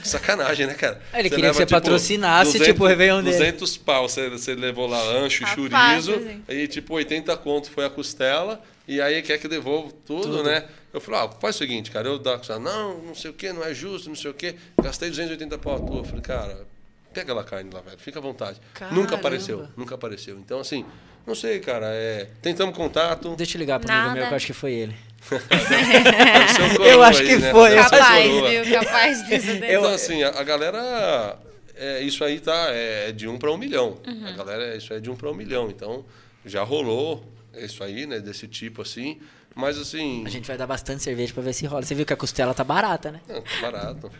sacanagem, 0.03 0.65
né, 0.65 0.73
cara? 0.73 0.99
Ele 1.13 1.29
Você 1.29 1.35
queria 1.35 1.51
que 1.51 1.57
você 1.57 1.65
patrocinasse, 1.67 2.59
tipo, 2.59 2.83
o 2.83 2.87
Réveillon 2.87 3.21
dele. 3.23 3.37
200 3.37 3.77
pau, 3.77 4.09
você, 4.09 4.27
você 4.27 4.55
levou 4.55 4.87
lá 4.87 4.99
ancho 5.03 5.43
e 5.43 5.45
Tá 5.45 5.53
chorizo, 5.53 5.69
fácil, 5.69 6.15
assim. 6.15 6.43
aí 6.47 6.67
tipo 6.67 6.95
80 7.05 7.37
conto 7.37 7.69
foi 7.69 7.85
a 7.85 7.89
costela, 7.89 8.61
e 8.87 9.01
aí 9.01 9.21
quer 9.21 9.37
que 9.37 9.47
devolva 9.47 9.93
tudo, 10.05 10.43
né? 10.43 10.65
Eu 10.93 11.01
falei, 11.01 11.21
ah, 11.21 11.29
faz 11.39 11.55
o 11.55 11.59
seguinte, 11.59 11.91
cara, 11.91 12.07
eu 12.07 12.19
dou 12.19 12.33
a 12.33 12.37
costela, 12.37 12.59
não, 12.59 12.99
não 12.99 13.15
sei 13.15 13.31
o 13.31 13.33
que, 13.33 13.51
não 13.51 13.63
é 13.63 13.73
justo, 13.73 14.09
não 14.09 14.15
sei 14.15 14.31
o 14.31 14.33
que, 14.33 14.55
gastei 14.81 15.09
280 15.09 15.57
pau 15.57 15.75
à 15.75 15.79
toa. 15.79 15.97
Eu 15.97 16.03
falei, 16.03 16.21
cara, 16.21 16.67
pega 17.13 17.33
lá 17.33 17.41
a 17.41 17.43
carne 17.43 17.69
lá, 17.73 17.81
velho, 17.81 17.97
fica 17.97 18.19
à 18.19 18.21
vontade. 18.21 18.59
Caramba. 18.73 18.99
Nunca 18.99 19.15
apareceu, 19.15 19.67
nunca 19.75 19.95
apareceu. 19.95 20.37
Então, 20.37 20.59
assim, 20.59 20.85
não 21.25 21.33
sei, 21.33 21.59
cara, 21.59 21.87
é, 21.87 22.29
tentamos 22.41 22.75
contato, 22.75 23.35
Deixa 23.35 23.57
eu 23.57 23.59
ligar 23.59 23.79
pro 23.79 23.91
amigo 23.91 24.13
meu, 24.13 24.25
que 24.25 24.31
eu 24.31 24.35
acho 24.35 24.45
que 24.45 24.53
foi 24.53 24.73
ele. 24.73 24.95
coroa 26.77 26.87
Eu 26.87 27.03
acho 27.03 27.21
aí, 27.21 27.27
que 27.27 27.35
né? 27.37 27.51
foi, 27.51 27.73
eu 27.73 27.81
Apareceu 27.81 28.41
Capaz, 28.41 28.67
viu? 28.67 28.79
Capaz 28.79 29.27
disso 29.27 29.47
daí. 29.59 29.75
Então, 29.75 29.85
assim, 29.85 30.23
a, 30.23 30.29
a 30.29 30.43
galera. 30.43 31.39
É, 31.77 32.01
isso 32.01 32.23
aí 32.23 32.39
tá 32.39 32.67
é 32.69 33.11
de 33.11 33.27
um 33.27 33.37
para 33.37 33.51
um 33.51 33.57
milhão. 33.57 33.97
A 34.05 34.31
galera, 34.31 34.77
isso 34.77 34.93
aí 34.93 34.99
é 34.99 35.01
de 35.01 35.09
um 35.09 35.15
para 35.15 35.29
um 35.29 35.33
milhão. 35.33 35.69
Então, 35.69 36.05
já 36.45 36.63
rolou 36.63 37.23
isso 37.55 37.83
aí, 37.83 38.05
né? 38.05 38.19
Desse 38.19 38.47
tipo 38.47 38.81
assim. 38.81 39.19
Mas 39.53 39.77
assim. 39.77 40.23
A 40.25 40.29
gente 40.29 40.47
vai 40.47 40.57
dar 40.57 40.67
bastante 40.67 41.01
cerveja 41.01 41.33
pra 41.33 41.41
ver 41.43 41.53
se 41.53 41.65
rola. 41.65 41.83
Você 41.83 41.95
viu 41.95 42.05
que 42.05 42.13
a 42.13 42.17
costela 42.17 42.53
tá 42.53 42.63
barata, 42.63 43.11
né? 43.11 43.21
Não, 43.27 43.41
tá 43.41 43.61
barato. 43.61 44.11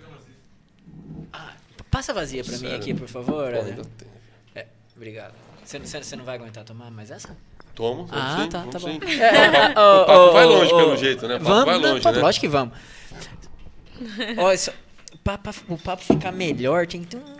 Passa 1.91 2.13
vazia 2.13 2.43
pra 2.43 2.51
mim 2.53 2.59
Sério? 2.59 2.76
aqui, 2.76 2.93
por 2.93 3.07
favor. 3.07 3.53
Pô, 3.53 3.59
ainda 3.61 3.84
tem. 3.97 4.07
É, 4.53 4.67
obrigado. 4.95 5.34
Você, 5.63 5.80
você, 5.80 6.03
você 6.03 6.15
não 6.17 6.26
vai 6.26 6.36
aguentar 6.36 6.65
tomar 6.65 6.91
mais 6.91 7.09
essa? 7.09 7.38
Tomo, 7.73 8.07
Ah, 8.11 8.39
sim, 8.41 8.49
tá, 8.49 8.65
tá 8.65 8.80
bom. 8.80 8.89
É, 8.89 9.69
O 9.71 9.76
papo, 9.76 9.80
ô, 9.80 10.01
o 10.01 10.05
papo 10.05 10.19
ô, 10.19 10.32
vai 10.34 10.45
longe 10.45 10.73
ô, 10.73 10.78
pelo 10.78 10.97
jeito, 10.97 11.28
né? 11.28 11.36
O 11.36 11.39
papo 11.39 11.49
vamos, 11.49 11.65
vai 11.65 11.78
longe, 11.78 12.05
né? 12.05 12.11
Lógico 12.19 12.41
que 12.41 12.47
vamos. 12.49 12.78
Olha 14.38 14.57
só, 14.57 14.71
o 15.69 15.78
papo 15.78 16.03
ficar 16.03 16.32
melhor, 16.34 16.86
tem 16.86 17.01
que 17.01 17.07
ter 17.07 17.17
um. 17.17 17.35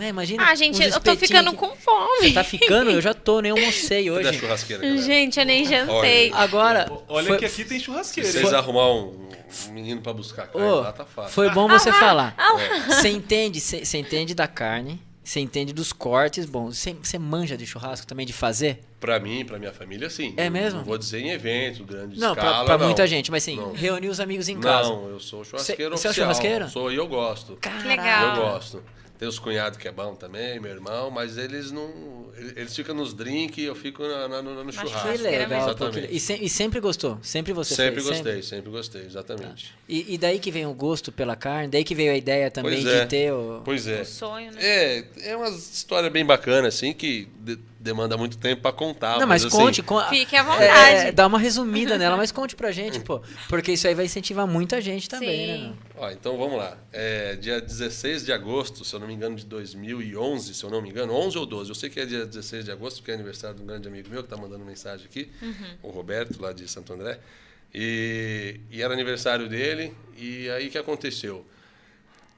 Né, 0.00 0.08
imagina. 0.08 0.42
Ah, 0.48 0.54
gente, 0.54 0.82
eu 0.82 0.98
tô 0.98 1.14
ficando 1.14 1.48
aqui. 1.50 1.58
com 1.58 1.76
fome. 1.76 2.28
Você 2.28 2.32
tá 2.32 2.42
ficando? 2.42 2.90
Eu 2.90 3.02
já 3.02 3.12
tô, 3.12 3.40
nem 3.40 3.52
almocei 3.52 4.10
hoje. 4.10 4.32
churrasqueira, 4.38 4.82
galera? 4.82 5.02
Gente, 5.02 5.38
eu 5.38 5.44
nem 5.44 5.62
jantei. 5.66 6.32
Agora. 6.32 6.90
Olha 7.06 7.26
foi, 7.26 7.36
que 7.36 7.44
aqui 7.44 7.64
tem 7.66 7.78
Se 7.78 7.84
churrasqueira. 7.84 8.30
vocês 8.30 8.48
hein? 8.48 8.54
arrumar 8.54 8.90
um, 8.94 9.28
um 9.68 9.72
menino 9.72 10.00
pra 10.00 10.14
buscar 10.14 10.46
carne 10.46 10.66
Ô, 10.66 10.80
lá, 10.80 10.90
tá 10.90 11.04
fácil. 11.04 11.32
foi 11.32 11.50
bom 11.50 11.68
você 11.68 11.92
falar. 11.92 12.34
É. 12.38 12.94
Você 12.94 13.10
entende, 13.10 13.60
você 13.60 13.98
entende 13.98 14.34
da 14.34 14.48
carne, 14.48 14.98
você 15.22 15.38
entende 15.38 15.74
dos 15.74 15.92
cortes, 15.92 16.46
bom, 16.46 16.72
você 16.72 16.94
você 16.94 17.18
manja 17.18 17.54
de 17.54 17.66
churrasco 17.66 18.06
também, 18.06 18.24
de 18.24 18.32
fazer? 18.32 18.80
Pra 18.98 19.20
mim, 19.20 19.44
pra 19.44 19.58
minha 19.58 19.72
família, 19.72 20.08
sim. 20.08 20.32
É 20.38 20.44
Não- 20.44 20.50
mesmo? 20.52 20.78
Não 20.78 20.86
vou 20.86 20.96
dizer 20.96 21.20
em 21.20 21.28
eventos, 21.30 21.82
grande 21.82 22.18
Não, 22.18 22.34
pra, 22.34 22.42
escala, 22.44 22.64
pra 22.64 22.78
não. 22.78 22.86
muita 22.86 23.06
gente, 23.06 23.30
mas 23.30 23.46
Não. 23.48 23.74
reunir 23.74 24.08
os 24.08 24.18
amigos 24.18 24.48
em 24.48 24.58
casa. 24.58 24.88
Não, 24.88 25.08
eu 25.10 25.20
sou 25.20 25.44
churrasqueiro 25.44 25.94
Você- 25.94 26.00
você 26.02 26.06
é 26.06 26.10
oficial. 26.10 26.26
churrasqueiro? 26.26 26.68
Sou 26.70 26.90
e 26.90 26.96
eu 26.96 27.06
gosto. 27.06 27.58
Caralho. 27.60 27.86
legal. 27.86 28.36
Eu 28.36 28.42
gosto. 28.42 28.82
Tem 29.20 29.28
os 29.28 29.38
cunhados 29.38 29.78
que 29.78 29.86
é 29.86 29.92
bom 29.92 30.14
também, 30.14 30.58
meu 30.58 30.70
irmão, 30.70 31.10
mas 31.10 31.36
eles 31.36 31.70
não. 31.70 32.30
Eles 32.56 32.74
ficam 32.74 32.94
nos 32.94 33.12
drinks 33.12 33.58
e 33.58 33.64
eu 33.64 33.74
fico 33.74 34.02
na, 34.02 34.26
na- 34.26 34.40
no, 34.40 34.64
no 34.64 34.72
churrasco. 34.72 35.12
Que 35.12 35.18
legal. 35.18 35.60
Exatamente. 35.68 36.08
E, 36.10 36.18
se- 36.18 36.38
e 36.42 36.48
sempre 36.48 36.80
gostou? 36.80 37.18
Sempre 37.20 37.52
você 37.52 37.74
sempre 37.74 38.00
fez? 38.00 38.06
gostei, 38.06 38.42
sempre 38.42 38.70
gostei, 38.70 39.02
exatamente. 39.02 39.74
E, 39.86 40.14
e 40.14 40.16
daí 40.16 40.38
que 40.38 40.50
vem 40.50 40.64
o 40.64 40.72
gosto 40.72 41.12
pela 41.12 41.36
carne, 41.36 41.68
daí 41.68 41.84
que 41.84 41.94
veio 41.94 42.12
a 42.12 42.16
ideia 42.16 42.50
também 42.50 42.72
Pois 42.72 42.82
de 42.84 42.90
é. 42.98 43.04
ter 43.04 43.30
o... 43.30 43.60
Pois 43.62 43.86
é. 43.86 44.00
O 44.00 44.06
sonho, 44.06 44.52
né? 44.52 44.58
É, 44.62 45.04
é 45.24 45.36
uma 45.36 45.50
história 45.50 46.08
bem 46.08 46.24
bacana, 46.24 46.68
assim, 46.68 46.94
que 46.94 47.28
demanda 47.80 48.14
muito 48.16 48.36
tempo 48.36 48.60
pra 48.60 48.72
contar. 48.72 49.18
Não, 49.18 49.26
mas 49.26 49.42
assim, 49.42 49.56
conte, 49.56 49.82
con- 49.82 50.04
Fique 50.10 50.36
à 50.36 50.40
é, 50.40 50.42
vontade. 50.44 51.12
dá 51.12 51.26
uma 51.26 51.38
resumida 51.38 51.96
nela, 51.96 52.14
mas 52.16 52.30
conte 52.30 52.54
pra 52.54 52.70
gente, 52.70 53.00
pô. 53.02 53.22
Porque 53.48 53.72
isso 53.72 53.88
aí 53.88 53.94
vai 53.94 54.04
incentivar 54.04 54.46
muita 54.46 54.80
gente 54.82 55.08
também, 55.08 55.46
Sim. 55.56 55.62
né? 55.70 55.74
Ó, 55.96 56.10
então 56.10 56.36
vamos 56.36 56.58
lá. 56.58 56.76
É, 56.92 57.36
dia 57.36 57.58
16 57.60 58.24
de 58.26 58.32
agosto, 58.32 58.84
se 58.84 58.94
eu 58.94 59.00
não 59.00 59.06
me 59.06 59.14
engano, 59.14 59.34
de 59.34 59.46
2011, 59.46 60.54
se 60.54 60.62
eu 60.62 60.68
não 60.70 60.82
me 60.82 60.90
engano, 60.90 61.14
11 61.14 61.38
ou 61.38 61.46
12. 61.46 61.70
Eu 61.70 61.74
sei 61.74 61.88
que 61.88 61.98
é 61.98 62.04
dia 62.04 62.26
16 62.26 62.66
de 62.66 62.70
agosto, 62.70 62.98
porque 62.98 63.10
é 63.10 63.14
aniversário 63.14 63.56
de 63.56 63.62
um 63.62 63.66
grande 63.66 63.88
amigo 63.88 64.10
meu 64.10 64.22
que 64.22 64.26
está 64.26 64.36
mandando 64.36 64.64
mensagem 64.64 65.06
aqui, 65.06 65.30
o 65.82 65.88
Roberto, 65.88 66.40
lá 66.40 66.52
de 66.52 66.68
Santo 66.68 66.92
André. 66.92 67.18
E, 67.74 68.60
e 68.70 68.82
era 68.82 68.92
aniversário 68.92 69.48
dele, 69.48 69.94
e 70.18 70.50
aí 70.50 70.68
o 70.68 70.70
que 70.70 70.76
aconteceu? 70.78 71.46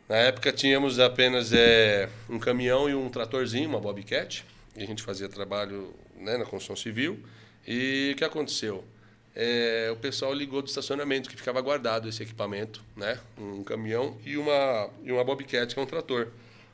Na 0.08 0.16
época 0.16 0.52
tínhamos 0.52 1.00
apenas 1.00 1.52
é, 1.52 2.08
um 2.28 2.38
caminhão 2.38 2.88
e 2.88 2.94
um 2.94 3.08
tratorzinho, 3.08 3.68
uma 3.68 3.80
Bobcat, 3.80 4.44
e 4.76 4.82
a 4.82 4.86
gente 4.86 5.02
fazia 5.02 5.28
trabalho 5.28 5.94
né, 6.16 6.36
na 6.36 6.44
construção 6.44 6.76
civil. 6.76 7.22
E 7.66 8.12
o 8.14 8.16
que 8.16 8.24
aconteceu? 8.24 8.84
É, 9.34 9.90
o 9.92 9.96
pessoal 9.96 10.34
ligou 10.34 10.60
do 10.60 10.68
estacionamento 10.68 11.28
que 11.28 11.36
ficava 11.36 11.60
guardado 11.60 12.08
esse 12.08 12.22
equipamento, 12.22 12.82
né? 12.94 13.18
Um 13.38 13.64
caminhão 13.64 14.18
e 14.24 14.36
uma, 14.36 14.90
e 15.02 15.10
uma 15.10 15.24
Bobcat, 15.24 15.72
que 15.72 15.80
é 15.80 15.82
um 15.82 15.86
trator. 15.86 16.28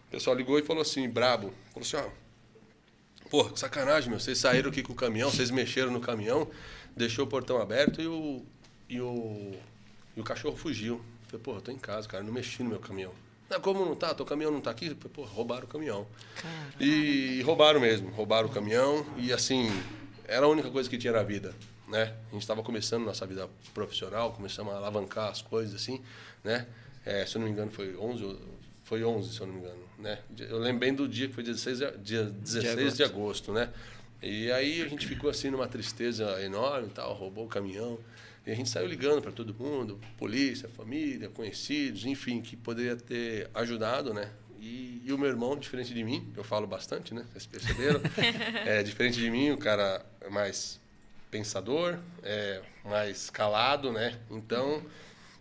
O 0.08 0.10
pessoal 0.10 0.34
ligou 0.34 0.58
e 0.58 0.62
falou 0.62 0.82
assim, 0.82 1.08
brabo. 1.08 1.52
Falou 1.72 1.86
assim, 1.86 1.96
ó. 1.96 3.28
Porra, 3.28 3.52
que 3.52 3.60
sacanagem, 3.60 4.10
meu. 4.10 4.18
Vocês 4.18 4.38
saíram 4.38 4.70
aqui 4.70 4.82
com 4.82 4.92
o 4.92 4.96
caminhão, 4.96 5.30
vocês 5.30 5.50
mexeram 5.50 5.92
no 5.92 6.00
caminhão, 6.00 6.50
deixou 6.96 7.26
o 7.26 7.28
portão 7.28 7.60
aberto 7.60 8.00
e 8.00 8.06
o. 8.06 8.44
E 8.88 9.00
o, 9.00 9.54
e 10.16 10.20
o 10.20 10.24
cachorro 10.24 10.56
fugiu. 10.56 10.94
Eu 10.94 11.28
falei, 11.28 11.44
porra, 11.44 11.58
eu 11.58 11.62
tô 11.62 11.70
em 11.70 11.78
casa, 11.78 12.08
cara, 12.08 12.24
não 12.24 12.32
mexi 12.32 12.62
no 12.62 12.70
meu 12.70 12.78
caminhão. 12.80 13.12
Não, 13.48 13.60
como 13.60 13.84
não 13.84 13.94
tá? 13.94 14.14
Teu 14.14 14.26
caminhão 14.26 14.50
não 14.52 14.60
tá 14.60 14.70
aqui? 14.70 14.94
Porra, 14.94 15.28
roubaram 15.30 15.64
o 15.64 15.68
caminhão. 15.68 16.06
E, 16.78 17.38
e 17.38 17.42
roubaram 17.42 17.80
mesmo, 17.80 18.10
roubaram 18.10 18.48
o 18.48 18.52
caminhão 18.52 19.06
e 19.16 19.32
assim, 19.32 19.68
era 20.26 20.44
a 20.46 20.48
única 20.48 20.70
coisa 20.70 20.88
que 20.88 20.98
tinha 20.98 21.12
na 21.12 21.22
vida, 21.22 21.54
né? 21.88 22.14
A 22.28 22.32
gente 22.32 22.42
estava 22.42 22.62
começando 22.62 23.04
nossa 23.04 23.26
vida 23.26 23.48
profissional, 23.72 24.32
começamos 24.32 24.72
a 24.74 24.76
alavancar 24.76 25.30
as 25.30 25.40
coisas 25.40 25.74
assim, 25.74 26.02
né? 26.44 26.66
É, 27.06 27.24
se 27.24 27.36
eu 27.36 27.40
não 27.40 27.46
me 27.46 27.52
engano 27.52 27.70
foi 27.70 27.96
11, 27.96 28.24
ou- 28.24 28.38
foi 28.84 29.02
11, 29.04 29.32
se 29.34 29.40
eu 29.40 29.46
não 29.46 29.54
me 29.54 29.60
engano, 29.60 29.82
né? 29.98 30.18
Eu 30.38 30.58
lembro 30.58 30.80
bem 30.80 30.94
do 30.94 31.08
dia 31.08 31.26
que 31.28 31.34
foi 31.34 31.42
dia 31.42 31.54
16, 31.54 31.78
de- 32.02 32.24
16 32.30 32.96
de 32.96 33.02
agosto, 33.04 33.52
né? 33.52 33.70
E 34.22 34.50
aí 34.52 34.82
a 34.82 34.88
gente 34.88 35.06
ficou 35.06 35.30
assim 35.30 35.48
numa 35.50 35.68
tristeza 35.68 36.42
enorme 36.44 36.90
tal, 36.94 37.14
roubou 37.14 37.46
o 37.46 37.48
caminhão. 37.48 37.98
E 38.46 38.50
a 38.50 38.54
gente 38.54 38.68
saiu 38.68 38.86
ligando 38.86 39.20
para 39.20 39.32
todo 39.32 39.54
mundo, 39.54 40.00
polícia, 40.16 40.68
família, 40.68 41.28
conhecidos, 41.28 42.04
enfim, 42.06 42.40
que 42.40 42.56
poderia 42.56 42.96
ter 42.96 43.50
ajudado, 43.54 44.14
né? 44.14 44.30
E, 44.60 45.02
e 45.04 45.12
o 45.12 45.18
meu 45.18 45.28
irmão, 45.28 45.56
diferente 45.56 45.92
de 45.94 46.02
mim, 46.02 46.32
eu 46.36 46.42
falo 46.42 46.66
bastante, 46.66 47.14
né? 47.14 47.24
Vocês 47.32 47.46
perceberam? 47.46 48.00
é, 48.66 48.82
diferente 48.82 49.18
de 49.18 49.30
mim, 49.30 49.50
o 49.50 49.58
cara 49.58 50.04
é 50.20 50.28
mais 50.28 50.80
pensador, 51.30 51.98
é 52.22 52.62
mais 52.84 53.30
calado, 53.30 53.92
né? 53.92 54.18
Então, 54.30 54.82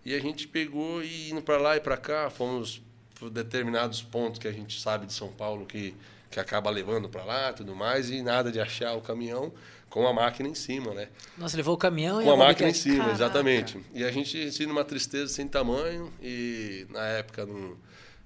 e 0.06 0.14
a 0.14 0.20
gente 0.20 0.48
pegou 0.48 1.04
e 1.04 1.32
indo 1.32 1.42
para 1.42 1.58
lá 1.58 1.78
e 1.78 1.80
para 1.80 1.98
cá, 1.98 2.30
fomos 2.30 2.82
por 3.16 3.30
determinados 3.30 4.02
pontos 4.02 4.40
que 4.40 4.48
a 4.48 4.52
gente 4.52 4.80
sabe 4.80 5.06
de 5.06 5.14
São 5.14 5.32
Paulo 5.32 5.66
que 5.66 5.96
que 6.30 6.40
acaba 6.40 6.70
levando 6.70 7.10
para 7.10 7.24
lá, 7.24 7.54
tudo 7.54 7.76
mais, 7.76 8.10
e 8.10 8.22
nada 8.22 8.52
de 8.52 8.60
achar 8.60 8.94
o 8.96 9.02
caminhão 9.02 9.54
com 9.90 10.06
a 10.08 10.14
máquina 10.14 10.50
em 10.50 10.56
cima, 10.56 10.94
né? 10.94 11.08
Nossa, 11.38 11.56
levou 11.58 11.76
o 11.76 11.78
caminhão 11.78 12.22
e 12.22 12.26
Com 12.26 12.32
a 12.32 12.38
máquina 12.38 12.70
em 12.70 12.74
cima, 12.74 12.98
Caraca. 12.98 13.14
exatamente. 13.14 13.80
E 13.94 14.04
a 14.04 14.12
gente 14.12 14.42
assim, 14.48 14.66
numa 14.66 14.84
tristeza 14.84 15.32
sem 15.34 15.48
tamanho, 15.48 16.12
e 16.22 16.86
na 16.90 17.06
época 17.06 17.46
não, 17.46 17.78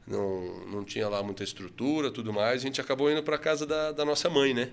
não, 0.07 0.65
não 0.67 0.83
tinha 0.83 1.07
lá 1.07 1.21
muita 1.23 1.43
estrutura, 1.43 2.11
tudo 2.11 2.33
mais, 2.33 2.61
a 2.61 2.63
gente 2.65 2.81
acabou 2.81 3.11
indo 3.11 3.21
para 3.23 3.37
casa 3.37 3.65
da, 3.65 3.91
da 3.91 4.03
nossa 4.03 4.29
mãe, 4.29 4.53
né? 4.53 4.69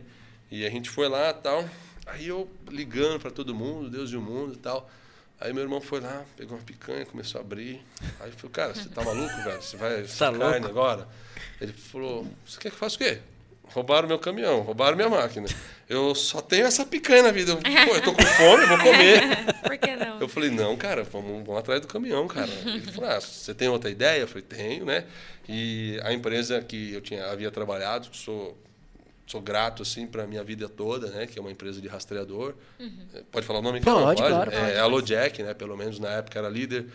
E 0.51 0.65
a 0.67 0.71
gente 0.71 0.89
foi 0.89 1.09
lá 1.09 1.33
tal. 1.33 1.69
Aí 2.07 2.27
eu 2.27 2.49
ligando 2.71 3.21
para 3.21 3.31
todo 3.31 3.55
mundo, 3.55 3.91
Deus 3.91 4.11
e 4.11 4.17
o 4.17 4.23
mundo 4.23 4.55
e 4.55 4.57
tal. 4.57 4.91
Aí 5.41 5.53
meu 5.53 5.63
irmão 5.63 5.81
foi 5.81 6.01
lá, 6.01 6.25
pegou 6.37 6.57
uma 6.57 6.65
picanha, 6.65 7.05
começou 7.07 7.39
a 7.39 7.45
abrir. 7.45 7.81
Aí 8.19 8.31
eu 8.31 8.33
falei, 8.33 8.51
cara, 8.51 8.75
você 8.75 8.89
tá 8.89 9.05
maluco, 9.05 9.37
velho? 9.45 9.63
Você 9.63 9.77
vai 9.77 10.03
Tá 10.05 10.33
carne 10.33 10.39
louco? 10.39 10.67
agora? 10.67 11.07
Ele 11.61 11.73
falou, 11.73 12.27
você 12.47 12.59
quer 12.59 12.71
que 12.71 12.75
eu 12.75 12.79
faça 12.81 12.97
o 12.97 12.99
quê? 12.99 13.21
Roubaram 13.73 14.09
meu 14.09 14.19
caminhão, 14.19 14.61
roubaram 14.61 14.97
minha 14.97 15.09
máquina. 15.09 15.47
Eu 15.89 16.15
só 16.15 16.41
tenho 16.41 16.67
essa 16.67 16.85
picanha 16.87 17.23
na 17.25 17.31
vida. 17.31 17.53
Eu, 17.53 17.57
Pô, 17.59 17.95
eu 17.95 18.03
tô 18.03 18.13
com 18.15 18.23
fome, 18.23 18.67
vou 18.67 18.79
comer. 18.79 19.45
Por 19.63 19.77
que 19.79 19.95
não? 19.97 20.21
Eu 20.21 20.29
falei, 20.29 20.51
não, 20.51 20.77
cara, 20.77 21.03
vamos, 21.05 21.45
vamos 21.47 21.59
atrás 21.61 21.81
do 21.81 21.87
caminhão, 21.87 22.27
cara. 22.27 22.49
Ele 22.65 22.81
falou, 22.93 23.11
ah, 23.11 23.21
você 23.21 23.55
tem 23.55 23.69
outra 23.69 23.91
ideia? 23.91 24.21
Eu 24.21 24.29
falei, 24.29 24.43
tenho, 24.43 24.85
né? 24.85 25.05
E 25.49 26.01
a 26.03 26.13
empresa 26.13 26.61
que 26.61 26.93
eu 26.93 27.01
tinha, 27.01 27.27
havia 27.27 27.51
trabalhado, 27.51 28.09
sou, 28.13 28.57
sou 29.27 29.41
grato, 29.41 29.83
assim, 29.83 30.07
para 30.07 30.27
minha 30.27 30.43
vida 30.43 30.69
toda, 30.69 31.09
né? 31.09 31.27
Que 31.27 31.39
é 31.39 31.43
uma 31.43 31.51
empresa 31.53 31.81
de 31.81 31.89
rastreador. 31.89 32.55
Eh, 32.81 33.23
Pode 33.31 33.47
falar 33.47 33.61
o 33.61 33.63
nome? 33.63 33.81
Pode, 33.81 34.21
Não, 34.21 34.29
claro, 34.29 34.51
É, 34.51 34.61
pode. 34.61 34.79
a 34.79 34.87
Lojack, 34.87 35.43
né? 35.43 35.55
Pelo 35.55 35.77
menos 35.77 35.99
na 35.99 36.09
época 36.11 36.39
era 36.39 36.49
líder 36.49 36.87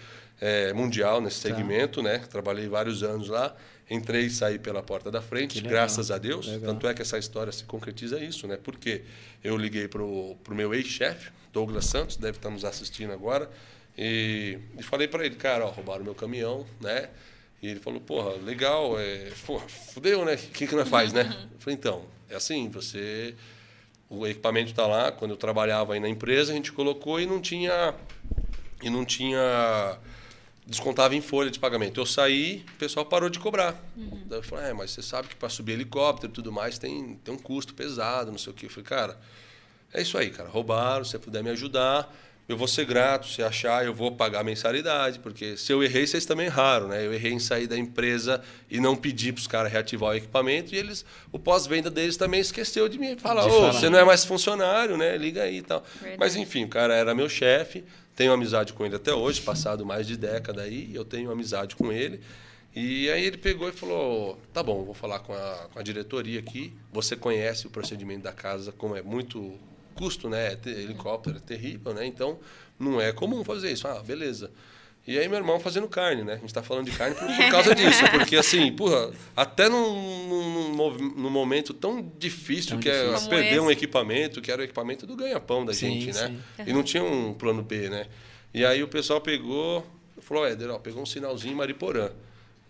eh, 0.42 0.74
mundial 0.74 1.22
nesse 1.22 1.42
Tá. 1.42 1.50
segmento, 1.56 2.02
né? 2.04 2.20
Trabalhei 2.30 2.68
vários 2.68 3.02
anos 3.04 3.30
lá. 3.30 3.56
Entrei 3.94 4.26
e 4.26 4.30
saí 4.32 4.58
pela 4.58 4.82
porta 4.82 5.12
da 5.12 5.22
frente, 5.22 5.62
graças 5.62 6.10
a 6.10 6.18
Deus. 6.18 6.48
Legal. 6.48 6.74
Tanto 6.74 6.88
é 6.88 6.96
que 6.96 7.02
essa 7.04 7.16
história 7.20 7.52
se 7.52 7.64
concretiza 7.66 8.20
isso, 8.20 8.48
né? 8.48 8.58
Porque 8.58 9.04
eu 9.44 9.56
liguei 9.56 9.88
pro, 9.88 10.36
pro 10.44 10.56
meu 10.56 10.74
ex-chefe, 10.74 11.32
Douglas 11.52 11.86
Santos, 11.86 12.16
deve 12.18 12.40
estar 12.40 12.50
nos 12.50 12.66
assistindo 12.66 13.14
agora, 13.14 13.48
e, 13.96 14.58
e 14.76 14.82
falei 14.82 15.08
para 15.08 15.24
ele, 15.24 15.36
cara, 15.36 15.64
ó, 15.64 15.70
roubaram 15.70 16.04
meu 16.04 16.16
caminhão, 16.16 16.66
né? 16.82 17.08
E 17.62 17.68
ele 17.68 17.80
falou, 17.80 18.02
porra, 18.02 18.32
legal, 18.38 19.00
é, 19.00 19.32
porra, 19.46 19.68
fudeu, 19.70 20.26
né? 20.26 20.34
O 20.34 20.38
que, 20.38 20.66
que 20.66 20.76
nós 20.76 20.90
faz, 20.90 21.14
né? 21.14 21.22
Eu 21.54 21.60
falei, 21.60 21.78
então, 21.78 22.04
é 22.30 22.36
assim, 22.36 22.70
você... 22.70 23.36
O 24.10 24.26
equipamento 24.28 24.72
está 24.72 24.88
lá, 24.88 25.12
quando 25.12 25.32
eu 25.32 25.38
trabalhava 25.38 25.94
aí 25.94 26.00
na 26.00 26.10
empresa, 26.10 26.52
a 26.52 26.56
gente 26.56 26.72
colocou 26.72 27.22
e 27.22 27.28
não 27.28 27.40
tinha... 27.40 27.94
E 28.82 28.90
não 28.90 29.06
tinha 29.06 29.98
descontava 30.66 31.16
em 31.16 31.22
folha 31.22 31.52
de 31.52 31.60
pagamento. 31.60 32.00
Eu 32.00 32.06
saí, 32.06 32.66
o 32.76 32.78
pessoal 32.78 33.06
parou 33.06 33.30
de 33.30 33.40
cobrar. 33.40 33.82
Daí 34.26 34.40
eu 34.40 34.44
falei, 34.44 34.70
é, 34.70 34.74
mas 34.74 34.92
você 34.92 35.02
sabe 35.02 35.28
que 35.28 35.36
para 35.36 35.50
subir 35.50 35.74
helicóptero 35.74 36.32
e 36.32 36.34
tudo 36.34 36.52
mais 36.52 36.78
tem, 36.78 37.16
tem 37.24 37.34
um 37.34 37.38
custo 37.38 37.74
pesado, 37.74 38.32
não 38.32 38.38
sei 38.38 38.52
o 38.52 38.56
quê. 38.56 38.68
Eu 38.68 38.70
falei, 38.70 38.86
cara, 38.86 39.20
é 39.94 40.02
isso 40.02 40.18
aí, 40.18 40.30
cara. 40.30 40.50
Roubaram, 40.50 41.04
se 41.04 41.12
você 41.12 41.20
puder 41.20 41.44
me 41.44 41.50
ajudar, 41.50 42.14
eu 42.48 42.58
vou 42.58 42.68
ser 42.68 42.86
grato. 42.86 43.28
Se 43.28 43.44
achar, 43.44 43.86
eu 43.86 43.94
vou 43.94 44.12
pagar 44.12 44.40
a 44.40 44.44
mensalidade, 44.44 45.20
porque 45.20 45.56
se 45.58 45.72
eu 45.72 45.84
errei, 45.84 46.08
vocês 46.08 46.26
também 46.26 46.48
erraram, 46.48 46.88
né? 46.88 47.06
Eu 47.06 47.14
errei 47.14 47.32
em 47.32 47.40
sair 47.40 47.68
da 47.68 47.78
empresa 47.78 48.42
e 48.70 48.80
não 48.80 48.96
pedir 48.96 49.34
para 49.34 49.42
os 49.42 49.48
caras 49.48 49.72
reativar 49.72 50.12
o 50.12 50.16
equipamento 50.16 50.74
e 50.74 50.78
eles, 50.78 51.06
o 51.32 51.38
pós-venda 51.40 51.90
deles 51.90 52.18
também 52.18 52.40
esqueceu 52.40 52.90
de 52.90 52.98
me 52.98 53.16
falar, 53.18 53.44
De 53.44 53.50
ô, 53.50 53.72
você 53.72 53.90
não 53.90 54.00
é 54.00 54.04
mais 54.04 54.26
funcionário, 54.26 54.98
né? 54.98 55.18
Liga 55.18 55.44
aí 55.44 55.58
e 55.58 55.62
tal. 55.62 55.84
Verdade. 55.96 56.18
Mas 56.20 56.36
enfim, 56.36 56.66
o 56.66 56.70
cara 56.70 56.96
era 56.96 57.14
meu 57.14 57.30
chefe, 57.30 57.84
tenho 58.16 58.32
amizade 58.32 58.74
com 58.74 58.86
ele 58.86 58.96
até 58.96 59.14
hoje, 59.14 59.42
passado 59.42 59.86
mais 59.86 60.08
de 60.08 60.16
década 60.18 60.62
aí, 60.62 60.94
eu 60.94 61.04
tenho 61.04 61.32
amizade 61.32 61.76
com 61.76 61.92
ele. 61.92 62.22
E 62.76 63.10
aí 63.10 63.24
ele 63.24 63.38
pegou 63.38 63.70
e 63.70 63.72
falou: 63.72 64.40
tá 64.52 64.64
bom, 64.64 64.84
vou 64.84 64.94
falar 64.94 65.20
com 65.20 65.34
a, 65.34 65.68
com 65.72 65.80
a 65.80 65.84
diretoria 65.84 66.40
aqui. 66.40 66.74
Você 66.92 67.16
conhece 67.16 67.68
o 67.68 67.70
procedimento 67.70 68.24
da 68.24 68.32
casa, 68.32 68.72
como 68.72 68.96
é 68.96 69.02
muito 69.02 69.58
custo, 69.94 70.28
né? 70.28 70.56
Ter 70.56 70.72
Helicóptero 70.72 71.38
é 71.38 71.40
terrível, 71.40 71.94
né? 71.94 72.06
Então 72.06 72.40
não 72.80 73.00
é 73.00 73.14
comum 73.14 73.44
fazer 73.44 73.72
isso. 73.72 73.88
Ah, 73.88 74.02
beleza. 74.02 74.52
E 75.06 75.20
aí 75.20 75.28
meu 75.28 75.38
irmão 75.38 75.60
fazendo 75.60 75.88
carne, 75.90 76.24
né? 76.24 76.34
A 76.34 76.38
gente 76.38 76.46
está 76.46 76.64
falando 76.64 76.90
de 76.90 76.98
carne 76.98 77.14
por, 77.16 77.28
por 77.28 77.52
causa 77.52 77.76
disso, 77.76 78.02
porque 78.12 78.38
assim, 78.38 78.72
porra, 78.72 79.12
até 79.36 79.68
num, 79.68 80.28
num, 80.30 80.92
num 80.98 81.30
momento 81.30 81.74
tão 81.74 82.10
difícil 82.18 82.72
Tão 82.72 82.80
que 82.80 82.90
é 82.90 83.08
difícil. 83.10 83.30
perder 83.30 83.50
Como 83.58 83.62
um 83.68 83.72
esse. 83.72 83.80
equipamento, 83.80 84.42
que 84.42 84.50
era 84.50 84.62
o 84.62 84.64
equipamento 84.64 85.06
do 85.06 85.16
ganha-pão 85.16 85.66
da 85.66 85.74
Sim, 85.74 86.00
gente, 86.00 86.14
né? 86.14 86.28
sim. 86.56 86.64
E 86.66 86.72
não 86.72 86.84
tinha 86.84 87.04
um 87.04 87.34
plano 87.34 87.62
B, 87.62 87.90
né? 87.90 88.08
E 88.54 88.64
aí 88.66 88.82
o 88.82 88.88
pessoal 88.88 89.20
pegou, 89.20 89.86
falou, 90.22 90.48
Éder, 90.48 90.70
ó, 90.72 90.80
pegou 90.80 91.02
um 91.04 91.06
sinalzinho 91.06 91.56
Mariporã. 91.58 92.10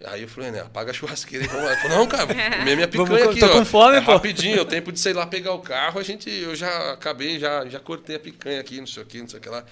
Aí 0.05 0.23
eu 0.23 0.27
falei, 0.27 0.51
né, 0.51 0.59
apaga 0.59 0.91
a 0.91 0.93
churrasqueira 0.93 1.45
e 1.45 1.47
vamos 1.47 1.63
lá. 1.63 1.71
Ele 1.71 1.81
falou, 1.81 1.97
não, 1.99 2.07
cara, 2.07 2.25
vou 2.25 2.35
comer 2.35 2.75
minha 2.75 2.87
Vamos 2.87 3.09
picanha 3.09 3.23
co- 3.23 3.31
aqui, 3.31 3.39
tô 3.39 3.45
ó. 3.45 3.49
com 3.49 3.63
fome, 3.63 3.95
é 3.95 4.01
pô. 4.01 4.11
rapidinho, 4.11 4.61
o 4.61 4.65
tempo 4.65 4.91
de, 4.91 4.99
sei 4.99 5.13
lá, 5.13 5.25
pegar 5.25 5.53
o 5.53 5.59
carro, 5.59 5.97
a 5.97 6.03
gente, 6.03 6.29
eu 6.29 6.53
já 6.57 6.91
acabei, 6.91 7.39
já, 7.39 7.65
já 7.69 7.79
cortei 7.79 8.17
a 8.17 8.19
picanha 8.19 8.59
aqui, 8.59 8.79
não 8.81 8.87
sei 8.87 9.01
o 9.01 9.05
que, 9.05 9.21
não 9.21 9.29
sei 9.29 9.39
o 9.39 9.41
que 9.41 9.47
lá. 9.47 9.63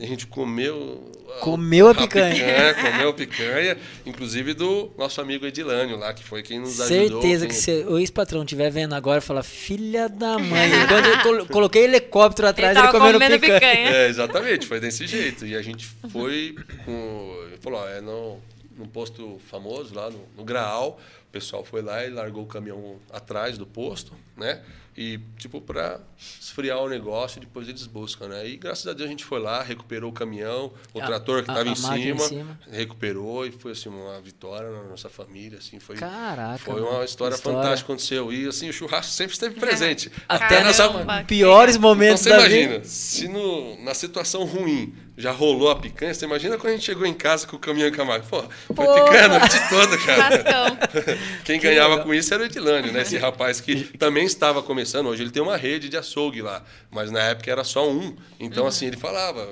E 0.00 0.04
a 0.04 0.08
gente 0.08 0.26
comeu... 0.28 1.12
Comeu 1.42 1.88
a 1.90 1.94
picanha. 1.94 2.42
É, 2.42 2.72
comeu 2.72 3.10
a 3.10 3.12
picanha, 3.12 3.76
inclusive 4.06 4.54
do 4.54 4.90
nosso 4.96 5.20
amigo 5.20 5.44
Edilânio 5.44 5.98
lá, 5.98 6.14
que 6.14 6.24
foi 6.24 6.42
quem 6.42 6.58
nos 6.58 6.80
ajudou. 6.80 7.20
Certeza 7.20 7.46
quem- 7.46 7.54
que 7.54 7.60
se 7.62 7.84
o 7.86 7.98
ex-patrão 7.98 8.44
estiver 8.44 8.70
vendo 8.70 8.94
agora, 8.94 9.20
fala, 9.20 9.42
filha 9.42 10.08
da 10.08 10.38
mãe. 10.38 10.70
Quando 10.88 11.04
eu 11.06 11.18
col- 11.22 11.46
coloquei 11.52 11.84
helicóptero 11.84 12.48
atrás, 12.48 12.74
Ele 12.74 12.86
ele, 12.86 12.92
comendo, 12.92 13.12
comendo 13.18 13.38
picanha. 13.40 13.60
picanha. 13.60 13.90
É, 13.90 14.08
exatamente, 14.08 14.66
foi 14.66 14.80
desse 14.80 15.06
jeito. 15.06 15.44
E 15.44 15.54
a 15.54 15.60
gente 15.60 15.86
foi 16.10 16.54
com. 16.86 17.36
Ele 17.48 17.58
falou, 17.60 17.80
ó, 17.80 17.88
é 17.88 18.00
no, 18.00 18.40
num 18.76 18.86
posto 18.86 19.38
famoso 19.48 19.94
lá 19.94 20.10
no, 20.10 20.26
no 20.36 20.44
Graal. 20.44 21.00
O 21.28 21.32
pessoal 21.32 21.64
foi 21.64 21.82
lá 21.82 22.04
e 22.04 22.10
largou 22.10 22.44
o 22.44 22.46
caminhão 22.46 22.98
atrás 23.10 23.58
do 23.58 23.66
posto, 23.66 24.12
né? 24.36 24.62
E, 24.96 25.20
tipo, 25.38 25.60
para 25.60 26.00
esfriar 26.40 26.78
o 26.78 26.88
negócio, 26.88 27.38
depois 27.38 27.68
eles 27.68 27.86
buscam, 27.86 28.28
né? 28.28 28.48
E 28.48 28.56
graças 28.56 28.86
a 28.86 28.94
Deus 28.94 29.06
a 29.06 29.10
gente 29.10 29.24
foi 29.24 29.38
lá, 29.38 29.62
recuperou 29.62 30.10
o 30.10 30.12
caminhão, 30.12 30.72
o 30.94 31.00
A- 31.00 31.06
trator 31.06 31.42
que 31.44 31.50
estava 31.50 31.68
em, 31.68 31.72
em 31.72 31.76
cima, 32.18 32.58
recuperou 32.70 33.46
e 33.46 33.52
foi, 33.52 33.72
assim, 33.72 33.88
uma 33.90 34.18
vitória 34.20 34.70
na 34.70 34.82
nossa 34.84 35.10
família, 35.10 35.58
assim, 35.58 35.78
foi... 35.78 35.96
Caraca, 35.96 36.58
Foi 36.64 36.80
uma 36.80 37.04
história, 37.04 37.34
história. 37.34 37.58
fantástica 37.58 37.76
que 37.86 37.92
aconteceu. 37.92 38.32
E, 38.32 38.48
assim, 38.48 38.68
o 38.70 38.72
churrasco 38.72 39.12
sempre 39.12 39.34
esteve 39.34 39.60
presente. 39.60 40.10
Até. 40.28 40.62
Caramba. 40.62 41.24
Piores 41.26 41.76
Então 41.76 41.88
momentos 41.90 42.22
você 42.22 42.30
da 42.30 42.38
imagina, 42.38 42.72
vida. 42.74 42.84
se 42.84 43.28
no, 43.28 43.82
na 43.84 43.92
situação 43.92 44.44
ruim 44.44 44.94
já 45.18 45.30
rolou 45.32 45.70
a 45.70 45.76
picanha, 45.76 46.12
você 46.12 46.24
imagina 46.26 46.56
quando 46.58 46.72
a 46.72 46.76
gente 46.76 46.84
chegou 46.84 47.06
em 47.06 47.14
casa 47.14 47.46
com 47.46 47.56
o 47.56 47.58
caminhão 47.58 47.90
com 47.90 48.02
a 48.02 48.04
máquina. 48.04 48.26
Pô, 48.28 48.42
foi 48.74 48.86
Pô. 48.86 48.94
picanha 49.04 49.24
a 49.24 49.28
noite 49.40 49.56
toda, 49.68 49.98
cara. 49.98 50.78
Quem 51.44 51.58
Que 51.58 51.66
ganhava 51.66 51.90
legal. 51.90 52.04
com 52.06 52.14
isso 52.14 52.32
era 52.34 52.42
o 52.42 52.46
Edilânio, 52.46 52.92
né? 52.92 53.02
Esse 53.02 53.16
rapaz 53.18 53.60
que 53.60 53.76
também 53.98 54.24
estava 54.24 54.62
começando. 54.62 54.85
Hoje 55.10 55.22
ele 55.22 55.30
tem 55.30 55.42
uma 55.42 55.56
rede 55.56 55.88
de 55.88 55.96
açougue 55.96 56.42
lá, 56.42 56.64
mas 56.90 57.10
na 57.10 57.20
época 57.20 57.50
era 57.50 57.64
só 57.64 57.88
um. 57.90 58.16
Então, 58.38 58.66
assim, 58.66 58.86
ele 58.86 58.96
falava. 58.96 59.46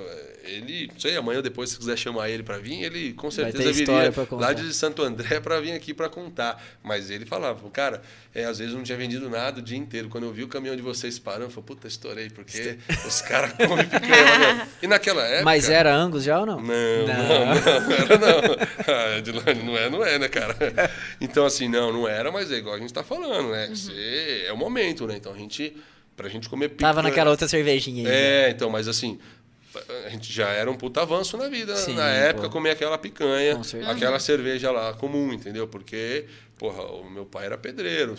Ele, 0.45 0.87
não 0.93 0.99
sei, 0.99 1.15
amanhã 1.17 1.37
ou 1.37 1.43
depois, 1.43 1.69
se 1.69 1.77
quiser 1.77 1.97
chamar 1.97 2.29
ele 2.29 2.43
para 2.43 2.57
vir, 2.57 2.83
ele 2.83 3.13
com 3.13 3.29
certeza 3.31 3.71
viria 3.71 4.13
lá 4.31 4.53
de 4.53 4.73
Santo 4.73 5.01
André 5.03 5.39
para 5.39 5.59
vir 5.59 5.71
aqui 5.73 5.93
para 5.93 6.07
contar. 6.09 6.63
Mas 6.83 7.09
ele 7.09 7.25
falava, 7.25 7.69
cara, 7.69 8.01
é, 8.33 8.45
às 8.45 8.59
vezes 8.59 8.73
não 8.73 8.83
tinha 8.83 8.97
vendido 8.97 9.29
nada 9.29 9.59
o 9.59 9.61
dia 9.61 9.77
inteiro. 9.77 10.09
Quando 10.09 10.25
eu 10.25 10.31
vi 10.33 10.43
o 10.43 10.47
caminhão 10.47 10.75
de 10.75 10.81
vocês 10.81 11.17
parando, 11.19 11.45
eu 11.45 11.49
falei, 11.49 11.65
puta, 11.67 11.87
estourei, 11.87 12.29
porque 12.29 12.77
os 13.07 13.21
caras 13.21 13.53
comem 13.53 13.85
picanha. 13.85 14.53
né? 14.55 14.67
E 14.81 14.87
naquela 14.87 15.23
época. 15.23 15.43
Mas 15.45 15.69
era 15.69 15.93
Angus 15.93 16.23
já 16.23 16.39
ou 16.39 16.45
não? 16.45 16.61
Não, 16.61 17.07
não, 17.07 17.45
não, 17.45 17.91
era 17.91 18.17
não. 18.17 18.55
Ah, 18.87 19.17
Edilane, 19.17 19.63
não 19.63 19.77
é, 19.77 19.89
não 19.89 20.05
é, 20.05 20.19
né, 20.19 20.27
cara? 20.27 20.55
Então, 21.19 21.45
assim, 21.45 21.67
não, 21.67 21.91
não 21.91 22.07
era, 22.07 22.31
mas 22.31 22.51
é 22.51 22.55
igual 22.55 22.75
a 22.75 22.79
gente 22.79 22.93
tá 22.93 23.03
falando, 23.03 23.49
né? 23.51 23.67
Você- 23.67 24.45
é 24.47 24.53
o 24.53 24.57
momento, 24.57 25.07
né? 25.07 25.15
Então, 25.17 25.33
a 25.33 25.37
gente, 25.37 25.75
pra 26.15 26.29
gente 26.29 26.47
comer 26.49 26.69
picanha... 26.69 26.89
Tava 26.93 27.01
naquela 27.01 27.31
outra 27.31 27.47
cervejinha 27.47 28.03
aí. 28.03 28.13
né? 28.13 28.47
É, 28.47 28.49
então, 28.51 28.69
mas 28.69 28.87
assim, 28.87 29.19
a 30.05 30.09
gente 30.09 30.31
já 30.31 30.49
era 30.49 30.69
um 30.69 30.75
puta 30.75 31.01
avanço 31.01 31.37
na 31.37 31.47
vida. 31.47 31.75
Sim, 31.75 31.95
na 31.95 32.07
época, 32.07 32.47
pô. 32.47 32.53
comer 32.53 32.71
aquela 32.71 32.97
picanha, 32.97 33.59
aquela 33.89 34.19
cerveja 34.19 34.71
lá 34.71 34.93
comum, 34.93 35.33
entendeu? 35.33 35.67
Porque, 35.67 36.25
porra, 36.57 36.83
o 36.83 37.09
meu 37.09 37.25
pai 37.25 37.45
era 37.45 37.57
pedreiro, 37.57 38.15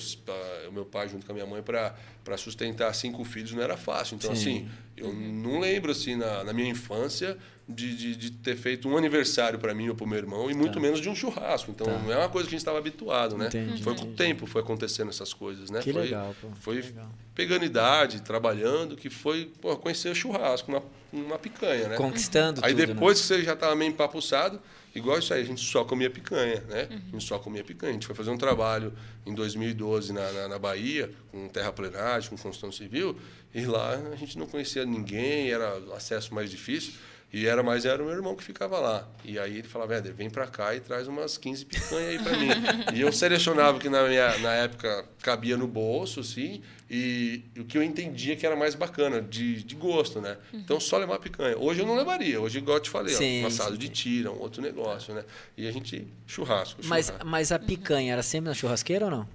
o 0.69 0.73
meu 0.73 0.85
pai 0.85 1.09
junto 1.09 1.25
com 1.27 1.33
a 1.33 1.35
minha 1.35 1.47
mãe 1.47 1.63
para 1.63 1.95
para 2.27 2.37
sustentar 2.37 2.93
cinco 2.93 3.25
filhos 3.25 3.53
não 3.53 3.63
era 3.63 3.77
fácil. 3.77 4.17
Então, 4.17 4.35
Sim. 4.35 4.41
assim, 4.41 4.69
eu 4.97 5.13
não 5.13 5.61
lembro, 5.61 5.93
assim, 5.93 6.17
na, 6.17 6.43
na 6.43 6.53
minha 6.53 6.69
infância, 6.69 7.39
de, 7.69 7.97
de, 7.97 8.17
de 8.17 8.31
ter 8.31 8.57
feito 8.57 8.89
um 8.89 8.97
aniversário 8.97 9.59
para 9.59 9.75
mim 9.75 9.89
ou 9.89 9.95
para 9.95 10.05
o 10.05 10.09
meu 10.09 10.19
irmão, 10.19 10.49
e 10.49 10.55
muito 10.55 10.81
menos 10.81 11.01
de 11.01 11.09
um 11.09 11.15
churrasco. 11.15 11.71
Então, 11.71 11.87
não 11.87 12.13
é 12.13 12.17
uma 12.17 12.29
coisa 12.29 12.49
que 12.49 12.55
a 12.55 12.57
gente 12.57 12.61
estava 12.61 12.79
habituado, 12.79 13.37
né? 13.37 13.49
Tá. 13.49 13.59
Entendi, 13.59 13.83
foi 13.83 13.97
com 13.97 14.05
o 14.05 14.13
tempo, 14.13 14.47
foi 14.47 14.63
acontecendo 14.63 15.09
essas 15.09 15.35
coisas, 15.35 15.69
né? 15.69 15.81
Que 15.81 15.93
foi, 15.93 16.03
legal, 16.03 16.35
pô. 16.41 16.49
Foi 16.61 16.77
Legal. 16.77 17.11
pegando 17.35 17.65
idade, 17.65 18.23
trabalhando, 18.23 18.97
que 18.97 19.11
foi 19.11 19.51
pô, 19.61 19.77
conhecer 19.77 20.09
o 20.11 20.15
churrasco, 20.15 20.71
uma, 20.71 20.83
uma 21.13 21.39
picanha, 21.39 21.89
né? 21.89 21.97
Conquistando 21.97 22.61
Aí 22.63 22.73
tudo, 22.73 22.87
né? 22.87 22.95
depois 22.95 23.21
que 23.21 23.27
você 23.27 23.43
já 23.43 23.55
estava 23.55 23.75
meio 23.75 23.91
empapuçado, 23.91 24.61
igual 24.95 25.19
isso 25.19 25.35
aí, 25.35 25.43
a 25.43 25.45
gente 25.45 25.61
só 25.61 25.85
comia 25.85 26.09
picanha, 26.09 26.63
né? 26.69 26.87
A 26.89 27.13
gente 27.13 27.27
só 27.27 27.37
comia 27.37 27.65
picanha. 27.65 27.91
A 27.91 27.95
gente 27.95 28.07
foi 28.07 28.15
fazer 28.15 28.31
um 28.31 28.39
trabalho 28.39 28.93
em 29.27 29.35
2012 29.35 30.13
na, 30.13 30.31
na, 30.31 30.49
na 30.49 30.59
Bahia, 30.59 31.11
com 31.33 31.49
terraplenagem, 31.49 32.31
com 32.31 32.37
construção 32.37 32.71
civil, 32.71 33.19
e 33.53 33.67
lá 33.67 34.01
a 34.13 34.15
gente 34.15 34.39
não 34.39 34.47
conhecia 34.47 34.87
ninguém, 34.87 35.51
era 35.51 35.79
acesso 35.97 36.33
mais 36.33 36.49
difícil. 36.49 36.93
E 37.37 37.47
era 37.47 37.63
mais 37.63 37.85
era 37.85 38.03
o 38.03 38.07
meu 38.07 38.15
irmão 38.15 38.35
que 38.35 38.43
ficava 38.43 38.79
lá. 38.79 39.07
E 39.23 39.39
aí 39.39 39.59
ele 39.59 39.69
falava, 39.69 39.97
Éder, 39.97 40.15
vem 40.15 40.31
pra 40.31 40.47
cá 40.47 40.75
e 40.75 40.81
traz 40.81 41.07
umas 41.07 41.37
15 41.37 41.67
picanhas 41.67 42.09
aí 42.09 42.19
pra 42.19 42.35
mim. 42.35 42.49
e 42.97 43.03
eu 43.03 43.13
selecionava 43.13 43.77
o 43.77 43.81
que 43.81 43.91
na, 43.91 44.09
minha, 44.09 44.39
na 44.39 44.55
época 44.55 45.05
cabia 45.21 45.55
no 45.55 45.67
bolso, 45.69 46.21
assim, 46.21 46.63
e, 46.91 47.43
e 47.55 47.61
o 47.61 47.67
que 47.67 47.77
eu 47.77 47.83
entendia 47.83 48.37
que 48.37 48.47
era 48.47 48.57
mais 48.57 48.75
bacana, 48.75 49.21
de, 49.21 49.63
de 49.63 49.75
gosto, 49.75 50.19
né? 50.19 50.39
Então 50.51 50.81
só 50.81 50.97
levar 50.97 51.19
picanha. 51.19 51.59
Hoje 51.59 51.81
eu 51.81 51.87
não 51.87 51.95
levaria, 51.95 52.41
hoje 52.41 52.57
igual 52.57 52.79
eu 52.79 52.83
te 52.83 52.89
falei, 52.89 53.15
Sim, 53.15 53.43
ó, 53.43 53.45
um 53.45 53.47
assado 53.49 53.73
sim, 53.73 53.81
de 53.81 53.89
tira, 53.91 54.33
um 54.33 54.41
outro 54.41 54.63
negócio, 54.63 55.13
né? 55.13 55.23
E 55.59 55.69
a 55.69 55.71
gente, 55.71 56.09
churrasco, 56.27 56.81
Mas, 56.85 57.09
churrasco. 57.09 57.27
mas 57.29 57.53
a 57.53 57.59
picanha 57.59 58.15
era 58.15 58.23
sempre 58.23 58.49
na 58.49 58.55
churrasqueira 58.55 59.05
ou 59.05 59.11
não? 59.11 59.29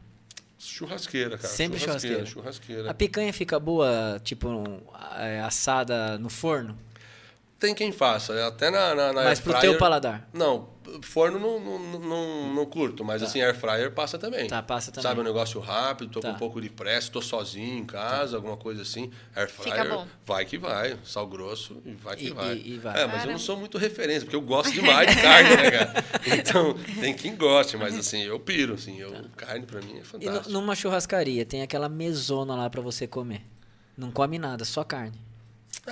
churrasqueira, 0.58 1.38
cara. 1.38 1.54
Sempre 1.54 1.80
churrasqueira. 1.80 2.26
churrasqueira. 2.26 2.90
A 2.90 2.94
picanha 2.96 3.32
fica 3.32 3.60
boa, 3.60 4.20
tipo, 4.24 4.48
um, 4.48 4.82
é, 5.20 5.40
assada 5.42 6.18
no 6.18 6.30
forno? 6.30 6.76
Tem 7.62 7.76
quem 7.76 7.92
faça, 7.92 8.34
né? 8.34 8.44
até 8.44 8.72
na, 8.72 8.96
na, 8.96 9.14
na 9.14 9.24
Mas 9.24 9.40
pro 9.40 9.54
fryer- 9.54 9.70
teu 9.70 9.78
paladar? 9.80 10.28
Não, 10.34 10.68
forno 11.04 11.38
não, 11.40 11.60
não, 11.60 12.00
não, 12.00 12.54
não 12.56 12.66
curto, 12.66 13.06
mas 13.06 13.22
assim, 13.22 13.40
air 13.40 13.56
fryer 13.56 13.92
passa 13.92 14.18
também. 14.18 14.48
Tá, 14.48 14.64
passa 14.64 14.92
também. 14.92 15.04
Sabe, 15.04 15.22
um 15.22 15.24
negócio 15.24 15.60
rápido, 15.60 16.10
tô 16.12 16.20
Tá. 16.22 16.30
com 16.30 16.36
um 16.36 16.40
pouco 16.40 16.60
de 16.60 16.72
pressa, 16.72 17.12
tô 17.12 17.22
sozinho 17.22 17.78
em 17.78 17.86
casa, 17.86 18.36
alguma 18.36 18.58
coisa 18.58 18.82
assim. 18.82 19.12
Air 19.36 19.48
fryer, 19.48 20.06
vai 20.26 20.44
que 20.44 20.58
vai. 20.58 20.98
Sal 21.06 21.28
grosso 21.28 21.80
e 21.86 21.92
vai 21.94 22.16
que 22.16 22.26
E- 22.30 22.34
vai. 22.34 22.56
e- 22.56 22.74
e 22.74 22.78
vai. 22.80 22.94
É, 23.00 23.06
mas 23.06 23.06
eu 23.06 23.12
Caramba. 23.12 23.32
não 23.34 23.40
sou 23.40 23.56
muito 23.58 23.78
referência, 23.78 24.22
porque 24.22 24.36
eu 24.36 24.42
gosto 24.42 24.72
demais 24.74 25.16
de 25.16 25.22
carne, 25.22 25.56
né, 25.56 25.70
cara? 25.72 25.94
Então, 26.42 26.74
tem 27.00 27.14
quem 27.14 27.36
goste, 27.36 27.78
mas 27.78 27.96
assim, 27.96 28.24
eu 28.24 28.40
piro, 28.40 28.74
assim, 28.74 28.98
eu, 29.00 29.14
carne 29.38 29.68
pra 29.68 29.80
mim 29.82 29.98
é 29.98 30.02
E 30.02 30.04
fantástico. 30.04 30.50
numa 30.50 30.74
churrascaria, 30.74 31.46
tem 31.46 31.62
aquela 31.62 31.88
mesona 31.88 32.56
lá 32.56 32.68
pra 32.72 32.82
você 32.82 33.06
comer. 33.06 33.44
Não 33.96 34.10
come 34.12 34.40
nada, 34.40 34.66
só 34.66 34.84
carne. 34.84 35.30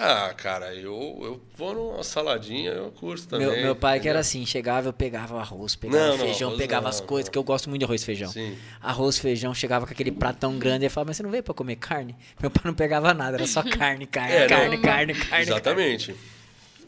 Ah, 0.02 0.34
cara, 0.34 0.74
eu, 0.74 1.20
eu 1.22 1.42
vou 1.58 1.74
numa 1.74 2.04
saladinha, 2.04 2.72
eu 2.72 2.90
curto 2.92 3.28
também. 3.28 3.48
Meu, 3.48 3.56
meu 3.62 3.76
pai 3.76 4.00
que 4.00 4.08
era 4.08 4.20
assim, 4.20 4.46
chegava, 4.46 4.88
eu 4.88 4.94
pegava 4.94 5.38
arroz, 5.40 5.76
pegava 5.76 6.00
Não, 6.08 6.18
não, 6.18 6.26
feijão, 6.26 6.48
arroz 6.50 6.58
pegava 6.62 6.84
não, 6.84 6.90
as 6.90 7.02
coisas, 7.02 7.26
não. 7.28 7.32
que 7.34 7.38
eu 7.38 7.44
gosto 7.44 7.70
muito 7.70 7.80
de 7.82 7.86
arroz 7.86 8.02
e 8.02 8.06
feijão. 8.06 8.32
Sim. 8.32 8.58
Arroz, 8.82 9.18
feijão, 9.20 9.54
chegava 9.54 9.86
com 9.86 9.92
aquele 9.92 10.12
pratão 10.12 10.58
grande 10.58 10.86
e 10.86 10.90
falava, 10.90 11.10
mas 11.10 11.18
você 11.18 11.24
não 11.24 11.30
veio 11.30 11.44
pra 11.44 11.54
comer 11.54 11.76
carne? 11.76 12.16
Meu 12.42 12.50
pai 12.50 12.62
não 12.66 12.74
pegava 12.74 13.14
nada, 13.14 13.36
era 13.38 13.46
só 13.48 13.62
carne, 13.62 14.06
carne, 14.08 14.34
É, 14.34 14.42
não. 14.48 14.48
carne, 14.58 14.78
carne, 14.78 15.14
carne. 15.16 15.44
Exatamente. 15.44 16.16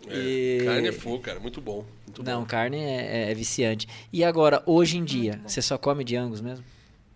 É, 0.07 0.16
E- 0.18 0.62
Carne 0.66 0.88
é 0.88 0.91
fogo, 0.91 1.20
cara, 1.20 1.39
muito 1.39 1.59
bom. 1.62 1.86
Muito 2.07 2.24
Não, 2.24 2.39
bom. 2.41 2.45
carne 2.47 2.78
é, 2.78 3.28
é- 3.28 3.32
é 3.32 3.34
viciante. 3.36 3.88
E 4.12 4.24
agora, 4.24 4.64
hoje 4.66 4.97
em 4.97 5.03
dia, 5.03 5.39
você 5.45 5.62
só 5.62 5.78
come 5.78 6.03
de 6.03 6.16
Angus 6.16 6.41
mesmo? 6.41 6.64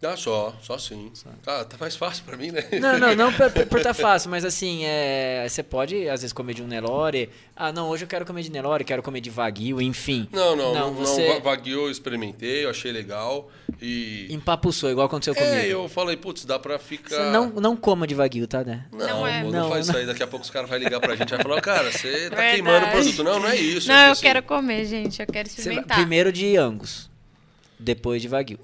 Ah, 0.03 0.15
só, 0.15 0.55
só 0.61 0.77
sim. 0.77 1.11
Tá, 1.41 1.65
tá 1.65 1.77
mais 1.79 1.95
fácil 1.95 2.23
pra 2.25 2.37
mim, 2.37 2.51
né? 2.51 2.63
Não, 2.79 2.99
não, 2.99 3.15
não 3.15 3.33
por, 3.33 3.49
por, 3.51 3.65
por 3.65 3.81
tá 3.81 3.91
fácil, 3.95 4.29
mas 4.29 4.45
assim, 4.45 4.81
é, 4.83 5.47
você 5.49 5.63
pode 5.63 6.07
às 6.07 6.21
vezes 6.21 6.31
comer 6.33 6.53
de 6.53 6.61
um 6.61 6.67
Nelore. 6.67 7.29
Ah, 7.55 7.71
não, 7.71 7.89
hoje 7.89 8.03
eu 8.03 8.07
quero 8.07 8.23
comer 8.23 8.43
de 8.43 8.51
Nelore, 8.51 8.83
quero 8.83 9.01
comer 9.01 9.19
de 9.19 9.31
Wagyu, 9.31 9.81
enfim. 9.81 10.27
Não, 10.31 10.55
não, 10.55 10.73
Não, 10.75 10.93
você- 10.93 11.27
não, 11.27 11.41
Wagyu 11.41 11.85
eu 11.85 11.89
experimentei, 11.89 12.65
eu 12.65 12.69
achei 12.69 12.91
legal. 12.91 13.49
E. 13.81 14.27
Empapuçou, 14.29 14.91
igual 14.91 15.07
aconteceu 15.07 15.33
comigo. 15.33 15.55
É, 15.55 15.65
eu 15.67 15.89
falei, 15.89 16.15
putz, 16.17 16.45
dá 16.45 16.59
pra 16.59 16.77
ficar. 16.77 17.09
Você 17.15 17.31
não, 17.31 17.49
não 17.49 17.75
coma 17.75 18.05
de 18.05 18.13
Wagyu, 18.13 18.47
tá, 18.47 18.63
né? 18.63 18.85
Não, 18.91 18.99
Não 19.07 19.27
é. 19.27 19.41
pô, 19.43 19.49
Não, 19.51 19.61
não, 19.63 19.69
faz 19.69 19.87
não. 19.87 19.93
isso 19.93 19.97
aí. 20.01 20.05
Daqui 20.05 20.21
a 20.21 20.27
pouco 20.27 20.43
os 20.45 20.51
caras 20.51 20.69
vão 20.69 20.77
ligar 20.77 20.99
pra 20.99 21.15
gente 21.15 21.29
e 21.29 21.35
vai 21.35 21.41
falar, 21.41 21.61
cara, 21.61 21.91
você 21.91 22.29
tá 22.29 22.35
Verdade. 22.35 22.51
queimando 22.53 22.85
o 22.85 22.91
produto. 22.91 23.23
Não, 23.23 23.39
não 23.39 23.47
é 23.47 23.55
isso. 23.55 23.87
Não, 23.87 23.95
é 23.95 24.07
eu 24.09 24.11
assim, 24.11 24.21
quero 24.21 24.43
comer, 24.43 24.85
gente. 24.85 25.19
Eu 25.19 25.27
quero 25.27 25.49
Você 25.49 25.61
experimentar. 25.61 25.97
primeiro 25.97 26.31
de 26.31 26.55
Angus, 26.57 27.09
depois 27.79 28.21
de 28.21 28.27
Wagyu. 28.27 28.59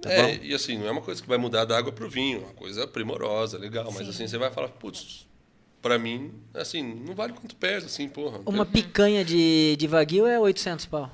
Tá 0.00 0.12
é, 0.12 0.22
bom? 0.22 0.44
e 0.44 0.54
assim, 0.54 0.78
não 0.78 0.86
é 0.86 0.90
uma 0.90 1.00
coisa 1.02 1.20
que 1.20 1.28
vai 1.28 1.38
mudar 1.38 1.64
da 1.64 1.76
água 1.76 1.90
pro 1.92 2.08
vinho, 2.08 2.38
é 2.38 2.44
uma 2.44 2.54
coisa 2.54 2.86
primorosa, 2.86 3.58
legal. 3.58 3.90
Mas 3.92 4.08
assim, 4.08 4.26
você 4.28 4.38
vai 4.38 4.50
falar, 4.50 4.68
putz, 4.68 5.26
pra 5.82 5.98
mim, 5.98 6.32
assim, 6.54 6.82
não 7.06 7.14
vale 7.14 7.32
quanto 7.32 7.56
pesa, 7.56 7.86
assim, 7.86 8.08
porra. 8.08 8.40
Uma 8.46 8.64
picanha 8.66 9.24
de, 9.24 9.76
de 9.76 9.86
Wagyu 9.86 10.26
é 10.26 10.38
800 10.38 10.86
pau, 10.86 11.10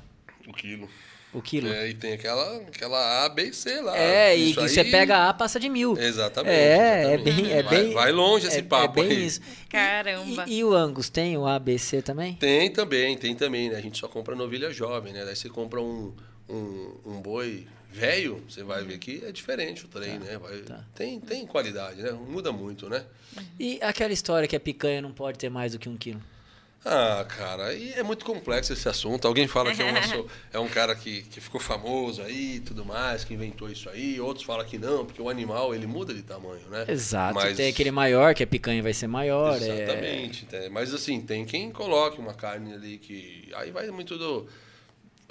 O 0.47 0.53
quilo. 0.53 0.89
o 1.33 1.41
quilo. 1.41 1.69
É, 1.73 1.89
e 1.89 1.95
tem 1.95 2.13
aquela, 2.13 2.57
aquela 2.59 3.25
A, 3.25 3.29
B 3.31 3.45
e 3.45 3.53
C 3.55 3.81
lá. 3.81 3.97
É, 3.97 4.37
e 4.37 4.51
Isso 4.51 4.55
que 4.61 4.67
aí- 4.67 4.69
você 4.69 4.85
pega 4.85 5.29
A, 5.31 5.35
passa 5.35 5.59
de 5.59 5.69
mil. 5.71 5.97
Exatamente. 5.99 6.55
É, 6.55 6.77
é 6.77 7.15
exatamente. 7.15 7.43
bem, 7.43 7.53
é 7.53 7.63
vai, 7.63 7.77
bem. 7.85 7.95
vai 7.95 8.13
longe 8.13 8.47
esse 8.47 8.59
é, 8.59 8.63
papo 8.63 9.01
É 9.01 9.07
bem 9.07 9.17
aí. 9.17 9.27
isso. 9.27 9.41
Caramba. 9.71 10.45
E, 10.47 10.59
e 10.59 10.65
o 10.65 10.75
Angus 10.75 11.09
tem 11.09 11.37
o 11.39 11.47
ABC 11.47 12.03
também? 12.03 12.35
Tem 12.35 12.71
também, 12.71 13.17
tem 13.17 13.35
também, 13.35 13.71
né? 13.71 13.77
A 13.77 13.81
gente 13.81 13.99
só 13.99 14.09
compra 14.09 14.37
novilha 14.37 14.71
jovem, 14.71 15.13
né? 15.13 15.25
Daí 15.25 15.35
você 15.35 15.49
compra 15.49 15.81
um, 15.81 16.15
um, 16.49 16.95
um 17.07 17.21
boi 17.21 17.67
velho, 17.95 18.43
você 18.49 18.63
vai 18.65 18.83
ver 18.83 18.99
que 18.99 19.23
é 19.25 19.31
diferente 19.31 19.85
o 19.85 19.89
trem, 19.89 20.19
né? 20.19 20.37
Vai- 20.39 20.59
tá. 20.63 20.85
tem, 20.95 21.21
tem 21.21 21.47
qualidade, 21.47 22.03
né? 22.03 22.11
Muda 22.13 22.51
muito, 22.53 22.89
né? 22.89 23.05
E 23.59 23.79
aquela 23.81 24.13
história 24.13 24.49
que 24.49 24.57
a 24.57 24.61
picanha 24.61 25.01
não 25.01 25.13
pode 25.13 25.39
ter 25.39 25.49
mais 25.49 25.73
do 25.73 25.79
que 25.79 25.89
um 25.89 25.97
quilo? 25.97 26.21
Ah, 26.87 27.25
cara, 27.27 27.73
e 27.73 27.95
é 27.95 28.03
muito 28.03 28.27
complexo 28.27 28.71
esse 28.75 28.87
assunto. 28.87 29.27
Alguém 29.27 29.49
fala 29.49 29.75
que 29.75 29.81
é, 29.81 29.85
uma 29.91 30.27
é 30.53 30.59
um 30.59 30.69
cara 30.69 30.95
que, 30.95 31.23
que 31.23 31.41
ficou 31.41 31.59
famoso 31.59 32.21
aí 32.21 32.57
e 32.57 32.61
tudo 32.61 32.85
mais, 32.85 33.25
que 33.25 33.33
inventou 33.33 33.71
isso 33.71 33.89
aí. 33.89 34.21
Outros 34.21 34.45
falam 34.45 34.67
que 34.67 34.77
não, 34.77 35.07
porque 35.07 35.23
o 35.23 35.31
animal 35.31 35.75
ele 35.75 35.87
muda 35.87 36.13
de 36.13 36.21
tamanho, 36.21 36.61
né? 36.69 36.85
Exato. 36.87 37.37
Mas- 37.37 37.57
Tem 37.57 37.71
aquele 37.71 37.91
maior, 37.91 38.35
que 38.35 38.43
a 38.43 38.47
picanha 38.47 38.83
vai 38.83 38.93
ser 38.93 39.07
maior. 39.07 39.55
é- 39.63 39.83
Exatamente. 39.83 40.47
né? 40.53 40.69
Mas 40.69 40.93
assim, 40.93 41.23
tem 41.23 41.47
quem 41.47 41.71
coloque 41.73 42.21
uma 42.21 42.35
carne 42.35 42.75
ali 42.75 42.99
que. 42.99 43.49
Aí 43.55 43.71
vai 43.71 43.89
muito 43.91 44.19
do. 44.19 44.47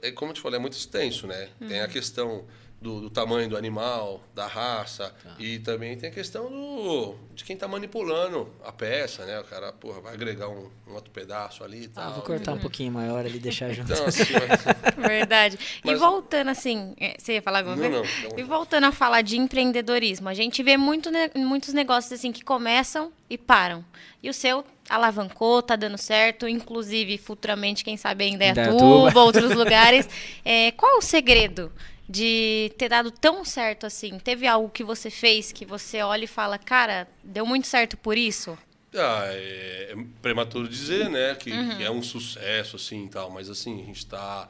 É, 0.04 0.12
como 0.12 0.32
eu 0.32 0.36
te 0.36 0.42
falei, 0.42 0.58
é 0.58 0.62
muito 0.62 0.74
extenso, 0.78 1.26
né? 1.26 1.50
Tem 1.68 1.80
a 1.82 1.88
questão 1.88 2.44
do, 2.82 3.00
do 3.00 3.10
tamanho 3.10 3.48
do 3.50 3.56
animal, 3.56 4.22
da 4.36 4.46
raça. 4.46 5.16
Tá. 5.24 5.36
E 5.40 5.60
também 5.60 5.96
tem 5.98 6.10
a 6.10 6.14
questão 6.14 6.50
do, 6.52 7.16
de 7.34 7.46
quem 7.46 7.54
está 7.54 7.66
manipulando 7.70 8.52
a 8.66 8.74
peça, 8.74 9.26
né? 9.26 9.40
O 9.40 9.46
cara, 9.46 9.72
porra, 9.72 10.02
vai 10.02 10.14
agregar 10.14 10.50
um, 10.50 10.70
um 10.86 10.94
outro 10.94 11.10
pedaço 11.12 11.64
ali 11.64 11.84
e 11.84 11.86
Ah, 11.86 12.02
tal. 12.02 12.14
vou 12.16 12.24
cortar 12.24 12.52
um 12.52 12.60
pouquinho 12.60 12.92
maior 12.92 13.26
ali 13.26 13.38
e 13.38 13.40
deixar 13.40 13.72
junto. 13.74 13.90
Então, 13.94 14.06
assim, 14.06 14.24
mas- 14.34 14.64
Verdade. 15.08 15.58
E 15.82 15.88
Mas- 15.88 16.00
voltando 16.00 16.50
assim, 16.50 16.94
é, 17.00 17.16
você 17.18 17.36
ia 17.36 17.42
falar 17.42 17.60
alguma 17.60 17.78
Não, 17.78 17.90
coisa? 18.02 18.14
não, 18.24 18.30
não. 18.32 18.40
E 18.40 18.44
voltando 18.44 18.84
a 18.86 18.92
falar 18.92 19.22
de 19.22 19.38
empreendedorismo, 19.38 20.28
a 20.28 20.34
gente 20.34 20.62
vê 20.62 20.76
muito, 20.76 21.10
muitos 21.36 21.74
negócios 21.74 22.12
assim 22.12 22.34
que 22.34 22.44
começam 22.44 23.14
e 23.30 23.38
param. 23.38 23.86
E 24.22 24.30
o 24.30 24.34
seu 24.34 24.66
alavancou, 24.90 25.62
tá 25.62 25.76
dando 25.76 25.98
certo, 25.98 26.48
inclusive 26.48 27.18
futuramente, 27.18 27.84
quem 27.84 27.98
sabe 27.98 28.26
ainda 28.26 28.44
é 28.44 28.50
Indaiatuba. 28.50 28.86
Indaiatuba, 28.86 29.20
outros 29.24 29.54
lugares. 29.56 30.08
É, 30.46 30.72
qual 30.72 30.96
é 30.96 30.98
o 30.98 31.02
segredo 31.02 31.72
de 32.08 32.72
ter 32.78 32.90
dado 32.90 33.10
tão 33.12 33.46
certo 33.46 33.86
assim? 33.86 34.20
Teve 34.20 34.46
algo 34.46 34.70
que 34.70 34.84
você 34.84 35.10
fez 35.10 35.52
que 35.52 35.66
você 35.66 36.02
olha 36.02 36.26
e 36.26 36.28
fala, 36.28 36.58
cara, 36.58 37.08
deu 37.24 37.46
muito 37.46 37.66
certo 37.68 37.96
por 37.96 38.18
isso? 38.18 38.58
Ah, 38.94 39.24
é, 39.28 39.94
é 39.94 39.96
prematuro 40.22 40.68
dizer, 40.68 41.10
né, 41.10 41.34
que, 41.36 41.50
que 41.50 41.84
é 41.84 41.90
um 41.90 42.04
sucesso, 42.04 42.76
assim, 42.76 43.06
e 43.06 43.10
tal, 43.10 43.30
mas 43.32 43.50
assim, 43.50 43.82
a 43.82 43.86
gente 43.86 43.98
está 44.00 44.50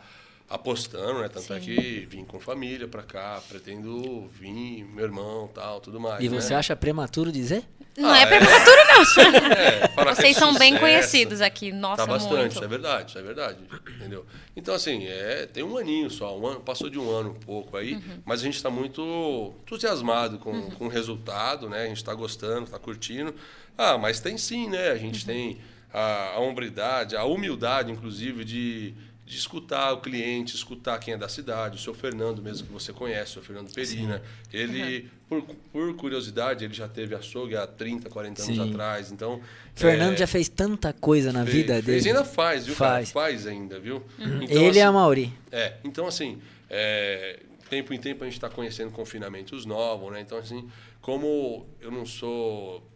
apostando, 0.49 1.21
né, 1.21 1.29
tanto 1.29 1.53
é 1.53 1.59
que 1.59 2.05
vim 2.09 2.25
com 2.25 2.39
família 2.39 2.88
para 2.88 3.03
cá, 3.03 3.41
pretendo 3.47 4.27
vir, 4.27 4.84
meu 4.84 5.05
irmão, 5.05 5.47
tal, 5.53 5.79
tudo 5.79 5.99
mais, 5.99 6.21
E 6.23 6.27
né? 6.27 6.41
você 6.41 6.53
acha 6.53 6.75
prematuro 6.75 7.31
dizer? 7.31 7.63
Não 7.97 8.09
Ah, 8.09 8.20
é 8.20 8.24
é. 8.24 8.25
prematuro, 8.25 8.78
não. 8.87 9.03
É, 9.55 10.09
é 10.09 10.15
Vocês 10.15 10.36
são 10.37 10.53
bem 10.53 10.74
sucesso. 10.74 10.79
conhecidos 10.79 11.41
aqui. 11.41 11.71
Nossa, 11.71 12.05
Tá 12.05 12.11
bastante, 12.11 12.36
muito. 12.36 12.51
isso 12.53 12.63
é 12.63 12.67
verdade, 12.67 13.09
isso 13.09 13.20
é 13.20 13.21
verdade. 13.21 13.57
Entendeu? 13.97 14.25
Então, 14.55 14.74
assim, 14.74 15.05
é, 15.07 15.45
tem 15.45 15.63
um 15.63 15.78
aninho 15.78 16.09
só, 16.09 16.37
um 16.37 16.45
ano, 16.47 16.59
passou 16.61 16.89
de 16.89 16.97
um 16.97 17.09
ano 17.09 17.29
um 17.32 17.36
pouco 17.36 17.78
aí, 17.78 17.93
Uhum. 17.95 18.21
mas 18.25 18.41
a 18.41 18.43
gente 18.43 18.55
está 18.55 18.70
muito 18.70 19.53
entusiasmado 19.61 20.37
com, 20.39 20.71
com 20.71 20.86
o 20.86 20.89
resultado, 20.89 21.70
né? 21.70 21.83
A 21.83 21.87
gente 21.87 21.97
está 21.97 22.13
gostando, 22.13 22.63
está 22.65 22.79
curtindo. 22.79 23.33
Ah, 23.78 23.97
mas 23.97 24.20
tem 24.20 24.37
sim, 24.37 24.70
né? 24.70 24.89
A 24.89 24.93
Uhum. 24.93 24.99
gente 24.99 25.25
tem 25.25 25.59
a, 25.93 26.33
a 26.36 26.39
hombridade, 26.39 27.15
a 27.15 27.24
humildade, 27.24 27.91
inclusive, 27.91 28.43
de, 28.43 28.93
de 29.25 29.37
escutar 29.37 29.93
o 29.93 30.01
cliente, 30.01 30.55
escutar 30.55 31.00
quem 31.00 31.13
é 31.13 31.17
da 31.17 31.29
cidade, 31.29 31.78
o 31.78 31.79
seu 31.79 31.93
Fernando 31.93 32.41
mesmo, 32.41 32.67
que 32.67 32.74
você 32.74 32.91
conhece, 32.91 33.32
o 33.32 33.33
seu 33.36 33.41
Fernando 33.41 33.74
Perina. 33.74 34.21
Ele, 34.51 35.09
por, 35.29 35.41
por 35.71 35.95
curiosidade, 35.95 36.66
ele 36.66 36.74
já 36.74 36.89
teve 36.89 37.16
açougue 37.16 37.55
há 37.55 37.66
30, 37.66 38.09
40 38.09 38.41
anos 38.41 38.55
Sim. 38.55 38.70
atrás, 38.70 39.12
então... 39.12 39.41
Fernando 39.74 40.16
é, 40.16 40.17
já 40.17 40.28
fez 40.28 40.50
tanta 40.50 40.91
coisa 40.91 41.32
na 41.32 41.43
Fez, 41.45 41.55
vida 41.55 41.74
fez 41.75 41.86
dele. 41.86 42.05
e 42.05 42.08
ainda 42.09 42.25
faz, 42.25 42.66
viu, 42.66 42.75
Faz. 42.75 43.12
cara? 43.12 43.25
Faz 43.28 43.47
ainda, 43.47 43.79
viu? 43.79 44.04
Então, 44.20 44.58
Ele 44.58 44.70
assim, 44.70 44.79
e 44.79 44.82
a 44.82 44.91
Mauri. 44.91 45.33
É, 45.51 45.74
então 45.83 46.05
assim, 46.05 46.41
é, 46.70 47.39
tempo 47.70 47.93
em 47.93 48.00
tempo 48.00 48.24
a 48.24 48.28
gente 48.28 48.36
está 48.36 48.50
conhecendo 48.50 48.91
confinamentos 48.91 49.66
novos, 49.66 50.12
né? 50.12 50.21
Então 50.21 50.37
assim, 50.37 50.70
como 51.01 51.66
eu 51.82 51.89
não 51.89 52.05
sou 52.05 52.87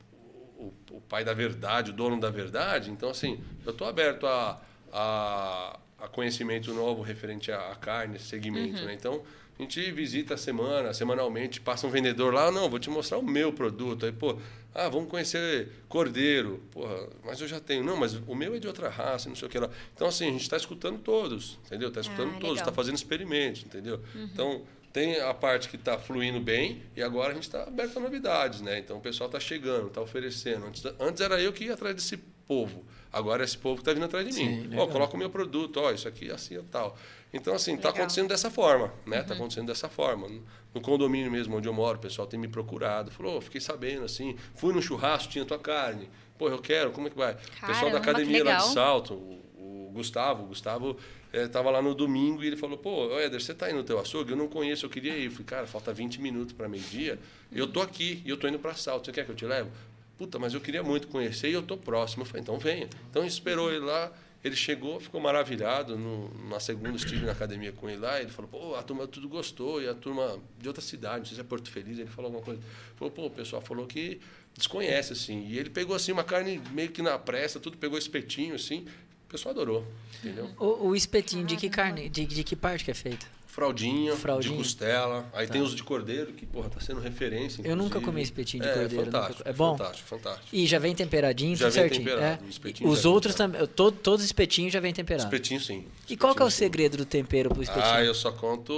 o, 0.58 0.74
o 0.92 1.02
pai 1.02 1.24
da 1.24 1.34
verdade, 1.34 1.92
o 1.92 1.94
dono 1.94 2.20
da 2.20 2.30
verdade, 2.30 2.92
então 2.92 3.10
assim, 3.10 3.40
eu 3.66 3.72
estou 3.72 3.88
aberto 3.88 4.28
a, 4.28 4.62
a, 4.92 5.80
a 6.00 6.08
conhecimento 6.08 6.74
novo 6.74 7.02
referente 7.02 7.52
à, 7.52 7.76
carne, 7.76 8.18
esse 8.18 8.26
segmento, 8.26 8.84
né? 8.86 8.94
Então 8.94 9.24
a 9.58 9.62
gente 9.64 9.92
visita 9.92 10.36
a 10.36 10.38
semana, 10.38 10.94
semanalmente, 10.94 11.60
passa 11.60 11.88
um 11.88 11.90
vendedor 11.90 12.32
lá, 12.32 12.52
não, 12.52 12.70
vou 12.70 12.78
te 12.78 12.92
mostrar 12.92 13.18
o 13.18 13.24
meu 13.24 13.52
produto. 13.52 14.06
Aí, 14.06 14.12
pô, 14.12 14.38
ah, 14.76 14.88
vamos 14.88 15.10
conhecer 15.10 15.70
cordeiro. 15.90 16.62
Porra, 16.72 17.10
mas 17.26 17.42
eu 17.42 17.48
já 17.48 17.60
tenho. 17.60 17.84
Não, 17.84 17.98
mas 17.98 18.14
o 18.14 18.36
meu 18.36 18.54
é 18.54 18.60
de 18.60 18.68
outra 18.68 18.88
raça, 18.88 19.28
não 19.28 19.36
sei 19.36 19.48
o 19.48 19.50
que 19.50 19.58
lá. 19.58 19.68
Então, 19.96 20.08
assim, 20.08 20.28
a 20.28 20.32
gente 20.32 20.44
está 20.44 20.58
escutando 20.58 21.00
todos, 21.00 21.58
entendeu? 21.66 21.88
Está 21.88 22.02
escutando 22.02 22.36
Ah, 22.36 22.40
todos, 22.40 22.60
está 22.60 22.72
fazendo 22.72 22.96
experimentos, 22.96 23.64
entendeu? 23.64 24.00
Então, 24.16 24.62
tem 24.94 25.20
a 25.20 25.34
parte 25.34 25.70
que 25.70 25.76
está 25.76 25.98
fluindo 25.98 26.40
bem 26.40 26.84
e 26.96 27.02
agora 27.02 27.32
a 27.32 27.34
gente 27.34 27.44
está 27.44 27.64
aberto 27.64 27.98
a 27.98 28.00
novidades, 28.00 28.62
né? 28.62 28.78
Então, 28.78 28.98
o 28.98 29.02
pessoal 29.02 29.28
está 29.28 29.40
chegando, 29.40 29.88
está 29.88 30.02
oferecendo. 30.02 30.68
Antes, 30.68 30.84
antes 31.00 31.22
era 31.22 31.42
eu 31.42 31.52
que 31.52 31.66
ia 31.66 31.74
atrás 31.74 31.96
desse 31.96 32.18
povo. 32.48 32.86
Agora, 33.12 33.44
esse 33.44 33.58
povo 33.58 33.80
está 33.80 33.94
vindo 33.94 34.06
atrás 34.06 34.26
de 34.28 34.34
Sim, 34.34 34.68
mim. 34.68 34.78
Ó, 34.78 34.88
coloca 34.88 35.16
o 35.16 35.18
meu 35.18 35.30
produto, 35.30 35.78
ó, 35.80 35.92
isso 35.92 36.08
aqui 36.08 36.30
é 36.30 36.34
assim 36.34 36.56
e 36.56 36.64
tal. 36.64 36.98
Então, 37.34 37.54
assim, 37.54 37.76
está 37.76 37.90
acontecendo 37.90 38.30
dessa 38.30 38.50
forma, 38.50 38.94
né? 39.06 39.22
Está 39.22 39.34
acontecendo 39.34 39.68
dessa 39.68 39.90
forma. 39.90 40.28
No- 40.74 40.82
condomínio 40.82 41.32
mesmo 41.32 41.58
onde 41.58 41.68
eu 41.68 41.74
moro, 41.74 41.98
o 41.98 42.02
pessoal 42.02 42.28
tem 42.28 42.40
me 42.40 42.48
procurado. 42.48 43.10
Falou, 43.10 43.38
"Ô, 43.38 43.42
fiquei 43.42 43.60
sabendo, 43.60 44.06
assim, 44.06 44.36
fui 44.56 44.72
no 44.74 44.82
churrasco, 44.82 45.32
tinha 45.32 45.44
tua 45.44 45.58
carne. 45.58 46.08
Pô, 46.38 46.50
eu 46.50 46.60
quero, 46.60 46.92
como 46.92 47.08
é 47.08 47.10
que 47.10 47.18
vai? 47.18 47.34
o 47.34 47.38
pessoal 47.38 47.66
Caramba, 47.66 47.92
da 47.94 47.98
academia 47.98 48.44
lá 48.44 48.56
de. 48.58 48.74
Salto, 48.74 49.14
o, 49.16 49.88
o 49.88 49.92
Gustavo, 49.92 50.44
o 50.44 50.48
Gustavo 50.48 50.96
estava 51.34 51.70
lá 51.72 51.82
no 51.82 51.94
domingo 51.96 52.44
e 52.44 52.48
ele 52.48 52.56
falou, 52.56 52.78
pô, 52.78 53.12
Éder, 53.20 53.42
você 53.42 53.54
tá 53.54 53.66
aí 53.66 53.74
no 53.74 53.84
teu 53.84 54.00
açougue? 54.00 54.32
Eu 54.32 54.38
não 54.38 54.48
conheço, 54.48 54.86
eu 54.86 54.90
queria 54.90 55.16
ir. 55.18 55.26
Eu 55.26 55.32
falei, 55.32 55.46
cara, 55.46 55.68
falta 55.68 55.92
20 55.92 56.22
minutos 56.22 56.54
para 56.54 56.70
meio-dia. 56.70 57.20
Eu 57.52 57.68
tô 57.68 57.82
aqui 57.82 58.22
e 58.26 58.30
eu 58.30 58.38
tô 58.38 58.48
indo 58.48 58.60
para 58.60 58.74
Salto. 58.76 59.06
Você 59.06 59.12
quer 59.12 59.26
que 59.26 59.32
eu 59.32 59.36
te 59.36 59.46
leve? 59.46 59.70
Puta, 60.18 60.40
mas 60.40 60.54
eu 60.54 60.62
queria 60.62 60.82
muito 60.82 61.08
conhecer 61.08 61.50
e 61.50 61.54
eu 61.54 61.62
tô 61.62 61.78
próximo. 61.78 62.24
Eu 62.24 62.26
falei, 62.26 62.42
então 62.42 62.58
venha. 62.58 62.90
Então 63.10 63.26
esperou 63.26 63.72
ele 63.72 63.86
lá. 63.86 64.12
Ele 64.44 64.56
chegou, 64.56 65.00
ficou 65.00 65.20
maravilhado. 65.20 65.98
No, 65.98 66.34
na 66.50 66.60
segunda 66.60 66.96
estive 66.96 67.26
na 67.26 67.34
academia 67.34 67.72
com 67.72 67.90
ele 67.90 68.00
lá. 68.00 68.20
Ele 68.20 68.30
falou, 68.30 68.50
pô, 68.50 68.76
a 68.76 68.84
turma 68.84 69.08
tudo 69.08 69.30
gostou. 69.30 69.82
E 69.82 69.88
a 69.88 69.94
turma 69.94 70.40
de 70.60 70.68
outra 70.68 70.82
cidade, 70.82 71.20
não 71.20 71.26
sei 71.26 71.36
se 71.36 71.42
é 71.42 71.44
Porto 71.44 71.70
Feliz, 71.70 72.00
ele 72.00 72.10
falou 72.10 72.30
alguma 72.30 72.44
coisa. 72.44 72.62
Falou, 72.96 73.12
pô, 73.12 73.26
o 73.28 73.30
pessoal 73.30 73.62
falou 73.62 73.86
que 73.86 74.20
desconhece, 74.56 75.14
assim. 75.14 75.46
E 75.48 75.60
ele 75.60 75.70
pegou, 75.70 75.96
assim, 75.96 76.12
uma 76.12 76.24
carne 76.24 76.62
meio 76.72 76.90
que 76.90 77.02
na 77.02 77.20
pressa, 77.20 77.60
tudo, 77.60 77.78
pegou 77.78 77.98
espetinho, 77.98 78.56
assim. 78.56 78.88
O 79.26 79.30
pessoal 79.30 79.54
adorou, 79.54 79.86
entendeu? 80.20 80.50
O, 80.58 80.88
o 80.88 80.96
espetinho, 80.96 81.46
de 81.46 81.58
que 81.58 81.70
carne? 81.70 82.10
De, 82.10 82.26
de 82.26 82.44
que 82.44 82.56
parte 82.56 82.86
que 82.86 82.92
é 82.92 82.94
feito? 82.94 83.37
Fraldinha, 83.58 84.16
Fraldinha. 84.16 84.52
de 84.52 84.58
costela. 84.60 85.26
Aí 85.34 85.48
tem 85.48 85.62
os 85.64 85.74
de 85.74 85.82
cordeiro, 85.84 86.32
que, 86.32 86.46
porra, 86.46 86.70
tá 86.70 86.80
sendo 86.80 87.02
referência, 87.02 87.64
Eu 87.64 87.76
nunca 87.76 87.98
inclusive. 87.98 88.06
comi 88.06 88.22
espetinho 88.22 88.62
de 88.62 88.70
é, 88.70 88.74
cordeiro, 88.74 89.06
Fantástico, 89.06 89.38
nunca- 89.40 89.50
é 89.50 89.54
bom? 89.54 89.76
Fantástico, 89.76 90.08
fantástico. 90.10 90.48
E 90.54 90.68
já 90.68 90.78
vem 90.78 90.94
temperadinho, 90.94 91.56
Já 91.56 91.66
tudo 91.66 91.74
vem 91.74 91.84
certinho. 91.90 92.06
temperado, 92.08 92.44
é. 92.46 92.50
espetinho 92.50 92.88
Os 92.88 93.04
outros 93.04 93.34
também, 93.34 93.66
todo, 93.66 93.98
todos 93.98 94.20
os 94.22 94.26
espetinhos 94.28 94.72
já 94.72 94.80
vem 94.80 94.94
temperado. 94.94 95.26
Espetinho, 95.26 95.60
sim. 95.60 95.86
E 96.08 96.16
qual 96.16 96.36
que 96.36 96.42
é 96.44 96.46
o 96.46 96.48
Espetinho, 96.50 96.52
sim. 96.52 96.58
segredo 96.78 96.98
do 96.98 97.06
tempero 97.06 97.50
pro 97.50 97.64
espetinho? 97.64 97.86
Ah, 97.96 98.04
eu 98.04 98.14
só 98.14 98.32
conto 98.32 98.72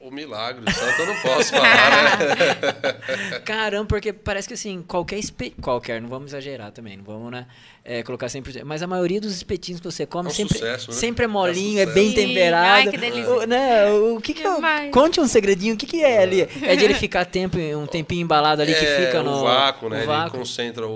o 0.00 0.10
milagre. 0.10 0.68
Santo 0.72 1.00
eu 1.00 1.06
não 1.06 1.20
posso 1.22 1.50
falar, 1.52 2.18
né? 2.18 3.38
Caramba, 3.46 3.86
porque 3.86 4.12
parece 4.12 4.48
que 4.48 4.54
assim, 4.54 4.82
qualquer 4.82 5.18
espetinho. 5.20 5.62
Qualquer, 5.62 6.02
não 6.02 6.08
vamos 6.08 6.32
exagerar 6.32 6.72
também, 6.72 6.96
não 6.96 7.04
vamos, 7.04 7.30
né? 7.30 7.46
É, 7.84 8.02
colocar 8.02 8.26
100%. 8.26 8.62
Mas 8.64 8.82
a 8.82 8.86
maioria 8.86 9.20
dos 9.20 9.34
espetinhos 9.34 9.80
que 9.80 9.90
você 9.90 10.04
come 10.04 10.28
É 10.28 10.32
um 10.32 10.34
sempre, 10.34 10.58
sucesso, 10.58 10.90
né? 10.90 10.96
sempre 10.96 11.24
é 11.24 11.26
É 11.26 11.28
molinho, 11.28 11.78
é, 11.78 11.86
sucesso. 11.86 11.94
bem 11.94 12.08
Sim, 12.10 12.14
temperado. 12.14 12.66
ai, 12.66 12.88
que 12.88 12.96
delícia. 12.98 13.30
O, 13.30 13.46
né, 13.46 13.90
o 13.92 14.20
que 14.20 14.34
que 14.34 14.42
é 14.42 14.50
o-. 14.50 14.90
Conte 14.92 15.20
um 15.20 15.26
segredinho, 15.26 15.74
o 15.74 15.76
que 15.76 15.86
que 15.86 16.02
é 16.04 16.22
ali? 16.22 16.42
É 16.62 16.76
de 16.76 16.84
ele 16.84 16.94
ficar 16.94 17.24
tempo, 17.24 17.56
um 17.58 17.86
tempinho 17.86 18.22
embalado 18.22 18.60
ali 18.62 18.74
que 18.74 18.84
É, 18.84 19.06
fica 19.06 19.22
no 19.22 19.30
o 19.38 19.42
vácuo, 19.44 19.88
né? 19.88 19.96
o 19.96 20.00
Ele 20.00 20.06
vácuo. 20.06 20.38
concentra 20.38 20.86
o, 20.86 20.90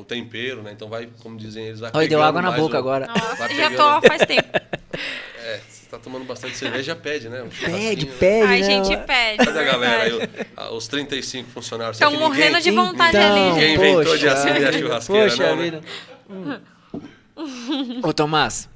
o- 0.00 0.04
tempero, 0.06 0.62
né? 0.62 0.70
Então 0.72 0.88
vai, 0.88 1.08
como 1.20 1.36
dizem 1.36 1.64
eles, 1.66 1.80
vai 1.80 1.90
Olha, 1.92 2.06
deu 2.06 2.22
água 2.22 2.40
na 2.40 2.52
boca 2.52 2.76
o- 2.76 2.78
agora. 2.78 3.08
Nossa, 3.08 3.48
já 3.52 3.70
tô 3.72 4.00
faz 4.06 4.22
tempo. 4.26 4.48
É, 5.44 5.60
você 5.68 5.86
tá 5.90 5.98
tomando 5.98 6.24
bastante 6.24 6.56
cerveja, 6.56 6.94
pede, 6.94 7.28
né? 7.28 7.42
Um 7.42 7.48
Pede, 7.48 8.06
né? 8.06 8.12
pede, 8.18 8.44
Ai, 8.46 8.60
né? 8.60 8.66
gente, 8.84 8.96
pede. 9.04 9.44
Cadê 9.44 9.58
a 9.58 9.62
galera 9.64 10.28
ah, 10.56 10.70
Os 10.72 10.86
35 10.86 11.50
funcionários. 11.50 11.96
Estão 12.00 12.12
morrendo 12.16 12.60
de 12.60 12.70
ninguém- 12.70 12.86
vontade 12.86 13.16
Então, 13.16 13.32
ali, 13.32 13.40
Ninguém 13.50 13.68
gente. 13.68 13.78
inventou 13.80 14.04
poxa 14.04 14.18
de 14.18 14.28
acender 14.28 14.66
a 14.68 14.70
vida. 14.70 14.86
churrasqueira, 14.86 15.28
Poxa 15.30 15.42
não, 15.48 15.56
né? 15.56 15.80
Ô, 18.02 18.12
Tomás, 18.12 18.68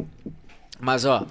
mas 0.78 1.05
ó, 1.05 1.27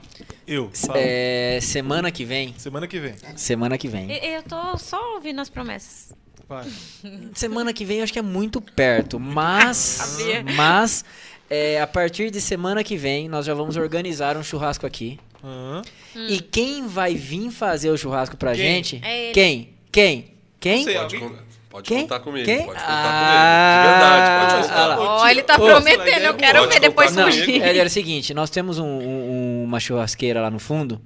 Eu. 0.47 0.71
é, 0.95 1.59
semana 1.61 2.11
que 2.11 2.25
vem, 2.25 2.53
Semana 2.57 2.87
que 2.87 2.99
vem. 2.99 3.15
semana 3.35 3.77
que 3.77 3.87
vem. 3.87 4.11
E- 4.11 4.35
Eu 4.35 4.43
tô 4.43 4.77
só 4.77 5.15
ouvindo 5.15 5.39
as 5.39 5.49
promessas. 5.49 6.13
Vai. 6.47 6.65
Semana 7.35 7.71
que 7.71 7.85
vem 7.85 7.97
eu 7.99 8.03
acho 8.03 8.13
que 8.13 8.17
é 8.19 8.23
muito 8.23 8.59
perto, 8.59 9.19
mas 9.19 10.17
mas 10.55 11.05
é, 11.49 11.79
a 11.79 11.85
partir 11.87 12.31
de 12.31 12.41
semana 12.41 12.83
que 12.83 12.97
vem 12.97 13.29
nós 13.29 13.45
já 13.45 13.53
vamos 13.53 13.77
organizar 13.77 14.35
um 14.35 14.43
churrasco 14.43 14.85
aqui. 14.85 15.19
Hã? 15.43 15.81
E 16.27 16.39
quem 16.41 16.87
vai 16.87 17.13
vir 17.15 17.51
fazer 17.51 17.91
o 17.91 17.97
churrasco 17.97 18.35
pra 18.35 18.51
Quem? 18.55 18.61
gente? 18.83 19.01
É. 19.03 19.31
Quem? 19.31 19.69
Quem? 19.91 20.33
Quem? 20.59 20.77
Não 20.77 20.83
sei, 20.85 20.93
Pode, 20.95 21.15
alguém- 21.15 21.29
con- 21.29 21.43
pode 21.69 21.87
Quem? 21.87 22.01
contar 22.01 22.19
comigo. 22.19 22.45
Quem? 22.45 22.65
Pode 22.65 22.79
contar 22.79 22.85
Ah, 22.87 23.81
comigo. 23.83 23.83
De 23.83 23.99
verdade, 23.99 24.51
pode 24.55 24.67
contar. 24.67 24.85
lá. 24.87 24.99
Ó, 24.99 25.27
ele 25.27 25.43
tá 25.43 25.55
prometendo, 25.59 26.23
eu 26.25 26.33
quero 26.33 26.67
ver 26.67 26.79
depois 26.79 27.11
fugir. 27.15 27.61
É, 27.61 27.77
era 27.77 27.87
o 27.87 27.89
seguinte, 27.91 28.33
nós 28.33 28.49
temos 28.49 28.79
um- 28.79 28.85
um- 28.85 29.63
uma 29.65 29.79
churrasqueira 29.79 30.41
lá 30.41 30.49
no 30.49 30.59
fundo, 30.59 30.99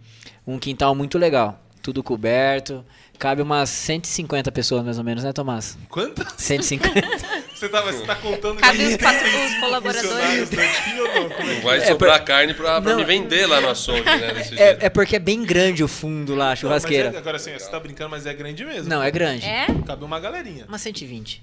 um 0.48 0.58
quintal 0.58 0.96
muito 0.96 1.18
legal, 1.18 1.60
tudo 1.82 2.02
coberto, 2.02 2.84
cabe 3.20 3.42
umas 3.42 3.70
150 3.70 4.52
pessoas 4.52 4.84
mais 4.84 4.98
ou 4.98 5.04
menos, 5.04 5.24
né, 5.24 5.32
Tomás? 5.34 5.78
Quantas? 5.90 6.34
150. 6.38 7.44
Você 7.54 7.70
tá, 7.70 7.80
você 7.82 8.06
tá 8.06 8.16
contando 8.16 8.58
Cabe 8.58 8.84
os 8.84 8.98
35 8.98 9.46
os 9.46 9.60
colaboradores. 9.62 10.10
ou 10.12 10.18
não? 10.18 10.24
É 10.26 11.56
Não 11.56 11.62
vai 11.62 11.78
É, 11.78 11.86
sobrar 11.86 12.22
carne 12.26 12.54
pra, 12.54 12.82
pra 12.82 12.92
Não. 12.92 12.98
me 13.00 13.06
vender 13.06 13.46
lá 13.46 13.62
no 13.62 13.70
açougue, 13.70 14.02
né? 14.04 14.34
Desse 14.36 14.50
jeito. 14.58 14.62
é, 14.84 14.88
é 14.88 14.90
porque 14.90 15.16
é 15.16 15.20
bem 15.20 15.46
grande 15.46 15.82
o 15.82 15.88
fundo 15.88 16.36
lá, 16.36 16.44
a 16.44 16.48
Não, 16.48 16.50
mas 16.50 16.60
churrasqueira. 16.60 17.14
é- 17.14 17.18
agora 17.18 17.38
assim, 17.38 17.54
você 17.54 17.70
tá 17.72 17.80
brincando, 17.80 18.10
mas 18.10 18.26
é 18.26 18.34
grande 18.34 18.66
mesmo. 18.66 18.90
Não, 18.90 19.02
é 19.02 19.10
grande. 19.10 19.46
É? 19.46 19.68
Cabe 19.88 20.04
uma 20.04 20.20
galerinha. 20.20 20.66
Uma 20.68 20.78
120. 20.78 21.42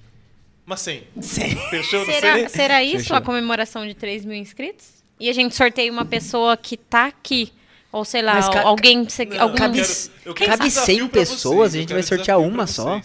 Mas 0.66 0.80
100. 0.80 1.04
100. 1.22 1.56
Fechou? 1.70 2.04
Não 2.06 2.12
Será, 2.12 2.34
sei. 2.34 2.48
será 2.50 2.82
isso 2.84 2.98
Fechou. 2.98 3.16
a 3.16 3.20
comemoração 3.22 3.86
de 3.86 3.94
3 3.94 4.22
mil 4.26 4.36
inscritos? 4.36 4.88
E 5.18 5.30
a 5.30 5.32
gente 5.32 5.56
sorteia 5.56 5.90
uma 5.90 6.04
pessoa 6.04 6.54
que 6.54 6.76
tá 6.76 7.06
aqui. 7.06 7.50
Ou 7.92 8.04
sei 8.04 8.22
lá, 8.22 8.40
ca- 8.50 8.62
alguém. 8.62 9.08
se- 9.08 9.24
Não, 9.26 9.40
algum... 9.42 9.54
eu 9.54 9.58
cabe- 9.58 9.80
quero- 9.80 10.10
eu 10.26 10.34
quero 10.34 10.50
cabe 10.50 10.64
desafio 10.64 10.94
100 10.96 11.08
pra 11.08 11.20
pessoas, 11.20 11.42
vocês, 11.42 11.74
a 11.74 11.76
eu 11.76 11.80
gente 11.80 11.92
vai 11.92 12.02
sortear 12.02 12.38
uma 12.38 12.66
só. 12.66 13.00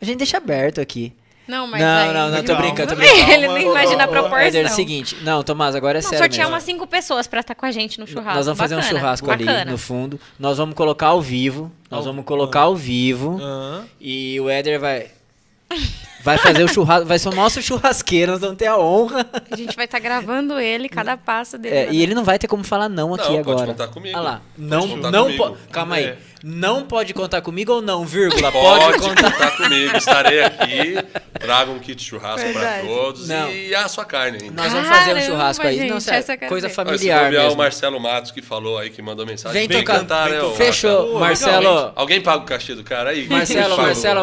A 0.00 0.04
gente 0.04 0.16
deixa 0.18 0.36
aberto 0.38 0.80
aqui. 0.80 1.12
Não, 1.46 1.66
mas. 1.66 1.80
não, 1.80 1.88
aí- 1.98 2.12
não, 2.14 2.30
não, 2.30 2.40
tô 2.42 2.46
Calma. 2.54 2.62
brincando, 2.62 2.88
tô 2.88 2.96
brincando. 2.96 3.30
Ele 3.32 3.46
não 3.46 3.58
imagina 3.60 4.04
a 4.04 4.08
proporção. 4.08 4.38
Éder, 4.38 4.64
é 4.66 4.68
o 4.68 4.72
seguinte. 4.74 5.16
Não, 5.22 5.42
Tomás, 5.42 5.74
agora 5.76 5.98
é 5.98 6.02
Não, 6.02 6.08
sério 6.08 6.24
sortear 6.24 6.46
mesmo. 6.46 6.54
umas 6.54 6.62
cinco 6.64 6.86
pessoas 6.86 7.26
pra 7.26 7.40
estar 7.40 7.54
com 7.54 7.66
a 7.66 7.70
gente 7.70 8.00
no 8.00 8.06
churrasco. 8.06 8.34
Nós 8.36 8.46
vamos 8.46 8.58
fazer 8.58 8.74
um 8.74 8.78
Bacana, 8.78 8.98
churrasco 8.98 9.30
ali 9.30 9.44
bacana. 9.44 9.70
no 9.70 9.76
fundo. 9.78 10.18
Nós 10.38 10.56
vamos 10.56 10.74
colocar 10.74 11.08
ao 11.08 11.20
vivo. 11.20 11.70
Nós 11.90 12.04
vamos 12.06 12.24
colocar 12.24 12.60
ao 12.60 12.74
vivo. 12.74 13.38
Hã? 13.40 13.84
E 14.00 14.40
o 14.40 14.48
Éder 14.48 14.80
vai. 14.80 15.08
Vai 16.24 16.38
fazer 16.38 16.64
o 16.64 16.68
churrasco. 16.68 17.06
Vai 17.06 17.18
ser 17.18 17.28
o 17.28 17.34
nosso 17.34 17.60
churrasqueiro. 17.62 18.32
Nós 18.32 18.40
vamos 18.40 18.56
ter 18.56 18.66
a 18.66 18.78
honra. 18.78 19.26
A 19.50 19.56
gente 19.56 19.76
vai 19.76 19.84
estar 19.84 19.98
gravando 19.98 20.58
ele, 20.58 20.88
cada 20.88 21.16
passo 21.16 21.58
dele. 21.58 21.74
É, 21.76 21.86
né? 21.86 21.92
e 21.92 22.02
ele 22.02 22.14
não 22.14 22.24
vai 22.24 22.38
ter 22.38 22.48
como 22.48 22.64
falar 22.64 22.88
não 22.88 23.12
aqui 23.14 23.30
Não, 23.30 23.38
agora. 23.40 23.56
pode 23.58 23.70
contar 23.72 23.88
comigo. 23.88 24.18
Olha 24.18 24.24
lá. 24.28 24.40
Não, 24.56 24.88
contar 24.88 25.10
não 25.10 25.24
comigo. 25.24 25.42
pode. 25.44 25.56
Calma 25.70 25.96
aí. 25.96 26.04
É. 26.06 26.18
Não 26.46 26.82
pode 26.82 27.14
contar 27.14 27.40
comigo 27.40 27.72
ou 27.72 27.80
não, 27.80 28.04
vírgula? 28.04 28.52
Pode, 28.52 28.84
Pode, 28.84 28.98
contar. 29.00 29.32
contar 29.32 29.50
comigo. 29.56 29.96
Estarei 29.96 30.44
aqui. 30.44 30.94
Traga 31.40 31.70
um 31.70 31.78
kit 31.78 32.02
churrasco 32.02 32.52
pra 32.52 32.60
Verdade. 32.60 32.86
todos 32.86 33.28
Não. 33.28 33.50
e 33.50 33.74
a 33.74 33.88
sua 33.88 34.04
carne 34.04 34.38
ainda. 34.42 34.62
Nós 34.62 34.72
vamos 34.72 34.88
fazer 34.88 35.10
um 35.12 35.14
Caramba, 35.14 35.26
churrasco 35.26 35.66
aí. 35.66 35.76
não, 35.88 36.00
gente, 36.00 36.02
sério, 36.02 36.24
quero 36.26 36.48
coisa 36.48 36.68
familiar 36.68 37.24
bobear, 37.24 37.42
o 37.44 37.46
mesmo. 37.46 37.58
Marcelo 37.58 37.98
Matos 37.98 38.30
que 38.30 38.42
falou 38.42 38.76
aí, 38.78 38.90
que 38.90 39.00
mandou 39.00 39.24
mensagem. 39.24 39.58
Vem 39.58 39.68
Vem, 39.68 39.78
tocar. 39.84 40.00
cantar, 40.00 40.28
né? 40.28 40.42
ô, 40.42 40.50
Fechou. 40.50 41.18
Marcelo? 41.18 41.92
Alguém 41.96 42.20
paga 42.20 42.42
o 42.42 42.46
cachê 42.46 42.74
do 42.74 42.84
cara 42.84 43.10
aí? 43.10 43.26
Marcelo, 43.26 43.76
Marcelo, 43.78 44.20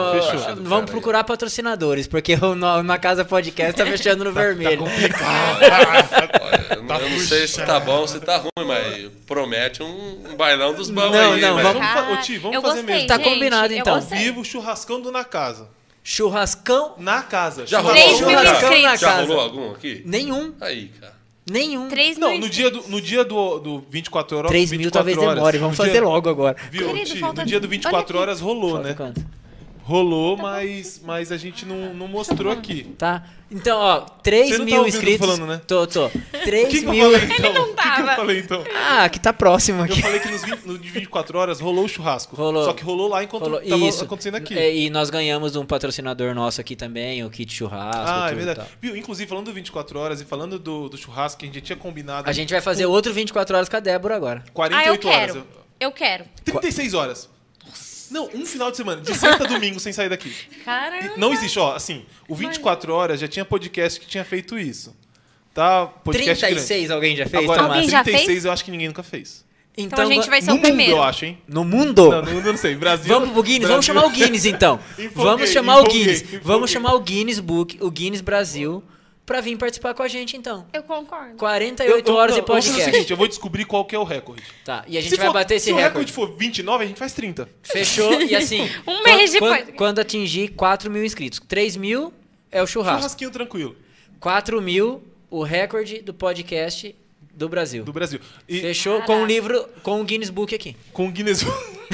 vamos 0.61 0.91
procurar 0.91 1.23
patrocinadores. 1.23 1.90
Porque 2.07 2.33
o 2.35 2.55
no- 2.55 2.83
na 2.83 2.97
casa 2.97 3.23
podcast 3.25 3.73
tá 3.75 3.85
fechando 3.85 4.23
no 4.23 4.31
vermelho. 4.31 4.83
Olha, 4.83 6.75
eu, 6.75 6.83
não- 6.83 6.95
eu 6.99 7.09
não 7.09 7.19
sei 7.19 7.47
se 7.47 7.61
tá 7.65 7.79
bom 7.79 7.99
ou 8.01 8.07
se 8.07 8.19
tá 8.19 8.37
ruim, 8.37 8.67
mas 8.67 9.09
promete 9.27 9.81
um, 9.83 10.23
um 10.31 10.35
bailão 10.35 10.73
dos 10.73 10.89
bons 10.89 11.11
Não, 11.11 11.33
aí. 11.33 11.41
não, 11.41 11.55
mas- 11.55 11.63
Vamos, 11.63 11.81
fa- 11.87 11.93
Cara, 11.93 12.13
ô, 12.13 12.17
Ti, 12.17 12.37
vamos 12.37 12.55
eu 12.55 12.61
fazer 12.61 12.75
gostei, 12.77 12.95
mesmo. 12.95 13.07
Tá 13.07 13.17
gente, 13.17 13.23
combinado, 13.25 13.73
então. 13.73 13.95
gostei. 13.95 14.17
Vivo 14.19 14.43
churrascão 14.45 15.01
do 15.01 15.11
Na 15.11 15.23
Casa. 15.23 15.67
Churrascão? 16.03 16.95
Na 16.97 17.21
casa. 17.21 17.65
Já 17.67 17.79
Churrascão 17.79 18.09
rolou 18.09 18.27
algum? 18.37 18.43
Já- 18.43 18.53
inscritos. 18.53 18.99
Já 18.99 19.19
rolou 19.21 19.39
algum 19.39 19.71
aqui? 19.71 20.01
Nenhum. 20.05 20.53
Aí, 20.59 20.87
cara. 20.99 21.13
Nenhum. 21.49 21.89
3 21.89 22.17
mil 22.17 22.27
Não, 22.27 22.37
no 22.39 22.49
dia 22.49 22.71
do, 22.71 22.83
no 22.87 23.01
dia 23.01 23.23
do, 23.23 23.59
do 23.59 23.83
24 23.89 24.37
horas. 24.37 24.49
3 24.49 24.71
mil 24.71 24.79
24 24.79 24.97
talvez 24.99 25.17
horas, 25.17 25.35
demore. 25.35 25.57
Vamos 25.59 25.77
no 25.77 25.83
fazer 25.83 25.91
dia- 25.99 26.03
logo 26.03 26.29
agora. 26.29 26.55
Viu, 26.71 26.87
Querido, 26.87 27.05
Ti, 27.15 27.21
no 27.21 27.45
dia 27.45 27.59
do 27.59 27.67
24 27.67 27.97
olha 27.97 28.03
aqui. 28.03 28.17
horas 28.17 28.39
rolou, 28.41 28.71
Falta 28.73 28.87
né? 28.87 28.93
quanto? 28.95 29.21
Rolou, 29.91 30.37
mas, 30.37 31.01
mas 31.03 31.31
a 31.31 31.37
gente 31.37 31.65
não, 31.65 31.93
não 31.93 32.07
mostrou 32.07 32.51
aqui. 32.51 32.83
Tá? 32.97 33.23
Então, 33.51 33.77
ó, 33.77 33.99
3 33.99 34.47
Você 34.47 34.51
não 34.53 34.59
tá 34.59 34.65
mil 34.65 34.75
eu 34.77 34.81
tô 34.83 34.87
inscritos. 34.87 35.27
falando, 35.27 35.45
né? 35.45 35.61
Tô, 35.67 35.85
tô. 35.85 36.05
O 36.41 36.43
3 36.45 36.67
que, 36.69 36.79
que 36.79 36.85
eu 36.85 36.89
mil. 36.91 37.11
falei 37.11 37.27
então? 37.37 37.53
não 37.53 37.61
O 37.63 37.75
que, 37.75 37.81
que 37.81 37.87
eu 37.89 38.05
tava. 38.05 38.15
falei 38.15 38.39
então? 38.39 38.63
Ah, 38.89 39.09
que 39.09 39.19
tá 39.19 39.33
próximo 39.33 39.81
Eu 39.81 39.83
aqui. 39.83 40.01
falei 40.01 40.19
que 40.21 40.29
nos 40.29 40.41
20, 40.43 40.59
no 40.65 40.79
de 40.79 40.89
24 40.89 41.37
horas 41.37 41.59
rolou 41.59 41.83
o 41.83 41.87
churrasco. 41.89 42.35
Rolou. 42.35 42.63
Só 42.63 42.71
que 42.73 42.83
rolou 42.83 43.09
lá 43.09 43.21
enquanto 43.23 43.43
Rolou- 43.43 43.59
tava 43.61 43.85
Isso. 43.85 44.03
acontecendo 44.05 44.35
aqui. 44.35 44.57
É, 44.57 44.73
e 44.73 44.89
nós 44.89 45.09
ganhamos 45.09 45.51
de 45.51 45.59
um 45.59 45.65
patrocinador 45.65 46.33
nosso 46.33 46.61
aqui 46.61 46.75
também, 46.77 47.23
o 47.25 47.29
kit 47.29 47.53
churrasco. 47.53 48.01
ah, 48.07 48.27
é 48.29 48.31
e 48.31 48.35
verdade. 48.35 48.59
tal. 48.59 48.67
Viu? 48.81 48.95
Inclusive, 48.95 49.27
falando 49.27 49.45
do 49.47 49.53
24 49.53 49.99
horas 49.99 50.21
e 50.21 50.25
falando 50.25 50.57
do, 50.57 50.87
do 50.87 50.97
churrasco 50.97 51.39
que 51.39 51.45
a 51.45 51.47
gente 51.47 51.55
já 51.55 51.61
tinha 51.61 51.75
combinado. 51.77 52.29
A 52.29 52.33
gente 52.33 52.51
vai 52.53 52.61
fazer 52.61 52.85
outro 52.85 53.13
24 53.13 53.53
horas 53.55 53.67
com 53.67 53.75
a 53.75 53.79
Débora 53.81 54.15
agora. 54.15 54.39
Ah, 54.45 54.47
eu 54.47 54.53
48 54.53 55.07
horas. 55.09 55.31
quero. 55.33 55.47
Eu 55.79 55.91
quero. 55.91 56.25
36 56.45 56.93
horas. 56.93 57.29
Não, 58.11 58.29
um 58.35 58.45
final 58.45 58.69
de 58.69 58.77
semana, 58.77 59.01
de 59.01 59.13
sexta 59.15 59.43
a 59.45 59.47
domingo 59.47 59.79
sem 59.79 59.93
sair 59.93 60.09
daqui. 60.09 60.31
Caramba. 60.65 61.13
Não 61.17 61.33
existe, 61.33 61.57
ó, 61.57 61.73
assim, 61.75 62.05
o 62.27 62.35
24 62.35 62.93
horas 62.93 63.19
já 63.19 63.27
tinha 63.27 63.45
podcast 63.45 63.99
que 63.99 64.05
tinha 64.05 64.23
feito 64.25 64.59
isso. 64.59 64.93
Tá? 65.53 65.85
Podcast 65.85 66.45
36 66.45 66.91
alguém 66.91 67.15
já 67.15 67.25
fez, 67.25 67.43
Agora, 67.43 67.61
Tomás? 67.63 67.75
Alguém 67.77 67.89
já 67.89 68.03
36 68.03 68.27
fez? 68.33 68.45
eu 68.45 68.51
acho 68.51 68.63
que 68.65 68.71
ninguém 68.71 68.87
nunca 68.87 69.03
fez. 69.03 69.43
Então, 69.77 70.03
a 70.03 70.05
gente 70.13 70.29
vai 70.29 70.41
ser 70.41 70.51
no 70.51 70.57
o 70.57 70.61
primeiro. 70.61 70.91
mundo, 70.91 70.99
eu 71.01 71.03
acho, 71.03 71.25
hein? 71.25 71.37
No 71.47 71.63
mundo? 71.63 72.09
Não, 72.11 72.21
no 72.21 72.31
mundo 72.31 72.45
eu 72.45 72.51
não 72.51 72.59
sei. 72.59 72.75
Brasil. 72.75 73.07
Vamos 73.07 73.31
pro 73.31 73.41
Guinness, 73.41 73.67
vamos 73.69 73.85
Brasil- 73.85 74.01
chamar 74.01 74.05
o 74.05 74.09
Guinness 74.09 74.45
então. 74.45 74.79
Vamos 75.15 75.49
chamar 75.49 75.77
o 75.79 75.83
Guinness. 75.85 76.25
Vamos 76.43 76.69
chamar 76.69 76.93
o 76.93 76.99
Guinness 76.99 77.39
Book, 77.39 77.77
o 77.81 77.89
Guinness 77.89 78.19
Brasil, 78.21 78.83
pra 79.31 79.41
vir 79.41 79.57
participar 79.57 79.93
com 79.93 80.03
a 80.03 80.07
gente 80.07 80.35
então. 80.35 80.65
Eu 80.73 80.83
concordo. 80.83 81.35
48 81.37 81.89
Eu- 82.07 82.13
eu- 82.13 82.19
horas 82.19 82.35
não, 82.35 82.35
de 82.35 82.41
eu 82.41 82.45
vou 82.47 82.55
podcast. 82.55 82.81
o 82.81 82.83
seguinte, 82.93 83.11
eu 83.11 83.17
vou 83.17 83.27
descobrir 83.27 83.63
qual 83.65 83.85
que 83.85 83.95
é 83.95 83.99
o 83.99 84.03
recorde. 84.03 84.43
Tá, 84.65 84.83
e 84.87 84.97
a 84.97 85.01
gente 85.01 85.11
Se 85.11 85.15
vai 85.17 85.27
for- 85.27 85.33
bater 85.33 85.55
esse 85.55 85.65
se 85.65 85.71
o 85.71 85.75
recorde. 85.75 86.11
recorde 86.11 86.11
for 86.13 86.37
29, 86.37 86.83
a 86.83 86.87
gente 86.87 86.97
faz 86.97 87.13
30. 87.13 87.47
Fechou? 87.63 88.21
E 88.21 88.35
assim. 88.35 88.69
Um 88.85 89.03
mês 89.03 89.31
quando, 89.31 89.33
depois. 89.33 89.63
Quando, 89.63 89.75
quando 89.75 89.99
atingir 89.99 90.49
4 90.49 90.91
mil 90.91 91.05
inscritos. 91.05 91.39
3 91.47 91.77
mil 91.77 92.13
é 92.51 92.61
o 92.61 92.67
churrasco. 92.67 92.97
Churrasquinho 92.99 93.31
tranquilo. 93.31 93.75
4 94.19 94.61
mil, 94.61 95.01
o 95.29 95.43
recorde 95.43 96.01
do 96.01 96.13
podcast 96.13 96.93
do 97.33 97.47
Brasil. 97.47 97.83
Do 97.85 97.93
Brasil. 97.93 98.19
E 98.49 98.59
Fechou 98.59 98.95
Caraca. 98.99 99.13
com 99.13 99.23
o 99.23 99.25
livro, 99.25 99.65
com 99.81 100.01
o 100.01 100.03
Guinness 100.03 100.29
Book 100.29 100.53
aqui. 100.53 100.75
com 100.91 101.07
o 101.07 101.11
Guinness. 101.11 101.43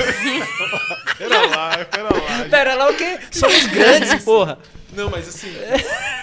pera 1.17 1.45
lá, 1.47 1.85
pera 1.85 2.03
lá. 2.03 2.37
gente. 2.37 2.49
Pera 2.49 2.73
lá 2.75 2.89
o 2.89 2.93
quê? 2.95 3.19
Somos 3.31 3.65
grandes, 3.67 4.23
porra. 4.23 4.57
Não, 4.93 5.09
mas 5.09 5.27
assim. 5.27 5.51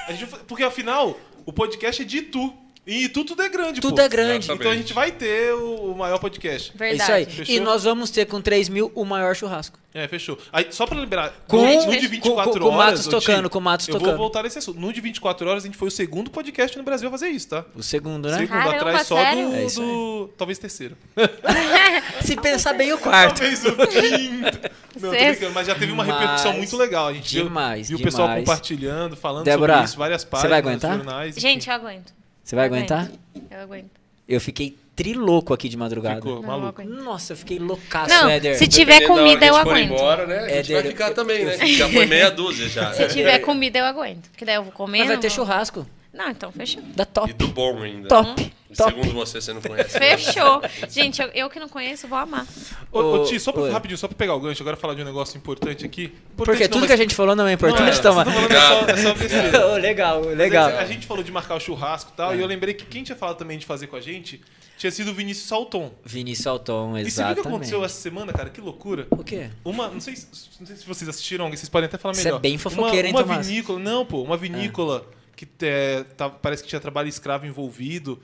a 0.09 0.13
gente 0.13 0.27
porque 0.47 0.63
afinal, 0.63 1.19
o 1.45 1.53
podcast 1.53 2.03
é 2.03 2.05
de 2.05 2.19
Itu. 2.19 2.64
E 2.87 3.09
tudo 3.09 3.41
é 3.43 3.49
grande, 3.49 3.81
Tudo 3.81 3.95
pô. 3.97 4.03
é 4.03 4.09
grande. 4.11 4.53
Então 4.53 4.71
a 4.71 4.77
gente 4.77 4.93
vai 4.93 5.11
ter 5.11 5.55
o, 5.55 5.93
o 5.93 5.97
maior 5.97 6.19
podcast. 6.19 6.71
É 6.75 6.79
Verdade. 6.79 7.03
isso 7.03 7.13
aí. 7.13 7.25
Fechou? 7.25 7.55
E 7.55 7.61
nós 7.61 7.85
vamos 7.85 8.11
ter 8.11 8.27
com 8.27 8.43
3 8.43 8.69
mil 8.69 8.93
o 8.95 9.07
maior 9.07 9.35
churrasco. 9.35 9.79
É, 9.95 10.07
fechou. 10.07 10.37
Aí, 10.53 10.67
só 10.71 10.87
pra 10.87 10.99
lembrar, 10.99 11.33
Com- 11.49 11.57
no, 11.57 11.87
no 11.87 11.93
de 11.93 12.03
com- 12.03 12.09
24 12.11 12.53
com- 12.53 12.59
com 12.59 12.65
o 12.65 12.69
horas. 12.79 12.99
Matos 13.01 13.07
tocando, 13.07 13.49
com 13.49 13.59
o 13.59 13.63
Matos 13.63 13.89
eu 13.89 13.95
tocando. 13.95 14.09
vou 14.11 14.19
voltar 14.19 14.43
nesse 14.43 14.59
assunto. 14.59 14.79
No 14.79 14.93
de 14.93 15.01
24 15.01 15.49
horas, 15.49 15.63
a 15.63 15.67
gente 15.67 15.79
foi 15.79 15.89
o 15.89 15.91
segundo 15.91 16.31
podcast 16.31 16.77
no 16.77 16.83
Brasil 16.83 17.09
a 17.09 17.11
fazer 17.13 17.29
isso, 17.29 17.49
tá? 17.49 17.65
O 17.75 17.83
segundo, 17.83 18.29
né? 18.29 18.39
Segundo, 18.39 18.51
Caramba, 18.59 18.77
atrás 18.77 19.07
só 19.07 19.17
sério? 19.17 19.49
do, 19.49 19.55
É 19.57 19.67
do- 19.67 20.31
Talvez 20.37 20.59
terceiro. 20.59 20.97
Se 22.23 22.37
pensar 22.37 22.73
bem, 22.75 22.93
o 22.93 22.99
quarto. 22.99 23.39
Talvez 23.39 23.65
o 23.65 23.73
quinto. 23.87 24.71
Não, 25.01 25.11
tô 25.11 25.17
brincando, 25.17 25.53
mas 25.55 25.67
já 25.67 25.75
teve 25.75 25.91
uma 25.93 26.05
repercussão 26.05 26.53
muito 26.53 26.77
legal. 26.77 27.09
A 27.09 27.13
gente 27.15 27.35
viu- 27.35 27.45
Demais, 27.45 27.89
viu, 27.89 27.99
o 27.99 28.03
pessoal 28.03 28.29
compartilhando, 28.37 29.17
falando 29.17 29.45
Débora, 29.45 29.73
sobre 29.75 29.85
isso, 29.87 29.97
várias 29.99 30.23
você 30.23 30.29
páginas, 30.29 30.51
vai 30.51 30.59
aguentar? 30.59 30.97
jornais. 30.97 31.35
Gente, 31.37 31.69
eu 31.69 31.75
aguento. 31.75 32.13
Você 32.45 32.55
vai 32.55 32.67
Eu 32.67 32.75
aguento. 32.75 32.93
aguentar? 32.93 33.11
Eu 33.51 33.61
aguento. 33.61 33.91
Eu 34.29 34.41
fiquei 34.41 34.77
trilouco 34.95 35.53
aqui 35.53 35.69
de 35.69 35.77
madrugada. 35.77 36.17
Ficou 36.17 36.37
Não, 36.37 36.43
maluco. 36.43 36.81
aguento. 36.83 37.03
Nossa, 37.03 37.33
eu 37.33 37.37
fiquei 37.37 37.59
loucaço, 37.59 38.11
Não, 38.15 38.29
Éder. 38.29 38.57
se 38.57 38.69
tiver 38.69 39.01
Dependendo 39.01 39.19
comida, 39.21 39.47
eu 39.47 39.57
aguento. 39.57 39.93
embora, 39.93 40.27
né? 40.27 40.39
A 40.39 40.49
gente 40.49 40.73
Éder, 40.73 40.83
vai 40.83 40.93
ficar 40.93 41.09
eu- 41.09 41.15
também, 41.15 41.45
né? 41.45 41.57
Já 41.67 41.89
foi 41.89 42.07
meia 42.07 42.31
dúzia 42.31 42.69
já. 42.69 42.93
Se 42.93 43.09
tiver 43.09 43.39
comida, 43.41 43.79
eu 43.79 43.85
aguento. 43.87 44.29
Porque 44.31 44.45
daí 44.45 44.55
eu 44.57 44.63
vou 44.63 44.73
comer. 44.73 44.99
Mas 44.99 45.09
vai 45.09 45.19
ter 45.19 45.29
vou- 45.29 45.37
churrasco. 45.37 45.87
Não, 46.15 46.31
então 46.31 46.53
fechou. 46.53 46.81
Da 46.95 47.05
top. 47.05 47.31
E 47.31 47.33
do 47.35 47.49
bom 47.49 47.83
ainda. 47.83 48.09
Top. 48.09 48.53
Top. 48.77 48.91
Segundo 48.93 49.13
você, 49.15 49.41
você 49.41 49.53
não 49.53 49.61
conhece. 49.61 49.99
Fechou. 49.99 50.63
Gente, 50.89 51.21
eu, 51.23 51.29
eu 51.29 51.51
que 51.51 51.59
não 51.61 51.69
conheço, 51.69 52.09
vou 52.09 52.19
amar. 52.19 52.47
Ô, 52.91 52.99
ô, 53.01 53.15
Ô, 53.23 53.25
Ti, 53.25 53.39
só 53.39 53.53
pra, 53.53 53.63
oi. 53.63 53.71
rapidinho, 53.71 53.97
só 53.99 54.09
pra 54.09 54.17
pegar 54.17 54.35
o 54.35 54.41
gancho, 54.41 54.63
agora 54.63 54.77
falar 54.77 54.95
de 54.95 55.03
um 55.03 55.05
negócio 55.05 55.37
importante 55.37 55.85
aqui. 55.85 56.05
Importante 56.05 56.35
Porque 56.37 56.63
não, 56.65 56.69
tudo 56.71 56.81
mas- 56.81 56.87
que 56.89 56.93
a 56.93 56.97
gente 56.97 57.15
falou 57.15 57.35
não 57.37 57.45
é 57.45 57.49
Não, 57.49 57.55
importante, 57.55 57.99
é, 57.99 58.03
tão 58.03 58.15
falando 58.15 58.53
é 58.53 58.61
só, 58.61 58.81
é 58.87 58.97
só 58.97 59.15
besteira. 59.15 59.67
Ô, 59.75 59.77
legal, 59.77 60.23
Mas 60.25 60.37
legal. 60.39 60.69
A 60.71 60.85
gente 60.87 61.07
falou 61.07 61.23
de 61.23 61.31
marcar 61.31 61.55
o 61.57 61.61
churrasco 61.61 62.11
e 62.13 62.17
tal, 62.17 62.33
É. 62.33 62.37
e 62.37 62.41
eu 62.41 62.47
lembrei 62.47 62.75
que 62.75 62.85
quem 62.85 63.03
tinha 63.05 63.17
falado 63.17 63.37
também 63.37 63.59
de 63.59 63.67
fazer 63.67 63.87
com 63.89 63.97
a 63.97 64.01
gente 64.01 64.41
tinha 64.77 64.91
sido 64.91 65.13
o 65.13 65.15
Vinícius 65.15 65.47
Salton. 65.47 65.93
Vinícius 66.05 66.47
Alton, 66.49 66.75
E 66.75 66.91
você 66.91 66.93
viu 66.93 67.05
o 67.05 67.07
exatamente. 67.07 67.43
que 67.43 67.49
aconteceu 67.49 67.85
essa 67.85 68.01
semana, 68.01 68.33
cara? 68.33 68.51
Que 68.51 68.61
loucura. 68.61 69.07
O 69.11 69.23
quê? 69.23 69.51
Uma, 69.65 69.89
não 69.89 70.01
sei, 70.01 70.17
se- 70.17 70.27
não 70.59 70.67
sei 70.67 70.75
se 70.77 70.85
vocês 70.87 71.09
assistiram, 71.09 71.49
vocês 71.49 71.69
podem 71.69 71.87
até 71.87 71.97
falar 71.97 72.15
Você 72.15 72.25
melhor. 72.25 72.37
é 72.39 72.41
bem 72.41 72.59
fofoqueiro, 72.59 72.97
uma, 72.97 73.07
hein, 73.09 73.15
uma 73.15 73.23
Tomás? 73.23 73.47
vinícola, 73.47 73.79
não, 73.79 74.05
pô, 74.05 74.23
uma 74.23 74.37
vinícola 74.37 75.07
que 75.37 75.47
é, 75.63 76.05
tá- 76.17 76.31
parece 76.31 76.63
que 76.63 76.69
tinha 76.69 76.81
trabalho 76.81 77.09
escravo 77.09 77.47
envolvido, 77.47 78.21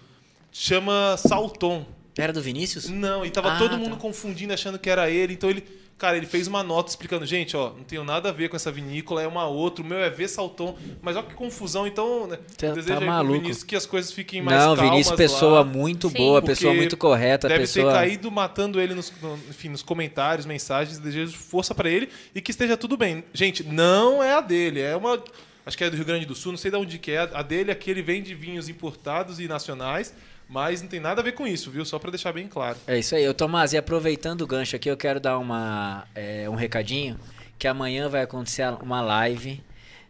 chama 0.53 1.17
Salton. 1.17 1.87
Era 2.19 2.33
do 2.33 2.43
Vinícius? 2.43 2.89
Não, 2.89 3.25
e 3.25 3.31
tava 3.31 3.53
Ah, 3.53 3.59
todo 3.59 3.71
tá. 3.73 3.77
mundo 3.77 3.97
confundindo, 3.97 4.53
achando 4.53 4.79
que 4.79 4.91
era 4.91 5.09
ele. 5.09 5.33
Então 5.35 5.49
ele, 5.49 5.65
cara, 5.97 6.17
ele 6.17 6.27
fez 6.27 6.47
uma 6.49 6.63
nota 6.63 6.91
explicando, 6.91 7.25
gente, 7.25 7.57
ó, 7.57 7.71
não 7.71 7.85
tenho 7.85 8.03
nada 8.05 8.29
a 8.29 8.33
ver 8.33 8.49
com 8.51 8.57
essa 8.57 8.71
vinícola, 8.71 9.23
é 9.23 9.27
uma 9.27 9.47
outra, 9.47 9.83
o 9.83 9.87
meu 9.87 9.99
é 9.99 10.11
V 10.11 10.27
Salton. 10.29 10.77
Mas 11.01 11.17
olha 11.17 11.27
que 11.27 11.35
confusão, 11.35 11.87
então, 11.87 12.27
né? 12.27 12.37
Tá- 12.59 12.73
desejo 12.73 12.99
tá 12.99 13.07
maluco. 13.07 13.41
Vinícius 13.41 13.63
que 13.65 13.77
as 13.77 13.87
coisas 13.87 14.13
fiquem 14.13 14.43
mais 14.43 14.59
Não, 14.59 14.75
calmas 14.77 14.91
Vinícius, 14.91 15.11
lá. 15.13 15.17
pessoa 15.17 15.65
muito 15.65 16.09
Sim. 16.09 16.17
boa, 16.17 16.43
pessoa 16.43 16.75
muito 16.75 16.97
correta, 16.97 17.49
Deve 17.49 17.61
pessoa. 17.61 17.87
ter 17.93 17.99
caído 17.99 18.31
matando 18.31 18.81
ele 18.81 18.95
nos, 18.95 19.11
no- 19.23 19.39
enfim, 19.49 19.69
nos 19.69 19.83
comentários, 19.83 20.45
mensagens. 20.45 20.99
Desejo 20.99 21.33
força 21.39 21.75
pra 21.75 21.89
ele 21.89 22.09
e 22.35 22.41
que 22.43 22.51
esteja 22.51 22.77
tudo 22.77 22.97
bem. 22.99 23.25
Gente, 23.33 23.63
não 23.63 24.23
é 24.23 24.35
a 24.35 24.41
dele, 24.41 24.81
é 24.81 24.97
uma. 24.97 25.23
Acho 25.71 25.79
que 25.79 25.85
é 25.85 25.89
do 25.89 25.95
Rio 25.95 26.05
Grande 26.05 26.27
do 26.27 26.35
Sul, 26.35 26.51
não 26.51 26.59
sei 26.59 26.69
de 26.69 26.77
onde 26.77 26.99
que 26.99 27.13
é. 27.13 27.31
A 27.33 27.43
dele 27.43 27.71
aqui 27.71 27.93
ele 27.93 28.03
vende 28.03 28.35
vinhos 28.35 28.69
importados 28.69 29.39
e 29.39 29.47
nacionais, 29.47 30.13
mas 30.49 30.83
não 30.83 30.89
tem 30.89 30.99
nada 30.99 31.21
a 31.21 31.25
ver 31.25 31.31
com 31.31 31.47
isso, 31.47 31.71
viu? 31.71 31.85
Só 31.85 31.97
pra 31.97 32.11
deixar 32.11 32.33
bem 32.33 32.49
claro. 32.49 32.77
É 32.89 32.99
isso 32.99 33.15
aí. 33.15 33.29
Ô, 33.29 33.33
Tomás, 33.33 33.73
e 33.73 33.77
aproveitando 33.79 34.41
o 34.41 34.49
gancho 34.49 34.75
aqui, 34.75 34.91
eu 34.91 34.97
quero 34.97 35.21
dar 35.21 35.39
uma, 35.39 36.09
é, 36.13 36.51
um 36.51 36.57
recadinho, 36.57 37.17
que 37.57 37.69
amanhã 37.69 38.09
vai 38.09 38.23
acontecer 38.23 38.69
uma 38.83 39.01
live 39.01 39.63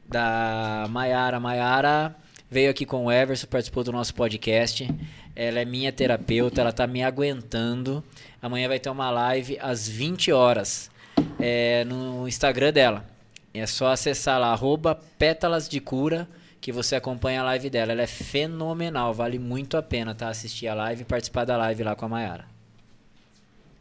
da 0.08 0.86
Maiara. 0.88 1.38
Maiara 1.38 2.16
veio 2.50 2.70
aqui 2.70 2.86
com 2.86 3.04
o 3.04 3.12
Everson, 3.12 3.46
participou 3.46 3.84
do 3.84 3.92
nosso 3.92 4.14
podcast. 4.14 4.88
Ela 5.36 5.60
é 5.60 5.66
minha 5.66 5.92
terapeuta, 5.92 6.62
ela 6.62 6.72
tá 6.72 6.86
me 6.86 7.02
aguentando. 7.02 8.02
Amanhã 8.40 8.66
vai 8.66 8.80
ter 8.80 8.88
uma 8.88 9.10
live 9.10 9.58
às 9.60 9.86
20 9.86 10.32
horas 10.32 10.90
é, 11.38 11.84
no 11.84 12.26
Instagram 12.26 12.72
dela. 12.72 13.19
É 13.52 13.66
só 13.66 13.88
acessar 13.88 14.38
lá, 14.40 14.52
arroba 14.52 14.94
pétalas 15.18 15.68
de 15.68 15.80
cura, 15.80 16.28
que 16.60 16.70
você 16.70 16.94
acompanha 16.94 17.40
a 17.40 17.44
live 17.44 17.68
dela. 17.70 17.92
Ela 17.92 18.02
é 18.02 18.06
fenomenal, 18.06 19.12
vale 19.12 19.38
muito 19.38 19.76
a 19.76 19.82
pena, 19.82 20.14
tá? 20.14 20.28
Assistir 20.28 20.68
a 20.68 20.74
live 20.74 21.02
e 21.02 21.04
participar 21.04 21.44
da 21.44 21.56
live 21.56 21.82
lá 21.82 21.94
com 21.96 22.04
a 22.04 22.08
Mayara. 22.08 22.44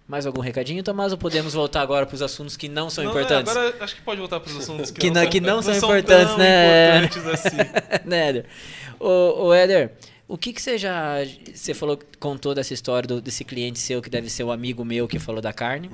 Mais 0.08 0.26
algum 0.26 0.42
recadinho, 0.42 0.82
Tomás? 0.82 1.12
Ou 1.12 1.20
podemos 1.20 1.54
voltar 1.54 1.82
agora 1.82 2.04
para 2.06 2.16
os 2.16 2.22
assuntos 2.24 2.58
que 2.58 2.68
não 2.68 2.90
são 2.90 3.04
Não, 3.04 3.12
importantes? 3.12 3.56
é, 3.56 3.60
agora 3.60 3.76
acho 3.84 3.96
que 3.96 4.02
pode 4.02 4.20
voltar 4.20 4.40
para 4.40 4.52
os 4.52 4.58
assuntos 4.58 4.90
que, 4.90 5.00
Que 5.02 5.12
não- 5.12 5.22
são, 5.22 5.30
que 5.30 5.40
não 5.40 5.62
são 5.62 5.74
são 5.76 5.90
importantes, 5.90 6.30
tão 6.30 6.38
né? 6.40 6.98
importantes 7.06 7.28
assim. 7.28 7.58
né, 8.10 8.30
Éder? 8.30 8.46
Ô, 9.00 9.46
ô, 9.46 9.54
Éder, 9.54 9.92
o 10.28 10.36
que, 10.36 10.52
que 10.52 10.60
você 10.60 10.80
já. 10.80 11.18
Você 11.54 11.76
falou, 11.76 12.00
contou 12.20 12.56
dessa 12.56 12.74
história 12.74 13.08
do- 13.08 13.22
desse 13.22 13.44
cliente 13.44 13.78
seu 13.78 14.02
que 14.02 14.10
deve 14.10 14.32
ser 14.32 14.44
o 14.44 14.52
amigo 14.52 14.84
meu 14.84 15.08
que 15.08 15.20
falou 15.20 15.42
da 15.44 15.54
carne, 15.54 15.92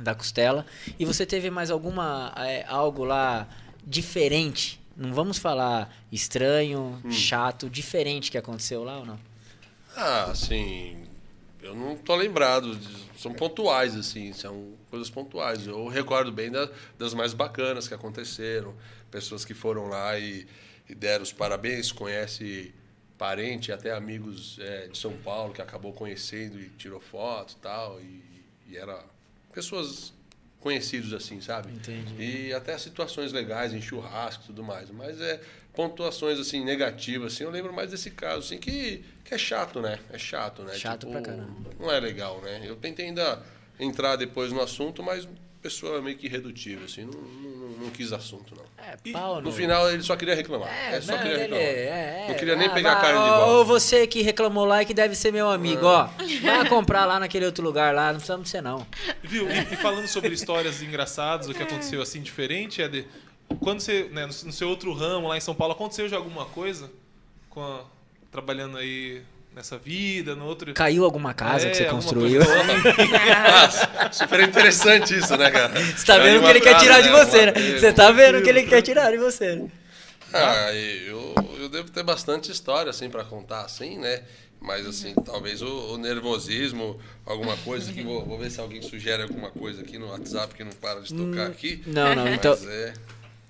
da 0.00 0.14
costela. 0.14 0.66
E 0.98 1.04
você 1.04 1.24
teve 1.26 1.50
mais 1.50 1.70
alguma. 1.70 2.32
é, 2.36 2.64
algo 2.68 3.04
lá 3.04 3.48
diferente? 3.86 4.80
Não 4.96 5.14
vamos 5.14 5.38
falar 5.38 5.94
estranho, 6.12 7.00
chato, 7.10 7.70
diferente 7.70 8.30
que 8.30 8.36
aconteceu 8.38 8.84
lá 8.84 8.98
ou 8.98 9.06
não? 9.06 9.18
Ah, 9.96 10.24
assim, 10.30 11.04
eu 11.62 11.74
não 11.74 11.96
tô 11.96 12.14
lembrado. 12.16 12.78
São 13.16 13.32
pontuais, 13.34 13.96
assim, 13.96 14.32
são 14.32 14.72
coisas 14.90 15.10
pontuais. 15.10 15.66
Eu 15.66 15.86
recordo 15.88 16.30
bem 16.32 16.50
da- 16.50 16.68
das 16.98 17.14
mais 17.14 17.32
bacanas 17.34 17.88
que 17.88 17.94
aconteceram. 17.94 18.74
Pessoas 19.10 19.44
que 19.44 19.54
foram 19.54 19.88
lá 19.88 20.18
e, 20.18 20.46
e 20.88 20.94
deram 20.94 21.22
os 21.22 21.32
parabéns, 21.32 21.92
conhece 21.92 22.74
parente, 23.18 23.70
até 23.72 23.92
amigos 23.92 24.58
é, 24.60 24.86
de 24.88 24.96
São 24.96 25.12
Paulo 25.18 25.52
que 25.52 25.60
acabou 25.60 25.92
conhecendo 25.92 26.58
e 26.58 26.68
tirou 26.70 27.00
foto 27.00 27.54
e 27.58 27.60
tal. 27.62 28.00
E, 28.00 28.22
e 28.68 28.76
era 28.76 29.02
pessoas 29.52 30.12
conhecidos 30.60 31.12
assim, 31.12 31.40
sabe? 31.40 31.72
Entendi. 31.72 32.22
E 32.22 32.52
até 32.52 32.76
situações 32.76 33.32
legais 33.32 33.72
em 33.72 33.80
churrasco 33.80 34.44
e 34.44 34.46
tudo 34.46 34.62
mais. 34.62 34.90
Mas 34.90 35.20
é 35.20 35.40
pontuações 35.72 36.38
assim 36.38 36.64
negativas, 36.64 37.34
assim, 37.34 37.44
eu 37.44 37.50
lembro 37.50 37.72
mais 37.72 37.90
desse 37.90 38.10
caso, 38.10 38.40
assim, 38.40 38.58
que, 38.58 39.04
que 39.24 39.34
é 39.34 39.38
chato, 39.38 39.80
né? 39.80 39.98
É 40.10 40.18
chato, 40.18 40.62
né? 40.62 40.74
Chato 40.74 41.06
pra 41.08 41.22
caramba. 41.22 41.70
Não 41.78 41.90
é 41.90 41.98
legal, 41.98 42.40
né? 42.42 42.60
Eu 42.64 42.76
tentei 42.76 43.06
ainda 43.06 43.42
entrar 43.78 44.16
depois 44.16 44.52
no 44.52 44.60
assunto, 44.60 45.02
mas 45.02 45.26
pessoa 45.62 46.00
meio 46.00 46.16
que 46.16 46.26
irredutível, 46.26 46.84
assim, 46.86 47.04
não, 47.04 47.12
não, 47.20 47.68
não 47.84 47.90
quis 47.90 48.12
assunto, 48.12 48.54
não. 48.56 48.64
É, 48.84 48.96
E 49.04 49.12
pau 49.12 49.36
No 49.36 49.42
no... 49.42 49.52
final 49.52 49.90
ele 49.90 50.02
só 50.02 50.16
queria 50.16 50.34
reclamar. 50.34 50.68
É, 50.68 51.00
só 51.00 51.12
não, 51.12 51.18
queria 51.18 51.32
ele- 51.34 51.42
reclamar. 51.42 51.64
é, 51.64 52.24
não 52.28 52.34
é. 52.34 52.38
queria 52.38 52.56
nem 52.56 52.68
Ah, 52.68 52.70
pegar 52.74 52.92
a 52.92 52.94
vai, 52.94 53.02
carne 53.02 53.18
de 53.20 53.30
ó, 53.30 53.36
volta. 53.38 53.52
Ou 53.52 53.64
você 53.64 54.06
que 54.06 54.22
reclamou 54.22 54.64
lá 54.64 54.82
e 54.82 54.86
que 54.86 54.94
deve 54.94 55.14
ser 55.14 55.32
meu 55.32 55.50
amigo, 55.50 55.84
ó. 55.86 56.08
Vai 56.42 56.68
comprar 56.68 57.04
lá 57.04 57.20
naquele 57.20 57.44
outro 57.46 57.62
lugar 57.64 57.94
lá, 57.94 58.06
não 58.08 58.14
precisamos 58.16 58.44
de 58.44 58.50
você 58.50 58.60
não. 58.62 58.86
Viu? 59.22 59.50
E, 59.50 59.58
e 59.74 59.76
falando 59.76 60.06
sobre 60.08 60.32
histórias 60.32 60.82
engraçadas, 60.82 61.48
o 61.48 61.54
que 61.54 61.62
aconteceu 61.62 62.00
assim 62.00 62.20
diferente, 62.22 62.80
Éder, 62.80 63.06
quando 63.60 63.80
você, 63.80 64.04
né, 64.12 64.22
no, 64.22 64.28
no 64.28 64.52
seu 64.52 64.68
outro 64.68 64.92
ramo 64.94 65.28
lá 65.28 65.36
em 65.36 65.40
São 65.40 65.54
Paulo, 65.54 65.74
aconteceu 65.74 66.08
já 66.08 66.16
alguma 66.16 66.46
coisa 66.46 66.90
com 67.50 67.62
a- 67.62 67.84
trabalhando 68.30 68.78
aí 68.78 69.22
nessa 69.54 69.76
vida, 69.78 70.34
no 70.34 70.44
outro... 70.46 70.72
Caiu 70.74 71.04
alguma 71.04 71.34
casa 71.34 71.66
É, 71.66 71.70
que 71.70 71.76
você 71.76 71.84
alguma 71.84 72.02
construiu. 72.02 72.44
coisa. 72.44 72.62
Nossa, 73.50 74.10
super 74.12 74.40
interessante 74.40 75.16
isso, 75.18 75.36
né, 75.36 75.50
cara? 75.50 75.72
Você 75.80 76.06
tá 76.06 76.18
vendo 76.18 76.40
o 76.40 76.44
que 76.44 76.50
ele 76.50 76.60
quer 76.60 76.78
tirar 76.78 77.00
de 77.00 77.08
você, 77.08 77.46
né? 77.46 77.52
Você 77.78 77.92
tá 77.92 78.10
vendo 78.12 78.38
o 78.38 78.42
que 78.42 78.48
ele 78.48 78.62
quer 78.64 78.82
tirar 78.82 79.10
de 79.10 79.18
você, 79.18 79.56
né? 79.56 79.68
Ah, 80.32 80.72
eu, 80.72 81.34
eu 81.58 81.68
devo 81.68 81.90
ter 81.90 82.04
bastante 82.04 82.52
história, 82.52 82.90
assim, 82.90 83.10
pra 83.10 83.24
contar, 83.24 83.62
assim, 83.62 83.98
né? 83.98 84.22
Mas, 84.60 84.86
assim, 84.86 85.14
talvez 85.24 85.62
o, 85.62 85.94
o 85.94 85.98
nervosismo, 85.98 87.00
alguma 87.26 87.56
coisa 87.56 87.92
que... 87.92 88.02
Vou, 88.02 88.24
vou 88.24 88.38
ver 88.38 88.50
se 88.50 88.60
alguém 88.60 88.80
sugere 88.82 89.22
alguma 89.22 89.50
coisa 89.50 89.80
aqui 89.82 89.98
no 89.98 90.08
WhatsApp 90.10 90.54
que 90.54 90.62
não 90.62 90.72
para 90.72 91.00
de 91.00 91.12
tocar 91.14 91.46
aqui. 91.46 91.82
Não, 91.86 92.14
não, 92.14 92.24
Mas 92.24 92.34
então, 92.34 92.56
é... 92.68 92.92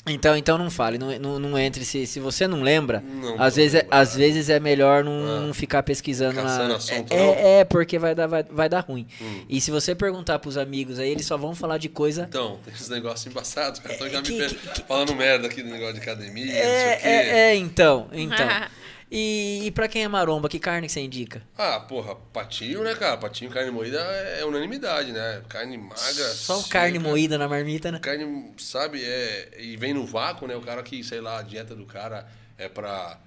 então, 0.06 0.34
então 0.36 0.56
não 0.56 0.70
fale, 0.70 0.96
não, 0.98 1.16
não, 1.18 1.38
não 1.38 1.58
entre. 1.58 1.84
Se, 1.84 2.06
se 2.06 2.18
você 2.18 2.48
não 2.48 2.62
lembra, 2.62 3.00
Não 3.06 3.40
às, 3.40 3.56
vezes 3.56 3.74
é, 3.74 3.86
às 3.90 4.16
vezes 4.16 4.48
é 4.48 4.58
melhor 4.58 5.04
não, 5.04 5.12
Ah. 5.12 5.40
não 5.40 5.54
ficar 5.54 5.82
pesquisando 5.82 6.42
na. 6.42 6.74
assunto, 6.76 7.12
é, 7.12 7.16
não? 7.18 7.24
é, 7.34 7.60
é, 7.60 7.64
porque 7.64 7.98
vai 7.98 8.14
dar, 8.14 8.26
vai, 8.26 8.42
vai 8.42 8.68
dar 8.68 8.80
ruim. 8.80 9.06
Hum. 9.20 9.44
E 9.48 9.60
se 9.60 9.70
você 9.70 9.94
perguntar 9.94 10.38
pros 10.38 10.56
amigos 10.56 10.98
aí, 10.98 11.10
eles 11.10 11.26
só 11.26 11.36
vão 11.36 11.54
falar 11.54 11.76
de 11.78 11.88
coisa. 11.90 12.26
Então, 12.28 12.58
tem 12.64 12.72
esses 12.74 12.88
negócios 12.88 13.26
embaçados, 13.26 13.78
cara. 13.80 13.92
Estão 13.94 14.08
já 14.08 14.22
que- 14.22 14.32
me 14.32 14.38
per- 14.38 14.56
falando 14.88 15.14
merda 15.14 15.46
aqui 15.48 15.62
do 15.62 15.68
negócio 15.70 15.94
de 15.94 16.00
academia, 16.00 16.46
não 16.46 16.52
sei 16.52 16.62
o 16.62 16.66
É, 16.66 16.96
quê. 16.96 17.08
é, 17.08 17.28
é, 17.50 17.54
então, 17.56 18.08
então. 18.12 18.48
E, 19.10 19.62
e 19.64 19.70
pra 19.72 19.88
quem 19.88 20.04
é 20.04 20.08
maromba, 20.08 20.48
que 20.48 20.58
carne 20.60 20.86
que 20.86 20.92
você 20.92 21.00
indica? 21.00 21.42
Ah, 21.58 21.80
porra, 21.80 22.14
patinho, 22.32 22.84
né, 22.84 22.94
cara? 22.94 23.16
Patinho, 23.16 23.50
carne 23.50 23.70
moída 23.70 23.98
é 23.98 24.44
unanimidade, 24.44 25.10
né? 25.10 25.42
Carne 25.48 25.76
magra. 25.76 26.28
Só 26.32 26.58
seca, 26.58 26.68
carne 26.78 26.98
moída 27.00 27.36
na 27.36 27.48
marmita, 27.48 27.90
né? 27.90 27.98
Carne, 27.98 28.52
sabe, 28.58 29.02
é, 29.04 29.50
e 29.58 29.76
vem 29.76 29.92
no 29.94 30.06
vácuo, 30.06 30.46
né? 30.46 30.54
O 30.54 30.60
cara 30.60 30.80
que, 30.84 31.02
sei 31.02 31.20
lá, 31.20 31.40
a 31.40 31.42
dieta 31.42 31.74
do 31.74 31.84
cara 31.86 32.28
é 32.56 32.68
pra 32.68 33.18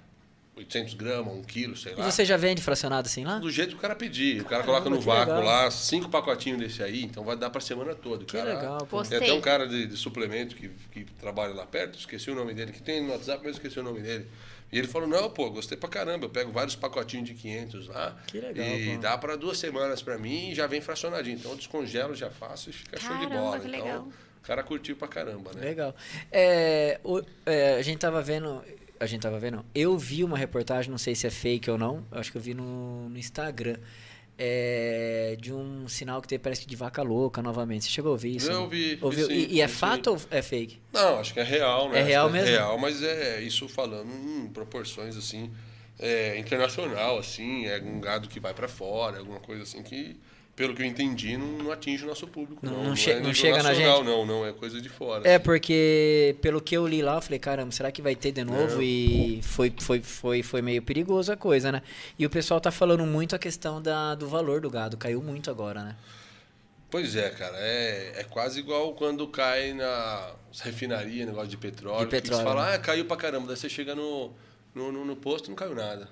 800 0.56 0.94
gramas, 0.94 1.34
1 1.34 1.42
quilo, 1.42 1.76
sei 1.76 1.92
E 1.92 1.96
lá. 1.96 2.10
você 2.10 2.24
já 2.24 2.36
vende 2.38 2.62
fracionado 2.62 3.06
assim 3.06 3.24
lá? 3.24 3.38
Do 3.38 3.50
jeito 3.50 3.70
que 3.72 3.76
o 3.76 3.80
cara 3.80 3.94
pedir. 3.94 4.40
O 4.40 4.44
cara 4.44 4.62
Caramba, 4.62 4.80
coloca 4.84 4.88
no 4.88 5.00
vácuo 5.02 5.34
legal. 5.34 5.44
lá, 5.64 5.70
cinco 5.70 6.08
pacotinhos 6.08 6.60
desse 6.60 6.82
aí, 6.82 7.02
então 7.04 7.24
vai 7.24 7.36
dar 7.36 7.50
pra 7.50 7.60
semana 7.60 7.94
toda. 7.94 8.24
Que 8.24 8.38
cara, 8.38 8.54
legal, 8.54 8.86
pô. 8.86 9.02
Tem 9.02 9.18
até 9.18 9.32
um 9.34 9.40
cara 9.42 9.66
de, 9.66 9.86
de 9.86 9.96
suplemento 9.98 10.54
que, 10.56 10.70
que 10.92 11.04
trabalha 11.20 11.52
lá 11.52 11.66
perto, 11.66 11.98
esqueci 11.98 12.30
o 12.30 12.34
nome 12.34 12.54
dele, 12.54 12.72
que 12.72 12.80
tem 12.80 13.02
no 13.02 13.10
WhatsApp, 13.12 13.42
mas 13.44 13.56
esqueci 13.56 13.78
o 13.78 13.82
nome 13.82 14.00
dele. 14.00 14.26
E 14.72 14.78
ele 14.78 14.88
falou, 14.88 15.06
não, 15.08 15.30
pô, 15.30 15.48
gostei 15.50 15.78
pra 15.78 15.88
caramba, 15.88 16.26
eu 16.26 16.30
pego 16.30 16.50
vários 16.50 16.74
pacotinhos 16.74 17.28
de 17.28 17.34
500 17.34 17.86
lá. 17.88 18.16
Que 18.26 18.40
legal, 18.40 18.66
E 18.66 18.94
pô. 18.96 19.00
dá 19.02 19.16
pra 19.16 19.36
duas 19.36 19.56
semanas 19.58 20.02
pra 20.02 20.18
mim 20.18 20.50
e 20.50 20.54
já 20.54 20.66
vem 20.66 20.80
fracionadinho. 20.80 21.36
Então 21.36 21.52
eu 21.52 21.56
descongelo, 21.56 22.14
já 22.14 22.30
faço 22.30 22.70
e 22.70 22.72
fica 22.72 22.98
show 22.98 23.16
de 23.16 23.26
Caramba, 23.26 23.40
bola. 23.40 23.60
que 23.60 23.68
então 23.68 23.80
legal. 23.84 24.00
o 24.02 24.42
cara 24.46 24.62
curtiu 24.64 24.96
pra 24.96 25.06
caramba, 25.06 25.52
né? 25.54 25.60
Legal. 25.60 25.94
É, 26.32 26.98
o- 27.04 27.22
é, 27.46 27.74
a 27.76 27.82
gente 27.82 27.98
tava 27.98 28.20
vendo. 28.20 28.62
A 28.98 29.06
gente 29.06 29.22
tava 29.22 29.38
vendo. 29.38 29.64
Eu 29.74 29.96
vi 29.98 30.24
uma 30.24 30.36
reportagem, 30.38 30.90
não 30.90 30.98
sei 30.98 31.14
se 31.14 31.26
é 31.26 31.30
fake 31.30 31.70
ou 31.70 31.76
não. 31.78 32.04
eu 32.10 32.18
Acho 32.18 32.32
que 32.32 32.38
eu 32.38 32.42
vi 32.42 32.54
no, 32.54 33.08
no 33.08 33.18
Instagram. 33.18 33.76
É, 34.36 35.36
de 35.40 35.52
um 35.52 35.88
sinal 35.88 36.20
que 36.20 36.28
tem, 36.28 36.38
parece 36.38 36.62
que 36.62 36.66
de 36.66 36.76
vaca 36.76 37.02
louca 37.02 37.40
novamente. 37.42 37.84
Você 37.84 37.90
chegou 37.90 38.10
a 38.10 38.12
ouvir 38.12 38.36
isso? 38.36 38.50
Eu 38.50 38.60
não? 38.60 38.68
vi, 38.68 38.96
vi 38.96 39.04
Ouviu? 39.04 39.26
sim, 39.26 39.32
e, 39.32 39.54
e 39.54 39.60
é 39.60 39.68
fato 39.68 40.10
ou 40.10 40.20
é 40.30 40.42
fake? 40.42 40.80
Não, 40.92 41.18
acho 41.18 41.32
que 41.32 41.40
é 41.40 41.44
real, 41.44 41.88
né? 41.88 42.00
É 42.00 42.02
real 42.02 42.26
que 42.26 42.32
mesmo? 42.34 42.48
É 42.48 42.52
real, 42.52 42.78
mas 42.78 43.02
é 43.02 43.40
isso 43.40 43.68
falando 43.68 44.10
em 44.10 44.48
proporções 44.48 45.16
assim, 45.16 45.50
é, 45.98 46.38
internacional, 46.38 47.18
assim, 47.18 47.66
é 47.66 47.80
um 47.80 48.00
gado 48.00 48.28
que 48.28 48.40
vai 48.40 48.52
pra 48.52 48.68
fora, 48.68 49.18
alguma 49.18 49.40
coisa 49.40 49.62
assim 49.62 49.82
que, 49.82 50.16
pelo 50.56 50.74
que 50.74 50.82
eu 50.82 50.86
entendi, 50.86 51.36
não, 51.36 51.46
não 51.64 51.72
atinge 51.72 52.04
o 52.04 52.06
nosso 52.06 52.26
público. 52.28 52.64
Não- 52.64 52.72
Não, 52.72 52.84
não 52.90 52.96
che- 52.96 53.10
é 53.10 53.20
não 53.20 53.34
chega 53.34 53.62
na 53.62 53.74
gente? 53.74 54.04
Não, 54.04 54.24
não, 54.24 54.46
é 54.46 54.52
coisa 54.52 54.80
de 54.80 54.88
fora. 54.88 55.26
É, 55.28 55.34
assim. 55.36 55.44
porque 55.44 56.36
pelo 56.40 56.60
que 56.60 56.76
eu 56.76 56.86
li 56.86 57.02
lá, 57.02 57.16
eu 57.16 57.20
falei, 57.22 57.38
caramba, 57.38 57.72
será 57.72 57.90
que 57.90 58.00
vai 58.00 58.14
ter 58.14 58.30
de 58.32 58.44
novo? 58.44 58.74
Não. 58.76 58.82
E 58.82 59.40
foi, 59.42 59.72
foi, 59.80 60.00
foi, 60.00 60.42
foi 60.42 60.62
meio 60.62 60.80
perigoso 60.82 61.32
a 61.32 61.36
coisa, 61.36 61.72
né? 61.72 61.82
E 62.18 62.24
o 62.24 62.30
pessoal 62.30 62.60
tá 62.60 62.70
falando 62.70 63.04
muito 63.04 63.34
a 63.34 63.38
questão 63.38 63.82
da, 63.82 64.14
do 64.14 64.28
valor 64.28 64.60
do 64.60 64.70
gado. 64.70 64.96
Caiu 64.96 65.20
muito 65.22 65.50
agora, 65.50 65.82
né? 65.82 65.96
Pois 66.90 67.16
é, 67.16 67.28
cara, 67.30 67.56
é, 67.58 68.20
é 68.20 68.24
quase 68.24 68.60
igual 68.60 68.92
quando 68.94 69.26
cai 69.26 69.72
na 69.72 70.30
refinaria, 70.62 71.26
negócio 71.26 71.48
de 71.48 71.56
petróleo. 71.56 71.98
De 72.00 72.04
que 72.04 72.10
petróleo, 72.12 72.42
Eles 72.42 72.48
falam, 72.54 72.64
né? 72.70 72.74
ah, 72.76 72.78
caiu 72.78 73.04
pra 73.06 73.16
caramba. 73.16 73.48
Daí 73.48 73.56
você 73.56 73.68
chega 73.68 73.96
no, 73.96 74.30
no, 74.72 74.92
no, 74.92 75.04
no 75.04 75.16
posto 75.16 75.46
e 75.46 75.48
não 75.48 75.56
caiu 75.56 75.74
nada. 75.74 76.08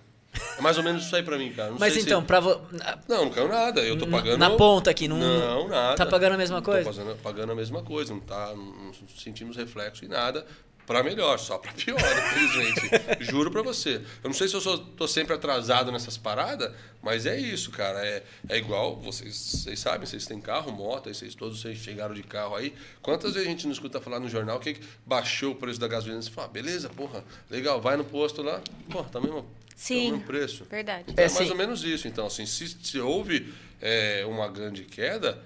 É 0.59 0.61
mais 0.63 0.79
ou 0.79 0.83
menos 0.85 1.05
isso 1.05 1.15
aí 1.15 1.23
pra 1.23 1.37
mim, 1.37 1.53
cara. 1.53 1.71
Não 1.71 1.79
Mas 1.79 1.93
sei 1.93 2.03
se- 2.03 2.09
então, 2.09 2.23
pra 2.25 2.41
vo... 2.41 2.61
Não, 3.09 3.25
não 3.27 3.31
caiu 3.31 3.49
nada. 3.49 3.81
Eu 3.83 3.99
tô 3.99 4.07
pagando. 4.07 4.39
na 4.39 4.51
ponta 4.51 4.91
aqui, 4.91 5.07
não- 5.07 5.19
Não, 5.19 5.69
nada. 5.69 5.97
tá 5.97 6.07
pagando 6.07 6.35
a 6.35 6.39
mesma 6.39 6.57
Não 6.57 6.63
coisa? 6.65 6.85
Tô 6.91 6.97
pagando, 6.97 7.17
pagando 7.23 7.53
a 7.53 7.55
mesma 7.55 7.83
coisa, 7.83 8.15
não, 8.15 8.21
tá, 8.21 8.49
não, 8.55 8.65
não 8.65 8.93
sentimos 9.19 9.57
reflexo 9.57 10.05
em 10.05 10.09
nada. 10.09 10.47
Pra 10.85 11.01
melhor, 11.01 11.39
só 11.39 11.59
pra 11.59 11.73
pior, 11.73 11.97
infelizmente. 12.01 13.25
Juro 13.25 13.53
pra 13.53 13.63
você. 13.63 13.97
Eu 14.23 14.29
não 14.29 14.33
sei 14.33 14.49
se 14.49 14.55
eu 14.55 14.61
sou, 14.61 14.79
tô 14.79 15.07
sempre 15.07 15.33
atrasado 15.33 15.93
nessas 15.93 16.17
paradas, 16.19 16.73
mas 17.01 17.25
é 17.25 17.39
isso, 17.39 17.71
cara. 17.71 18.05
É, 18.05 18.25
é 18.49 18.59
igual, 18.59 18.97
vocês, 18.97 19.35
vocês 19.37 19.79
sabem, 19.79 20.07
vocês 20.07 20.27
têm 20.27 20.41
carro, 20.41 20.73
moto, 20.73 21.09
aí 21.09 21.15
vocês 21.15 21.37
todos 21.37 21.61
vocês 21.61 21.79
chegaram 21.79 22.13
de 22.15 22.25
carro 22.25 22.57
aí. 22.57 22.75
Quantas 23.01 23.35
vezes 23.35 23.47
a 23.47 23.51
gente 23.51 23.65
não 23.67 23.73
escuta 23.73 24.01
falar 24.01 24.19
no 24.19 24.29
jornal 24.29 24.59
que 24.59 24.77
baixou 25.07 25.53
o 25.53 25.55
preço 25.55 25.79
da 25.79 25.87
gasolina? 25.87 26.21
Você 26.21 26.31
fala, 26.31 26.49
ah, 26.49 26.51
beleza, 26.51 26.89
porra, 26.89 27.23
legal, 27.49 27.81
vai 27.81 27.97
no 27.97 28.05
posto 28.05 28.43
lá, 28.43 28.61
porra, 28.91 29.09
tá 29.09 29.21
mesmo, 29.21 29.47
tá 29.75 29.77
o 29.77 29.81
Sim. 29.81 30.11
mesmo 30.13 30.25
preço. 30.25 30.65
Verdade. 30.71 31.05
Então, 31.09 31.25
É, 31.25 31.29
é, 31.29 31.31
mais 31.33 31.47
sim. 31.47 31.51
ou 31.51 31.57
menos 31.57 31.85
isso. 31.85 32.07
Então, 32.09 32.27
assim, 32.27 32.47
se, 32.47 32.69
se 32.69 33.01
houve 33.01 33.53
é, 33.81 34.25
uma 34.27 34.49
grande 34.49 34.85
queda, 34.85 35.43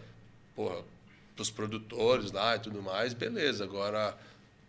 porra, 0.54 0.82
pros 1.34 1.50
produtores 1.50 2.32
lá 2.32 2.56
e 2.56 2.58
tudo 2.58 2.82
mais, 2.82 3.12
beleza. 3.12 3.64
Agora, 3.64 4.16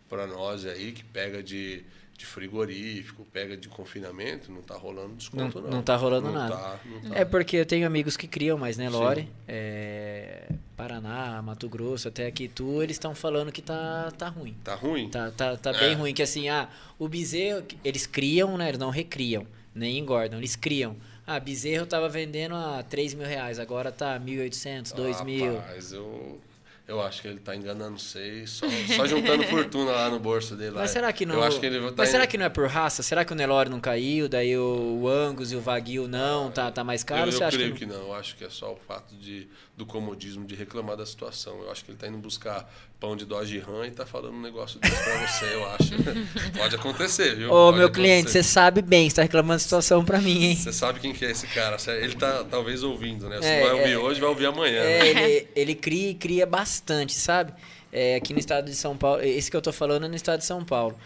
para 0.08 0.26
nós 0.26 0.64
aí 0.66 0.92
que 0.92 1.04
pega 1.04 1.42
de, 1.42 1.82
de 2.18 2.26
frigorífico, 2.26 3.24
pega 3.32 3.56
de 3.56 3.68
confinamento, 3.68 4.50
não 4.50 4.60
tá 4.60 4.74
rolando 4.74 5.14
desconto, 5.14 5.60
Não- 5.60 5.68
não. 5.70 5.76
não 5.76 5.82
tá 5.84 5.94
rolando 5.94 6.26
Não 6.26 6.34
nada. 6.34 6.56
tá, 6.56 6.80
não 6.84 7.10
tá. 7.10 7.16
É 7.16 7.24
porque 7.24 7.56
eu 7.56 7.64
tenho 7.64 7.86
amigos 7.86 8.16
que 8.16 8.26
criam 8.26 8.58
mais, 8.58 8.76
né. 8.76 8.90
Lore? 8.90 9.28
É, 9.46 10.48
Paraná, 10.76 11.40
Mato 11.42 11.68
Grosso, 11.68 12.08
até 12.08 12.26
aqui 12.26 12.48
tu, 12.48 12.82
eles 12.82 12.96
estão 12.96 13.14
falando 13.14 13.52
que 13.52 13.62
tá, 13.62 14.10
tá 14.18 14.28
ruim. 14.28 14.56
Tá 14.64 14.74
ruim? 14.74 15.08
Tá, 15.08 15.30
tá, 15.30 15.56
tá 15.56 15.70
É. 15.70 15.78
bem 15.78 15.94
ruim, 15.94 16.12
que 16.12 16.20
assim, 16.22 16.48
ah, 16.48 16.68
o 16.98 17.06
bezerro, 17.08 17.64
eles 17.84 18.04
criam, 18.04 18.58
né? 18.58 18.66
Eles 18.68 18.80
não 18.80 18.90
recriam, 18.90 19.46
nem 19.72 19.96
engordam, 19.96 20.40
eles 20.40 20.56
criam. 20.56 20.96
Ah, 21.24 21.38
bezerro 21.38 21.86
tava 21.86 22.08
vendendo 22.08 22.56
a 22.56 22.82
3 22.82 23.14
mil 23.14 23.28
reais, 23.28 23.60
agora 23.60 23.92
tá 23.92 24.18
1.800, 24.18 24.92
2 24.92 25.22
mil. 25.22 25.54
Rapaz, 25.58 25.92
eu, 25.92 26.40
eu 26.88 27.02
acho 27.02 27.20
que 27.20 27.28
ele 27.28 27.38
tá 27.38 27.54
enganando 27.54 27.98
vocês, 27.98 28.48
só, 28.48 28.66
só 28.96 29.06
juntando 29.06 29.44
fortuna 29.48 29.90
lá 29.90 30.08
no 30.08 30.18
bolso 30.18 30.56
dele. 30.56 30.70
lá. 30.70 30.80
Mas 30.80 30.90
será 30.90 31.12
que 31.12 31.26
não. 31.26 31.34
Eu 31.34 31.42
acho 31.44 31.60
que 31.60 31.66
ele 31.66 31.78
tá 31.90 31.94
mas 31.98 32.08
será 32.08 32.26
que 32.26 32.38
não 32.38 32.46
é 32.46 32.48
por 32.48 32.66
raça? 32.66 33.02
Será 33.02 33.26
que 33.26 33.32
o 33.32 33.36
Nelore 33.36 33.68
não 33.68 33.78
caiu? 33.78 34.26
Daí 34.26 34.56
o, 34.56 35.00
o 35.02 35.06
Angus 35.06 35.52
e 35.52 35.56
o 35.56 35.60
Wagyu 35.60 36.08
não? 36.08 36.50
Tá, 36.50 36.70
tá 36.70 36.82
mais 36.82 37.04
caro? 37.04 37.30
eu, 37.30 37.38
eu 37.38 37.48
creio 37.50 37.72
que 37.74 37.80
que 37.80 37.86
não? 37.86 38.06
Eu 38.06 38.14
acho 38.14 38.34
que 38.36 38.44
é 38.44 38.48
só 38.48 38.72
o 38.72 38.76
fato 38.76 39.14
de, 39.14 39.46
do 39.78 39.86
comodismo 39.86 40.44
de 40.44 40.56
reclamar 40.56 40.96
da 40.96 41.06
situação. 41.06 41.62
Eu 41.62 41.70
acho 41.70 41.84
que 41.84 41.92
ele 41.92 41.96
está 41.96 42.08
indo 42.08 42.18
buscar 42.18 42.68
pão 42.98 43.16
de 43.16 43.24
Dodge 43.24 43.60
Ram 43.60 43.86
e 43.86 43.92
tá 43.92 44.04
falando 44.04 44.34
um 44.34 44.40
negócio 44.42 44.80
desse 44.80 45.04
para 45.04 45.26
você, 45.26 45.54
eu 45.54 45.66
acho. 45.70 45.90
Pode 46.58 46.74
acontecer, 46.74 47.36
viu? 47.36 47.48
Ô, 47.48 47.66
Pode 47.66 47.78
meu 47.78 47.88
cliente, 47.88 48.28
você 48.28 48.38
acontecer. 48.38 48.52
sabe 48.52 48.82
bem, 48.82 49.08
você 49.08 49.16
tá 49.16 49.22
reclamando 49.22 49.54
da 49.54 49.58
situação 49.60 50.04
pra 50.04 50.18
mim, 50.20 50.46
hein? 50.46 50.56
Você 50.56 50.72
sabe 50.72 50.98
quem 50.98 51.12
que 51.12 51.24
é 51.24 51.30
esse 51.30 51.46
cara. 51.46 51.76
Ele 52.02 52.16
tá 52.16 52.42
talvez 52.42 52.82
ouvindo, 52.82 53.28
né? 53.28 53.40
Se 53.40 53.46
É, 53.46 53.60
não 53.60 53.66
vai 53.68 53.80
ouvir 53.80 53.92
é, 53.92 53.98
hoje, 53.98 54.20
vai 54.20 54.28
ouvir 54.28 54.46
amanhã. 54.46 54.80
É, 54.82 55.14
né? 55.14 55.30
ele, 55.30 55.48
ele 55.54 55.74
cria 55.76 56.10
e 56.10 56.14
cria 56.14 56.44
bastante, 56.44 57.14
sabe? 57.14 57.52
É, 57.92 58.16
aqui 58.16 58.32
no 58.32 58.40
estado 58.40 58.64
de 58.64 58.74
São 58.74 58.96
Paulo, 58.96 59.22
esse 59.22 59.48
que 59.48 59.56
eu 59.56 59.62
tô 59.62 59.72
falando 59.72 60.06
é 60.06 60.08
no 60.08 60.16
estado 60.16 60.40
de 60.40 60.44
São 60.44 60.64
Paulo. 60.64 60.98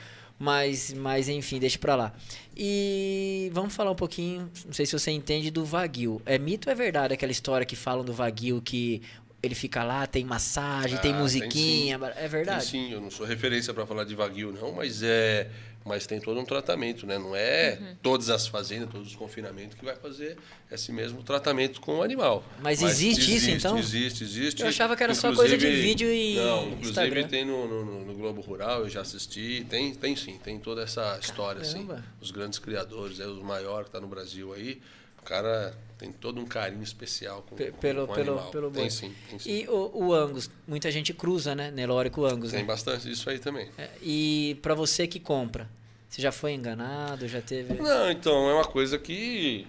Mas, 0.42 0.92
mas 0.92 1.28
enfim, 1.28 1.60
deixa 1.60 1.78
pra 1.78 1.94
lá. 1.94 2.12
E 2.56 3.48
vamos 3.54 3.72
falar 3.76 3.92
um 3.92 3.94
pouquinho, 3.94 4.50
não 4.66 4.72
sei 4.72 4.84
se 4.84 4.92
você 4.92 5.12
entende, 5.12 5.52
do 5.52 5.64
Wagyu. 5.64 6.20
É 6.26 6.36
mito 6.36 6.68
ou 6.68 6.72
é 6.72 6.74
verdade 6.74 7.14
aquela 7.14 7.30
história 7.30 7.64
que 7.64 7.76
falam 7.76 8.04
do 8.04 8.12
Wagyu 8.12 8.60
que 8.60 9.00
ele 9.40 9.54
fica 9.54 9.84
lá, 9.84 10.04
tem 10.04 10.24
massagem, 10.24 10.96
Ah, 10.98 11.00
tem 11.00 11.12
tem 11.12 11.20
musiquinha? 11.20 11.96
é 12.16 12.26
verdade? 12.26 12.64
Sim, 12.64 12.90
eu 12.90 13.00
não 13.00 13.08
sou 13.08 13.24
referência 13.24 13.72
para 13.72 13.86
falar 13.86 14.02
de 14.02 14.16
Wagyu, 14.16 14.50
não, 14.52 14.72
mas 14.72 15.00
é, 15.04 15.48
mas 15.84 16.06
tem 16.06 16.20
todo 16.20 16.38
um 16.38 16.44
tratamento, 16.44 17.06
né? 17.06 17.18
Não 17.18 17.34
é 17.34 17.96
todas 18.02 18.30
as 18.30 18.46
fazendas, 18.46 18.88
todos 18.90 19.08
os 19.08 19.16
confinamentos 19.16 19.76
que 19.76 19.84
vai 19.84 19.96
fazer 19.96 20.36
esse 20.70 20.92
mesmo 20.92 21.22
tratamento 21.22 21.80
com 21.80 21.98
o 21.98 22.02
animal. 22.02 22.44
Mas 22.62 22.82
existe 22.82 23.34
isso, 23.34 23.50
então? 23.50 23.78
Existe, 23.78 24.24
existe. 24.24 24.62
Eu 24.62 24.68
achava 24.68 24.96
que 24.96 25.02
era 25.02 25.14
só 25.14 25.34
coisa 25.34 25.56
de 25.58 25.70
vídeo 25.70 26.08
e 26.10 26.36
Não, 26.36 26.64
inclusive 26.68 26.88
Instagram. 26.90 27.28
tem 27.28 27.44
no, 27.44 27.66
no- 27.84 28.04
no 28.04 28.14
Globo 28.14 28.40
Rural, 28.40 28.80
eu 28.82 28.88
já 28.88 29.00
assisti, 29.00 29.66
tem, 29.68 29.94
tem 29.94 30.14
sim, 30.16 30.38
tem 30.42 30.58
toda 30.58 30.82
essa 30.82 31.18
história, 31.20 31.60
assim. 31.62 31.86
Caramba. 31.86 32.04
Os 32.20 32.30
grandes 32.30 32.58
criadores, 32.58 33.18
é, 33.20 33.26
os 33.26 33.42
maiores 33.42 33.86
que 33.86 33.92
tá 33.92 34.00
no 34.00 34.06
Brasil 34.08 34.52
aí, 34.54 34.80
o 35.22 35.24
cara 35.24 35.76
tem 35.98 36.10
todo 36.10 36.40
um 36.40 36.44
carinho 36.44 36.82
especial 36.82 37.42
com, 37.48 37.54
Pe- 37.54 37.70
com- 37.70 37.78
pelo, 37.78 38.06
com 38.06 38.12
o 38.12 38.16
pelo, 38.16 38.32
animal. 38.32 38.50
pelo. 38.50 38.70
Tem 38.72 38.90
sim, 38.90 39.14
tem 39.30 39.38
sim. 39.38 39.50
E 39.50 39.68
o, 39.68 39.90
o 40.06 40.12
Angus, 40.14 40.50
muita 40.66 40.90
gente 40.90 41.14
cruza, 41.14 41.54
né? 41.54 41.70
Nelore 41.70 42.10
com 42.10 42.24
Angus, 42.24 42.50
Tem 42.50 42.60
né? 42.60 42.66
bastante 42.66 43.10
isso 43.10 43.30
aí 43.30 43.38
também. 43.38 43.68
É, 43.78 43.88
E 44.02 44.58
pra 44.60 44.74
você 44.74 45.06
que 45.06 45.20
compra, 45.20 45.70
você 46.08 46.20
já 46.20 46.32
foi 46.32 46.52
enganado, 46.52 47.26
já 47.28 47.40
teve... 47.40 47.74
Não, 47.74 48.10
então 48.10 48.50
é 48.50 48.54
uma 48.54 48.64
coisa 48.64 48.98
que 48.98 49.64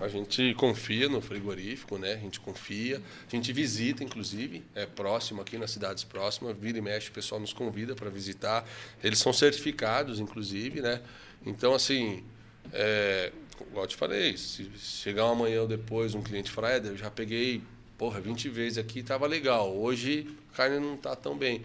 a 0.00 0.08
gente 0.08 0.54
confia 0.54 1.08
no 1.08 1.20
frigorífico, 1.20 1.98
né? 1.98 2.14
A 2.14 2.18
gente 2.18 2.40
confia, 2.40 3.00
a 3.28 3.30
gente 3.30 3.52
visita, 3.52 4.02
inclusive, 4.02 4.64
é 4.74 4.86
próximo 4.86 5.42
aqui 5.42 5.56
nas 5.58 5.70
cidades 5.70 6.02
próximas, 6.02 6.56
vira 6.58 6.78
e 6.78 6.80
mexe, 6.80 7.10
o 7.10 7.12
pessoal 7.12 7.40
nos 7.40 7.52
convida 7.52 7.94
para 7.94 8.08
visitar. 8.10 8.66
Eles 9.04 9.18
são 9.18 9.32
certificados, 9.34 10.18
inclusive, 10.18 10.80
né? 10.80 11.00
Então, 11.46 11.74
assim, 11.74 12.24
é, 12.72 13.30
igual 13.60 13.84
eu 13.84 13.88
te 13.88 13.96
falei, 13.96 14.36
se 14.36 14.70
chegar 14.78 15.26
um 15.26 15.32
amanhã 15.32 15.62
ou 15.62 15.68
depois 15.68 16.14
um 16.14 16.22
cliente 16.22 16.50
falar, 16.50 16.84
eu 16.84 16.96
já 16.96 17.10
peguei, 17.10 17.62
porra, 17.96 18.20
20 18.20 18.48
vezes 18.48 18.78
aqui, 18.78 19.02
tava 19.02 19.26
legal. 19.26 19.74
Hoje 19.76 20.26
a 20.52 20.56
carne 20.56 20.78
não 20.78 20.96
tá 20.96 21.14
tão 21.14 21.36
bem. 21.36 21.64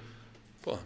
Porra, 0.62 0.82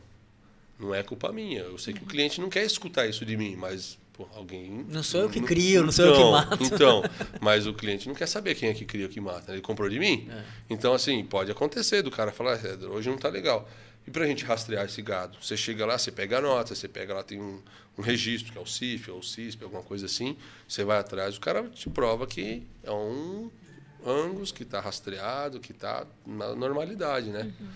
não 0.80 0.94
é 0.94 1.04
culpa 1.04 1.32
minha. 1.32 1.62
Eu 1.62 1.78
sei 1.78 1.94
que 1.94 2.04
o 2.04 2.06
cliente 2.06 2.40
não 2.42 2.50
quer 2.50 2.64
escutar 2.66 3.08
isso 3.08 3.26
de 3.26 3.36
mim, 3.36 3.56
mas 3.56 3.98
pô, 4.14 4.28
alguém. 4.36 4.86
Não 4.90 5.04
sou 5.04 5.22
eu 5.22 5.30
que 5.30 5.42
crio, 5.42 5.84
não 5.84 5.92
sou 5.92 6.06
eu 6.06 6.14
que 6.16 6.32
mato. 6.32 6.64
Então, 6.64 7.04
mas 7.42 7.66
o 7.68 7.74
cliente 7.74 8.08
não 8.08 8.16
quer 8.16 8.28
saber 8.28 8.56
quem 8.56 8.70
é 8.70 8.74
que 8.74 8.86
cria 8.86 9.06
ou 9.06 9.12
que 9.12 9.20
mata. 9.20 9.52
Ele 9.52 9.62
comprou 9.62 9.90
de 9.90 10.00
mim. 10.00 10.28
É. 10.32 10.44
Então, 10.70 10.94
assim, 10.94 11.24
pode 11.26 11.52
acontecer 11.52 12.02
do 12.02 12.12
cara 12.12 12.32
falar, 12.32 12.60
"É, 12.64 12.76
hoje 12.88 13.10
não 13.10 13.18
tá 13.18 13.30
legal. 13.30 13.68
E 14.06 14.12
pra 14.12 14.28
gente 14.28 14.44
rastrear 14.44 14.86
esse 14.86 15.02
gado? 15.02 15.38
Você 15.42 15.56
chega 15.56 15.86
lá, 15.86 15.98
você 15.98 16.12
pega 16.12 16.38
a 16.40 16.42
nota, 16.42 16.76
você 16.76 16.90
pega 16.90 17.14
lá, 17.14 17.24
tem 17.24 17.40
um, 17.42 17.62
um 17.98 18.02
registro, 18.02 18.52
que 18.52 18.58
é 18.58 18.62
o 18.62 18.66
CIF, 18.66 19.12
ou 19.12 19.20
o 19.20 19.24
CISP, 19.24 19.64
alguma 19.64 19.84
coisa 19.84 20.06
assim. 20.06 20.36
Você 20.68 20.84
vai 20.84 20.98
atrás, 21.00 21.38
o 21.38 21.40
cara 21.40 21.70
te 21.70 21.90
prova 21.90 22.26
que 22.26 22.64
é 22.84 22.92
um 22.92 23.50
Angus 24.06 24.52
que 24.52 24.64
está 24.64 24.80
rastreado, 24.80 25.60
que 25.60 25.72
está 25.72 26.06
na 26.26 26.56
normalidade, 26.56 27.30
né? 27.30 27.52
Uhum. 27.60 27.68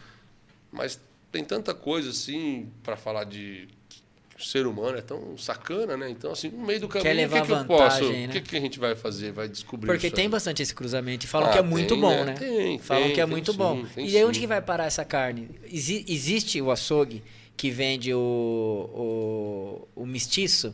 Mas 0.72 1.00
tem 1.32 1.44
tanta 1.44 1.74
coisa 1.74 2.10
assim 2.10 2.70
para 2.84 2.98
falar 2.98 3.24
de 3.24 3.68
o 4.38 4.44
ser 4.44 4.68
humano 4.68 4.98
é 4.98 5.02
tão 5.02 5.36
sacana, 5.38 5.98
né? 5.98 6.10
Então 6.10 6.32
assim, 6.32 6.50
no 6.50 6.64
meio 6.66 6.80
do 6.82 6.88
caminho, 6.88 7.28
o 7.28 7.32
que, 7.32 7.42
que 7.42 7.52
eu 7.52 7.66
posso, 7.66 8.12
né? 8.12 8.26
o 8.28 8.30
que, 8.30 8.42
que 8.42 8.56
a 8.58 8.60
gente 8.60 8.78
vai 8.78 8.96
fazer, 8.96 9.32
vai 9.32 9.48
descobrir 9.48 9.88
Porque 9.88 10.12
tem 10.12 10.26
aí? 10.26 10.30
bastante 10.30 10.62
esse 10.62 10.76
cruzamento 10.76 11.26
e 11.26 11.28
falam 11.28 11.50
Ah, 11.50 11.52
que 11.54 11.58
é 11.58 11.62
muito 11.64 11.94
tem, 11.96 12.02
bom, 12.02 12.10
né? 12.10 12.26
né? 12.26 12.34
Tem, 12.34 12.78
falam 12.78 13.06
tem, 13.06 13.14
que 13.16 13.22
é 13.22 13.26
muito 13.26 13.52
sim, 13.52 13.58
bom. 13.58 13.86
E 13.98 14.16
aí 14.16 14.24
onde 14.24 14.40
que 14.40 14.46
vai 14.46 14.62
parar 14.62 14.86
essa 14.86 15.04
carne? 15.04 15.50
Exi- 15.66 16.06
existe 16.08 16.62
o 16.62 16.70
açougue 16.70 17.24
que 17.58 17.70
vende 17.72 18.14
o, 18.14 19.88
o, 19.96 20.02
o 20.04 20.06
mestiço? 20.06 20.74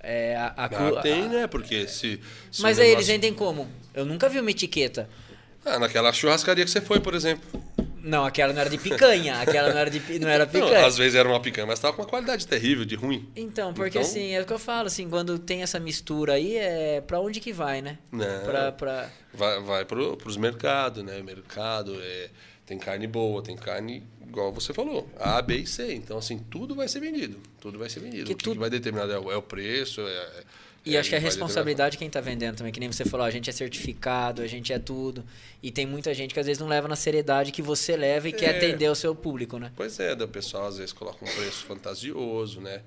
É, 0.00 0.34
a, 0.36 0.46
a 0.56 0.64
Ah, 0.66 1.00
tem, 1.02 1.28
né? 1.28 1.46
Porque 1.46 1.86
se, 1.86 2.20
se 2.50 2.62
Mas 2.62 2.78
aí 2.78 2.88
negócio- 2.88 2.98
eles 2.98 3.06
vendem 3.08 3.34
como? 3.34 3.68
Eu 3.94 4.04
nunca 4.04 4.28
vi 4.28 4.40
uma 4.40 4.50
etiqueta. 4.50 5.08
Ah, 5.64 5.78
naquela 5.78 6.12
churrascaria 6.12 6.64
que 6.64 6.70
você 6.70 6.80
foi, 6.80 6.98
por 7.00 7.14
exemplo. 7.14 7.44
Não, 8.04 8.24
aquela 8.24 8.52
não 8.52 8.60
era 8.60 8.68
de 8.68 8.78
picanha. 8.78 9.36
Aquela 9.40 9.70
não 9.72 9.78
era 9.78 9.88
de 9.88 10.18
não 10.18 10.28
era 10.28 10.44
Não, 10.46 10.50
picanha. 10.52 10.84
às 10.86 10.96
vezes 10.98 11.14
era 11.14 11.28
uma 11.28 11.38
picanha, 11.38 11.68
mas 11.68 11.78
estava 11.78 11.94
com 11.94 12.02
uma 12.02 12.08
qualidade 12.08 12.48
terrível, 12.48 12.84
de 12.84 12.96
ruim. 12.96 13.28
Então, 13.36 13.72
porque 13.72 13.98
Então- 13.98 14.02
assim, 14.10 14.32
é 14.32 14.40
o 14.40 14.44
que 14.44 14.52
eu 14.52 14.58
falo, 14.58 14.88
assim, 14.88 15.08
quando 15.08 15.38
tem 15.38 15.62
essa 15.62 15.78
mistura 15.78 16.32
aí, 16.32 16.56
é 16.56 17.00
pra 17.00 17.20
onde 17.20 17.38
que 17.38 17.52
vai, 17.52 17.80
né? 17.80 17.98
Não. 18.10 18.42
Pra, 18.44 18.72
pra... 18.72 19.08
Vai, 19.32 19.60
vai 19.60 19.84
para 19.84 20.00
os 20.00 20.36
mercados, 20.36 21.04
né? 21.04 21.22
Mercado, 21.22 21.94
é, 22.02 22.28
tem 22.66 22.78
carne 22.78 23.06
boa, 23.06 23.42
tem 23.42 23.56
carne, 23.56 24.02
igual 24.26 24.52
você 24.52 24.72
falou, 24.72 25.08
A, 25.18 25.40
B 25.42 25.58
e 25.58 25.66
C. 25.66 25.92
Então, 25.94 26.16
assim, 26.18 26.38
tudo 26.50 26.74
vai 26.74 26.88
ser 26.88 27.00
vendido. 27.00 27.38
Tudo 27.60 27.78
vai 27.78 27.88
ser 27.90 28.00
vendido. 28.00 28.24
Que 28.26 28.32
o 28.32 28.36
que, 28.36 28.44
tudo- 28.44 28.54
que 28.54 28.60
vai 28.60 28.70
determinar 28.70 29.08
é 29.10 29.18
o, 29.18 29.30
é 29.30 29.36
o 29.36 29.42
preço. 29.42 30.00
É, 30.00 30.44
E 30.86 30.96
é, 30.96 31.00
acho 31.00 31.08
que 31.10 31.14
é 31.14 31.18
vai 31.20 31.28
responsabilidade 31.28 31.96
quem 31.98 32.08
tá 32.10 32.20
vendendo 32.20 32.56
também, 32.56 32.72
que 32.72 32.80
nem 32.80 32.90
você 32.90 33.04
falou, 33.04 33.24
a 33.26 33.30
gente 33.30 33.48
é 33.50 33.52
certificado, 33.52 34.42
a 34.42 34.46
gente 34.46 34.72
é 34.72 34.78
tudo. 34.78 35.24
E 35.62 35.70
tem 35.70 35.86
muita 35.86 36.12
gente 36.14 36.32
que 36.34 36.40
às 36.40 36.46
vezes 36.46 36.60
não 36.60 36.66
leva 36.68 36.88
na 36.88 36.96
seriedade 36.96 37.52
que 37.52 37.62
você 37.62 37.96
leva 37.96 38.28
e 38.28 38.32
quer 38.32 38.54
É. 38.54 38.56
atender 38.58 38.88
o 38.88 38.94
seu 38.94 39.14
público, 39.14 39.58
né? 39.58 39.70
Pois 39.76 40.00
é, 40.00 40.14
da 40.14 40.26
pessoal 40.26 40.66
às 40.66 40.78
vezes 40.78 40.92
coloca 40.92 41.24
um 41.24 41.28
preço 41.28 41.64
fantasioso, 41.66 42.60
né? 42.60 42.80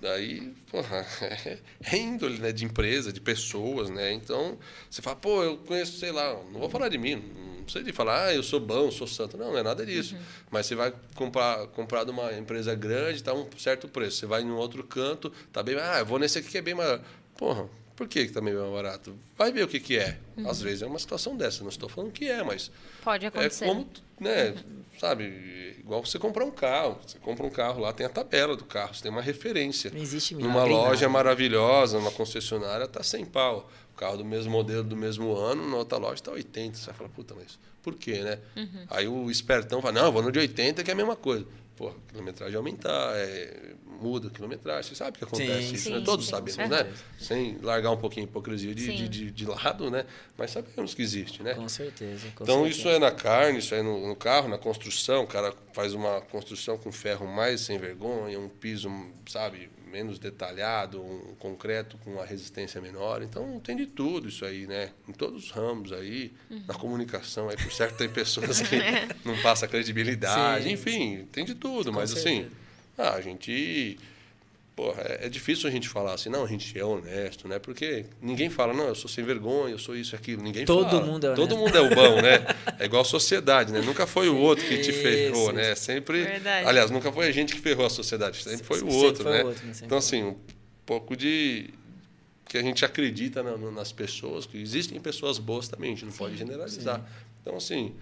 Daí, 0.00 0.52
porra, 0.68 1.06
é 1.92 1.96
índole, 1.96 2.38
né? 2.38 2.50
De 2.52 2.64
empresa, 2.64 3.12
de 3.12 3.20
pessoas, 3.20 3.88
né? 3.88 4.12
Então, 4.12 4.58
você 4.90 5.00
fala, 5.00 5.14
pô, 5.16 5.42
eu 5.44 5.58
conheço, 5.58 5.98
sei 5.98 6.10
lá, 6.10 6.34
não 6.52 6.58
vou 6.58 6.68
falar 6.68 6.88
de 6.88 6.98
mim, 6.98 7.22
não 7.62 7.68
sei 7.68 7.82
de 7.82 7.92
falar, 7.92 8.26
ah, 8.26 8.34
eu 8.34 8.42
sou 8.42 8.60
bom, 8.60 8.90
sou 8.90 9.06
santo. 9.06 9.36
Não, 9.36 9.50
não 9.52 9.58
é 9.58 9.62
nada 9.62 9.84
disso. 9.86 10.16
Mas 10.50 10.66
você 10.66 10.74
vai 10.74 10.92
comprar, 11.14 11.66
comprar 11.68 12.04
de 12.04 12.10
uma 12.10 12.32
empresa 12.36 12.74
grande, 12.74 13.22
tá 13.22 13.32
um 13.32 13.46
certo 13.58 13.88
preço. 13.88 14.18
Você 14.18 14.26
vai 14.26 14.42
em 14.42 14.50
um 14.50 14.56
outro 14.56 14.84
canto, 14.84 15.32
tá 15.52 15.62
bem, 15.62 15.76
ah, 15.78 16.00
eu 16.00 16.06
vou 16.06 16.18
nesse 16.18 16.38
aqui 16.38 16.48
que 16.48 16.58
é 16.58 16.62
bem 16.62 16.74
mais. 16.74 17.00
Porra, 17.36 17.68
por 17.96 18.06
que, 18.08 18.26
que 18.26 18.32
tá 18.32 18.40
bem 18.40 18.54
mais 18.54 18.70
barato? 18.70 19.16
Vai 19.36 19.50
ver 19.52 19.64
o 19.64 19.68
que, 19.68 19.80
que 19.80 19.98
é. 19.98 20.18
Às 20.46 20.60
vezes 20.60 20.82
é 20.82 20.86
uma 20.86 20.98
situação 20.98 21.36
dessa, 21.36 21.62
não 21.62 21.70
estou 21.70 21.88
falando 21.88 22.12
que 22.12 22.28
é, 22.28 22.42
mas 22.42 22.70
Pode 23.02 23.24
é 23.24 23.28
acontecer. 23.28 23.64
como, 23.66 23.88
né, 24.20 24.54
sabe, 24.98 25.76
igual 25.78 26.04
você 26.04 26.18
comprar 26.18 26.44
um 26.44 26.50
carro. 26.50 26.98
Você 27.06 27.18
compra 27.18 27.44
um 27.46 27.50
carro 27.50 27.80
lá, 27.80 27.92
tem 27.92 28.06
a 28.06 28.08
tabela 28.08 28.56
do 28.56 28.64
carro, 28.64 28.94
você 28.94 29.02
tem 29.02 29.10
uma 29.10 29.20
referência. 29.22 29.90
Não 29.90 30.00
existe 30.00 30.34
Numa 30.34 30.48
milagre 30.64 30.72
em 30.72 30.76
loja 30.76 31.00
nada. 31.02 31.08
maravilhosa, 31.10 31.98
numa 31.98 32.10
concessionária, 32.12 32.86
tá 32.86 33.02
100 33.02 33.24
pau. 33.26 33.70
Carro 34.02 34.16
do 34.16 34.24
mesmo 34.24 34.50
modelo, 34.50 34.82
do 34.82 34.96
mesmo 34.96 35.32
ano, 35.36 35.70
na 35.70 35.76
outra 35.76 35.96
loja 35.96 36.20
tá 36.20 36.32
80. 36.32 36.76
Você 36.76 36.86
vai 36.86 36.94
falar, 36.94 37.10
puta, 37.10 37.36
mas 37.36 37.56
por 37.80 37.94
quê, 37.94 38.18
né? 38.20 38.40
Uhum. 38.56 38.84
Aí 38.90 39.06
o 39.06 39.30
espertão 39.30 39.80
fala, 39.80 39.92
não, 39.92 40.06
eu 40.06 40.12
vou 40.12 40.22
no 40.22 40.32
de 40.32 40.40
80 40.40 40.82
que 40.82 40.90
é 40.90 40.92
a 40.92 40.96
mesma 40.96 41.14
coisa. 41.14 41.46
Pô, 41.76 41.88
a 41.88 41.94
quilometragem 42.10 42.56
aumentar, 42.56 43.12
é, 43.16 43.74
muda 44.00 44.26
a 44.26 44.30
quilometragem. 44.30 44.82
Você 44.88 44.96
sabe 44.96 45.16
o 45.16 45.18
que 45.18 45.24
acontece 45.24 45.68
Sim, 45.68 45.74
isso, 45.74 45.84
sim, 45.84 45.92
né? 45.94 46.02
Todos 46.04 46.24
sim, 46.26 46.30
sabemos, 46.32 46.68
né? 46.68 46.92
Sem 47.18 47.58
largar 47.62 47.92
um 47.92 47.96
pouquinho 47.96 48.26
a 48.26 48.28
hipocrisia 48.28 48.74
de, 48.74 48.92
de, 48.94 49.08
de, 49.08 49.30
de 49.30 49.46
lado, 49.46 49.88
né? 49.88 50.04
Mas 50.36 50.50
sabemos 50.50 50.94
que 50.94 51.00
existe, 51.00 51.42
né? 51.42 51.54
Com 51.54 51.68
certeza. 51.68 52.26
com 52.34 52.42
Então 52.42 52.56
certeza. 52.64 52.78
isso 52.78 52.88
é 52.88 52.98
na 52.98 53.10
carne, 53.12 53.58
isso 53.60 53.74
é 53.74 53.82
no, 53.82 54.06
no 54.06 54.16
carro, 54.16 54.48
na 54.48 54.58
construção. 54.58 55.22
O 55.22 55.26
cara 55.28 55.54
faz 55.72 55.94
uma 55.94 56.20
construção 56.22 56.76
com 56.76 56.90
ferro 56.90 57.26
mais 57.26 57.60
sem 57.62 57.78
vergonha, 57.78 58.38
um 58.38 58.48
piso, 58.48 58.90
sabe, 59.28 59.70
menos 59.92 60.18
detalhado, 60.18 61.00
um 61.02 61.34
concreto 61.38 61.98
com 61.98 62.12
uma 62.14 62.24
resistência 62.24 62.80
menor. 62.80 63.22
Então 63.22 63.60
tem 63.60 63.76
de 63.76 63.86
tudo 63.86 64.28
isso 64.28 64.44
aí, 64.44 64.66
né? 64.66 64.90
Em 65.06 65.12
todos 65.12 65.44
os 65.44 65.50
ramos 65.50 65.92
aí, 65.92 66.32
na 66.66 66.74
comunicação, 66.74 67.48
aí 67.50 67.56
por 67.56 67.70
certo 67.70 67.96
tem 67.98 68.08
pessoas 68.08 68.60
que 68.66 68.76
não 69.24 69.40
passam 69.42 69.68
credibilidade, 69.68 70.64
Sim, 70.64 70.72
enfim, 70.72 71.28
tem 71.30 71.44
de 71.44 71.54
tudo. 71.54 71.92
Com 71.92 71.98
mas 71.98 72.12
assim, 72.12 72.22
certeza. 72.42 72.50
ah, 72.96 73.12
a 73.14 73.20
gente 73.20 73.98
Porra, 74.82 75.02
é, 75.02 75.26
é 75.26 75.28
difícil 75.28 75.68
a 75.68 75.72
gente 75.72 75.88
falar 75.88 76.14
assim, 76.14 76.28
não, 76.28 76.44
a 76.44 76.48
gente 76.48 76.76
é 76.78 76.84
honesto, 76.84 77.46
né? 77.46 77.58
Porque 77.58 78.06
ninguém 78.20 78.50
fala, 78.50 78.72
não, 78.72 78.88
eu 78.88 78.94
sou 78.94 79.08
sem 79.08 79.22
vergonha, 79.24 79.72
eu 79.72 79.78
sou 79.78 79.94
isso, 79.96 80.16
aquilo. 80.16 80.42
Ninguém 80.42 80.64
Todo 80.64 80.90
fala. 80.90 81.04
mundo 81.06 81.26
é 81.26 81.34
Todo 81.34 81.56
mundo 81.56 81.76
é 81.76 81.80
o 81.80 81.88
bom, 81.94 82.20
né? 82.20 82.44
É 82.78 82.84
igual 82.84 83.04
sociedade, 83.04 83.72
né? 83.72 83.80
Nunca 83.80 84.06
foi 84.06 84.28
o 84.28 84.36
outro 84.36 84.64
que 84.66 84.78
te 84.78 84.92
ferrou, 84.92 85.44
isso. 85.44 85.52
né? 85.52 85.74
Sempre. 85.74 86.22
Verdade. 86.24 86.66
Aliás, 86.68 86.90
nunca 86.90 87.12
foi 87.12 87.28
a 87.28 87.30
gente 87.32 87.54
que 87.54 87.60
ferrou 87.60 87.86
a 87.86 87.90
sociedade, 87.90 88.42
sempre 88.42 88.64
foi 88.66 88.78
o 88.78 88.80
Sempre 88.90 88.96
outro, 88.96 89.22
foi 89.22 89.32
o 89.32 89.34
né? 89.36 89.44
outro, 89.44 89.66
né? 89.66 89.72
Então, 89.82 89.98
assim, 89.98 90.22
um 90.22 90.36
pouco 90.84 91.16
de. 91.16 91.70
que 92.48 92.58
a 92.58 92.62
gente 92.62 92.84
acredita 92.84 93.42
na- 93.42 93.56
nas 93.70 93.92
pessoas, 93.92 94.44
que 94.46 94.60
existem 94.60 95.00
pessoas 95.00 95.38
boas 95.38 95.68
também, 95.68 95.92
a 95.92 95.94
gente 95.94 96.04
não 96.04 96.12
pode 96.12 96.36
generalizar. 96.36 97.00
Então, 97.40 97.56
assim. 97.56 97.94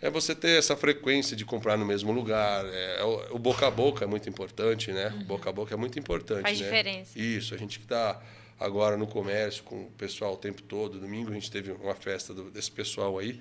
É 0.00 0.08
você 0.08 0.34
ter 0.34 0.58
essa 0.58 0.76
frequência 0.76 1.36
de 1.36 1.44
comprar 1.44 1.76
no 1.76 1.84
mesmo 1.84 2.12
lugar. 2.12 2.64
É, 2.66 3.00
é 3.00 3.04
o, 3.04 3.36
o 3.36 3.38
boca 3.38 3.66
a 3.66 3.70
boca 3.70 4.04
é 4.04 4.06
muito 4.06 4.28
importante, 4.28 4.92
né? 4.92 5.08
O 5.20 5.24
boca 5.24 5.50
a 5.50 5.52
boca 5.52 5.74
é 5.74 5.76
muito 5.76 5.98
importante. 5.98 6.38
Uhum. 6.38 6.42
Faz 6.42 6.60
né? 6.60 6.64
diferença. 6.64 7.18
Isso, 7.18 7.54
a 7.54 7.58
gente 7.58 7.78
que 7.78 7.84
está 7.84 8.20
agora 8.60 8.96
no 8.96 9.06
comércio 9.06 9.62
com 9.64 9.82
o 9.82 9.90
pessoal 9.92 10.34
o 10.34 10.36
tempo 10.36 10.62
todo. 10.62 11.00
Domingo 11.00 11.30
a 11.30 11.34
gente 11.34 11.50
teve 11.50 11.72
uma 11.72 11.94
festa 11.94 12.32
do- 12.32 12.50
desse 12.50 12.70
pessoal 12.70 13.18
aí. 13.18 13.40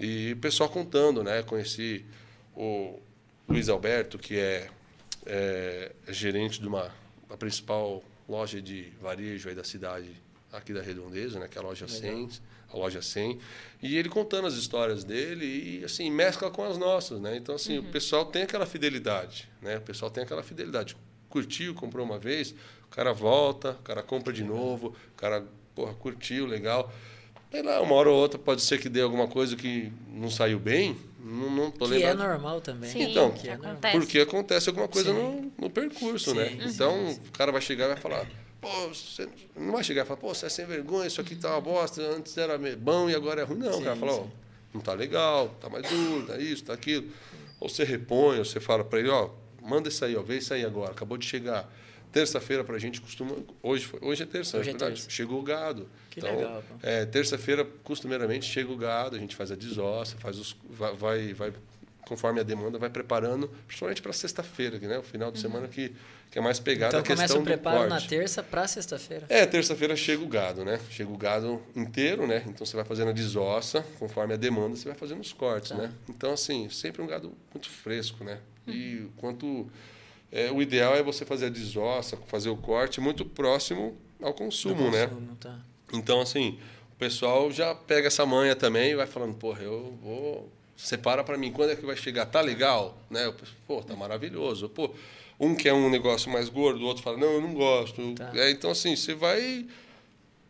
E 0.00 0.32
o 0.32 0.36
pessoal 0.36 0.68
contando, 0.68 1.22
né? 1.22 1.42
Conheci 1.42 2.04
o 2.56 2.98
Luiz 3.48 3.68
Alberto, 3.68 4.18
que 4.18 4.38
é, 4.38 4.68
é, 5.26 5.92
é 6.06 6.12
gerente 6.12 6.60
de 6.60 6.68
uma 6.68 6.90
a 7.28 7.36
principal 7.36 8.02
loja 8.28 8.60
de 8.62 8.92
varejo 9.00 9.48
aí 9.48 9.54
da 9.54 9.64
cidade, 9.64 10.10
aqui 10.52 10.72
da 10.72 10.82
Redondeza, 10.82 11.38
né? 11.38 11.48
Que 11.48 11.58
é 11.58 11.60
a 11.60 11.64
loja 11.64 11.86
100, 11.86 12.28
a 12.72 12.76
loja 12.76 13.02
100. 13.02 13.38
E 13.82 13.96
ele 13.96 14.08
contando 14.08 14.46
as 14.46 14.54
histórias 14.54 15.04
dele 15.04 15.44
e, 15.80 15.84
assim, 15.84 16.10
mescla 16.10 16.50
com 16.50 16.64
as 16.64 16.78
nossas, 16.78 17.20
né? 17.20 17.36
Então, 17.36 17.54
assim, 17.54 17.78
o 17.78 17.84
pessoal 17.84 18.24
tem 18.26 18.42
aquela 18.42 18.66
fidelidade, 18.66 19.48
né? 19.60 19.76
O 19.78 19.82
pessoal 19.82 20.10
tem 20.10 20.22
aquela 20.22 20.42
fidelidade. 20.42 20.96
Curtiu, 21.28 21.74
comprou 21.74 22.04
uma 22.04 22.18
vez, 22.18 22.54
o 22.84 22.88
cara 22.90 23.12
volta, 23.12 23.72
o 23.72 23.82
cara 23.82 24.02
compra 24.02 24.32
de 24.32 24.42
novo, 24.42 24.88
o 25.12 25.16
cara, 25.16 25.44
porra, 25.74 25.92
curtiu, 25.94 26.46
legal. 26.46 26.92
Sei 27.50 27.62
lá, 27.62 27.80
uma 27.80 27.94
hora 27.94 28.10
ou 28.10 28.16
outra 28.16 28.38
pode 28.38 28.60
ser 28.60 28.78
que 28.78 28.88
dê 28.88 29.00
alguma 29.00 29.26
coisa 29.26 29.56
que 29.56 29.90
não 30.08 30.30
saiu 30.30 30.58
bem, 30.58 30.96
Não, 31.18 31.50
não 31.50 31.70
tô 31.70 31.86
Que 31.88 32.02
é 32.02 32.14
normal 32.14 32.60
também. 32.60 32.90
Sim, 32.90 33.10
Então, 33.10 33.30
que 33.32 33.48
é 33.48 33.54
acontece. 33.54 33.98
Porque 33.98 34.18
acontece 34.20 34.68
alguma 34.68 34.88
coisa 34.88 35.12
Sim. 35.12 35.18
no, 35.18 35.52
no 35.64 35.70
percurso, 35.70 36.30
Sim. 36.30 36.36
né? 36.36 36.58
Então, 36.62 37.10
o 37.10 37.30
cara 37.32 37.50
vai 37.52 37.60
chegar 37.60 37.86
e 37.86 37.88
vai 37.88 37.96
falar, 37.96 38.26
pô, 38.60 38.88
você 38.88 39.28
não 39.56 39.72
vai 39.72 39.84
chegar 39.84 40.02
e 40.02 40.06
falar, 40.06 40.20
pô, 40.20 40.34
você 40.34 40.46
é 40.46 40.48
sem 40.48 40.66
vergonha, 40.66 41.06
isso 41.06 41.20
aqui 41.20 41.34
tá 41.36 41.50
uma 41.50 41.60
bosta, 41.60 42.02
antes 42.02 42.36
era 42.36 42.58
bom 42.76 43.08
e 43.08 43.14
agora 43.14 43.40
é 43.40 43.44
ruim. 43.44 43.58
Não, 43.58 43.78
o 43.78 43.82
cara 43.82 43.94
Sim, 43.94 44.00
fala, 44.00 44.12
ó, 44.12 44.22
sim. 44.24 44.30
não 44.74 44.80
tá 44.80 44.92
legal, 44.94 45.48
tá 45.60 45.68
mais 45.68 45.88
duro, 45.88 46.26
tá 46.26 46.38
isso, 46.38 46.64
tá 46.64 46.72
aquilo. 46.74 47.08
Ou 47.60 47.68
você 47.68 47.84
repõe, 47.84 48.38
ou 48.38 48.44
você 48.44 48.60
fala 48.60 48.84
para 48.84 48.98
ele, 49.00 49.08
ó, 49.08 49.30
manda 49.62 49.88
isso 49.88 50.04
aí, 50.04 50.16
ó, 50.16 50.22
vê 50.22 50.38
isso 50.38 50.52
aí 50.54 50.64
agora, 50.64 50.92
acabou 50.92 51.16
de 51.18 51.26
chegar. 51.26 51.70
Terça-feira 52.10 52.64
pra 52.64 52.78
gente 52.78 53.00
costuma. 53.02 53.36
Hoje, 53.62 53.84
foi- 53.84 54.00
hoje 54.02 54.22
é 54.22 54.26
terça, 54.26 54.56
Hoje 54.58 54.70
é 54.70 54.72
verdade. 54.72 54.94
terça. 54.94 55.10
Chegou 55.10 55.38
o 55.40 55.42
gado. 55.42 55.86
Que 56.10 56.20
então, 56.20 56.34
legal, 56.34 56.64
pô. 56.66 56.74
é, 56.82 57.04
terça-feira, 57.04 57.66
costumeiramente, 57.84 58.46
chega 58.46 58.72
o 58.72 58.76
gado, 58.76 59.14
a 59.14 59.18
gente 59.18 59.36
faz 59.36 59.50
a 59.52 59.54
desossa, 59.54 60.16
faz 60.16 60.38
os, 60.38 60.56
vai, 60.70 60.94
vai, 60.94 61.34
vai- 61.34 61.52
conforme 62.06 62.40
a 62.40 62.42
demanda, 62.42 62.78
vai 62.78 62.88
preparando, 62.88 63.50
principalmente 63.66 64.00
para 64.00 64.14
sexta-feira, 64.14 64.78
que, 64.78 64.86
né? 64.86 64.98
O 64.98 65.02
final 65.02 65.30
de 65.30 65.38
semana 65.38 65.68
que, 65.68 65.92
que 66.30 66.38
é 66.38 66.42
mais 66.42 66.58
pegado 66.60 66.90
Então 66.90 67.00
a 67.00 67.02
questão 67.02 67.16
começa 67.16 67.34
o 67.34 67.38
do 67.38 67.44
preparo 67.44 67.88
na 67.88 68.00
terça 68.00 68.42
pra 68.42 68.68
sexta-feira. 68.68 69.26
É, 69.28 69.46
terça-feira 69.46 69.96
chega 69.96 70.22
o 70.22 70.26
gado, 70.26 70.64
né? 70.64 70.78
Chega 70.90 71.10
o 71.10 71.16
gado 71.16 71.62
inteiro, 71.74 72.26
né? 72.26 72.44
Então 72.46 72.66
você 72.66 72.76
vai 72.76 72.84
fazendo 72.84 73.08
a 73.08 73.12
desossa, 73.12 73.84
conforme 73.98 74.34
a 74.34 74.36
demanda, 74.36 74.76
você 74.76 74.88
vai 74.88 74.96
fazendo 74.98 75.20
os 75.20 75.32
cortes, 75.32 75.70
Tá. 75.70 75.76
né? 75.76 75.92
Então, 76.08 76.32
assim, 76.32 76.68
sempre 76.68 77.00
um 77.02 77.06
gado 77.06 77.32
muito 77.52 77.68
fresco, 77.70 78.22
né? 78.24 78.38
E 78.66 79.06
quanto. 79.16 79.66
é, 80.30 80.50
o 80.52 80.60
ideal 80.60 80.94
é 80.94 81.02
você 81.02 81.24
fazer 81.24 81.46
a 81.46 81.48
desossa, 81.50 82.16
fazer 82.26 82.50
o 82.50 82.56
corte 82.56 83.00
muito 83.00 83.24
próximo 83.24 83.96
ao 84.22 84.34
consumo, 84.34 84.90
né? 84.90 85.06
consumo, 85.06 85.36
tá. 85.36 85.58
Então, 85.92 86.20
assim, 86.20 86.58
o 86.92 86.96
pessoal 86.98 87.50
já 87.50 87.74
pega 87.74 88.08
essa 88.08 88.26
manha 88.26 88.54
também 88.54 88.90
e 88.90 88.96
vai 88.96 89.06
falando, 89.06 89.34
porra, 89.34 89.62
eu 89.62 89.96
vou. 90.02 90.52
Separa 90.76 91.24
para 91.24 91.36
mim, 91.36 91.50
quando 91.50 91.70
é 91.70 91.76
que 91.76 91.84
vai 91.84 91.96
chegar? 91.96 92.26
Tá 92.26 92.40
legal? 92.40 92.96
Né? 93.10 93.24
Eu 93.26 93.34
Pô, 93.66 93.82
tá 93.82 93.96
maravilhoso. 93.96 94.68
Pô, 94.68 94.94
um 95.40 95.54
quer 95.54 95.72
um 95.72 95.88
negócio 95.90 96.30
mais 96.30 96.48
gordo, 96.48 96.80
o 96.82 96.86
outro 96.86 97.02
fala, 97.02 97.16
não, 97.16 97.32
eu 97.34 97.40
não 97.40 97.54
gosto. 97.54 98.14
Tá. 98.14 98.30
É, 98.34 98.50
então, 98.50 98.70
assim, 98.70 98.94
você 98.96 99.14
vai. 99.14 99.66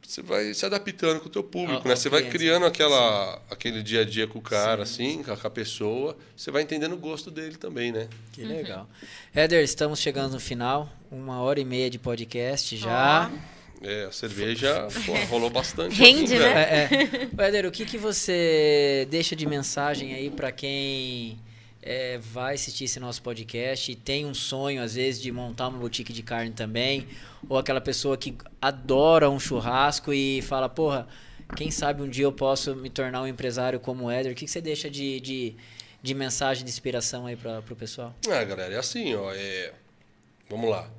Você 0.01 0.23
vai 0.23 0.55
se 0.55 0.65
adaptando 0.65 1.20
com 1.20 1.27
o 1.27 1.31
teu 1.31 1.43
público, 1.44 1.86
né? 1.86 1.94
Você 1.94 2.09
vai 2.09 2.23
criando 2.31 2.65
aquela, 2.65 3.43
aquele 3.51 3.82
dia 3.82 4.01
a 4.01 4.05
dia 4.05 4.27
com 4.27 4.39
o 4.39 4.43
cara, 4.43 4.86
Sim, 4.86 5.16
assim, 5.16 5.23
com 5.23 5.32
a- 5.32 5.36
com 5.36 5.47
a 5.47 5.51
pessoa. 5.51 6.16
Você 6.35 6.51
vai 6.51 6.62
entendendo 6.62 6.93
o 6.94 6.97
gosto 6.97 7.31
dele 7.31 7.56
também, 7.59 7.93
né? 7.93 8.09
Que 8.32 8.43
legal. 8.43 8.89
Éder, 9.35 9.62
estamos 9.62 9.98
chegando 9.98 10.32
no 10.32 10.40
final. 10.40 10.90
Uma 11.10 11.43
hora 11.43 11.60
e 11.60 11.65
meia 11.65 11.90
de 11.90 11.98
podcast 11.98 12.74
já. 12.78 13.31
É, 13.82 14.05
a 14.06 14.12
cerveja 14.12 14.89
pô, 15.05 15.12
rolou 15.28 15.51
bastante. 15.51 15.94
Rende, 15.94 16.35
aqui, 16.35 16.43
né? 16.43 16.89
velho. 16.89 17.28
É, 17.39 17.44
é. 17.44 17.48
Éder, 17.48 17.66
o 17.66 17.70
que, 17.70 17.85
que 17.85 17.98
você 17.98 19.06
deixa 19.10 19.36
de 19.36 19.44
mensagem 19.44 20.15
aí 20.15 20.31
para 20.31 20.51
quem 20.51 21.39
é, 21.89 22.19
vai 22.19 22.55
assistir 22.55 22.85
esse 22.85 23.01
nosso 23.01 23.23
podcast 23.23 23.90
e 23.90 23.97
tem 23.97 24.27
um 24.27 24.35
sonho, 24.35 24.82
às 24.82 24.94
vezes, 24.94 25.23
de 25.23 25.32
montar 25.32 25.69
uma 25.69 25.78
boutique 25.78 26.12
de 26.12 26.23
carne 26.23 26.51
também? 26.51 27.09
Ou 27.48 27.56
aquela 27.56 27.81
pessoa 27.81 28.15
que 28.15 28.36
adora 28.60 29.31
um 29.31 29.40
churrasco 29.40 30.12
e 30.12 30.43
fala, 30.43 30.69
porra, 30.69 31.09
quem 31.56 31.70
sabe 31.70 32.02
um 32.02 32.09
dia 32.09 32.27
eu 32.27 32.32
posso 32.32 32.77
me 32.77 32.90
tornar 32.90 33.23
um 33.23 33.27
empresário 33.27 33.81
como 33.81 34.05
o 34.05 34.10
Éder? 34.10 34.32
O 34.32 34.35
que, 34.35 34.44
que 34.44 34.51
você 34.51 34.60
deixa 34.60 34.90
de, 34.90 35.19
de, 35.20 35.55
de 36.02 36.15
mensagem, 36.15 36.62
de 36.62 36.70
inspiração 36.70 37.24
aí 37.24 37.36
para 37.36 37.60
o 37.60 37.77
pessoal? 37.77 38.15
Ah, 38.31 38.44
galera, 38.44 38.74
é 38.74 38.78
assim, 38.78 39.15
ó. 39.15 39.32
É... 39.32 39.73
Vamos 40.51 40.69
lá. 40.69 40.90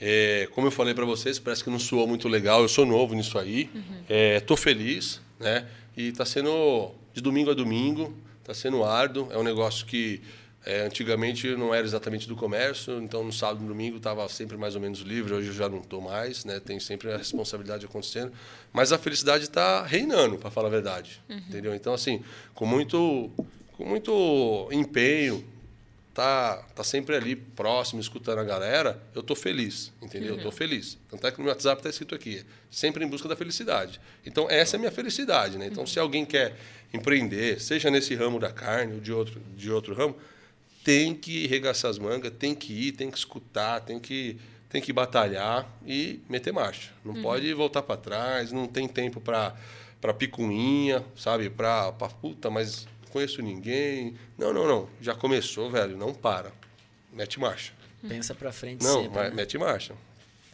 É, 0.00 0.48
como 0.50 0.66
eu 0.66 0.72
falei 0.72 0.94
para 0.94 1.04
vocês, 1.04 1.38
parece 1.38 1.62
que 1.62 1.70
não 1.70 1.78
soou 1.78 2.08
muito 2.08 2.26
legal. 2.26 2.60
Eu 2.60 2.68
sou 2.68 2.84
novo 2.84 3.14
nisso 3.14 3.38
aí. 3.38 3.70
É, 4.08 4.40
tô 4.40 4.56
feliz, 4.56 5.20
né? 5.38 5.68
E 5.96 6.10
tá 6.10 6.24
sendo 6.24 6.90
de 7.12 7.20
domingo 7.20 7.52
a 7.52 7.54
domingo. 7.54 8.12
Tá 8.44 8.54
sendo 8.54 8.84
árduo. 8.84 9.28
É 9.32 9.38
um 9.38 9.42
negócio 9.42 9.86
que 9.86 10.22
é, 10.64 10.82
antigamente 10.82 11.54
não 11.56 11.74
era 11.74 11.84
exatamente 11.84 12.28
do 12.28 12.36
comércio. 12.36 13.02
Então 13.02 13.24
no 13.24 13.32
sábado 13.32 13.64
e 13.64 13.66
domingo 13.66 13.96
estava 13.96 14.28
sempre 14.28 14.56
mais 14.56 14.74
ou 14.74 14.80
menos 14.80 15.00
livre. 15.00 15.34
Hoje 15.34 15.48
eu 15.48 15.54
já 15.54 15.68
não 15.68 15.80
tô 15.80 16.00
mais, 16.00 16.44
né? 16.44 16.60
Tem 16.60 16.78
sempre 16.78 17.12
a 17.12 17.16
responsabilidade 17.16 17.84
acontecendo. 17.84 18.32
Mas 18.72 18.92
a 18.92 18.98
felicidade 18.98 19.44
está 19.44 19.84
reinando, 19.84 20.38
para 20.38 20.50
falar 20.50 20.68
a 20.68 20.70
verdade. 20.70 21.22
Entendeu? 21.48 21.74
Então 21.74 21.92
assim, 21.92 22.22
com 22.54 22.66
muito, 22.66 23.30
com 23.76 23.84
muito 23.84 24.68
empenho, 24.70 25.44
tá, 26.14 26.56
tá 26.74 26.84
sempre 26.84 27.16
ali 27.16 27.34
próximo, 27.34 28.00
escutando 28.00 28.38
a 28.38 28.44
galera, 28.44 29.02
eu 29.14 29.22
tô 29.22 29.34
feliz, 29.34 29.92
entendeu? 30.00 30.36
Eu 30.36 30.42
tô 30.42 30.52
feliz. 30.52 30.96
Tanto 31.10 31.26
é 31.26 31.30
que 31.32 31.38
no 31.38 31.44
meu 31.44 31.52
WhatsApp 31.52 31.82
tá 31.82 31.90
escrito 31.90 32.14
aqui, 32.14 32.44
sempre 32.70 33.04
em 33.04 33.08
busca 33.08 33.28
da 33.28 33.34
felicidade. 33.34 34.00
Então, 34.24 34.48
essa 34.48 34.76
é 34.76 34.78
a 34.78 34.80
minha 34.80 34.92
felicidade, 34.92 35.58
né? 35.58 35.66
Então, 35.66 35.84
se 35.84 35.98
alguém 35.98 36.24
quer 36.24 36.56
empreender, 36.94 37.60
seja 37.60 37.90
nesse 37.90 38.14
ramo 38.14 38.38
da 38.38 38.52
carne 38.52 38.94
ou 38.94 39.00
de 39.00 39.12
outro, 39.12 39.40
de 39.56 39.70
outro 39.70 39.94
ramo, 39.94 40.16
tem 40.84 41.14
que 41.14 41.46
regaçar 41.46 41.90
as 41.90 41.98
mangas, 41.98 42.32
tem 42.38 42.54
que 42.54 42.72
ir, 42.72 42.92
tem 42.92 43.10
que 43.10 43.18
escutar, 43.18 43.80
tem 43.80 43.98
que, 43.98 44.38
tem 44.68 44.80
que 44.80 44.92
batalhar 44.92 45.66
e 45.86 46.20
meter 46.28 46.52
marcha. 46.52 46.92
Não 47.04 47.20
pode 47.20 47.52
voltar 47.52 47.82
para 47.82 47.96
trás, 47.96 48.52
não 48.52 48.66
tem 48.66 48.86
tempo 48.86 49.20
para 49.20 49.54
para 50.00 50.12
picuinha, 50.12 51.02
sabe? 51.16 51.48
Para 51.48 51.90
puta, 51.92 52.50
mas 52.50 52.86
não 53.04 53.08
conheço 53.10 53.40
ninguém. 53.40 54.14
Não, 54.36 54.52
não, 54.52 54.68
não. 54.68 54.86
Já 55.00 55.14
começou, 55.14 55.70
velho, 55.70 55.96
não 55.96 56.12
para. 56.12 56.52
Mete 57.10 57.40
marcha. 57.40 57.72
Pensa 58.06 58.34
para 58.34 58.52
frente 58.52 58.84
Não, 58.84 59.04
sempre. 59.04 59.16
mas 59.16 59.30
né? 59.30 59.34
mete 59.34 59.56
marcha. 59.56 59.94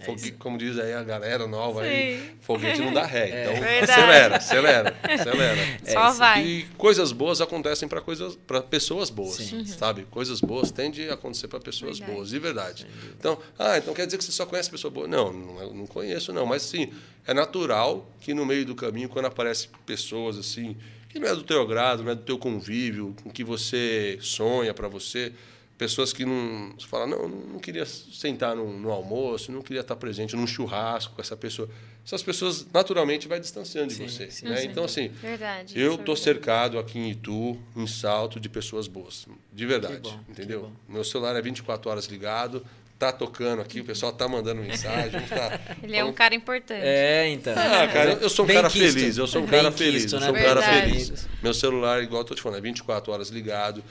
É 0.00 0.04
Fogue- 0.04 0.30
como 0.32 0.56
diz 0.56 0.78
aí 0.78 0.94
a 0.94 1.02
galera 1.04 1.46
nova 1.46 1.82
aí, 1.82 2.18
Sim. 2.20 2.30
foguete 2.40 2.80
não 2.80 2.92
dá 2.92 3.04
ré. 3.04 3.42
Então, 3.44 3.60
Verdade. 3.60 3.90
acelera, 3.92 4.36
acelera, 4.36 4.96
acelera. 5.02 5.56
Só 5.84 6.08
isso. 6.08 6.18
vai. 6.18 6.46
E 6.46 6.62
coisas 6.78 7.12
boas 7.12 7.40
acontecem 7.40 7.86
para 7.88 8.00
coisas 8.00 8.34
para 8.46 8.62
pessoas 8.62 9.10
boas, 9.10 9.34
Sim. 9.36 9.64
sabe? 9.66 10.06
Coisas 10.10 10.40
boas 10.40 10.70
tendem 10.70 11.08
a 11.08 11.14
acontecer 11.14 11.48
para 11.48 11.60
pessoas 11.60 11.98
Verdade. 11.98 12.16
boas, 12.16 12.28
de 12.30 12.38
verdade. 12.38 12.86
Então, 13.18 13.38
ah, 13.58 13.76
então 13.76 13.92
quer 13.94 14.06
dizer 14.06 14.16
que 14.18 14.24
você 14.24 14.32
só 14.32 14.46
conhece 14.46 14.70
pessoa 14.70 14.90
boa? 14.90 15.06
Não, 15.06 15.32
não, 15.32 15.60
eu 15.60 15.74
não 15.74 15.86
conheço 15.86 16.32
não, 16.32 16.46
mas 16.46 16.62
sim, 16.62 16.90
é 17.26 17.34
natural 17.34 18.10
que 18.20 18.32
no 18.32 18.46
meio 18.46 18.64
do 18.64 18.74
caminho 18.74 19.08
quando 19.08 19.26
aparecem 19.26 19.68
pessoas 19.84 20.38
assim, 20.38 20.76
que 21.08 21.18
não 21.18 21.28
é 21.28 21.34
do 21.34 21.42
teu 21.42 21.60
agrado, 21.60 22.02
não 22.02 22.12
é 22.12 22.14
do 22.14 22.22
teu 22.22 22.38
convívio, 22.38 23.14
com 23.22 23.30
que 23.30 23.44
você 23.44 24.16
sonha 24.20 24.72
para 24.72 24.88
você, 24.88 25.32
pessoas 25.80 26.12
que 26.12 26.26
não 26.26 26.74
você 26.78 26.86
fala, 26.86 27.06
não, 27.06 27.26
não 27.26 27.58
queria 27.58 27.86
sentar 27.86 28.54
no, 28.54 28.70
no 28.78 28.90
almoço, 28.92 29.50
não 29.50 29.62
queria 29.62 29.80
estar 29.80 29.96
presente 29.96 30.36
num 30.36 30.46
churrasco 30.46 31.14
com 31.14 31.22
essa 31.22 31.34
pessoa. 31.34 31.70
Essas 32.04 32.22
pessoas 32.22 32.66
naturalmente 32.70 33.26
vai 33.26 33.40
distanciando 33.40 33.88
de 33.88 33.94
Sim, 33.94 34.06
você, 34.06 34.30
sim, 34.30 34.46
né? 34.46 34.56
sim. 34.56 34.66
Então 34.66 34.84
assim, 34.84 35.08
Verdade. 35.08 35.72
eu 35.80 35.94
é 35.94 35.96
verdade. 35.96 36.20
cercado 36.20 36.78
aqui 36.78 36.98
em 36.98 37.10
Itu, 37.10 37.58
em 37.74 37.86
Salto, 37.86 38.38
de 38.38 38.46
pessoas 38.50 38.86
boas. 38.86 39.26
De 39.50 39.64
verdade. 39.64 40.00
Bom, 40.02 40.20
entendeu? 40.28 40.70
Meu 40.86 41.02
celular 41.02 41.34
é 41.34 41.40
24 41.40 41.90
horas 41.90 42.04
ligado, 42.08 42.62
tá 42.98 43.10
tocando 43.10 43.62
aqui, 43.62 43.80
o 43.80 43.84
pessoal 43.84 44.12
tá 44.12 44.28
mandando 44.28 44.60
mensagem. 44.60 45.18
Tá... 45.28 45.58
Ele 45.82 45.96
é 45.96 46.04
um 46.04 46.12
cara 46.12 46.34
importante. 46.34 46.82
É, 46.84 47.26
então. 47.30 47.54
Ah, 47.56 47.88
cara, 47.88 48.12
eu- 48.12 48.18
eu 48.18 48.28
sou 48.28 48.44
um 48.44 48.48
Bem 48.48 48.56
cara 48.56 48.68
quisto. 48.68 48.98
feliz, 48.98 49.16
eu 49.16 49.26
sou 49.26 49.40
um 49.40 49.46
Bem 49.46 49.62
cara 49.62 49.72
feliz, 49.72 50.02
quisto, 50.02 50.16
eu 50.16 50.20
né? 50.20 50.26
sou 50.26 50.34
um 50.34 50.38
cara 50.38 50.60
Verdade. 50.60 50.90
feliz. 50.92 51.28
Meu 51.42 51.54
celular, 51.54 52.02
igual 52.02 52.20
eu 52.20 52.26
tô 52.26 52.34
te 52.34 52.42
falando, 52.42 52.58
é 52.58 52.60
24 52.60 53.10
horas 53.10 53.30
ligado. 53.30 53.82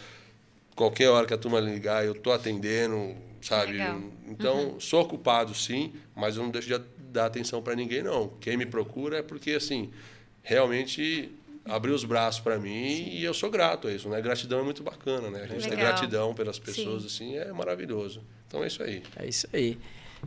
Qualquer 0.80 1.10
hora 1.10 1.28
que 1.28 1.34
a 1.34 1.38
turma 1.38 1.60
ligar, 1.60 2.06
eu 2.06 2.16
tô 2.16 2.32
atendendo, 2.32 3.14
sabe? 3.42 3.74
Legal. 3.74 4.02
Então, 4.26 4.80
sou 4.80 5.02
ocupado 5.02 5.54
sim, 5.54 5.92
mas 6.16 6.38
eu 6.38 6.44
não 6.44 6.50
deixo 6.50 6.70
de 6.70 6.82
dar 7.12 7.26
atenção 7.26 7.62
para 7.62 7.76
ninguém 7.76 8.02
não. 8.02 8.30
Quem 8.40 8.56
me 8.56 8.66
procura 8.66 9.18
é 9.18 9.22
porque 9.22 9.52
assim, 9.52 9.92
realmente 10.42 11.30
abriu 11.66 11.94
os 11.94 12.06
braços 12.06 12.40
para 12.40 12.58
mim 12.58 13.10
e 13.10 13.22
eu 13.22 13.34
sou 13.34 13.52
grato 13.52 13.90
a 13.90 13.92
isso, 13.92 14.08
né? 14.08 14.22
Gratidão 14.22 14.62
é 14.62 14.64
muito 14.64 14.82
bacana, 14.82 15.30
né? 15.30 15.42
A 15.44 15.48
gente 15.48 15.64
ter 15.64 15.72
Legal. 15.72 15.92
gratidão 15.92 16.34
pelas 16.34 16.58
pessoas 16.58 17.04
assim 17.04 17.36
é 17.36 17.52
maravilhoso. 17.52 18.24
Então 18.48 18.64
é 18.64 18.68
isso 18.68 18.82
aí. 18.82 19.04
É 19.18 19.28
isso 19.28 19.50
aí. 19.52 19.78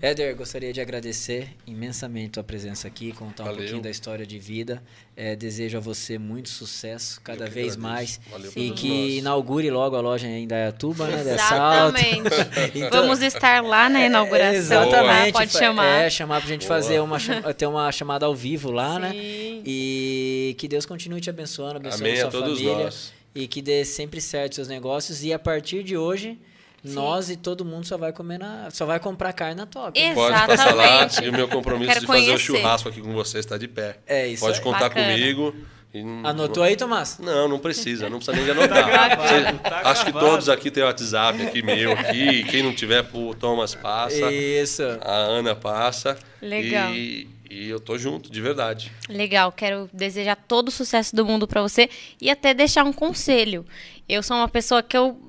Éder, 0.00 0.34
gostaria 0.34 0.72
de 0.72 0.80
agradecer 0.80 1.48
imensamente 1.66 2.30
a 2.30 2.32
tua 2.32 2.44
presença 2.44 2.88
aqui, 2.88 3.12
contar 3.12 3.44
um 3.44 3.46
Valeu. 3.46 3.60
pouquinho 3.60 3.82
da 3.82 3.90
história 3.90 4.26
de 4.26 4.36
vida. 4.38 4.82
É, 5.16 5.36
desejo 5.36 5.76
a 5.76 5.80
você 5.80 6.18
muito 6.18 6.48
sucesso, 6.48 7.20
cada 7.22 7.44
vez 7.46 7.74
agradeço. 7.74 7.80
mais. 7.80 8.20
Valeu 8.30 8.50
e 8.56 8.70
que 8.72 8.88
nós. 8.88 9.12
inaugure 9.18 9.70
logo 9.70 9.94
a 9.94 10.00
loja 10.00 10.26
em 10.26 10.46
Dayatuba, 10.48 11.06
né? 11.06 11.20
Exatamente. 11.20 12.30
Então- 12.74 13.02
Vamos 13.02 13.20
estar 13.22 13.62
lá 13.62 13.88
na 13.88 14.04
inauguração. 14.04 14.54
Exatamente. 14.56 15.32
tá? 15.34 15.38
Pode 15.38 15.52
fa- 15.52 15.58
chamar. 15.58 16.02
É, 16.04 16.10
chamar 16.10 16.40
pra 16.40 16.48
gente 16.48 16.66
Boa. 16.66 16.80
fazer 16.80 16.98
uma, 17.00 17.18
ter 17.54 17.66
uma 17.66 17.92
chamada 17.92 18.26
ao 18.26 18.34
vivo 18.34 18.70
lá, 18.70 18.98
né? 18.98 19.10
Sim. 19.12 19.62
E 19.64 20.56
que 20.58 20.66
Deus 20.66 20.84
continue 20.86 21.20
te 21.20 21.30
abençoando, 21.30 21.76
abençoando 21.76 22.04
Amém 22.04 22.16
sua 22.16 22.28
a 22.28 22.30
todos 22.32 22.58
família. 22.58 22.84
nós. 22.84 23.12
E 23.34 23.46
que 23.46 23.62
dê 23.62 23.84
sempre 23.84 24.20
certo 24.20 24.54
seus 24.56 24.68
negócios. 24.68 25.22
E 25.22 25.32
a 25.32 25.38
partir 25.38 25.84
de 25.84 25.96
hoje, 25.96 26.36
nós 26.84 27.30
e 27.30 27.36
todo 27.36 27.64
mundo 27.64 27.86
só 27.86 27.96
vai 27.96 28.12
comer 28.12 28.38
na. 28.38 28.70
Só 28.70 28.84
vai 28.86 28.98
comprar 28.98 29.32
carne 29.32 29.54
na 29.54 29.66
top. 29.66 29.98
Ex- 30.00 30.14
Pode 30.14 30.46
passar 30.46 30.74
lá 30.74 31.04
Exatamente. 31.04 31.24
e 31.24 31.28
o 31.28 31.32
meu 31.32 31.48
compromisso 31.48 32.00
de 32.00 32.06
fazer 32.06 32.20
o 32.22 32.24
conhecer. 32.26 32.38
churrasco 32.38 32.88
aqui 32.88 33.00
com 33.00 33.12
você 33.12 33.38
está 33.38 33.56
de 33.56 33.68
pé. 33.68 33.98
É 34.06 34.26
isso 34.26 34.44
Pode 34.44 34.58
aí. 34.58 34.64
contar 34.64 34.88
Bacana. 34.88 35.12
comigo. 35.12 35.54
E 35.94 36.02
não- 36.02 36.26
Anotou 36.26 36.62
aí, 36.62 36.74
Tomás? 36.74 37.18
Não, 37.18 37.46
não 37.46 37.58
precisa, 37.58 38.08
não 38.08 38.16
precisa 38.18 38.34
nem 38.34 38.44
de 38.46 38.50
anotar. 38.58 38.86
gravado, 38.86 39.22
Você- 39.28 39.52
tá 39.68 39.80
acho 39.90 40.04
que 40.06 40.12
todos 40.12 40.48
aqui 40.48 40.70
têm 40.70 40.82
o 40.82 40.86
WhatsApp 40.86 41.42
aqui 41.42 41.62
meu 41.62 41.92
aqui. 41.92 42.44
Quem 42.44 42.62
não 42.62 42.74
tiver, 42.74 43.06
o 43.12 43.34
Thomas 43.34 43.74
passa. 43.74 44.32
Isso. 44.32 44.82
A 45.02 45.12
Ana 45.14 45.54
passa. 45.54 46.16
Legal. 46.40 46.92
E, 46.94 47.28
E 47.50 47.68
eu 47.68 47.78
tô 47.78 47.98
junto, 47.98 48.32
de 48.32 48.40
verdade. 48.40 48.90
Legal, 49.10 49.52
quero 49.52 49.86
desejar 49.92 50.36
todo 50.36 50.68
o 50.68 50.70
sucesso 50.70 51.14
do 51.14 51.22
mundo 51.26 51.46
para 51.46 51.60
você 51.60 51.90
e 52.18 52.30
até 52.30 52.54
deixar 52.54 52.82
um 52.84 52.92
conselho. 52.94 53.66
Eu 54.08 54.22
sou 54.22 54.38
uma 54.38 54.48
pessoa 54.48 54.82
que 54.82 54.96
eu 54.96 55.20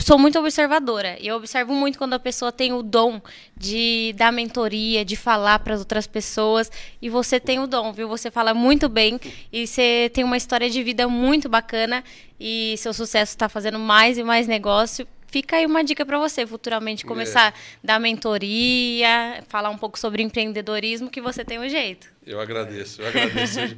sou 0.00 0.18
muito 0.18 0.38
observadora 0.38 1.16
e 1.20 1.26
eu 1.26 1.36
observo 1.36 1.74
muito 1.74 1.98
quando 1.98 2.14
a 2.14 2.18
pessoa 2.18 2.52
tem 2.52 2.72
o 2.72 2.82
dom 2.82 3.20
de 3.56 4.14
dar 4.16 4.32
mentoria, 4.32 5.04
de 5.04 5.16
falar 5.16 5.58
para 5.58 5.74
as 5.74 5.80
outras 5.80 6.06
pessoas 6.06 6.70
e 7.02 7.08
você 7.10 7.38
tem 7.40 7.58
o 7.58 7.66
dom, 7.66 7.92
viu? 7.92 8.08
Você 8.08 8.30
fala 8.30 8.54
muito 8.54 8.88
bem 8.88 9.18
e 9.52 9.66
você 9.66 10.10
tem 10.14 10.22
uma 10.24 10.36
história 10.36 10.70
de 10.70 10.82
vida 10.82 11.08
muito 11.08 11.48
bacana 11.48 12.02
e 12.38 12.74
seu 12.78 12.94
sucesso 12.94 13.32
está 13.32 13.48
fazendo 13.48 13.78
mais 13.78 14.16
e 14.16 14.22
mais 14.22 14.46
negócio. 14.46 15.06
Fica 15.26 15.56
aí 15.56 15.66
uma 15.66 15.82
dica 15.82 16.06
para 16.06 16.16
você 16.16 16.46
futuramente 16.46 17.04
começar 17.04 17.48
a 17.48 17.54
dar 17.82 17.98
mentoria, 17.98 19.42
falar 19.48 19.70
um 19.70 19.76
pouco 19.78 19.98
sobre 19.98 20.22
empreendedorismo 20.22 21.10
que 21.10 21.20
você 21.20 21.44
tem 21.44 21.58
o 21.58 21.68
jeito. 21.68 22.06
Eu 22.24 22.40
agradeço, 22.40 23.02
eu 23.02 23.08
agradeço. 23.08 23.58
Eu- 23.60 23.76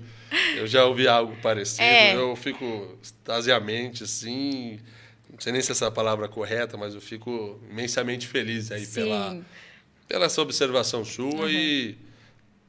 eu 0.58 0.66
já 0.66 0.84
ouvi 0.84 1.08
algo 1.08 1.34
parecido. 1.40 1.82
É. 1.82 2.14
Eu 2.14 2.34
fico 2.36 2.98
extasiamente, 3.02 4.04
assim. 4.04 4.78
Não 5.36 5.40
sei 5.40 5.52
nem 5.52 5.60
se 5.62 5.70
essa 5.70 5.84
é 5.84 5.88
a 5.88 5.90
palavra 5.90 6.26
correta, 6.28 6.76
mas 6.76 6.94
eu 6.94 7.00
fico 7.00 7.60
imensamente 7.70 8.26
feliz 8.26 8.72
aí 8.72 8.86
pela, 8.86 9.30
Sim. 9.32 9.44
pela 10.08 10.24
essa 10.24 10.40
observação 10.40 11.04
sua 11.04 11.50
e 11.50 11.94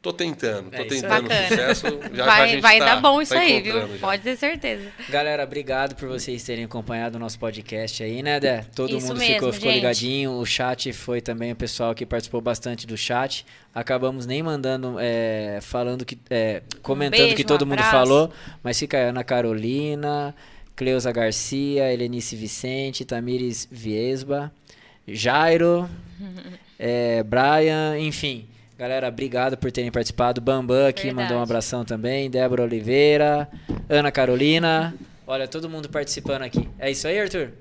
tô 0.02 0.12
tentando, 0.12 0.70
tô 0.70 0.78
É 0.78 0.84
tentando 0.84 1.28
Bacana. 1.30 1.48
sucesso. 1.48 1.86
Já 2.14 2.16
já 2.18 2.26
vai 2.26 2.50
gente 2.50 2.62
vai 2.62 2.80
tá- 2.80 2.86
dar 2.86 3.02
bom 3.02 3.22
isso 3.22 3.34
tá 3.34 3.40
aí, 3.40 3.62
viu? 3.62 3.74
já. 3.80 3.88
Pode 4.00 4.22
ter 4.22 4.36
certeza. 4.36 4.90
Galera, 5.10 5.44
obrigado 5.46 5.96
por 5.96 6.10
vocês 6.10 6.44
terem 6.44 6.66
acompanhado 6.66 7.16
o 7.16 7.20
nosso 7.20 7.40
podcast 7.40 8.04
aí, 8.04 8.22
né, 8.22 8.38
Dé? 8.40 8.66
Todo 8.76 8.98
Isso 8.98 9.08
mundo 9.08 9.18
mesmo, 9.20 9.34
ficou, 9.36 9.54
ficou 9.54 9.70
gente. 9.72 9.80
ligadinho. 9.80 10.32
O 10.34 10.46
chat 10.46 10.92
foi 10.92 11.22
também 11.22 11.54
o 11.54 11.56
pessoal 11.56 11.96
que 11.96 12.06
participou 12.06 12.42
bastante 12.42 12.86
do 12.86 12.98
chat. 12.98 13.46
Acabamos 13.74 14.26
nem 14.26 14.44
mandando, 14.44 14.98
é, 15.00 15.60
falando 15.62 16.04
que. 16.06 16.18
é, 16.30 16.62
comentando 16.82 17.20
beijo, 17.22 17.36
que 17.38 17.44
todo 17.46 17.64
um 17.64 17.66
mundo 17.66 17.82
falou. 17.84 18.30
Mas 18.62 18.78
fica 18.78 18.98
aí 18.98 19.06
Ana 19.06 19.24
Carolina, 19.24 20.36
Cleusa 20.78 21.12
Garcia, 21.12 21.92
Helenice 21.92 22.36
Vicente, 22.36 23.04
Tamires 23.04 23.68
Viesba, 23.70 24.52
Jairo, 25.08 25.90
é, 26.78 27.24
Brian, 27.24 27.98
enfim. 28.00 28.48
Galera, 28.78 29.08
obrigado 29.08 29.58
por 29.58 29.72
terem 29.72 29.92
participado. 29.92 30.40
Bambam 30.40 30.86
aqui 30.86 31.08
Verdade. 31.08 31.24
mandou 31.24 31.40
um 31.40 31.42
abração 31.42 31.84
também. 31.84 32.30
Débora 32.30 32.62
Oliveira, 32.62 33.50
Ana 33.90 34.12
Carolina. 34.12 34.94
Olha, 35.26 35.48
todo 35.48 35.68
mundo 35.68 35.90
participando 35.90 36.44
aqui. 36.44 36.70
É 36.78 36.92
isso 36.92 37.08
aí, 37.08 37.20
Arthur? 37.20 37.54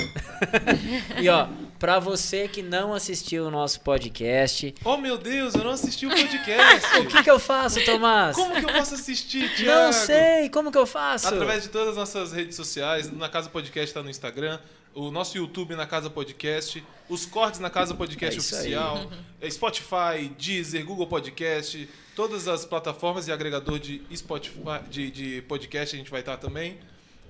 e 1.20 1.28
ó, 1.28 1.48
pra 1.78 1.98
você 1.98 2.48
que 2.48 2.62
não 2.62 2.92
assistiu 2.92 3.46
o 3.46 3.50
nosso 3.50 3.80
podcast, 3.80 4.74
Oh, 4.84 4.96
meu 4.96 5.16
Deus, 5.16 5.54
eu 5.54 5.64
não 5.64 5.70
assisti 5.72 6.06
o 6.06 6.10
podcast. 6.10 6.98
o 7.00 7.06
que 7.06 7.22
que 7.22 7.30
eu 7.30 7.38
faço, 7.38 7.84
Tomás? 7.84 8.36
Como 8.36 8.54
que 8.54 8.64
eu 8.64 8.72
posso 8.72 8.94
assistir, 8.94 9.48
Thiago? 9.56 9.70
Não 9.70 9.92
sei, 9.92 10.48
como 10.50 10.70
que 10.70 10.78
eu 10.78 10.86
faço? 10.86 11.28
Através 11.28 11.62
de 11.62 11.68
todas 11.68 11.90
as 11.90 11.96
nossas 11.96 12.32
redes 12.32 12.56
sociais, 12.56 13.10
na 13.10 13.28
Casa 13.28 13.48
Podcast 13.48 13.88
está 13.88 14.02
no 14.02 14.10
Instagram, 14.10 14.58
o 14.94 15.10
nosso 15.10 15.36
YouTube 15.36 15.74
na 15.74 15.86
Casa 15.86 16.08
Podcast, 16.08 16.84
os 17.08 17.26
cortes 17.26 17.60
na 17.60 17.68
Casa 17.68 17.94
Podcast 17.94 18.36
É 18.36 18.38
isso 18.38 18.54
aí. 18.54 18.60
Oficial, 18.60 19.10
é 19.40 19.50
Spotify, 19.50 20.28
Deezer, 20.38 20.84
Google 20.84 21.06
Podcast, 21.06 21.88
todas 22.14 22.46
as 22.46 22.64
plataformas 22.64 23.26
e 23.26 23.32
agregador 23.32 23.78
de 23.78 24.02
Spotify, 24.14 24.80
de, 24.88 25.10
de 25.10 25.42
podcast 25.42 25.94
a 25.94 25.98
gente 25.98 26.10
vai 26.10 26.20
estar 26.20 26.36
também. 26.36 26.78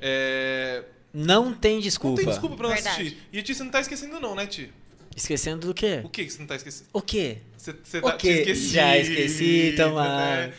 É, 0.01 0.85
Não 1.15 1.55
tem 1.55 1.75
Não 1.75 1.81
desculpa. 1.81 2.17
tem 2.17 2.27
desculpa 2.29 2.57
pra 2.57 2.67
não 2.69 2.75
Verdade. 2.75 3.01
assistir. 3.03 3.19
E 3.33 3.41
Ti, 3.43 3.55
você 3.55 3.63
não 3.63 3.71
tá 3.71 3.81
esquecendo 3.81 4.19
não, 4.21 4.35
né, 4.35 4.47
Ti? 4.47 4.71
Esquecendo 5.17 5.69
do 5.69 5.73
quê? 5.73 6.01
O 6.03 6.09
que 6.09 6.25
que 6.25 6.31
você 6.33 6.41
não 6.41 6.47
tá 6.49 6.57
esquecendo? 6.57 6.91
O 6.93 7.01
quê? 7.01 7.39
Você, 7.57 7.73
você 7.85 7.99
O 7.99 8.03
tá 8.03 8.13
quê? 8.17 8.31
esquecido, 8.33 8.73
Já 8.73 8.99
esqueci, 8.99 9.75
Tomás. 9.77 10.49
né? 10.49 10.55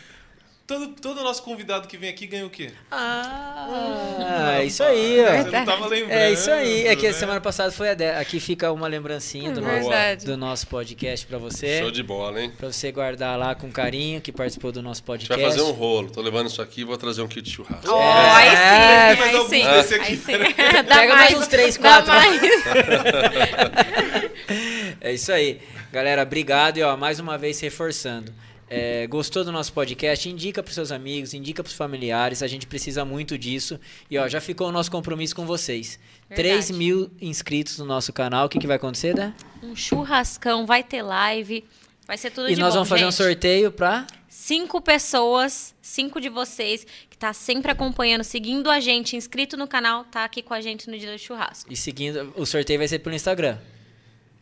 Todo, 0.68 0.88
todo 1.00 1.24
nosso 1.24 1.44
convidado 1.44 1.88
que 1.88 1.96
vem 1.96 2.10
aqui 2.10 2.26
ganha 2.26 2.44
o 2.44 2.50
quê? 2.50 2.72
Ah, 2.90 4.56
é 4.58 4.66
isso 4.66 4.82
aí, 4.84 5.24
ó. 5.24 5.44
Você 5.44 5.52
não 5.52 5.64
tava 5.64 5.86
lembrando. 5.86 6.12
É 6.18 6.32
isso 6.32 6.50
aí. 6.50 6.88
É 6.88 6.96
que 6.96 7.06
a 7.06 7.12
né? 7.12 7.16
semana 7.16 7.40
passada 7.40 7.72
foi 7.72 7.90
a 7.90 7.94
de... 7.94 8.10
Aqui 8.10 8.40
fica 8.40 8.72
uma 8.72 8.88
lembrancinha 8.88 9.52
do, 9.52 9.62
nosso, 9.62 9.90
Verdade. 9.90 10.26
do 10.26 10.36
nosso 10.36 10.66
podcast 10.66 11.24
pra 11.28 11.38
você. 11.38 11.82
Show 11.82 11.92
de 11.92 12.02
bola, 12.02 12.42
hein? 12.42 12.52
Pra 12.58 12.72
você 12.72 12.92
guardar 12.92 13.38
lá 13.38 13.54
com 13.54 13.72
carinho 13.72 14.20
que 14.20 14.32
participou 14.32 14.72
do 14.72 14.82
nosso 14.82 15.04
A 15.08 15.14
gente 15.18 15.28
podcast. 15.28 15.40
vai 15.44 15.52
fazer 15.52 15.62
um 15.62 15.72
rolo. 15.72 16.10
Tô 16.10 16.20
levando 16.20 16.48
isso 16.48 16.60
aqui 16.64 16.82
e 16.82 16.84
vou 16.84 16.98
trazer 16.98 17.22
um 17.22 17.28
kit 17.28 17.44
de 17.44 17.52
churrasco. 17.52 17.88
Oh, 17.88 18.02
É. 18.02 19.12
aí 19.12 19.16
sim, 19.16 19.22
mais 19.22 19.36
aí 19.36 19.48
sim. 19.48 19.64
desse 19.70 19.94
aqui? 19.94 20.12
Aí 20.14 20.18
sim. 20.18 20.34
Dá 20.90 20.96
Pega 20.96 21.16
mais 21.16 21.38
uns 21.38 21.48
três, 21.48 21.78
dá 21.78 22.02
quatro. 22.02 22.12
mais. 22.12 22.42
É 25.00 25.14
isso 25.14 25.32
aí. 25.32 25.60
Galera, 25.92 26.24
obrigado. 26.24 26.78
E 26.78 26.84
ó, 26.84 26.96
mais 26.98 27.20
uma 27.20 27.38
vez 27.38 27.60
reforçando. 27.60 28.34
É, 28.68 29.06
gostou 29.08 29.44
do 29.44 29.52
nosso 29.52 29.72
podcast? 29.74 30.28
Indica 30.28 30.64
pros 30.64 30.74
seus 30.76 30.92
amigos, 30.92 31.34
indica 31.34 31.64
pros 31.64 31.76
familiares. 31.76 32.42
A 32.42 32.48
gente 32.48 32.66
precisa 32.66 33.06
muito 33.06 33.38
disso. 33.38 33.80
E 34.10 34.18
ó, 34.18 34.28
já 34.28 34.42
ficou 34.42 34.68
o 34.68 34.72
nosso 34.72 34.90
compromisso 34.90 35.36
com 35.36 35.46
vocês. 35.46 36.00
Verdade. 36.28 36.50
3 36.68 36.72
mil 36.72 37.12
inscritos 37.22 37.78
no 37.78 37.86
nosso 37.86 38.12
canal. 38.12 38.48
O 38.48 38.50
que, 38.50 38.58
que 38.60 38.68
vai 38.68 38.78
acontecer, 38.78 39.16
né? 39.16 39.34
Um 39.62 39.76
churrascão, 39.76 40.66
vai 40.66 40.84
ter 40.84 41.02
live. 41.04 41.64
Vai 42.08 42.18
ser 42.18 42.32
tudo 42.32 42.50
E 42.50 42.56
de 42.56 42.62
nós 42.62 42.70
bom, 42.70 42.78
vamos 42.80 42.90
fazer 42.90 43.06
um 43.06 43.12
gente. 43.12 43.18
sorteio 43.18 43.72
pra. 43.72 44.06
Cinco 44.28 44.82
pessoas, 44.82 45.74
cinco 45.82 46.20
de 46.20 46.30
vocês 46.30 46.86
que 47.10 47.18
tá 47.18 47.34
sempre 47.34 47.72
acompanhando, 47.72 48.24
seguindo 48.24 48.70
a 48.70 48.80
gente, 48.80 49.16
inscrito 49.16 49.56
no 49.56 49.68
canal, 49.68 50.04
tá 50.06 50.24
aqui 50.24 50.42
com 50.42 50.54
a 50.54 50.60
gente 50.62 50.90
no 50.90 50.98
dia 51.00 51.12
do 51.12 51.18
churrasco. 51.18 51.72
E 51.72 51.76
seguindo. 51.76 52.34
O 52.36 52.46
sorteio 52.46 52.78
vai 52.80 52.88
ser 52.88 53.00
pelo 53.00 53.16
Instagram. 53.16 53.58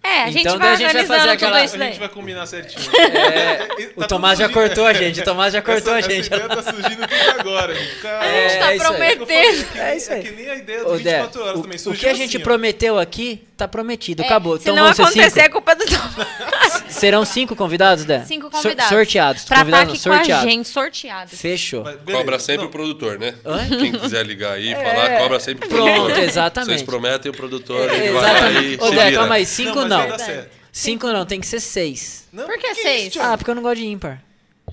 É, 0.05 0.23
a 0.23 0.29
gente 0.29 0.41
Então, 0.41 0.59
vai 0.59 0.73
a 0.73 0.75
gente 0.75 0.91
vai 0.93 1.05
fazer 1.05 1.29
aquela- 1.29 1.63
isso 1.63 1.75
A 1.75 1.79
gente 1.79 1.97
vai 1.99 2.09
combinar 2.09 2.45
certinho. 2.45 2.81
É, 2.99 3.67
o 3.95 4.01
Tá 4.01 4.07
Tomás 4.07 4.37
tudo 4.37 4.47
já 4.49 4.53
cortou 4.53 4.85
a 4.85 4.91
gente. 4.93 5.21
O 5.21 5.23
Tomás 5.23 5.53
já 5.53 5.61
cortou 5.61 5.95
essa, 5.95 6.07
a 6.07 6.11
gente. 6.11 6.25
Essa 6.33 6.43
ideia 6.43 6.49
tá 6.49 6.61
surgindo 6.63 7.07
tudo 7.07 7.39
agora, 7.39 7.73
gente. 7.73 7.95
Calma. 8.01 8.19
A 8.19 8.25
gente 8.49 8.59
tá 8.59 8.71
É, 8.71 8.75
isso. 8.75 8.83
É 8.83 8.87
prometendo. 8.87 9.23
é 9.31 9.63
que, 9.63 9.79
É 9.79 9.95
isso 9.97 10.11
aí. 10.13 10.19
é 10.19 10.23
que 10.23 10.31
nem 10.31 10.49
a 10.49 10.55
ideia 10.55 10.83
do 10.83 10.89
Ô, 10.89 10.97
Dé, 10.97 11.17
24 11.21 11.41
horas 11.41 11.59
o, 11.59 11.61
também 11.61 11.75
o 11.77 11.79
surgiu 11.79 11.99
que 12.01 12.07
a 12.07 12.13
gente 12.13 12.35
assim, 12.35 12.43
prometeu 12.43 12.99
aqui 12.99 13.47
tá 13.55 13.65
prometido. 13.67 14.21
É, 14.23 14.25
Acabou. 14.25 14.57
Se 14.57 14.63
Então 14.63 14.75
não 14.75 14.87
acontecer, 14.87 15.29
cinco. 15.29 15.39
é 15.39 15.49
culpa 15.49 15.73
do 15.75 15.85
Tomás. 15.85 16.83
Serão 16.89 17.23
cinco 17.25 17.55
convidados, 17.55 18.03
Dé? 18.03 18.23
Cinco 18.25 18.49
convidados. 18.51 18.89
sorteados. 18.89 19.45
Pra 19.45 19.59
convidados 19.59 19.93
aqui 19.93 20.03
com 20.03 20.09
a 20.11 20.17
sorteados. 20.17 20.51
gente, 20.51 20.67
sorteados. 20.67 21.39
Fechou. 21.39 21.85
Cobra 22.11 22.39
sempre 22.39 22.63
não, 22.63 22.67
o 22.67 22.71
produtor, 22.71 23.17
né? 23.17 23.35
Hã? 23.45 23.67
Quem 23.69 23.91
quiser 23.93 24.25
ligar 24.25 24.53
aí 24.53 24.73
e 24.73 24.75
falar, 24.75 25.17
cobra 25.19 25.39
sempre 25.39 25.65
o 25.65 25.69
Pronto, 25.69 25.91
produtor. 25.93 26.23
exatamente. 26.23 26.69
Vocês 26.69 26.83
prometem 26.83 27.31
o 27.31 27.33
produtor, 27.35 27.89
ele 27.93 28.11
vai 28.11 28.21
lá 28.21 28.29
e 28.29 28.33
Exatamente. 28.33 28.83
Ô, 28.83 28.91
Dé, 28.91 29.11
calma 29.13 29.35
aí. 29.35 29.41
Não, 29.43 29.47
Cinco 29.49 29.85
não. 29.93 30.07
vai 30.09 30.17
dar 30.17 30.25
certo. 30.25 30.51
Cinco 30.71 31.07
não, 31.07 31.25
tem 31.25 31.39
que 31.39 31.45
ser 31.47 31.59
seis. 31.59 32.27
Não, 32.33 32.45
Por 32.45 32.57
que 32.57 32.67
isso, 32.67 32.81
seis? 32.81 33.13
Thiago? 33.13 33.33
Ah, 33.33 33.37
porque 33.37 33.51
eu 33.51 33.55
não 33.55 33.61
gosto 33.61 33.77
de 33.77 33.85
ímpar. 33.85 34.21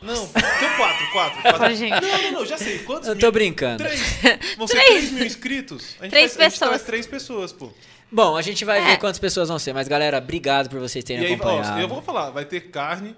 Não, 0.02 0.14
então 0.24 0.76
quatro, 0.78 1.12
quatro. 1.12 1.42
quatro. 1.42 1.74
gente. 1.74 1.90
Não, 2.00 2.22
não, 2.22 2.32
não, 2.32 2.46
já 2.46 2.56
sei. 2.56 2.78
Quantos 2.80 3.06
Eu 3.08 3.14
mil? 3.14 3.20
tô 3.20 3.30
brincando. 3.32 3.84
Três. 3.84 4.00
Vão 4.56 4.66
ser 4.66 4.74
Três. 4.76 4.88
três 4.88 5.10
mil 5.12 5.26
inscritos? 5.26 5.96
A 6.00 6.04
gente 6.04 6.10
Três 6.10 6.32
faz- 6.32 6.40
a 6.40 6.44
gente 6.44 6.52
pessoas. 6.52 6.70
traz 6.70 6.82
três 6.84 7.06
pessoas, 7.06 7.52
pô. 7.52 7.70
Bom, 8.10 8.34
a 8.36 8.40
gente 8.42 8.64
vai 8.64 8.78
É. 8.80 8.84
ver 8.86 8.96
quantas 8.98 9.18
pessoas 9.18 9.48
vão 9.50 9.58
ser. 9.58 9.72
Mas, 9.74 9.86
galera, 9.88 10.16
obrigado 10.18 10.70
por 10.70 10.80
vocês 10.80 11.02
E 11.04 11.06
terem 11.06 11.26
aí, 11.26 11.34
acompanhado. 11.34 11.76
ó, 11.76 11.80
eu 11.80 11.88
vou 11.88 12.00
falar, 12.00 12.30
vai 12.30 12.44
ter 12.46 12.60
carne. 12.70 13.14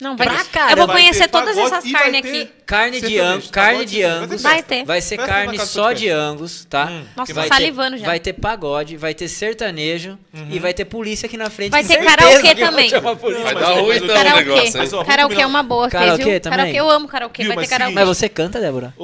Não, 0.00 0.16
vai 0.16 0.26
Pra. 0.26 0.70
Eu 0.72 0.76
vou 0.78 0.88
conhecer 0.88 1.28
todas 1.28 1.56
essas 1.56 1.90
carnes 1.90 2.20
aqui. 2.20 2.50
Carne 2.64 3.00
de 3.00 3.18
Angus, 3.18 3.50
carne 3.50 3.84
de. 3.84 4.02
Angus. 4.02 4.42
Vai 4.42 4.62
ter. 4.62 4.84
Vai 4.84 5.00
ser 5.00 5.16
carne 5.18 5.58
só 5.58 5.92
de 5.92 6.08
Angus, 6.08 6.64
tá? 6.64 6.86
Hum. 6.86 7.04
Nossa, 7.16 7.34
vai 7.34 7.48
tô 7.48 7.54
salivando 7.54 7.96
ter, 7.96 8.00
já. 8.00 8.06
Vai 8.06 8.20
ter 8.20 8.32
pagode, 8.32 8.96
vai 8.96 9.14
ter 9.14 9.28
sertanejo 9.28 10.18
e 10.50 10.58
vai 10.58 10.72
ter 10.72 10.84
polícia 10.84 11.26
aqui 11.26 11.36
na 11.36 11.50
frente. 11.50 11.70
Vai 11.70 11.84
ter 11.84 12.02
karaokê 12.02 12.54
também. 12.54 12.90
Vai 12.90 13.54
dar 13.54 13.72
ruim 13.80 13.96
então 13.96 14.08
o 14.08 14.12
Karaokê. 14.14 14.44
negócio, 14.44 15.04
Karaokê 15.04 15.42
é 15.42 15.46
uma 15.46 15.62
boa, 15.62 15.88
Karaokê 15.88 16.24
viu? 16.24 16.40
também? 16.40 16.58
Karaokê, 16.58 16.80
eu 16.80 16.90
amo 16.90 17.08
karaokê, 17.08 17.42
vai 17.44 17.50
ter 17.50 17.60
mas 17.60 17.68
karaokê. 17.68 17.94
Mas 17.94 18.08
você 18.08 18.28
canta, 18.28 18.60
Débora? 18.60 18.94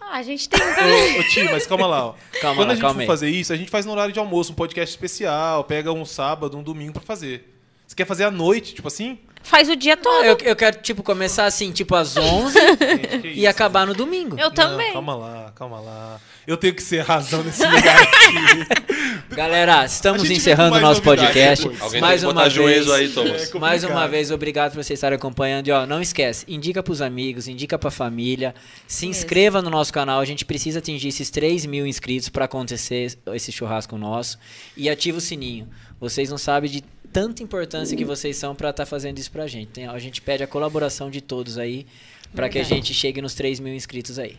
Ah, 0.00 0.18
a 0.18 0.22
gente 0.22 0.48
tem... 0.48 0.60
ô, 0.60 1.20
ô, 1.20 1.22
Ti, 1.28 1.44
mas 1.44 1.66
calma 1.66 1.86
lá, 1.86 2.06
ó. 2.08 2.14
Calma 2.40 2.56
Quando 2.56 2.68
lá, 2.68 2.72
a 2.72 2.74
gente 2.74 2.82
calma 2.82 2.94
for 2.96 3.00
aí. 3.00 3.06
fazer 3.06 3.30
isso, 3.30 3.52
a 3.52 3.56
gente 3.56 3.70
faz 3.70 3.86
no 3.86 3.92
horário 3.92 4.12
de 4.12 4.18
almoço, 4.18 4.52
um 4.52 4.54
podcast 4.54 4.94
especial, 4.94 5.64
pega 5.64 5.90
um 5.90 6.04
sábado, 6.04 6.58
um 6.58 6.62
domingo 6.62 6.92
pra 6.92 7.02
fazer. 7.02 7.48
Você 7.86 7.96
quer 7.96 8.06
fazer 8.06 8.24
à 8.24 8.30
noite, 8.30 8.74
tipo 8.74 8.88
assim? 8.88 9.18
Faz 9.42 9.68
o 9.68 9.76
dia 9.76 9.96
todo. 9.96 10.24
Eu, 10.24 10.36
eu 10.44 10.56
quero, 10.56 10.76
tipo, 10.80 11.02
começar 11.02 11.46
assim, 11.46 11.72
tipo, 11.72 11.94
às 11.94 12.16
11 12.16 12.54
Gente, 13.12 13.26
e 13.28 13.40
isso? 13.40 13.48
acabar 13.48 13.86
no 13.86 13.94
domingo. 13.94 14.36
Eu 14.38 14.46
Não, 14.46 14.54
também. 14.54 14.92
calma 14.92 15.14
lá, 15.14 15.52
calma 15.54 15.80
lá. 15.80 16.20
Eu 16.46 16.56
tenho 16.56 16.74
que 16.74 16.82
ser 16.82 17.00
razão 17.04 17.42
nesse 17.42 17.64
lugar 17.64 18.02
aqui. 18.02 18.82
Galera, 19.34 19.84
estamos 19.84 20.28
encerrando 20.30 20.76
o 20.76 20.80
nosso 20.80 21.00
podcast. 21.02 21.62
depois. 21.64 21.82
Alguém 21.82 22.00
Mais 22.00 22.24
uma 22.24 22.48
vez. 22.48 22.90
aí, 22.90 23.08
Thomas. 23.08 23.54
É. 23.54 23.58
Mais 23.58 23.84
uma 23.84 24.06
vez, 24.08 24.30
obrigado 24.30 24.72
por 24.72 24.82
vocês 24.82 24.98
estarem 24.98 25.16
acompanhando. 25.16 25.68
E 25.68 25.70
ó, 25.72 25.86
não 25.86 26.00
esquece, 26.02 26.44
indica 26.48 26.82
pros 26.82 27.00
amigos, 27.00 27.46
indica 27.48 27.78
pra 27.78 27.90
família. 27.90 28.54
Se 28.86 29.06
inscreva 29.06 29.62
no 29.62 29.70
nosso 29.70 29.92
canal. 29.92 30.20
A 30.20 30.24
gente 30.24 30.44
precisa 30.44 30.80
atingir 30.80 31.08
esses 31.08 31.30
3 31.30 31.64
mil 31.66 31.86
inscritos 31.86 32.28
pra 32.28 32.44
acontecer 32.46 33.16
esse 33.32 33.50
churrasco 33.52 33.96
nosso. 33.96 34.38
E 34.76 34.90
ativa 34.90 35.18
o 35.18 35.20
sininho. 35.20 35.68
Vocês 36.00 36.28
não 36.30 36.38
sabem 36.38 36.70
de 36.70 36.84
tanta 37.12 37.42
importância 37.42 37.96
que 37.96 38.04
vocês 38.04 38.36
são 38.36 38.54
pra 38.54 38.70
estar 38.70 38.86
fazendo 38.86 39.18
isso 39.18 39.30
pra 39.30 39.46
gente. 39.46 39.68
Tem- 39.68 39.86
a 39.86 39.98
gente 39.98 40.20
pede 40.22 40.42
a 40.42 40.46
colaboração 40.46 41.10
de 41.10 41.20
todos 41.20 41.58
aí 41.58 41.86
pra 42.34 42.48
que 42.48 42.58
a 42.58 42.62
gente 42.64 42.94
chegue 42.94 43.20
nos 43.20 43.34
3 43.34 43.60
mil 43.60 43.74
inscritos 43.74 44.18
aí. 44.18 44.38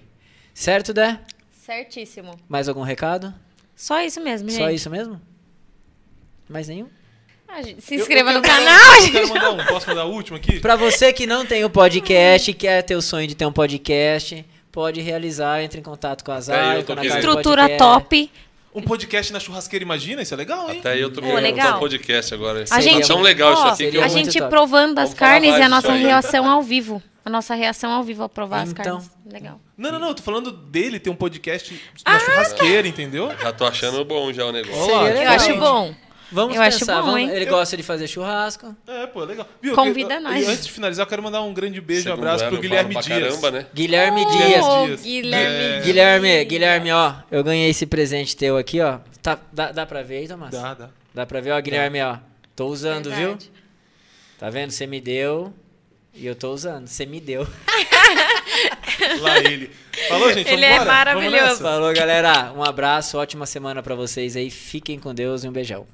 Certo, 0.53 0.93
Dé? 0.93 1.19
Certíssimo. 1.65 2.37
Mais 2.49 2.67
algum 2.67 2.81
recado? 2.81 3.33
Só 3.75 4.01
isso 4.01 4.19
mesmo, 4.21 4.49
gente. 4.49 4.59
Só 4.59 4.69
isso 4.69 4.89
mesmo? 4.89 5.21
Mais 6.49 6.67
nenhum? 6.67 6.87
Ah, 7.47 7.61
gente, 7.61 7.81
Se 7.81 7.95
Eu- 7.95 8.01
inscreva 8.01 8.31
eu 8.31 8.35
no 8.35 8.41
quero 8.41 8.55
canal, 8.65 8.73
mandar 8.79 8.89
um- 8.91 8.95
Eu 8.95 9.01
gente. 9.01 9.11
quero 9.11 9.29
mandar 9.29 9.51
um. 9.51 9.65
Posso 9.67 9.87
mandar 9.87 10.05
o 10.05 10.11
último 10.11 10.37
aqui? 10.37 10.59
Pra 10.59 10.75
você 10.75 11.13
que 11.13 11.25
não 11.27 11.45
tem 11.45 11.63
o 11.63 11.69
podcast, 11.69 12.51
quer 12.53 12.81
ter 12.83 12.95
o 12.95 13.01
sonho 13.01 13.27
de 13.27 13.35
ter 13.35 13.45
um 13.45 13.53
podcast, 13.53 14.45
pode 14.71 15.01
realizar, 15.01 15.61
entre 15.63 15.79
em 15.79 15.83
contato 15.83 16.23
com 16.23 16.31
a 16.31 16.35
eu 16.37 16.41
Zay. 16.41 16.83
Casa 16.83 16.95
do 16.95 17.05
Estrutura 17.05 17.61
Podcast. 17.63 17.77
top. 17.77 18.31
Um 18.75 18.81
podcast 18.81 19.31
na 19.31 19.39
churrasqueira, 19.39 19.83
imagina? 19.83 20.21
Isso 20.21 20.33
é 20.33 20.37
legal, 20.37 20.69
hein? 20.71 20.79
Até 20.79 20.97
eu 20.97 21.11
tô 21.11 21.21
Pô, 21.21 21.27
querendo 21.27 21.43
legal. 21.43 21.65
montar 21.65 21.77
um 21.77 21.79
podcast 21.79 22.33
agora. 22.33 22.63
A 22.71 22.81
gente- 22.81 23.01
Tá 23.01 23.07
tão 23.13 23.21
legal 23.21 23.53
isso 23.53 23.61
Ó, 23.63 23.67
aqui 23.69 23.91
que 23.91 23.97
eu... 23.97 24.03
a 24.03 24.07
gente 24.07 24.37
top. 24.39 24.49
provando 24.49 24.97
as 24.99 25.09
Vamos 25.09 25.13
carnes 25.19 25.55
e 25.57 25.61
a 25.61 25.69
nossa 25.69 25.91
aí. 25.91 26.01
reação 26.03 26.49
ao 26.49 26.61
vivo. 26.61 27.01
A 27.25 27.29
nossa 27.29 27.55
reação 27.55 27.91
ao 27.91 28.03
vivo 28.03 28.23
ao 28.23 28.27
provar 28.29 28.63
as 28.63 28.71
Então. 28.71 28.83
carnes. 28.83 29.11
Legal. 29.31 29.59
Não, 29.77 29.91
não, 29.93 29.99
não. 29.99 30.07
Eu 30.09 30.13
tô 30.15 30.21
falando 30.23 30.51
dele 30.51 30.99
ter 30.99 31.09
um 31.09 31.15
podcast 31.15 31.79
Ah, 32.03 32.13
na 32.13 32.19
churrasqueira, 32.19 32.85
entendeu? 32.87 33.31
Já 33.41 33.53
tô 33.53 33.65
achando 33.65 34.03
bom 34.03 34.33
já 34.33 34.45
o 34.45 34.51
negócio. 34.51 34.81
Olha 34.81 34.93
lá, 34.95 35.05
Seria 35.07 35.23
Eu 35.23 35.29
acho 35.31 35.55
bom. 35.57 35.95
Vamos 36.33 36.55
Eu 36.55 36.61
acho 36.63 36.79
pensar, 36.79 37.01
bom, 37.01 37.11
vamos- 37.11 37.29
ele 37.31 37.45
gosta 37.45 37.77
de 37.77 37.83
fazer 37.83 38.07
churrasco. 38.07 38.75
É, 38.87 39.05
pô, 39.05 39.23
legal. 39.23 39.47
Viu, 39.61 39.75
Convida 39.75 40.15
eu- 40.15 40.17
eu- 40.17 40.23
nós. 40.23 40.47
Antes 40.49 40.65
de 40.65 40.71
finalizar, 40.71 41.05
eu 41.05 41.09
quero 41.09 41.21
mandar 41.21 41.41
um 41.43 41.53
grande 41.53 41.79
beijo 41.79 42.01
e 42.01 42.03
Segundo 42.03 42.19
abraço 42.19 42.45
pro 42.47 42.55
eu 42.55 42.61
Guilherme 42.61 42.95
Dias. 42.95 43.05
Caramba, 43.07 43.51
né? 43.51 43.65
Guilherme 43.73 44.21
Ô, 44.21 44.29
Dias. 44.29 44.65
Dias. 44.87 45.01
Guilherme. 45.03 45.55
É. 45.55 45.81
Guilherme, 45.81 46.45
Guilherme, 46.45 46.91
ó, 46.91 47.13
eu 47.31 47.43
ganhei 47.43 47.69
esse 47.69 47.85
presente 47.85 48.35
teu 48.35 48.57
aqui, 48.57 48.81
ó. 48.81 48.97
Tá, 49.21 49.37
dá, 49.51 49.71
dá 49.71 49.85
pra 49.85 50.01
ver 50.01 50.17
aí, 50.17 50.27
Tomás? 50.27 50.51
Dá, 50.51 50.73
dá. 50.73 50.89
Dá 51.13 51.25
pra 51.25 51.39
ver, 51.39 51.51
ó, 51.51 51.61
Guilherme, 51.61 52.01
ó. 52.01 52.17
Tô 52.55 52.65
usando, 52.67 53.09
viu? 53.11 53.29
Verdade. 53.29 53.51
Tá 54.39 54.49
vendo? 54.49 54.71
Você 54.71 54.85
me 54.87 54.99
deu 54.99 55.53
e 56.13 56.25
eu 56.25 56.35
tô 56.35 56.51
usando. 56.51 56.87
Você 56.87 57.05
me 57.05 57.19
deu. 57.21 57.47
Lá 59.21 59.37
ele. 59.39 59.69
Falou, 60.09 60.31
gente? 60.33 60.49
Ele 60.49 60.65
é 60.65 60.83
maravilhoso. 60.83 61.61
Falou, 61.61 61.93
galera. 61.93 62.51
Um 62.55 62.63
abraço, 62.63 63.17
ótima 63.17 63.45
semana 63.45 63.81
pra 63.83 63.95
vocês 63.95 64.35
aí. 64.35 64.49
Fiquem 64.49 64.99
com 64.99 65.13
Deus 65.13 65.43
e 65.43 65.47
um 65.47 65.51
beijão. 65.51 65.85